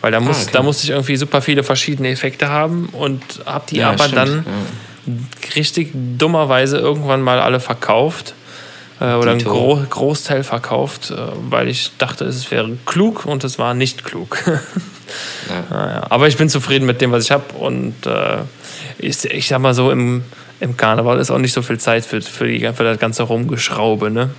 Weil 0.02 0.12
da, 0.12 0.20
muss, 0.20 0.38
Ah, 0.38 0.42
okay. 0.44 0.50
da 0.54 0.64
musste 0.64 0.84
ich 0.86 0.90
irgendwie 0.92 1.16
super 1.16 1.42
viele 1.42 1.64
verschiedene 1.64 2.10
Effekte 2.10 2.50
haben 2.50 2.90
und 2.92 3.22
habe 3.46 3.66
die 3.70 3.78
Ja, 3.78 3.90
aber 3.90 4.06
stimmt, 4.06 4.16
dann 4.18 4.46
richtig 5.56 5.92
dummerweise 6.18 6.78
irgendwann 6.78 7.22
mal 7.22 7.40
alle 7.40 7.60
verkauft. 7.60 8.34
Äh, 9.00 9.14
oder 9.14 9.32
einen. 9.32 9.44
Gro 9.44 9.84
Großteil 9.90 10.44
verkauft, 10.44 11.12
äh, 11.12 11.16
weil 11.50 11.68
ich 11.68 11.92
dachte, 11.98 12.26
es 12.26 12.50
wäre 12.52 12.70
klug 12.86 13.26
und 13.26 13.44
es 13.44 13.58
war 13.60 13.74
nicht 13.74 14.04
klug. 14.04 14.38
Naja, 15.70 16.06
aber 16.10 16.30
ich 16.30 16.38
bin 16.38 16.48
zufrieden 16.48 16.86
mit 16.86 17.02
dem, 17.02 17.12
was 17.12 17.26
ich 17.26 17.32
habe 17.32 17.54
und 17.60 18.06
äh, 18.06 18.38
ich, 18.98 19.26
ich 19.26 19.48
sag 19.48 19.60
mal 19.60 19.74
so, 19.74 19.92
im, 19.92 20.24
im 20.60 20.78
Karneval 20.78 21.20
ist 21.20 21.32
auch 21.32 21.38
nicht 21.38 21.54
so 21.54 21.62
viel 21.62 21.80
Zeit 21.80 22.06
für, 22.06 22.22
für, 22.22 22.48
die, 22.48 22.60
für 22.60 22.84
das 22.84 23.00
ganze 23.00 23.24
Rumgeschraube, 23.24 24.12
ne? 24.12 24.32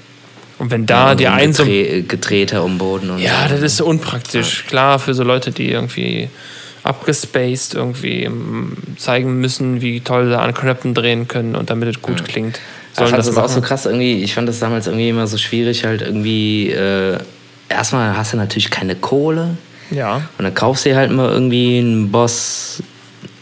Und 0.58 0.70
wenn 0.70 0.86
da 0.86 1.08
Ja, 1.08 1.14
die 1.14 1.26
ein 1.28 1.52
so 1.52 1.64
Getreter 1.64 2.62
um 2.62 2.78
Boden 2.78 3.10
und 3.10 3.18
ja, 3.18 3.48
so. 3.48 3.54
das 3.54 3.62
ist 3.62 3.80
unpraktisch. 3.80 4.64
Klar, 4.68 4.98
für 4.98 5.14
so 5.14 5.24
Leute, 5.24 5.50
die 5.50 5.70
irgendwie 5.70 6.28
abgespaced 6.84 7.74
irgendwie 7.74 8.28
mm, 8.28 8.96
zeigen 8.96 9.40
müssen, 9.40 9.80
wie 9.80 10.00
toll 10.00 10.28
sie 10.28 10.38
an 10.38 10.54
Knöpfen 10.54 10.94
drehen 10.94 11.28
können 11.28 11.56
und 11.56 11.70
damit 11.70 11.88
es 11.88 12.02
gut 12.02 12.24
klingt. 12.24 12.60
Ich 12.92 12.98
fand 12.98 13.12
das 13.12 13.26
das 13.26 13.38
auch 13.38 13.48
so 13.48 13.60
krass 13.60 13.86
irgendwie. 13.86 14.22
Ich 14.22 14.34
fand 14.34 14.48
das 14.48 14.58
damals 14.58 14.86
irgendwie 14.86 15.08
immer 15.08 15.26
so 15.26 15.38
schwierig, 15.38 15.84
halt 15.84 16.02
irgendwie. 16.02 16.70
Äh, 16.70 17.18
erstmal 17.68 18.16
hast 18.16 18.32
du 18.32 18.36
natürlich 18.36 18.70
keine 18.70 18.94
Kohle. 18.94 19.56
Ja. 19.90 20.16
Und 20.38 20.44
dann 20.44 20.54
kaufst 20.54 20.84
du 20.84 20.90
dir 20.90 20.96
halt 20.96 21.10
mal 21.10 21.30
irgendwie 21.30 21.78
einen 21.78 22.10
Boss 22.10 22.82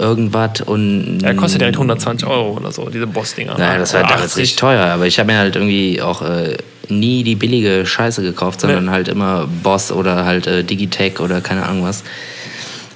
irgendwas 0.00 0.60
und. 0.62 1.20
Er 1.22 1.34
kostet 1.34 1.60
direkt 1.60 1.76
120 1.76 2.26
Euro 2.26 2.56
oder 2.56 2.72
so, 2.72 2.88
diese 2.88 3.06
Boss-Dinger. 3.06 3.56
Naja, 3.58 3.78
das 3.78 3.94
war 3.94 4.02
damals 4.02 4.22
80. 4.32 4.42
richtig 4.42 4.56
teuer, 4.56 4.86
aber 4.86 5.06
ich 5.06 5.18
habe 5.18 5.30
mir 5.32 5.38
halt 5.38 5.54
irgendwie 5.56 6.00
auch 6.02 6.22
äh, 6.22 6.56
nie 6.88 7.22
die 7.22 7.36
billige 7.36 7.86
Scheiße 7.86 8.22
gekauft, 8.22 8.60
sondern 8.62 8.86
Nee. 8.86 8.90
halt 8.90 9.08
immer 9.08 9.46
Boss 9.62 9.92
oder 9.92 10.24
halt 10.24 10.46
äh, 10.46 10.64
Digitech 10.64 11.20
oder 11.20 11.40
keine 11.40 11.66
Ahnung 11.66 11.84
was. 11.84 12.02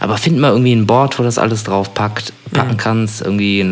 Aber 0.01 0.17
find 0.19 0.39
mal 0.39 0.51
irgendwie 0.51 0.75
ein 0.75 0.87
Board, 0.87 1.19
wo 1.19 1.23
das 1.23 1.39
alles 1.39 1.65
drauf 1.65 1.95
packt, 1.95 2.33
Mhm. 2.51 2.57
packen 2.57 2.77
kannst. 2.77 3.23
Irgendwie 3.23 3.65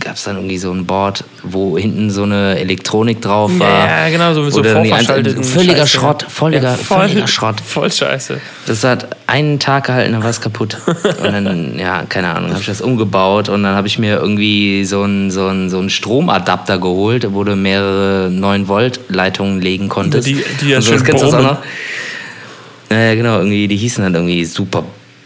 gab 0.00 0.16
es 0.16 0.24
dann 0.24 0.36
irgendwie 0.36 0.56
so 0.58 0.72
ein 0.72 0.86
Board, 0.86 1.24
wo 1.44 1.76
hinten 1.78 2.10
so 2.10 2.22
eine 2.24 2.58
Elektronik 2.58 3.20
drauf 3.20 3.50
war. 3.60 3.86
Ja, 3.86 4.08
genau, 4.08 4.32
so 4.34 4.48
so 4.50 4.64
vorverschalteten 4.64 5.44
Völliger 5.44 5.76
Scheiße. 5.86 5.88
Schrott, 5.98 6.26
völliger, 6.28 6.70
Ja, 6.70 6.74
voll- 6.76 7.08
völliger 7.08 7.28
Schrott. 7.28 7.60
Voll 7.60 7.92
scheiße. 7.92 8.40
Das 8.66 8.82
hat 8.82 9.14
einen 9.28 9.58
Tag 9.60 9.86
gehalten, 9.86 10.12
dann 10.12 10.22
war 10.22 10.30
es 10.30 10.40
kaputt. 10.40 10.78
Und 10.86 11.32
dann, 11.32 11.78
ja, 11.78 12.02
keine 12.08 12.34
Ahnung, 12.34 12.50
habe 12.50 12.60
ich 12.60 12.66
das 12.66 12.80
umgebaut 12.80 13.48
und 13.50 13.62
dann 13.62 13.76
habe 13.76 13.86
ich 13.86 13.98
mir 13.98 14.16
irgendwie 14.16 14.84
so 14.84 15.02
einen 15.02 15.30
so 15.30 15.46
einen- 15.46 15.68
so 15.70 15.78
einen 15.78 15.90
Stromadapter 15.90 16.78
geholt, 16.78 17.26
wo 17.32 17.44
du 17.44 17.54
mehrere 17.56 18.30
9-Volt-Leitungen 18.30 19.60
legen 19.60 19.88
konntest. 19.88 20.26
Die- 20.26 20.42
die 20.62 20.70
ja 20.70 20.76
und 20.78 20.82
so, 20.82 20.88
schön 20.88 20.98
das 20.98 21.04
kennst 21.06 21.22
du 21.24 21.28
auch 21.28 21.42
noch? 21.42 21.58
Naja, 22.90 23.14
genau, 23.14 23.38
irgendwie, 23.38 23.68
die 23.68 23.76
hießen 23.76 24.02
dann 24.02 24.14
irgendwie 24.14 24.44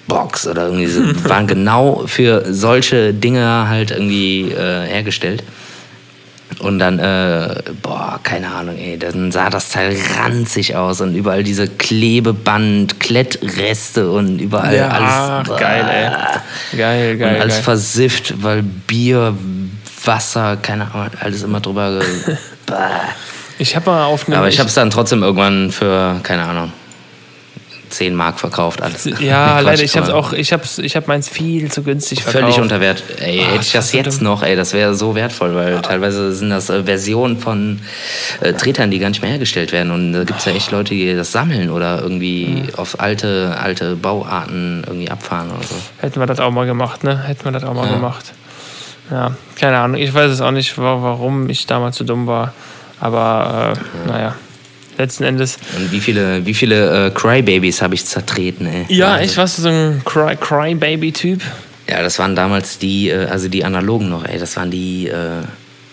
Superbox 0.06 0.46
oder 0.46 0.66
irgendwie 0.66 0.86
so, 0.86 1.00
waren 1.28 1.46
genau 1.46 2.04
für 2.06 2.44
solche 2.52 3.12
Dinge 3.12 3.68
halt 3.68 3.90
irgendwie 3.90 4.52
äh, 4.52 4.86
hergestellt. 4.86 5.42
Und 6.60 6.78
dann, 6.78 6.98
äh, 6.98 7.62
boah, 7.82 8.18
keine 8.22 8.48
Ahnung, 8.50 8.78
ey, 8.78 8.98
dann 8.98 9.30
sah 9.30 9.50
das 9.50 9.68
Teil 9.70 9.94
ranzig 10.18 10.74
aus 10.74 11.00
und 11.02 11.14
überall 11.14 11.42
diese 11.42 11.68
Klebeband, 11.68 12.98
Klettreste 12.98 14.10
und 14.10 14.38
überall 14.40 14.74
Ja, 14.74 14.88
alles. 14.88 15.50
ach, 15.50 15.58
geil, 15.58 15.84
ey. 16.72 16.78
Geil, 16.78 17.16
geil. 17.18 17.34
Und 17.34 17.40
alles 17.42 17.54
geil. 17.56 17.62
versifft, 17.64 18.42
weil 18.42 18.62
Bier, 18.62 19.34
Wasser, 20.04 20.56
keine 20.56 20.90
Ahnung, 20.94 21.10
alles 21.20 21.42
immer 21.42 21.60
drüber. 21.60 22.00
Ich 23.58 23.74
habe 23.74 23.90
mal 23.90 24.04
auf 24.04 24.28
einem. 24.28 24.36
Aber 24.36 24.48
ich 24.48 24.58
habe 24.58 24.68
es 24.68 24.74
dann 24.74 24.90
trotzdem 24.90 25.22
irgendwann 25.22 25.70
für, 25.70 26.20
keine 26.22 26.42
Ahnung, 26.42 26.72
10 27.90 28.14
Mark 28.14 28.38
verkauft. 28.40 28.82
Alles. 28.82 29.04
Ja, 29.04 29.10
Nee, 29.16 29.20
Quatsch, 29.20 29.64
leider, 29.64 29.82
ich 29.82 29.96
habe 29.96 30.14
auch, 30.14 30.32
ich 30.32 30.52
habe 30.52 30.62
ich 30.78 30.96
hab 30.96 31.08
meins 31.08 31.28
viel 31.28 31.70
zu 31.70 31.82
günstig 31.82 32.22
verkauft. 32.22 32.42
Völlig 32.44 32.60
unter 32.60 32.80
Wert. 32.80 33.02
Ey, 33.20 33.40
Ah, 33.40 33.52
hätte 33.52 33.62
ich 33.64 33.72
das 33.72 33.92
jetzt 33.92 34.22
noch, 34.22 34.42
ey, 34.42 34.56
das 34.56 34.72
wäre 34.72 34.94
so 34.94 35.14
wertvoll, 35.14 35.54
weil 35.54 35.80
teilweise 35.82 36.32
sind 36.32 36.50
das 36.50 36.68
äh, 36.70 36.84
Versionen 36.84 37.38
von 37.38 37.80
äh, 38.40 38.52
Tretern, 38.52 38.90
die 38.90 38.98
gar 38.98 39.08
nicht 39.08 39.22
mehr 39.22 39.30
hergestellt 39.30 39.72
werden. 39.72 39.90
Und 39.92 40.12
da 40.12 40.24
gibt 40.24 40.38
es 40.40 40.44
ja 40.46 40.52
echt 40.52 40.70
Leute, 40.72 40.94
die 40.94 41.14
das 41.14 41.32
sammeln 41.32 41.70
oder 41.70 42.00
irgendwie 42.02 42.64
auf 42.76 43.00
alte, 43.00 43.56
alte 43.60 43.96
Bauarten 43.96 44.82
irgendwie 44.86 45.10
abfahren 45.10 45.50
oder 45.50 45.62
so. 45.66 45.74
Hätten 45.98 46.20
wir 46.20 46.26
das 46.26 46.40
auch 46.40 46.50
mal 46.50 46.66
gemacht, 46.66 47.04
ne? 47.04 47.22
Hätten 47.24 47.44
wir 47.44 47.52
das 47.52 47.64
auch 47.64 47.74
mal 47.74 47.88
gemacht. 47.88 48.32
Ja, 49.10 49.32
keine 49.60 49.78
Ahnung. 49.78 50.00
Ich 50.00 50.12
weiß 50.12 50.30
es 50.32 50.40
auch 50.40 50.50
nicht, 50.50 50.76
wa- 50.78 50.98
warum 51.00 51.48
ich 51.48 51.66
damals 51.66 51.96
so 51.96 52.04
dumm 52.04 52.26
war. 52.26 52.52
Aber 53.00 53.74
äh, 53.76 54.08
naja, 54.08 54.34
letzten 54.98 55.24
Endes. 55.24 55.56
Und 55.76 55.92
wie 55.92 56.00
viele, 56.00 56.44
wie 56.46 56.54
viele 56.54 57.06
äh, 57.06 57.10
Crybabies 57.10 57.82
habe 57.82 57.94
ich 57.94 58.04
zertreten, 58.04 58.66
ey. 58.66 58.84
Ja, 58.88 59.12
Wahnsinn. 59.12 59.26
ich 59.28 59.36
war 59.36 59.46
so 59.46 59.68
ein 59.68 60.02
Cry 60.04 60.36
Crybaby-Typ. 60.36 61.40
Ja, 61.88 62.02
das 62.02 62.18
waren 62.18 62.34
damals 62.34 62.78
die, 62.78 63.10
äh, 63.10 63.26
also 63.26 63.48
die 63.48 63.64
analogen 63.64 64.08
noch, 64.08 64.24
ey. 64.24 64.38
Das 64.38 64.56
waren 64.56 64.70
die 64.70 65.08
äh, 65.08 65.42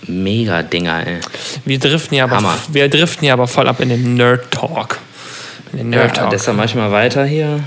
Mega-Dinger, 0.08 1.08
ey. 1.08 1.20
Wir 1.66 1.80
driften 1.80 2.18
ja 2.18 2.24
aber, 2.26 2.38
Hammer. 2.38 2.58
wir 2.70 2.90
driften 2.90 3.26
ja 3.28 3.34
aber 3.34 3.48
voll 3.48 3.68
ab 3.68 3.80
in 3.80 3.90
den 3.90 4.16
Nerd-Talk. 4.16 5.00
In 5.72 5.78
den 5.80 5.94
Ja, 5.94 6.00
Nerd-Talk. 6.00 6.30
deshalb 6.32 6.58
mach 6.58 6.66
ich 6.66 6.76
mal 6.76 6.92
weiter 6.92 7.26
hier. 7.26 7.60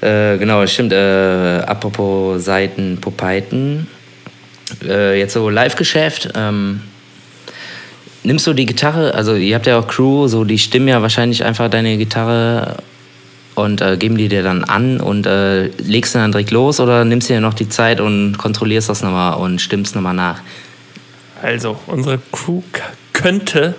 Äh, 0.00 0.36
genau, 0.38 0.66
stimmt. 0.66 0.92
Äh, 0.92 1.60
apropos 1.66 2.44
Seiten, 2.44 2.98
Pupeiten. 3.00 3.86
Äh, 4.86 5.18
jetzt 5.18 5.32
so 5.34 5.48
Live-Geschäft. 5.48 6.30
Ähm, 6.34 6.80
nimmst 8.24 8.46
du 8.46 8.52
die 8.52 8.66
Gitarre, 8.66 9.14
also 9.14 9.34
ihr 9.34 9.54
habt 9.54 9.66
ja 9.66 9.78
auch 9.78 9.86
Crew, 9.86 10.26
so 10.26 10.44
die 10.44 10.58
stimmen 10.58 10.88
ja 10.88 11.00
wahrscheinlich 11.02 11.44
einfach 11.44 11.70
deine 11.70 11.96
Gitarre 11.96 12.78
und 13.54 13.80
äh, 13.80 13.96
geben 13.96 14.16
die 14.16 14.28
dir 14.28 14.42
dann 14.42 14.64
an 14.64 15.00
und 15.00 15.26
äh, 15.26 15.66
legst 15.78 16.14
du 16.14 16.18
dann 16.18 16.32
direkt 16.32 16.50
los 16.50 16.80
oder 16.80 17.04
nimmst 17.04 17.28
du 17.28 17.34
dir 17.34 17.40
noch 17.40 17.54
die 17.54 17.68
Zeit 17.68 18.00
und 18.00 18.36
kontrollierst 18.36 18.88
das 18.88 19.02
nochmal 19.02 19.34
und 19.34 19.60
stimmst 19.60 19.94
nochmal 19.94 20.14
nach? 20.14 20.40
Also, 21.40 21.78
unsere 21.86 22.18
Crew 22.32 22.62
könnte 23.12 23.74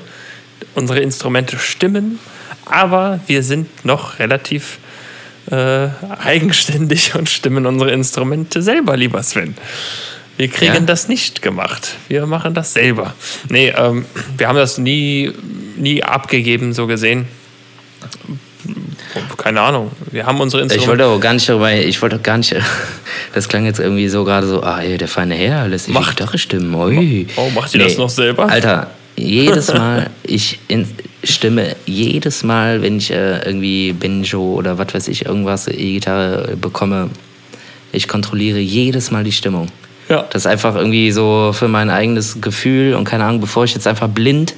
unsere 0.76 1.00
Instrumente 1.00 1.58
stimmen, 1.58 2.20
aber 2.66 3.20
wir 3.28 3.44
sind 3.44 3.86
noch 3.86 4.20
relativ 4.20 4.80
äh, 5.52 5.88
eigenständig 6.24 7.16
und 7.18 7.30
stimmen 7.30 7.66
unsere 7.66 7.92
Instrumente 7.92 8.62
selber, 8.62 8.96
lieber 8.96 9.22
Sven. 9.24 9.56
Wir 10.38 10.48
kriegen 10.50 10.74
Ja? 10.74 10.80
das 10.82 11.08
nicht 11.08 11.42
gemacht. 11.42 11.96
Wir 12.10 12.26
machen 12.26 12.54
das 12.54 12.74
selber. 12.74 13.14
Nee, 13.50 13.74
ähm, 13.78 14.06
wir 14.38 14.48
haben 14.48 14.58
das 14.58 14.78
nie, 14.78 15.32
nie 15.78 16.04
abgegeben, 16.04 16.74
so 16.74 16.88
gesehen. 16.88 17.28
Keine 19.38 19.62
Ahnung. 19.62 19.92
Wir 20.12 20.26
haben 20.26 20.42
unsere 20.42 20.64
Ich 20.66 20.72
Instrumente. 20.74 21.04
wollte 21.06 21.16
auch 21.18 21.22
gar 21.22 21.34
nicht 21.34 21.48
darüber, 21.48 21.72
ich 21.72 22.02
wollte 22.02 22.20
gar 22.20 22.38
nicht, 22.38 22.54
das 23.34 23.48
klang 23.48 23.66
jetzt 23.66 23.80
irgendwie 23.80 24.08
so 24.10 24.24
gerade 24.26 24.48
so, 24.48 24.62
ah, 24.64 24.82
ey, 24.82 24.98
der 24.98 25.08
feine 25.08 25.36
Herr 25.36 25.68
lässt 25.68 25.86
sich 25.86 25.94
die 25.94 26.00
Macht- 26.00 26.18
Gitarre 26.18 26.38
stimmen. 26.38 26.74
Ui. 26.76 27.28
Oh, 27.36 27.50
macht 27.52 27.74
ihr 27.74 27.80
das 27.82 27.98
noch 27.98 28.10
selber? 28.10 28.50
Alter, 28.50 28.90
jedes 29.16 29.68
Mal, 29.74 30.10
ich 30.24 30.60
stimme 31.24 31.76
jedes 31.86 32.44
Mal, 32.44 32.82
wenn 32.82 32.98
ich 32.98 33.12
äh, 33.12 33.40
irgendwie 33.46 33.94
Banjo 33.94 34.42
oder 34.56 34.78
was 34.78 34.94
weiß 34.94 35.08
ich, 35.08 35.26
irgendwas, 35.26 35.68
E-Gitarre 35.68 36.58
bekomme, 36.60 37.10
ich 37.94 38.08
kontrolliere 38.08 38.60
jedes 38.60 39.12
Mal 39.12 39.24
die 39.24 39.32
Stimmung. 39.32 39.68
Ja. 40.10 40.26
Das 40.30 40.44
ist 40.44 40.48
einfach 40.48 40.76
irgendwie 40.76 41.12
so 41.12 41.52
für 41.54 41.68
mein 41.68 41.90
eigenes 41.90 42.40
Gefühl 42.42 42.94
und 42.94 43.06
keine 43.06 43.26
Ahnung, 43.26 43.42
bevor 43.42 43.64
ich 43.64 43.74
jetzt 43.74 43.88
einfach 43.88 44.08
blind 44.08 44.54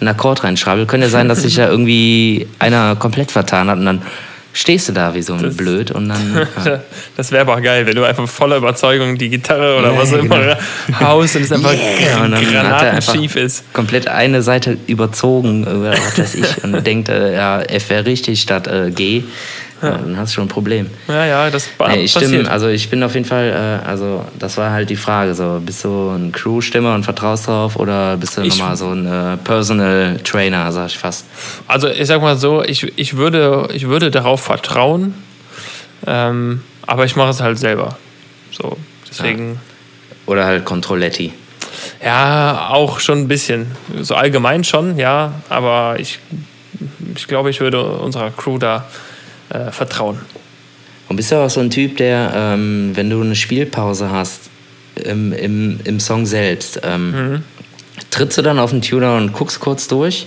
einen 0.00 0.08
Akkord 0.08 0.44
reinschreibe, 0.44 0.86
könnte 0.86 1.06
ja 1.06 1.10
sein, 1.10 1.28
dass 1.28 1.42
sich 1.42 1.54
da 1.56 1.68
irgendwie 1.70 2.46
einer 2.58 2.96
komplett 2.96 3.30
vertan 3.30 3.68
hat 3.70 3.78
und 3.78 3.86
dann 3.86 4.02
stehst 4.56 4.88
du 4.88 4.92
da 4.92 5.14
wie 5.14 5.22
so 5.22 5.34
ein 5.34 5.56
Blöd 5.56 5.90
und 5.90 6.08
dann. 6.10 6.46
Ja. 6.64 6.80
Das 7.16 7.32
wäre 7.32 7.42
aber 7.42 7.60
geil, 7.60 7.86
wenn 7.86 7.96
du 7.96 8.04
einfach 8.04 8.28
voller 8.28 8.56
Überzeugung 8.58 9.18
die 9.18 9.28
Gitarre 9.28 9.78
oder 9.78 9.92
Ja, 9.92 9.98
was 9.98 10.12
auch 10.14 10.18
immer 10.18 10.38
genau. 10.38 11.00
haust 11.00 11.34
und 11.36 11.42
es 11.42 11.50
einfach 11.52 11.72
Yeah, 12.00 12.24
und 12.24 12.30
dann 12.32 12.44
granatenschief 12.52 13.34
ist. 13.36 13.72
komplett 13.72 14.06
eine 14.06 14.42
Seite 14.42 14.76
überzogen, 14.86 15.64
oder 15.64 15.92
was 15.92 16.18
weiß 16.18 16.34
ich, 16.36 16.62
und 16.64 16.86
denkt, 16.86 17.08
äh, 17.08 17.34
ja, 17.34 17.60
F 17.62 17.90
wäre 17.90 18.06
richtig 18.06 18.40
statt 18.42 18.66
äh, 18.68 18.90
G. 18.92 19.24
Ja. 19.82 19.90
dann 19.98 20.16
hast 20.16 20.30
du 20.32 20.34
schon 20.36 20.44
ein 20.44 20.48
Problem. 20.48 20.88
Ja, 21.08 21.26
ja, 21.26 21.50
das 21.50 21.68
Nee, 21.88 22.04
ich 22.04 22.14
passiert. 22.14 22.32
stimme, 22.32 22.50
also 22.50 22.68
ich 22.68 22.88
bin 22.88 23.02
auf 23.02 23.12
jeden 23.14 23.26
Fall, 23.26 23.80
äh, 23.84 23.86
also 23.86 24.24
das 24.38 24.56
war 24.56 24.70
halt 24.70 24.88
die 24.88 24.96
Frage, 24.96 25.34
so 25.34 25.60
bist 25.64 25.84
du 25.84 26.10
ein 26.10 26.32
Crew-Stimmer 26.32 26.94
und 26.94 27.02
vertraust 27.04 27.48
drauf 27.48 27.76
oder 27.76 28.16
bist 28.16 28.36
du 28.38 28.42
Ich- 28.42 28.58
nochmal 28.58 28.76
so 28.76 28.90
ein 28.90 29.04
äh, 29.06 29.36
Personal 29.38 30.18
Trainer, 30.24 30.70
sag 30.72 30.86
ich 30.86 30.96
fast. 30.98 31.26
Also 31.66 31.88
ich 31.88 32.06
sag 32.06 32.22
mal 32.22 32.36
so, 32.36 32.62
ich, 32.62 32.92
ich, 32.98 33.16
würde, 33.16 33.68
ich 33.74 33.86
würde 33.88 34.10
darauf 34.10 34.40
vertrauen, 34.42 35.14
ähm, 36.06 36.62
aber 36.86 37.04
ich 37.04 37.16
mache 37.16 37.30
es 37.30 37.40
halt 37.40 37.58
selber. 37.58 37.98
So, 38.52 38.76
deswegen, 39.10 39.60
Oder 40.26 40.46
halt 40.46 40.64
Controletti. 40.64 41.32
ja. 42.02 42.68
auch 42.70 43.00
schon 43.00 43.18
ein 43.18 43.28
bisschen. 43.28 43.66
So 44.00 44.14
allgemein 44.14 44.64
schon, 44.64 44.96
ja, 44.98 45.32
aber 45.50 45.96
ich, 45.98 46.20
ich 47.16 47.26
glaube, 47.26 47.50
ich 47.50 47.60
würde 47.60 47.82
unserer 47.84 48.30
Crew 48.30 48.58
da 48.58 48.86
äh, 49.50 49.70
vertrauen. 49.70 50.18
Und 51.08 51.16
bist 51.16 51.30
du 51.32 51.36
auch 51.36 51.50
so 51.50 51.60
ein 51.60 51.70
Typ, 51.70 51.96
der, 51.98 52.32
ähm, 52.34 52.92
wenn 52.94 53.10
du 53.10 53.20
eine 53.20 53.36
Spielpause 53.36 54.10
hast 54.10 54.50
im, 54.96 55.32
im, 55.32 55.80
im 55.84 56.00
Song 56.00 56.24
selbst, 56.26 56.80
ähm, 56.82 57.10
Mhm. 57.12 57.42
trittst 58.10 58.38
du 58.38 58.42
dann 58.42 58.58
auf 58.58 58.70
den 58.70 58.80
Tuner 58.82 59.16
und 59.16 59.32
guckst 59.32 59.60
kurz 59.60 59.86
durch? 59.88 60.26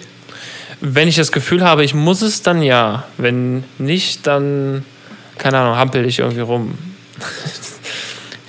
Wenn 0.80 1.08
ich 1.08 1.16
das 1.16 1.32
Gefühl 1.32 1.64
habe, 1.64 1.84
ich 1.84 1.94
muss 1.96 2.22
es, 2.22 2.44
dann 2.44 2.62
ja. 2.62 3.06
Wenn 3.18 3.64
nicht, 3.80 4.28
dann, 4.28 4.86
keine 5.40 5.58
Ahnung, 5.58 5.78
hampel 5.78 6.06
ich 6.06 6.20
irgendwie 6.20 6.42
rum. 6.42 6.78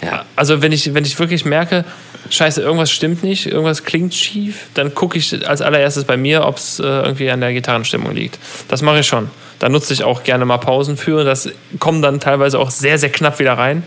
Ja. 0.00 0.24
Also 0.36 0.62
wenn 0.62 0.70
ich, 0.70 0.94
wenn 0.94 1.04
ich 1.04 1.18
wirklich 1.18 1.44
merke, 1.44 1.84
scheiße, 2.30 2.62
irgendwas 2.62 2.90
stimmt 2.92 3.24
nicht, 3.24 3.46
irgendwas 3.46 3.82
klingt 3.84 4.14
schief, 4.14 4.66
dann 4.74 4.94
gucke 4.94 5.18
ich 5.18 5.46
als 5.48 5.60
allererstes 5.60 6.04
bei 6.04 6.16
mir, 6.16 6.44
ob 6.44 6.56
es 6.58 6.78
äh, 6.78 6.84
irgendwie 6.84 7.28
an 7.30 7.40
der 7.40 7.52
Gitarrenstimmung 7.52 8.14
liegt. 8.14 8.38
Das 8.68 8.80
mache 8.80 9.00
ich 9.00 9.06
schon. 9.08 9.28
Da 9.58 9.68
nutze 9.68 9.92
ich 9.92 10.04
auch 10.04 10.22
gerne 10.22 10.44
mal 10.44 10.58
Pausen 10.58 10.96
für. 10.96 11.24
Das 11.24 11.48
kommen 11.80 12.00
dann 12.02 12.20
teilweise 12.20 12.58
auch 12.58 12.70
sehr, 12.70 12.98
sehr 12.98 13.10
knapp 13.10 13.38
wieder 13.38 13.54
rein. 13.54 13.82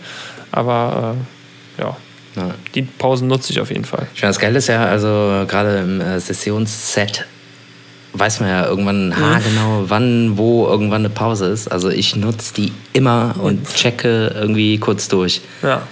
Aber 0.52 1.16
äh, 1.78 1.82
ja, 1.82 1.98
Ja. 2.36 2.52
die 2.76 2.82
Pausen 2.82 3.28
nutze 3.28 3.54
ich 3.54 3.60
auf 3.62 3.70
jeden 3.70 3.86
Fall. 3.86 4.08
Ich 4.16 4.22
meine, 4.22 4.32
das 4.32 4.40
Geile 4.40 4.58
ist 4.58 4.68
ja, 4.68 4.84
also 4.86 5.46
gerade 5.48 5.78
im 5.80 6.02
äh, 6.02 6.20
Sessionsset 6.20 7.26
weiß 8.14 8.42
man 8.42 8.50
ja 8.50 8.66
irgendwann 8.66 9.16
haargenau, 9.18 9.86
wann, 9.88 10.38
wo 10.38 10.68
irgendwann 10.68 11.02
eine 11.04 11.10
Pause 11.10 11.46
ist. 11.46 11.72
Also 11.72 11.90
ich 11.90 12.16
nutze 12.18 12.54
die 12.56 12.74
immer 12.92 13.36
und 13.42 13.74
checke 13.74 14.36
irgendwie 14.36 14.78
kurz 14.78 15.08
durch. 15.08 15.40
Ja. 15.64 15.84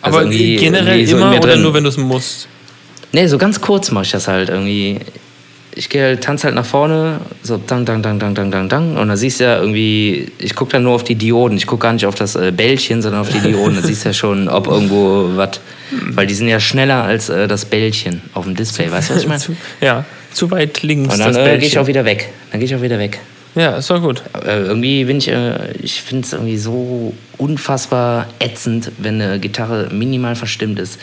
Also 0.00 0.18
Aber 0.18 0.28
generell 0.28 1.06
so 1.06 1.16
immer 1.16 1.30
oder 1.36 1.38
drin. 1.52 1.62
nur, 1.62 1.74
wenn 1.74 1.84
du 1.84 1.90
es 1.90 1.96
musst? 1.96 2.48
Nee, 3.12 3.28
so 3.28 3.38
ganz 3.38 3.60
kurz 3.60 3.92
mache 3.92 4.04
ich 4.06 4.10
das 4.10 4.26
halt 4.26 4.48
irgendwie. 4.48 4.98
Ich 5.74 5.88
gehe 5.88 6.02
halt, 6.02 6.22
tanze 6.22 6.44
halt 6.44 6.54
nach 6.54 6.66
vorne, 6.66 7.20
so 7.42 7.56
dang, 7.56 7.86
dang, 7.86 8.02
dang, 8.02 8.18
dang, 8.18 8.34
dang, 8.34 8.50
dang, 8.50 8.68
dang. 8.68 8.96
Und 8.96 9.08
da 9.08 9.16
siehst 9.16 9.40
du 9.40 9.44
ja 9.44 9.58
irgendwie, 9.58 10.30
ich 10.38 10.54
gucke 10.54 10.72
dann 10.72 10.82
nur 10.82 10.94
auf 10.94 11.04
die 11.04 11.14
Dioden. 11.14 11.56
Ich 11.56 11.66
gucke 11.66 11.82
gar 11.82 11.92
nicht 11.94 12.04
auf 12.04 12.14
das 12.14 12.36
äh, 12.36 12.52
Bällchen, 12.54 13.00
sondern 13.00 13.22
auf 13.22 13.30
die 13.30 13.40
Dioden. 13.40 13.76
Da 13.76 13.82
siehst 13.82 14.04
du 14.04 14.10
ja 14.10 14.12
schon, 14.12 14.48
ob 14.48 14.66
irgendwo 14.66 15.30
was. 15.36 15.60
Weil 15.90 16.26
die 16.26 16.34
sind 16.34 16.48
ja 16.48 16.60
schneller 16.60 17.02
als 17.04 17.28
äh, 17.28 17.48
das 17.48 17.64
Bällchen 17.64 18.22
auf 18.34 18.44
dem 18.44 18.54
Display, 18.54 18.90
weißt 18.90 19.10
du, 19.10 19.14
was 19.14 19.22
ich 19.22 19.28
meine? 19.28 19.42
Ja, 19.80 20.04
zu 20.32 20.50
weit 20.50 20.82
links 20.82 21.14
Und 21.14 21.20
dann 21.20 21.36
äh, 21.36 21.58
gehe 21.58 21.68
ich 21.68 21.78
auch 21.78 21.86
wieder 21.86 22.04
weg. 22.04 22.30
Dann 22.50 22.60
gehe 22.60 22.66
ich 22.66 22.74
auch 22.74 22.82
wieder 22.82 22.98
weg. 22.98 23.20
Ja, 23.54 23.76
ist 23.76 23.90
doch 23.90 24.00
gut. 24.00 24.22
Äh, 24.44 24.62
irgendwie 24.62 25.04
bin 25.04 25.18
ich, 25.18 25.28
äh, 25.28 25.72
ich 25.82 26.00
finde 26.00 26.24
es 26.24 26.32
irgendwie 26.32 26.56
so 26.56 27.12
unfassbar 27.36 28.28
ätzend, 28.38 28.90
wenn 28.98 29.20
eine 29.20 29.38
Gitarre 29.38 29.88
minimal 29.92 30.36
verstimmt 30.36 30.78
ist. 30.78 30.98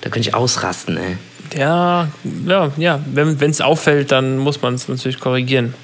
Da 0.00 0.10
könnte 0.10 0.28
ich 0.28 0.34
ausrasten, 0.34 0.96
ey. 0.96 1.16
Ja, 1.56 2.08
ja, 2.46 2.70
ja. 2.76 3.00
Wenn 3.06 3.50
es 3.50 3.60
auffällt, 3.60 4.10
dann 4.12 4.38
muss 4.38 4.62
man 4.62 4.74
es 4.74 4.88
natürlich 4.88 5.20
korrigieren. 5.20 5.74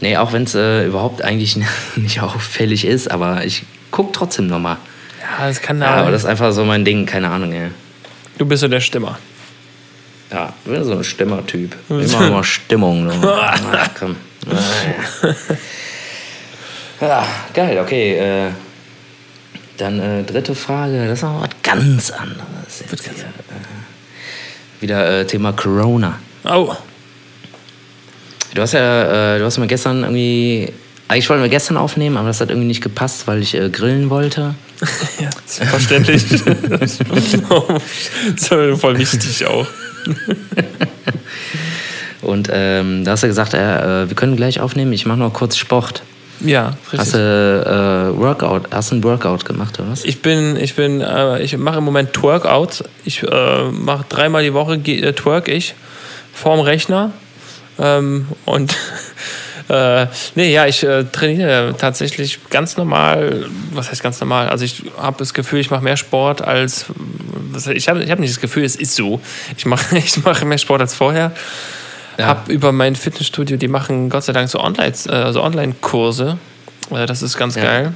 Nee, 0.00 0.16
auch 0.16 0.32
wenn 0.32 0.42
es 0.44 0.54
äh, 0.54 0.86
überhaupt 0.86 1.22
eigentlich 1.22 1.56
nicht 1.96 2.20
auffällig 2.20 2.84
ist, 2.84 3.10
aber 3.10 3.44
ich 3.44 3.64
gucke 3.90 4.12
trotzdem 4.12 4.46
nochmal. 4.46 4.76
Ja, 5.20 5.48
das 5.48 5.60
kann 5.62 5.80
Ja, 5.80 5.96
da. 5.96 6.02
aber 6.02 6.10
das 6.10 6.22
ist 6.22 6.28
einfach 6.28 6.52
so 6.52 6.64
mein 6.64 6.84
Ding, 6.84 7.06
keine 7.06 7.28
Ahnung, 7.30 7.52
ey. 7.52 7.70
du 8.38 8.46
bist 8.46 8.60
so 8.60 8.68
der 8.68 8.80
Stimmer. 8.80 9.18
Ja, 10.32 10.52
ich 10.64 10.70
bin 10.70 10.82
so 10.84 10.92
ein 10.96 11.04
Stimmertyp. 11.04 11.74
Immer 11.88 12.30
mal 12.30 12.44
Stimmung. 12.44 13.06
Ne? 13.06 13.14
Na, 13.22 13.86
komm. 13.98 14.16
Ja, 17.00 17.26
geil, 17.54 17.78
okay. 17.78 18.14
Äh, 18.46 18.50
dann 19.76 20.00
äh, 20.00 20.22
dritte 20.24 20.54
Frage, 20.54 21.06
das 21.06 21.18
ist 21.18 21.22
noch 21.22 21.42
was 21.42 21.50
ganz 21.62 22.10
anderes. 22.10 22.84
Jetzt 22.90 23.04
hier, 23.04 23.12
äh, 23.12 24.80
wieder 24.80 25.20
äh, 25.20 25.26
Thema 25.26 25.52
Corona. 25.52 26.18
Oh, 26.44 26.74
Du 28.56 28.62
hast 28.62 28.72
ja, 28.72 29.34
äh, 29.34 29.38
du 29.38 29.44
hast 29.44 29.58
mir 29.58 29.66
gestern 29.66 30.02
irgendwie, 30.02 30.72
eigentlich 31.08 31.28
wollten 31.28 31.42
wir 31.42 31.50
gestern 31.50 31.76
aufnehmen, 31.76 32.16
aber 32.16 32.28
das 32.28 32.40
hat 32.40 32.48
irgendwie 32.48 32.68
nicht 32.68 32.82
gepasst, 32.82 33.26
weil 33.26 33.42
ich 33.42 33.54
äh, 33.54 33.68
grillen 33.68 34.08
wollte. 34.08 34.54
ja, 35.20 35.28
verständlich. 35.66 36.24
das 36.70 37.00
ist 37.00 38.80
voll 38.80 38.98
wichtig 38.98 39.44
auch. 39.44 39.66
Und 42.22 42.48
ähm, 42.50 43.04
da 43.04 43.10
hast 43.10 43.24
du 43.24 43.26
gesagt, 43.26 43.52
äh, 43.52 44.08
wir 44.08 44.16
können 44.16 44.36
gleich 44.36 44.58
aufnehmen, 44.58 44.94
ich 44.94 45.04
mache 45.04 45.18
noch 45.18 45.34
kurz 45.34 45.58
Sport. 45.58 46.02
Ja, 46.40 46.76
Hast 46.86 46.92
richtig. 46.92 47.12
du 47.12 48.12
äh, 48.14 48.20
Workout, 48.20 48.68
hast 48.72 48.90
du 48.90 48.96
ein 48.96 49.04
Workout 49.04 49.44
gemacht 49.44 49.78
oder 49.78 49.90
was? 49.90 50.04
Ich 50.04 50.22
bin, 50.22 50.56
ich 50.56 50.74
bin, 50.74 51.00
äh, 51.00 51.42
ich 51.42 51.56
mache 51.56 51.78
im 51.78 51.84
Moment 51.84 52.12
Twerkout. 52.12 52.84
Ich 53.04 53.22
äh, 53.22 53.64
mache 53.70 54.04
dreimal 54.08 54.42
die 54.42 54.52
Woche 54.52 54.74
äh, 54.74 55.12
twerk 55.12 55.48
ich 55.48 55.74
vorm 56.32 56.60
Rechner. 56.60 57.12
Ähm, 57.78 58.26
und 58.44 58.74
äh, 59.68 60.06
nee, 60.34 60.52
ja, 60.52 60.66
ich 60.66 60.82
äh, 60.82 61.04
trainiere 61.04 61.74
tatsächlich 61.78 62.38
ganz 62.50 62.76
normal. 62.76 63.46
Was 63.72 63.90
heißt 63.90 64.02
ganz 64.02 64.20
normal? 64.20 64.48
Also 64.48 64.64
ich 64.64 64.84
habe 64.98 65.16
das 65.18 65.34
Gefühl, 65.34 65.60
ich 65.60 65.70
mache 65.70 65.82
mehr 65.82 65.96
Sport 65.96 66.42
als 66.42 66.86
ich 67.72 67.88
habe 67.88 68.02
ich 68.02 68.10
hab 68.10 68.18
nicht 68.18 68.32
das 68.32 68.40
Gefühl, 68.40 68.64
es 68.64 68.76
ist 68.76 68.94
so. 68.94 69.20
Ich 69.56 69.66
mache 69.66 69.96
ich 69.98 70.22
mache 70.24 70.44
mehr 70.44 70.58
Sport 70.58 70.80
als 70.82 70.94
vorher. 70.94 71.32
Ja. 72.18 72.26
Hab 72.28 72.48
über 72.48 72.72
mein 72.72 72.96
Fitnessstudio, 72.96 73.56
die 73.56 73.68
machen 73.68 74.08
Gott 74.08 74.24
sei 74.24 74.32
Dank 74.32 74.48
so 74.48 74.58
Online, 74.60 74.92
äh, 75.08 75.36
Online-Kurse. 75.36 76.38
Äh, 76.90 77.06
das 77.06 77.22
ist 77.22 77.36
ganz 77.36 77.56
Ja. 77.56 77.62
geil. 77.62 77.92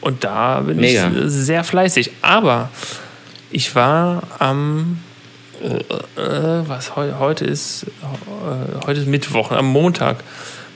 Und 0.00 0.24
da 0.24 0.60
bin 0.60 0.78
Mega. 0.78 1.08
ich 1.08 1.14
sehr 1.30 1.64
fleißig. 1.64 2.10
Aber 2.22 2.68
ich 3.50 3.74
war 3.74 4.22
am 4.38 4.98
äh, 5.62 6.20
äh, 6.20 6.68
was 6.68 6.96
heu, 6.96 7.12
heute 7.18 7.44
ist 7.44 7.84
äh, 8.02 8.86
heute 8.86 9.00
ist 9.00 9.06
Mittwoch, 9.06 9.50
am 9.52 9.66
Montag. 9.66 10.18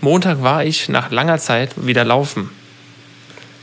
Montag 0.01 0.43
war 0.43 0.65
ich 0.65 0.89
nach 0.89 1.11
langer 1.11 1.39
Zeit 1.39 1.71
wieder 1.77 2.05
laufen. 2.05 2.51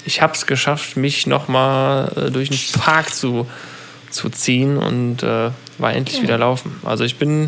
Ich 0.03 0.21
habe 0.21 0.33
es 0.33 0.45
geschafft, 0.45 0.97
mich 0.97 1.25
nochmal 1.25 2.11
äh, 2.15 2.31
durch 2.31 2.49
den 2.49 2.59
Park 2.79 3.13
zu, 3.15 3.47
zu 4.11 4.29
ziehen 4.29 4.77
und 4.77 5.23
äh, 5.23 5.49
war 5.79 5.93
endlich 5.93 6.21
wieder 6.21 6.37
laufen. 6.37 6.75
Also 6.83 7.05
ich 7.05 7.15
bin 7.15 7.45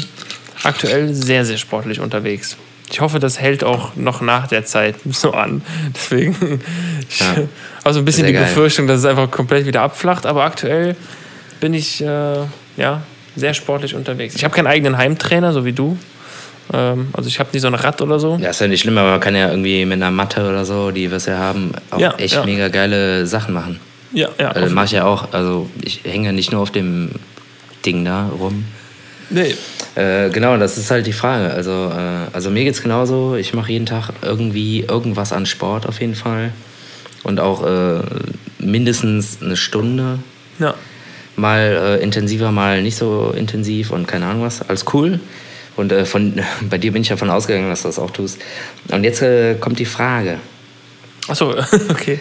aktuell 0.64 1.14
sehr, 1.14 1.46
sehr 1.46 1.58
sportlich 1.58 2.00
unterwegs. 2.00 2.58
Ich 2.90 3.02
hoffe, 3.02 3.20
das 3.20 3.40
hält 3.40 3.64
auch 3.66 3.96
noch 3.96 4.22
nach 4.22 4.48
der 4.48 4.64
Zeit 4.66 4.96
so 5.12 5.32
an. 5.32 5.62
Deswegen 5.96 6.62
Ja. 7.20 7.26
habe 7.84 7.94
so 7.94 8.00
ein 8.00 8.06
bisschen 8.06 8.24
Sehr 8.24 8.32
die 8.32 8.34
geil. 8.38 8.46
Befürchtung, 8.46 8.88
dass 8.88 9.00
es 9.00 9.06
einfach 9.06 9.30
komplett 9.30 9.66
wieder 9.66 9.82
abflacht. 9.82 10.26
Aber 10.26 10.44
aktuell 10.46 10.96
bin 11.60 11.74
ich 11.74 12.02
äh, 12.02 12.38
ja, 12.78 13.02
sehr 13.36 13.54
sportlich 13.54 13.94
unterwegs. 13.96 14.36
Ich 14.36 14.44
habe 14.44 14.56
keinen 14.56 14.68
eigenen 14.68 14.98
Heimtrainer, 14.98 15.52
so 15.54 15.66
wie 15.66 15.74
du. 15.74 15.98
Ähm, 16.74 17.10
also 17.14 17.28
ich 17.30 17.40
habe 17.40 17.50
nie 17.54 17.60
so 17.60 17.68
ein 17.68 17.76
Rad 17.76 18.02
oder 18.02 18.20
so. 18.20 18.38
Ja, 18.42 18.50
ist 18.50 18.62
ja 18.62 18.68
nicht 18.68 18.82
schlimm, 18.82 18.98
aber 18.98 19.12
man 19.12 19.20
kann 19.20 19.36
ja 19.36 19.50
irgendwie 19.50 19.86
mit 19.86 19.96
einer 19.96 20.12
Matte 20.12 20.48
oder 20.48 20.66
so, 20.66 20.92
die 20.92 21.10
wir 21.12 21.18
ja 21.18 21.38
haben, 21.38 21.72
auch 21.92 22.00
Ja, 22.00 22.14
echt 22.18 22.36
ja. 22.36 22.46
mega 22.46 22.68
geile 22.70 23.26
Sachen 23.28 23.54
machen. 23.54 23.80
Ja, 24.14 24.30
ja. 24.40 24.52
Äh, 24.52 24.70
Mache 24.70 24.86
ich 24.86 24.92
ja 24.94 25.06
auch. 25.06 25.34
Also 25.34 25.70
ich 25.84 26.02
hänge 26.06 26.32
nicht 26.34 26.52
nur 26.52 26.62
auf 26.62 26.72
dem 26.72 27.12
Ding 27.86 28.06
da 28.06 28.28
rum. 28.30 28.66
Nee. 29.30 29.56
Äh, 29.96 30.30
genau, 30.30 30.58
das 30.58 30.78
ist 30.78 30.92
halt 30.92 31.08
die 31.08 31.14
Frage. 31.14 31.52
Also, 31.52 31.92
äh, 31.92 32.34
also 32.34 32.50
mir 32.50 32.64
geht's 32.64 32.82
genauso. 32.82 33.36
Ich 33.36 33.54
mache 33.54 33.72
jeden 33.72 33.86
Tag 33.86 34.12
irgendwie 34.22 34.82
irgendwas 34.82 35.34
an 35.34 35.46
Sport 35.46 35.88
auf 35.88 36.00
jeden 36.00 36.16
Fall. 36.16 36.52
Und 37.24 37.40
auch 37.40 37.66
äh, 37.66 38.02
mindestens 38.60 39.40
eine 39.42 39.58
Stunde. 39.58 40.20
Ja. 40.60 40.76
Mal 41.36 41.98
äh, 42.00 42.04
intensiver, 42.04 42.52
mal 42.52 42.82
nicht 42.82 42.96
so 42.96 43.34
intensiv 43.36 43.92
und 43.92 44.08
keine 44.08 44.28
Ahnung 44.28 44.44
was. 44.44 44.62
Alles 44.62 44.86
cool. 44.94 45.20
Und 45.76 45.92
äh, 45.92 46.06
von, 46.06 46.40
bei 46.70 46.78
dir 46.78 46.92
bin 46.92 47.02
ich 47.02 47.10
davon 47.10 47.30
ausgegangen, 47.30 47.70
dass 47.70 47.82
du 47.82 47.88
das 47.88 48.00
auch 48.00 48.12
tust. 48.12 48.40
Und 48.90 49.04
jetzt 49.04 49.22
äh, 49.22 49.56
kommt 49.56 49.80
die 49.80 49.86
Frage. 49.86 50.40
Achso, 51.28 51.56
okay. 51.90 52.20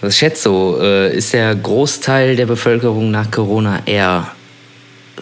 Was 0.00 0.18
schätzt 0.18 0.44
du, 0.44 0.76
äh, 0.80 1.16
ist 1.16 1.32
der 1.32 1.54
Großteil 1.54 2.36
der 2.36 2.46
Bevölkerung 2.46 3.10
nach 3.10 3.30
Corona 3.30 3.80
eher 3.86 4.32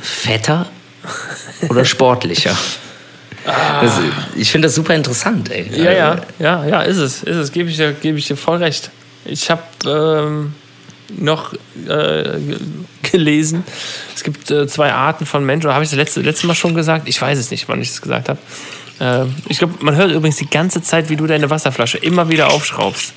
fetter 0.00 0.66
oder 1.68 1.84
sportlicher? 1.84 2.56
Das, 3.44 3.98
ich 4.36 4.50
finde 4.52 4.68
das 4.68 4.76
super 4.76 4.94
interessant, 4.94 5.50
ey. 5.50 5.68
Ja, 5.76 5.90
ja, 5.90 6.20
ja, 6.38 6.64
ja, 6.64 6.82
ist 6.82 6.98
es. 6.98 7.24
Ist 7.24 7.36
es, 7.36 7.50
gebe 7.52 7.68
ich, 7.70 7.76
dir- 7.76 7.92
gebe 7.92 8.16
ich 8.18 8.26
dir 8.28 8.36
voll 8.36 8.58
recht. 8.58 8.90
Ich 9.24 9.50
habe 9.50 9.62
ähm, 9.84 10.54
noch 11.18 11.52
äh, 11.52 11.58
ge- 11.88 12.58
gelesen, 13.10 13.64
es 14.14 14.22
gibt 14.22 14.48
äh, 14.52 14.68
zwei 14.68 14.92
Arten 14.92 15.26
von 15.26 15.44
Menschen, 15.44 15.66
oder 15.66 15.74
habe 15.74 15.84
ich 15.84 15.90
das 15.90 15.96
letzte, 15.96 16.20
letzte 16.20 16.46
Mal 16.46 16.54
schon 16.54 16.74
gesagt? 16.76 17.08
Ich 17.08 17.20
weiß 17.20 17.36
es 17.38 17.50
nicht, 17.50 17.68
wann 17.68 17.82
ich 17.82 17.88
das 17.88 18.00
gesagt 18.00 18.28
habe. 18.28 18.38
Äh, 19.00 19.24
ich 19.48 19.58
glaube, 19.58 19.74
man 19.80 19.96
hört 19.96 20.12
übrigens 20.12 20.36
die 20.36 20.48
ganze 20.48 20.80
Zeit, 20.80 21.08
wie 21.10 21.16
du 21.16 21.26
deine 21.26 21.50
Wasserflasche 21.50 21.98
immer 21.98 22.28
wieder 22.28 22.52
aufschraubst. 22.52 23.12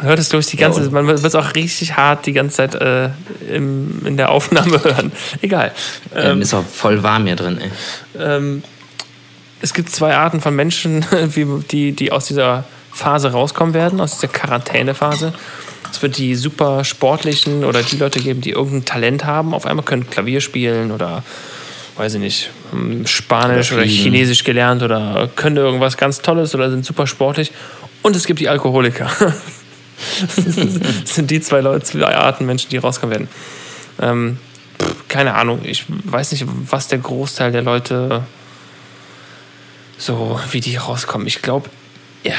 Man 0.00 0.08
hört 0.08 0.18
es, 0.18 0.30
glaube 0.30 0.40
ich, 0.40 0.46
die 0.46 0.56
ganze 0.56 0.78
Ja, 0.80 0.84
Zeit, 0.84 0.92
man 0.92 1.06
wird 1.06 1.22
es 1.22 1.34
auch 1.34 1.54
richtig 1.54 1.94
hart 1.94 2.24
die 2.24 2.32
ganze 2.32 2.56
Zeit 2.56 2.74
äh, 2.74 3.10
im, 3.54 4.00
in 4.06 4.16
der 4.16 4.30
Aufnahme 4.30 4.82
hören. 4.84 5.12
Egal. 5.42 5.72
Ähm, 6.14 6.40
ist 6.40 6.54
auch 6.54 6.64
voll 6.64 7.02
warm 7.02 7.26
hier 7.26 7.36
drin, 7.36 7.60
ey. 7.60 7.70
Ähm, 8.18 8.62
es 9.60 9.74
gibt 9.74 9.90
zwei 9.90 10.16
Arten 10.16 10.40
von 10.40 10.56
Menschen, 10.56 11.04
die, 11.70 11.92
die 11.92 12.12
aus 12.12 12.24
dieser 12.24 12.64
Phase 12.92 13.32
rauskommen 13.32 13.74
werden, 13.74 14.00
aus 14.00 14.18
dieser 14.18 14.32
Quarantänephase. 14.32 15.34
Es 15.92 16.00
wird 16.00 16.16
die 16.16 16.34
super 16.34 16.82
sportlichen 16.84 17.64
oder 17.64 17.82
die 17.82 17.96
Leute 17.96 18.20
geben, 18.20 18.40
die 18.40 18.50
irgendein 18.50 18.86
Talent 18.86 19.24
haben. 19.26 19.52
Auf 19.52 19.66
einmal 19.66 19.84
können 19.84 20.08
Klavier 20.08 20.40
spielen 20.40 20.92
oder, 20.92 21.22
weiß 21.98 22.14
ich 22.14 22.20
nicht, 22.20 22.50
hm, 22.70 23.06
Spanisch 23.06 23.72
Oder. 23.72 23.82
Chinesisch 23.82 24.44
gelernt 24.44 24.82
oder 24.82 25.28
können 25.36 25.58
irgendwas 25.58 25.98
ganz 25.98 26.22
Tolles 26.22 26.54
oder 26.54 26.70
sind 26.70 26.86
super 26.86 27.06
sportlich. 27.06 27.52
Und 28.02 28.16
es 28.16 28.24
gibt 28.24 28.40
die 28.40 28.48
Alkoholiker. 28.48 29.10
das 30.36 30.44
sind 31.14 31.30
die 31.30 31.40
zwei, 31.40 31.60
Leute, 31.60 31.84
zwei 31.84 32.16
Arten 32.16 32.46
Menschen, 32.46 32.70
die 32.70 32.76
rauskommen 32.76 33.12
werden. 33.12 33.28
Ähm, 34.00 34.38
keine 35.08 35.34
Ahnung, 35.34 35.60
ich 35.64 35.84
weiß 35.88 36.32
nicht, 36.32 36.44
was 36.46 36.88
der 36.88 36.98
Großteil 36.98 37.52
der 37.52 37.62
Leute 37.62 38.24
so, 39.98 40.40
wie 40.50 40.60
die 40.60 40.76
rauskommen. 40.76 41.26
Ich 41.26 41.42
glaube, 41.42 41.68
ja. 42.24 42.34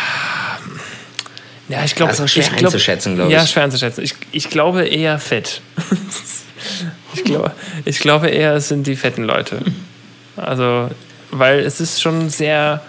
Ja, 1.69 1.83
ich 1.85 1.95
glaube. 1.95 2.11
Auch 2.11 2.27
schwer 2.27 2.43
ich 2.43 2.49
glaub, 2.49 2.73
einzuschätzen, 2.73 3.15
glaub 3.15 3.29
Ja, 3.29 3.43
ich. 3.43 3.51
schwer 3.51 3.63
einzuschätzen. 3.63 4.03
Ich, 4.03 4.15
ich 4.31 4.49
glaube 4.49 4.85
eher 4.87 5.19
fett. 5.19 5.61
ich, 7.13 7.23
glaube, 7.23 7.51
ich 7.85 7.99
glaube 7.99 8.29
eher, 8.29 8.55
es 8.55 8.67
sind 8.67 8.87
die 8.87 8.95
fetten 8.95 9.23
Leute. 9.23 9.59
Also, 10.35 10.89
weil 11.29 11.59
es 11.59 11.79
ist 11.79 12.01
schon 12.01 12.29
sehr 12.29 12.81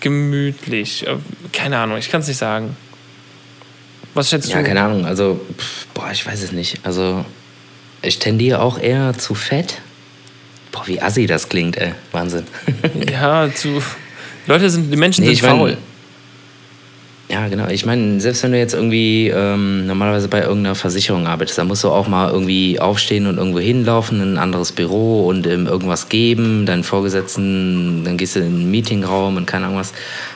gemütlich. 0.00 1.06
Äh, 1.06 1.16
Keine 1.52 1.78
Ahnung, 1.78 1.98
ich 1.98 2.10
kann 2.10 2.20
es 2.20 2.28
nicht 2.28 2.38
sagen. 2.38 2.76
Was 4.16 4.30
schätzt 4.30 4.48
Ja, 4.48 4.58
du? 4.58 4.64
keine 4.64 4.80
Ahnung. 4.82 5.04
Also, 5.06 5.40
pff, 5.58 5.86
boah, 5.94 6.10
ich 6.12 6.26
weiß 6.26 6.42
es 6.42 6.52
nicht. 6.52 6.78
Also, 6.84 7.24
ich 8.02 8.18
tendiere 8.18 8.60
auch 8.60 8.78
eher 8.78 9.16
zu 9.16 9.34
fett. 9.34 9.80
Boah, 10.72 10.86
wie 10.86 11.00
assi 11.00 11.26
das 11.26 11.48
klingt, 11.48 11.76
ey. 11.78 11.92
Wahnsinn. 12.12 12.44
Ja, 13.10 13.48
zu. 13.54 13.82
Leute 14.46 14.70
sind, 14.70 14.90
die 14.90 14.96
Menschen 14.96 15.22
Nee, 15.22 15.28
sind 15.28 15.34
ich 15.34 15.42
mein- 15.42 15.50
faul. 15.58 15.78
Ja, 17.28 17.48
genau. 17.48 17.66
Ich 17.66 17.84
meine, 17.84 18.20
selbst 18.20 18.44
wenn 18.44 18.52
du 18.52 18.58
jetzt 18.58 18.72
irgendwie 18.72 19.28
ähm, 19.28 19.86
normalerweise 19.86 20.28
bei 20.28 20.42
irgendeiner 20.42 20.76
Versicherung 20.76 21.26
arbeitest, 21.26 21.58
dann 21.58 21.66
musst 21.66 21.82
du 21.82 21.90
auch 21.90 22.06
mal 22.06 22.30
irgendwie 22.30 22.78
aufstehen 22.78 23.26
und 23.26 23.38
irgendwo 23.38 23.58
hinlaufen, 23.58 24.20
in 24.20 24.34
ein 24.34 24.38
anderes 24.38 24.70
Büro 24.70 25.26
und 25.26 25.44
ähm, 25.46 25.66
irgendwas 25.66 26.08
geben, 26.08 26.66
deinen 26.66 26.84
Vorgesetzten, 26.84 28.04
dann 28.04 28.16
gehst 28.16 28.36
du 28.36 28.40
in 28.40 28.46
einen 28.46 28.70
Meetingraum 28.70 29.36
und 29.36 29.46
keine 29.46 29.66
Ahnung 29.66 29.78
was. 29.78 29.92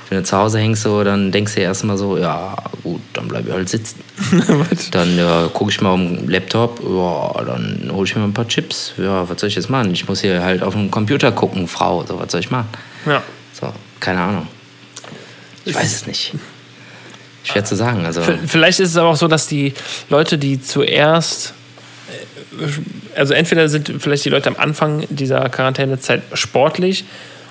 Wenn 0.09 0.19
du 0.19 0.25
zu 0.25 0.37
Hause 0.37 0.59
hängst, 0.59 0.83
so, 0.83 1.05
dann 1.05 1.31
denkst 1.31 1.55
du 1.55 1.61
dir 1.61 1.67
erstmal 1.67 1.97
so, 1.97 2.19
ja, 2.19 2.57
gut, 2.83 3.01
dann 3.13 3.29
bleib 3.29 3.47
ich 3.47 3.53
halt 3.53 3.69
sitzen. 3.69 4.01
dann 4.91 5.17
ja, 5.17 5.49
gucke 5.53 5.71
ich 5.71 5.81
mal 5.81 5.91
auf 5.91 6.01
den 6.01 6.29
Laptop, 6.29 6.81
ja, 6.83 7.45
dann 7.45 7.89
hole 7.93 8.05
ich 8.05 8.17
mir 8.17 8.25
ein 8.25 8.33
paar 8.33 8.49
Chips. 8.49 8.95
Ja, 8.99 9.29
was 9.29 9.39
soll 9.39 9.49
ich 9.49 9.55
jetzt 9.55 9.71
machen? 9.71 9.93
Ich 9.93 10.09
muss 10.09 10.23
hier 10.23 10.43
halt 10.43 10.65
auf 10.65 10.75
dem 10.75 10.91
Computer 10.91 11.31
gucken, 11.31 11.69
Frau, 11.69 12.05
so, 12.05 12.19
was 12.19 12.33
soll 12.33 12.41
ich 12.41 12.51
machen? 12.51 12.69
Ja. 13.07 13.23
So, 13.53 13.73
keine 14.01 14.23
Ahnung. 14.23 14.49
Ich 15.65 15.77
weiß 15.77 15.95
es 15.95 16.07
nicht. 16.09 16.35
Schwer 17.45 17.65
zu 17.65 17.75
sagen. 17.75 18.05
Also, 18.05 18.23
Vielleicht 18.47 18.81
ist 18.81 18.91
es 18.91 18.97
aber 18.97 19.11
auch 19.11 19.17
so, 19.17 19.29
dass 19.29 19.47
die 19.47 19.73
Leute, 20.09 20.39
die 20.39 20.61
zuerst, 20.61 21.55
äh, 22.61 23.19
also 23.19 23.35
entweder 23.35 23.69
sind 23.69 23.93
vielleicht 23.99 24.25
die 24.25 24.31
Leute 24.31 24.49
am 24.49 24.57
Anfang 24.57 25.05
dieser 25.09 25.49
Quarantänezeit 25.49 26.23
sportlich 26.35 27.05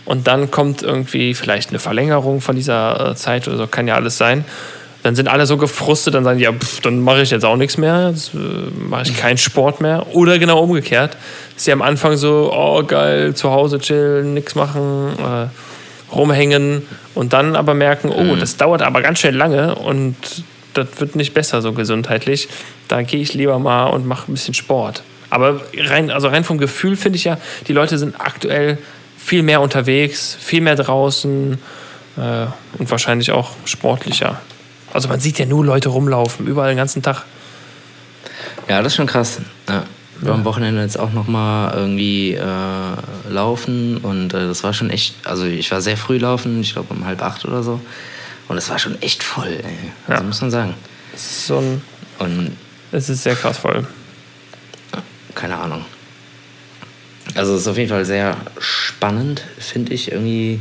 und 0.05 0.27
dann 0.27 0.51
kommt 0.51 0.81
irgendwie 0.81 1.33
vielleicht 1.33 1.69
eine 1.69 1.79
Verlängerung 1.79 2.41
von 2.41 2.55
dieser 2.55 3.11
äh, 3.11 3.15
Zeit 3.15 3.47
oder 3.47 3.57
so, 3.57 3.67
kann 3.67 3.87
ja 3.87 3.95
alles 3.95 4.17
sein. 4.17 4.45
Dann 5.01 5.15
sind 5.15 5.29
alle 5.29 5.45
so 5.45 5.55
gefrustet, 5.55 6.13
dann 6.13 6.23
sagen 6.25 6.39
die, 6.39 6.43
ja, 6.43 6.51
pff, 6.51 6.81
dann 6.81 6.99
mache 6.99 7.21
ich 7.21 7.31
jetzt 7.31 7.45
auch 7.45 7.55
nichts 7.55 7.77
mehr, 7.77 8.09
jetzt, 8.09 8.33
äh, 8.33 8.37
mache 8.77 9.03
ich 9.03 9.17
keinen 9.17 9.37
Sport 9.37 9.81
mehr. 9.81 10.07
Oder 10.13 10.39
genau 10.39 10.61
umgekehrt, 10.61 11.15
dass 11.53 11.65
sie 11.65 11.71
am 11.71 11.81
Anfang 11.81 12.17
so, 12.17 12.51
oh 12.53 12.83
geil, 12.83 13.33
zu 13.33 13.51
Hause 13.51 13.79
chillen, 13.79 14.33
nichts 14.33 14.55
machen, 14.55 15.13
äh, 15.19 16.13
rumhängen 16.13 16.83
und 17.15 17.33
dann 17.33 17.55
aber 17.55 17.73
merken, 17.73 18.09
oh, 18.09 18.35
das 18.35 18.57
dauert 18.57 18.81
aber 18.81 19.01
ganz 19.01 19.19
schön 19.19 19.35
lange 19.35 19.75
und 19.75 20.15
das 20.73 20.87
wird 20.97 21.15
nicht 21.15 21.33
besser 21.33 21.61
so 21.61 21.73
gesundheitlich. 21.73 22.47
Da 22.87 23.01
gehe 23.01 23.21
ich 23.21 23.33
lieber 23.33 23.59
mal 23.59 23.85
und 23.85 24.05
mache 24.05 24.31
ein 24.31 24.33
bisschen 24.33 24.53
Sport. 24.53 25.03
Aber 25.29 25.61
rein, 25.77 26.11
also 26.11 26.27
rein 26.27 26.43
vom 26.43 26.57
Gefühl 26.57 26.95
finde 26.95 27.17
ich 27.17 27.23
ja, 27.23 27.37
die 27.67 27.73
Leute 27.73 27.97
sind 27.97 28.19
aktuell 28.19 28.77
viel 29.17 29.43
mehr 29.43 29.61
unterwegs, 29.61 30.37
viel 30.39 30.61
mehr 30.61 30.75
draußen 30.75 31.59
äh, 32.17 32.45
und 32.77 32.89
wahrscheinlich 32.89 33.31
auch 33.31 33.51
sportlicher. 33.65 34.41
Also 34.93 35.07
man 35.07 35.19
sieht 35.19 35.37
ja 35.37 35.45
nur 35.45 35.63
Leute 35.63 35.89
rumlaufen, 35.89 36.47
überall 36.47 36.69
den 36.69 36.77
ganzen 36.77 37.03
Tag. 37.03 37.25
ja, 38.67 38.81
das 38.81 38.93
ist 38.93 38.97
schon 38.97 39.07
krass. 39.07 39.39
Ja. 39.67 39.83
Wir 40.21 40.33
am 40.33 40.43
Wochenende 40.45 40.81
jetzt 40.81 40.99
auch 40.99 41.13
noch 41.13 41.27
mal 41.27 41.73
irgendwie 41.73 42.33
äh, 42.33 42.43
laufen 43.29 43.97
und 43.97 44.33
äh, 44.33 44.47
das 44.47 44.63
war 44.63 44.73
schon 44.73 44.89
echt, 44.89 45.15
also 45.25 45.45
ich 45.45 45.71
war 45.71 45.81
sehr 45.81 45.95
früh 45.97 46.17
laufen, 46.17 46.59
ich 46.61 46.73
glaube 46.73 46.93
um 46.93 47.05
halb 47.05 47.21
acht 47.21 47.45
oder 47.45 47.63
so. 47.63 47.79
Und 48.47 48.57
es 48.57 48.69
war 48.69 48.79
schon 48.79 49.01
echt 49.01 49.23
voll, 49.23 49.47
ey. 49.63 49.91
Also 50.07 50.21
Ja. 50.23 50.27
muss 50.27 50.41
man 50.41 50.51
sagen. 50.51 50.73
Es 51.13 51.21
ist, 51.23 51.47
so 51.47 51.59
ein, 51.59 51.81
Und 52.19 52.57
es 52.91 53.09
ist 53.09 53.23
sehr 53.23 53.35
krass 53.35 53.57
voll. 53.59 53.85
keine 55.35 55.55
Ahnung. 55.57 55.85
Also 57.35 57.53
es 57.53 57.61
ist 57.61 57.67
auf 57.67 57.77
jeden 57.77 57.89
Fall 57.89 58.05
sehr 58.05 58.35
spannend, 58.59 59.43
finde 59.59 59.93
ich 59.93 60.11
irgendwie. 60.11 60.59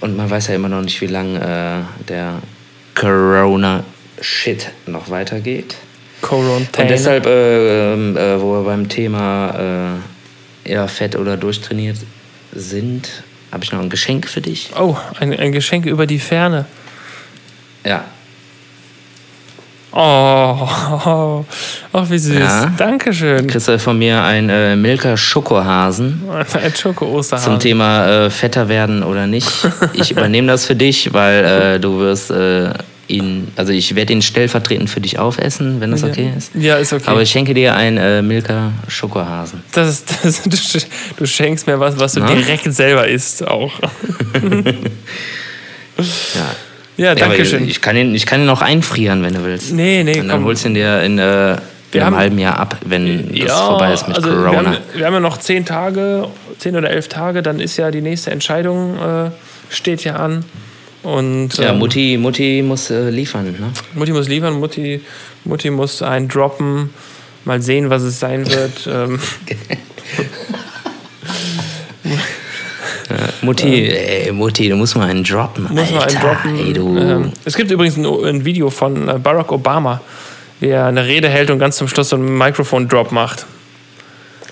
Und 0.00 0.16
man 0.16 0.28
weiß 0.28 0.48
ja 0.48 0.56
immer 0.56 0.68
noch 0.68 0.82
nicht, 0.82 1.00
wie 1.00 1.06
lange 1.06 1.38
äh, 1.40 2.04
der 2.08 2.42
Corona-Shit 2.96 4.70
noch 4.86 5.08
weitergeht. 5.08 5.76
Quarantäne. 6.26 6.84
Und 6.84 6.90
deshalb, 6.90 7.26
äh, 7.26 7.92
ähm, 7.92 8.16
äh, 8.16 8.40
wo 8.40 8.52
wir 8.54 8.64
beim 8.64 8.88
Thema 8.88 9.98
äh, 10.64 10.70
eher 10.70 10.88
fett 10.88 11.16
oder 11.16 11.36
durchtrainiert 11.36 11.96
sind, 12.52 13.22
habe 13.52 13.64
ich 13.64 13.72
noch 13.72 13.80
ein 13.80 13.90
Geschenk 13.90 14.28
für 14.28 14.40
dich. 14.40 14.70
Oh, 14.78 14.96
ein, 15.20 15.32
ein 15.38 15.52
Geschenk 15.52 15.86
über 15.86 16.06
die 16.06 16.18
Ferne. 16.18 16.66
Ja, 17.84 18.04
Oh, 19.98 20.68
ach 21.94 22.04
wie 22.10 22.18
süß. 22.18 22.38
Ja. 22.38 22.70
Dankeschön. 22.76 23.46
kriegst 23.46 23.66
du 23.66 23.78
von 23.78 23.96
mir 23.96 24.22
ein 24.22 24.50
äh, 24.50 24.76
Milka 24.76 25.16
Schokohasen 25.16 26.22
Ein 26.52 26.74
Schoko-Osterhasen. 26.74 27.52
zum 27.52 27.58
Thema 27.60 28.06
äh, 28.26 28.30
fetter 28.30 28.68
werden 28.68 29.02
oder 29.02 29.26
nicht. 29.26 29.48
Ich 29.94 30.10
übernehme 30.16 30.48
das 30.48 30.66
für 30.66 30.76
dich, 30.76 31.14
weil 31.14 31.44
äh, 31.46 31.80
du 31.80 31.98
wirst 31.98 32.30
äh, 32.30 32.74
ihn, 33.08 33.48
also 33.56 33.72
ich 33.72 33.94
werde 33.94 34.12
ihn 34.12 34.22
stellvertretend 34.22 34.90
für 34.90 35.00
dich 35.00 35.18
aufessen, 35.18 35.80
wenn 35.80 35.90
das 35.92 36.02
okay 36.02 36.32
ist. 36.36 36.52
Ja, 36.54 36.76
ist 36.76 36.92
okay. 36.92 37.04
Aber 37.06 37.22
ich 37.22 37.30
schenke 37.30 37.54
dir 37.54 37.74
ein 37.76 37.96
äh, 37.98 38.20
Milka 38.22 38.72
Schokohasen. 38.88 39.62
das 39.72 39.88
ist, 39.88 40.08
das, 40.24 40.42
du, 40.72 40.78
du 41.18 41.26
schenkst 41.26 41.66
mir 41.66 41.78
was, 41.78 41.98
was 42.00 42.14
du 42.14 42.20
Na? 42.20 42.26
direkt 42.34 42.72
selber 42.72 43.06
isst 43.08 43.46
auch. 43.46 43.72
Ja. 45.98 46.04
Ja, 46.98 47.08
Ja, 47.08 47.14
danke 47.14 47.44
schön. 47.44 47.68
ich, 47.68 47.80
kann 47.80 47.96
ihn, 47.96 48.14
ich 48.14 48.26
kann 48.26 48.40
ihn 48.42 48.48
auch 48.48 48.62
einfrieren, 48.62 49.22
wenn 49.22 49.34
du 49.34 49.44
willst. 49.44 49.72
Nee, 49.72 50.02
nee, 50.02 50.20
Und 50.20 50.28
dann 50.28 50.38
komm. 50.38 50.44
holst 50.46 50.64
du 50.64 50.68
ihn 50.68 50.74
dir 50.74 51.02
in, 51.02 51.18
äh, 51.18 51.52
in 51.52 51.58
Wir 51.92 52.00
einem 52.02 52.06
haben- 52.06 52.16
halben 52.16 52.38
Jahr 52.38 52.58
ab, 52.58 52.76
wenn 52.84 53.34
das 53.38 53.52
vorbei 53.52 53.92
ist 53.92 54.08
mit 54.08 54.16
also 54.16 54.30
Wir 54.30 54.36
Corona. 54.36 54.70
haben, 54.70 54.76
wir 54.94 55.06
haben 55.06 55.14
ja 55.14 55.20
noch 55.20 55.38
zehn 55.38 55.64
Tage, 55.64 56.28
zehn 56.58 56.74
oder 56.76 56.90
elf 56.90 57.08
Tage, 57.08 57.42
dann 57.42 57.60
ist 57.60 57.76
ja 57.76 57.90
die 57.90 58.00
nächste 58.00 58.30
Entscheidung, 58.30 58.96
äh, 58.98 59.30
steht 59.70 60.04
ja 60.04 60.16
an. 60.16 60.44
Und, 61.06 61.56
Ja, 61.58 61.70
ähm, 61.70 61.78
Mutti, 61.78 62.18
Mutti 62.20 62.62
muss 62.62 62.90
äh, 62.90 63.10
liefern, 63.10 63.44
ne? 63.44 63.72
Mutti 63.94 64.10
muss 64.10 64.26
liefern, 64.26 64.54
Mutti, 64.54 65.00
Mutti 65.44 65.70
muss 65.70 66.02
einen 66.02 66.26
droppen. 66.26 66.90
Mal 67.44 67.62
sehen, 67.62 67.90
was 67.90 68.02
es 68.02 68.18
sein 68.18 68.44
wird. 68.50 68.86
ähm, 68.92 69.20
Mutti, 73.42 73.86
ey, 73.86 74.32
Mutti, 74.32 74.68
du 74.68 74.74
musst 74.74 74.96
mal 74.96 75.08
einen 75.08 75.22
droppen. 75.22 75.68
muss 75.70 75.92
man 75.92 76.02
einen 76.02 76.20
droppen. 76.20 76.58
Ey, 76.58 76.72
du. 76.72 76.98
Ähm, 76.98 77.32
es 77.44 77.54
gibt 77.54 77.70
übrigens 77.70 77.96
ein, 77.96 78.04
ein 78.04 78.44
Video 78.44 78.68
von 78.68 79.08
äh, 79.08 79.16
Barack 79.20 79.52
Obama, 79.52 80.00
wie 80.58 80.70
er 80.70 80.86
eine 80.86 81.06
Rede 81.06 81.28
hält 81.28 81.50
und 81.50 81.60
ganz 81.60 81.76
zum 81.76 81.86
Schluss 81.86 82.08
so 82.08 82.16
einen 82.16 82.36
Mikrofon-Drop 82.36 83.12
macht. 83.12 83.46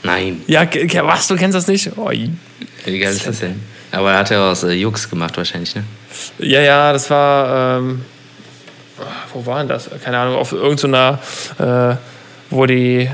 Nein, 0.05 0.43
Ja, 0.47 0.69
was, 1.03 1.27
du 1.27 1.35
kennst 1.35 1.57
das 1.57 1.67
nicht? 1.67 1.91
Oh, 1.97 2.11
wie 2.11 2.99
geil 3.01 3.13
ist 3.13 3.27
das 3.27 3.41
denn? 3.41 3.61
Aber 3.91 4.13
er 4.13 4.19
hat 4.19 4.31
ja 4.31 4.53
aus 4.53 4.63
äh, 4.63 4.71
Jux 4.71 5.11
gemacht 5.11 5.37
wahrscheinlich, 5.37 5.75
ne? 5.75 5.83
Ja, 6.39 6.61
ja, 6.61 6.93
das 6.93 7.11
war. 7.11 7.79
Ähm, 7.79 8.05
wo 9.33 9.45
war 9.47 9.59
denn 9.59 9.69
das? 9.69 9.91
Keine 10.03 10.19
Ahnung, 10.19 10.37
auf 10.37 10.53
irgendeiner, 10.53 11.19
äh, 11.59 11.97
wo 12.51 12.67
die. 12.67 13.11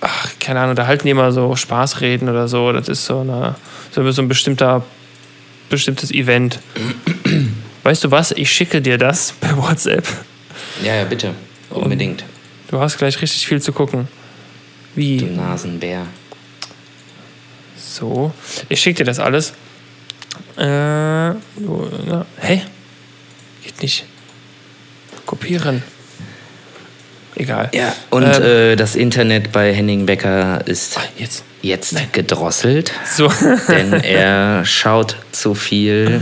Ach, 0.00 0.28
keine 0.38 0.60
Ahnung, 0.60 0.76
da 0.76 0.86
halten 0.86 1.04
die 1.04 1.10
immer 1.10 1.32
so 1.32 1.56
Spaßreden 1.56 2.28
oder 2.28 2.48
so. 2.48 2.72
Das 2.72 2.88
ist 2.88 3.04
so, 3.04 3.20
eine, 3.20 3.56
so 3.92 4.22
ein 4.22 4.28
bestimmter, 4.28 4.82
bestimmtes 5.68 6.10
Event. 6.10 6.58
weißt 7.82 8.04
du 8.04 8.10
was? 8.10 8.32
Ich 8.32 8.50
schicke 8.50 8.80
dir 8.80 8.98
das 8.98 9.32
per 9.40 9.56
WhatsApp. 9.58 10.06
Ja, 10.82 10.94
ja, 10.94 11.04
bitte. 11.04 11.34
Unbedingt. 11.70 12.24
Du 12.70 12.80
hast 12.80 12.98
gleich 12.98 13.20
richtig 13.20 13.46
viel 13.46 13.60
zu 13.60 13.72
gucken. 13.72 14.08
Du 14.94 15.00
Wie? 15.00 15.22
Nasenbär. 15.22 16.06
So. 17.76 18.32
Ich 18.68 18.80
schicke 18.80 18.98
dir 18.98 19.04
das 19.04 19.18
alles. 19.18 19.52
Äh, 20.60 21.34
hä? 22.40 22.62
Geht 23.64 23.82
nicht. 23.82 24.04
Kopieren. 25.24 25.82
Egal. 27.34 27.70
Ja, 27.72 27.94
und 28.10 28.24
Ähm, 28.24 28.42
äh, 28.42 28.76
das 28.76 28.94
Internet 28.96 29.52
bei 29.52 29.72
Henning 29.72 30.04
Becker 30.04 30.60
ist 30.66 30.98
Jetzt. 31.16 31.44
jetzt 31.62 32.12
gedrosselt, 32.12 32.92
So. 33.10 33.32
denn 33.68 33.94
er 33.94 34.64
schaut 34.66 35.16
zu 35.32 35.54
viel 35.54 36.20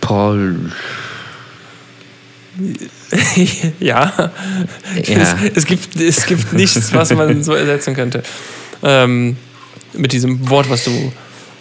Paul. 0.00 0.72
ja. 3.78 4.12
Ja. 4.18 4.32
Es, 4.96 5.34
es, 5.54 5.64
gibt, 5.66 5.94
es 6.00 6.26
gibt 6.26 6.52
nichts, 6.54 6.92
was 6.92 7.12
man 7.12 7.44
so 7.44 7.54
ersetzen 7.54 7.94
könnte. 7.94 8.22
Ähm, 8.82 9.36
mit 9.92 10.12
diesem 10.12 10.48
Wort, 10.50 10.68
was 10.68 10.84
du 10.84 11.12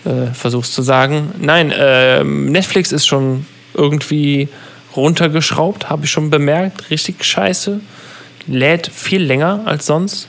äh, 0.06 0.34
versuchst 0.34 0.74
zu 0.74 0.82
sagen. 0.82 1.32
Nein, 1.40 1.74
ähm, 1.78 2.52
Netflix 2.52 2.92
ist 2.92 3.06
schon 3.06 3.46
irgendwie 3.74 4.48
runtergeschraubt, 4.96 5.90
habe 5.90 6.06
ich 6.06 6.12
schon 6.12 6.30
bemerkt. 6.30 6.90
Richtig 6.90 7.24
scheiße. 7.24 7.80
Lädt 8.48 8.88
viel 8.88 9.22
länger 9.24 9.62
als 9.66 9.86
sonst. 9.86 10.28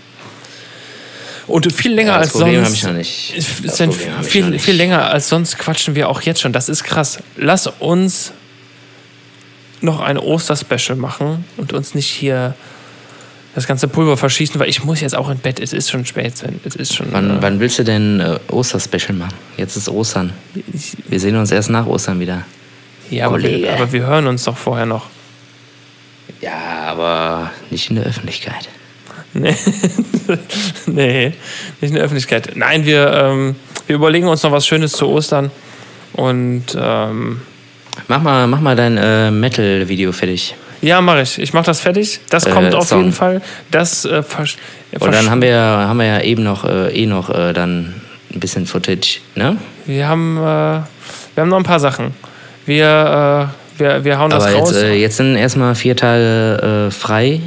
Und 1.47 1.73
viel 1.73 1.93
länger 1.95 2.13
Ja, 2.13 2.19
als 2.19 2.33
Problem 2.33 2.65
sonst. 2.65 2.75
ich 2.77 2.83
noch 2.85 2.93
nicht. 2.93 3.35
Das 3.37 3.77
Problem 3.77 3.91
habe 3.91 3.93
ich 4.03 4.09
noch 4.09 4.25
viel, 4.25 4.45
nicht. 4.47 4.65
viel 4.65 4.75
länger 4.75 5.11
als 5.11 5.29
sonst 5.29 5.59
quatschen 5.59 5.95
wir 5.95 6.09
auch 6.09 6.23
jetzt 6.23 6.41
schon. 6.41 6.53
Das 6.53 6.69
ist 6.69 6.83
krass. 6.83 7.19
Lass 7.37 7.69
uns 7.69 8.33
noch 9.81 10.01
ein 10.01 10.19
Osterspecial 10.19 10.97
machen 10.97 11.45
und 11.57 11.73
uns 11.73 11.95
nicht 11.95 12.09
hier 12.09 12.55
das 13.57 13.67
ganze 13.67 13.89
Pulver 13.89 14.19
verschießen, 14.19 14.61
weil 14.61 14.69
ich 14.69 14.85
muss 14.85 15.01
jetzt 15.01 15.17
auch 15.17 15.31
ins 15.31 15.41
Bett. 15.41 15.59
Es 15.59 15.73
ist 15.73 15.91
schon 15.91 16.05
spät. 16.05 16.35
Es 16.65 16.77
ist 16.77 16.95
schon. 16.95 17.09
Wann, 17.11 17.39
äh, 17.39 17.43
wann 17.43 17.59
willst 17.59 17.79
du 17.79 17.85
denn 17.85 18.21
äh, 18.21 18.39
Osterspecial 18.53 19.17
machen? 19.17 19.35
Jetzt 19.57 19.77
ist 19.77 19.89
Ostern. 19.89 20.35
Wir 21.09 21.19
sehen 21.19 21.37
uns 21.37 21.51
erst 21.51 21.71
nach 21.71 21.87
Ostern 21.87 22.21
wieder. 22.21 22.45
ja, 23.11 23.27
aber 23.27 23.43
wir, 23.43 23.73
aber 23.73 23.91
wir 23.91 24.07
hören 24.07 24.27
uns 24.27 24.45
doch 24.45 24.59
vorher 24.59 24.85
noch. 24.85 25.07
Ja, 26.43 26.53
aber 26.87 27.51
nicht 27.71 27.89
in 27.89 27.97
der 27.97 28.05
Öffentlichkeit. 28.05 28.69
Nee, 29.33 29.57
nee 30.87 31.27
nicht 31.81 31.91
in 31.91 31.95
der 31.95 32.05
Öffentlichkeit. 32.05 32.53
Nein, 32.57 32.85
wir, 32.85 33.11
ähm, 33.11 33.57
wir 33.87 33.97
überlegen 33.97 34.29
uns 34.29 34.43
noch 34.43 34.53
was 34.53 34.67
Schönes 34.67 34.93
zu 34.93 35.09
Ostern. 35.09 35.51
Und 36.13 36.77
ähm, 36.79 37.41
Mach 38.09 38.23
mal, 38.23 38.47
mach 38.47 38.61
mal 38.61 38.77
dein 38.77 38.97
äh, 38.99 39.31
Metal-Video 39.31 40.13
fertig. 40.13 40.55
Ja, 40.83 41.01
mache 41.01 41.23
ich. 41.23 41.39
Ich 41.39 41.53
mache 41.53 41.67
das 41.67 41.81
fertig. 41.81 42.21
Das 42.31 42.47
Äh, 42.47 42.51
kommt 42.51 42.75
auf 42.75 42.87
Song. 42.89 43.01
jeden 43.01 43.13
Fall. 43.13 43.41
Das 43.71 44.05
äh, 44.05 44.23
Und 44.99 45.13
dann 45.15 45.31
haben 45.31 45.43
wir 45.43 45.49
ja, 45.51 45.87
haben 45.89 45.99
wir 45.99 46.07
ja 46.07 46.21
eben 46.21 46.43
noch, 46.43 46.65
äh, 46.65 46.89
eh 46.95 47.07
noch 47.07 47.31
äh, 47.31 47.53
dann 47.53 47.95
ein 48.35 48.41
bisschen 48.41 48.67
Footage, 48.67 49.21
ne? 49.35 49.57
Wir 49.87 50.09
haben, 50.09 50.37
äh, 50.37 50.41
wir 50.41 50.83
haben 51.39 51.49
noch 51.49 51.57
ein 51.59 51.63
paar 51.63 51.81
Sachen. 51.81 52.13
Wir, 52.67 53.51
äh, 53.79 53.81
wir, 53.81 54.05
wir 54.05 54.19
hauen 54.19 54.31
das 54.31 54.45
Aber 54.45 54.55
raus. 54.55 54.73
jetzt, 54.73 54.83
jetzt 54.95 55.17
sind 55.19 55.37
erstmal 55.37 55.75
vier 55.75 55.97
Tage 55.97 56.89
frei 56.91 57.41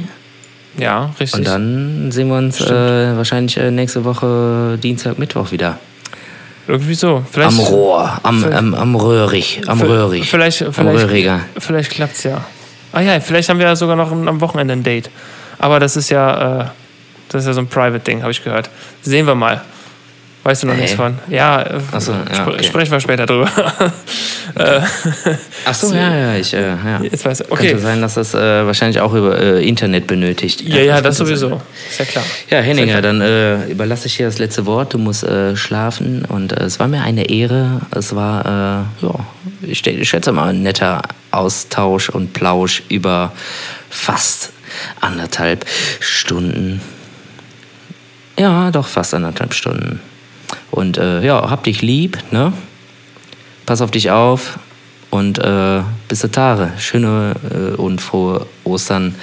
ja, 0.78 1.12
richtig. 1.18 1.40
und 1.40 1.46
dann 1.46 2.10
sehen 2.12 2.28
wir 2.28 2.36
uns 2.38 2.60
wahrscheinlich 2.60 3.56
nächste 3.56 4.04
Woche 4.04 4.78
Dienstag, 4.82 5.18
Mittwoch 5.18 5.50
wieder. 5.52 5.78
Irgendwie 6.68 6.94
so. 6.94 7.24
Vielleicht, 7.30 7.50
Am 7.50 7.58
Rohr, 7.58 8.20
am, 8.22 8.44
am, 8.44 8.74
am 8.74 8.94
Röhrig, 8.94 9.60
am 9.66 9.80
Röhrig. 9.80 10.30
Vielleicht, 10.30 10.62
am 10.62 10.72
vielleicht, 10.72 11.04
Röhriger. 11.08 11.40
vielleicht 11.58 11.90
klappt 11.90 12.14
es 12.14 12.22
ja. 12.22 12.44
Ah 12.92 13.00
ja, 13.00 13.20
vielleicht 13.20 13.48
haben 13.48 13.58
wir 13.58 13.66
ja 13.66 13.76
sogar 13.76 13.96
noch 13.96 14.10
am 14.10 14.40
Wochenende 14.40 14.72
ein 14.72 14.82
Date. 14.82 15.10
Aber 15.58 15.78
das 15.80 15.96
ist 15.96 16.10
ja, 16.10 16.60
äh, 16.62 16.64
das 17.28 17.42
ist 17.42 17.46
ja 17.48 17.52
so 17.52 17.60
ein 17.60 17.68
Private-Ding, 17.68 18.22
habe 18.22 18.32
ich 18.32 18.42
gehört. 18.42 18.68
Sehen 19.02 19.26
wir 19.26 19.34
mal. 19.34 19.60
Weißt 20.42 20.62
du 20.62 20.68
noch 20.68 20.72
Hey. 20.74 20.80
nichts 20.82 20.96
von? 20.96 21.18
Ja, 21.28 21.60
äh, 21.62 21.78
so, 21.98 22.12
ja, 22.12 22.34
spre 22.34 22.52
okay. 22.54 22.64
sprechen 22.64 22.92
wir 22.92 23.00
später 23.00 23.26
drüber. 23.26 23.46
Ach 25.66 25.74
so, 25.74 25.94
ja, 25.94 26.14
ja, 26.16 26.34
ich, 26.36 26.54
äh, 26.54 26.68
ja. 26.70 27.00
Jetzt 27.02 27.24
weiß 27.24 27.40
ich. 27.42 27.48
Könnte 27.48 27.74
Okay. 27.74 27.78
sein, 27.78 28.00
dass 28.00 28.14
das 28.14 28.34
äh, 28.34 28.66
wahrscheinlich 28.66 29.00
auch 29.00 29.12
über 29.12 29.38
äh, 29.38 29.66
Internet 29.68 30.06
benötigt. 30.06 30.62
Ja, 30.62 30.76
ja, 30.80 31.00
das 31.02 31.18
könnte 31.18 31.36
sowieso. 31.36 31.48
sein. 31.50 31.60
Ist 31.90 31.98
ja 31.98 32.04
klar. 32.06 32.24
Ja, 32.48 32.60
Henninger, 32.60 33.02
dann 33.02 33.20
äh, 33.20 33.66
überlasse 33.66 34.06
ich 34.06 34.16
dir 34.16 34.26
das 34.26 34.38
letzte 34.38 34.64
Wort. 34.66 34.94
Du 34.94 34.98
musst 34.98 35.24
äh, 35.24 35.56
schlafen 35.56 36.24
und 36.24 36.52
äh, 36.52 36.64
es 36.64 36.80
war 36.80 36.88
mir 36.88 37.02
eine 37.02 37.28
Ehre. 37.28 37.82
Es 37.90 38.14
war, 38.14 38.40
äh, 38.46 39.04
ja, 39.06 39.14
ich, 39.62 39.86
ich 39.86 40.08
schätze 40.08 40.32
mal, 40.32 40.48
ein 40.48 40.62
netter 40.62 41.02
Austausch 41.30 42.08
und 42.08 42.32
Plausch 42.32 42.82
über 42.88 43.32
fast 43.88 44.52
anderthalb 45.00 45.66
Stunden. 46.00 46.80
Ja, 48.38 48.70
doch 48.70 48.86
fast 48.86 49.14
anderthalb 49.14 49.54
Stunden. 49.54 50.00
Und 50.70 50.98
äh, 50.98 51.22
ja, 51.22 51.50
hab 51.50 51.64
dich 51.64 51.82
lieb, 51.82 52.18
ne? 52.30 52.52
Pass 53.66 53.80
auf 53.80 53.90
dich 53.90 54.10
auf 54.10 54.58
und 55.10 55.38
äh, 55.38 55.82
bis 56.08 56.20
zur 56.20 56.32
Tage. 56.32 56.72
Schöne 56.78 57.34
äh, 57.50 57.76
und 57.76 58.00
frohe 58.00 58.46
Ostern. 58.64 59.14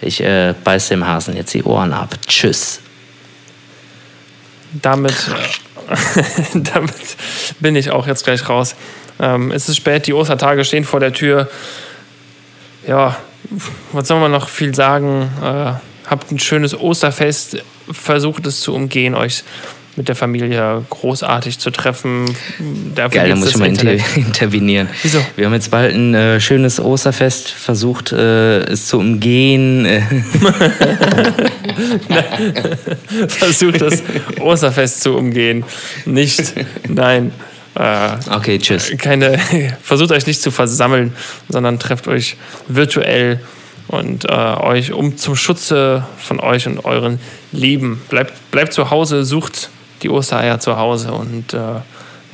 Ich 0.00 0.22
äh, 0.22 0.54
beiß 0.62 0.88
dem 0.88 1.06
Hasen 1.06 1.36
jetzt 1.36 1.52
die 1.54 1.64
Ohren 1.64 1.92
ab. 1.92 2.14
Tschüss. 2.26 2.80
damit, 4.72 5.14
damit 6.54 6.94
bin 7.58 7.76
ich 7.76 7.90
auch 7.90 8.06
jetzt 8.06 8.24
gleich 8.24 8.48
raus. 8.48 8.76
Ähm, 9.20 9.50
es 9.52 9.68
ist 9.68 9.76
spät, 9.76 10.06
die 10.06 10.14
Ostertage 10.14 10.64
stehen 10.64 10.84
vor 10.84 11.00
der 11.00 11.12
Tür. 11.12 11.48
Ja, 12.86 13.16
was 13.92 14.08
soll 14.08 14.20
man 14.20 14.30
noch 14.32 14.48
viel 14.48 14.74
sagen? 14.74 15.30
Äh, 15.42 15.72
habt 16.08 16.32
ein 16.32 16.38
schönes 16.38 16.78
Osterfest, 16.78 17.62
versucht 17.90 18.46
es 18.46 18.60
zu 18.60 18.74
umgehen, 18.74 19.14
euch 19.14 19.44
mit 19.96 20.08
der 20.08 20.16
Familie 20.16 20.84
großartig 20.88 21.58
zu 21.58 21.70
treffen. 21.70 22.24
Dafür 22.94 23.20
Geil, 23.20 23.30
da 23.30 23.36
muss 23.36 23.50
ich 23.50 23.56
mal 23.58 23.68
inter 23.68 23.92
intervenieren. 24.16 24.88
Wieso? 25.02 25.18
Wir 25.36 25.46
haben 25.46 25.52
jetzt 25.52 25.70
bald 25.70 25.94
ein 25.94 26.14
äh, 26.14 26.40
schönes 26.40 26.80
Osterfest 26.80 27.50
versucht, 27.50 28.12
äh, 28.12 28.60
es 28.60 28.86
zu 28.86 28.98
umgehen. 28.98 29.86
Versucht 33.28 33.80
das 33.82 34.02
Osterfest 34.40 35.02
zu 35.02 35.16
umgehen. 35.16 35.64
Nicht, 36.06 36.54
nein. 36.88 37.32
Äh, 37.80 38.18
okay, 38.30 38.58
tschüss. 38.58 38.92
keine, 38.98 39.38
versucht 39.82 40.12
euch 40.12 40.26
nicht 40.26 40.42
zu 40.42 40.50
versammeln, 40.50 41.16
sondern 41.48 41.78
trefft 41.78 42.08
euch 42.08 42.36
virtuell 42.68 43.40
und 43.88 44.26
äh, 44.26 44.32
euch 44.32 44.92
um 44.92 45.16
zum 45.16 45.34
Schutze 45.34 46.04
von 46.18 46.40
euch 46.40 46.66
und 46.66 46.84
euren 46.84 47.20
Lieben. 47.52 48.02
Bleibt, 48.10 48.50
bleibt 48.50 48.74
zu 48.74 48.90
Hause, 48.90 49.24
sucht 49.24 49.70
die 50.02 50.10
Ostereier 50.10 50.60
zu 50.60 50.76
Hause 50.76 51.12
und 51.12 51.54
äh, 51.54 51.80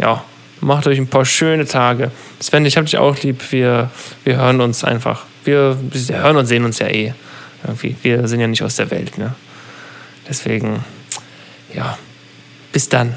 ja, 0.01 0.25
macht 0.61 0.89
euch 0.89 0.99
ein 0.99 1.07
paar 1.07 1.25
schöne 1.25 1.65
Tage. 1.65 2.11
Sven, 2.41 2.67
ich 2.67 2.77
hab 2.77 2.87
dich 2.87 2.99
auch 2.99 3.17
lieb. 3.23 3.53
Wir, 3.53 3.91
wir 4.25 4.39
hören 4.39 4.61
uns 4.61 4.83
einfach. 4.83 5.27
Wir, 5.45 5.79
wir 5.81 6.23
hören 6.23 6.39
und 6.39 6.47
sehen 6.47 6.65
uns 6.65 6.81
ja 6.81 6.89
eh. 6.89 7.15
Irgendwie. 7.65 7.95
Wir 8.03 8.27
sind 8.27 8.41
ja 8.41 8.49
nicht 8.49 8.65
aus 8.65 8.75
der 8.75 8.91
Welt, 8.91 9.17
ne? 9.17 9.35
Deswegen, 10.29 10.85
ja, 11.73 11.97
bis 12.73 12.89
dann. 12.89 13.15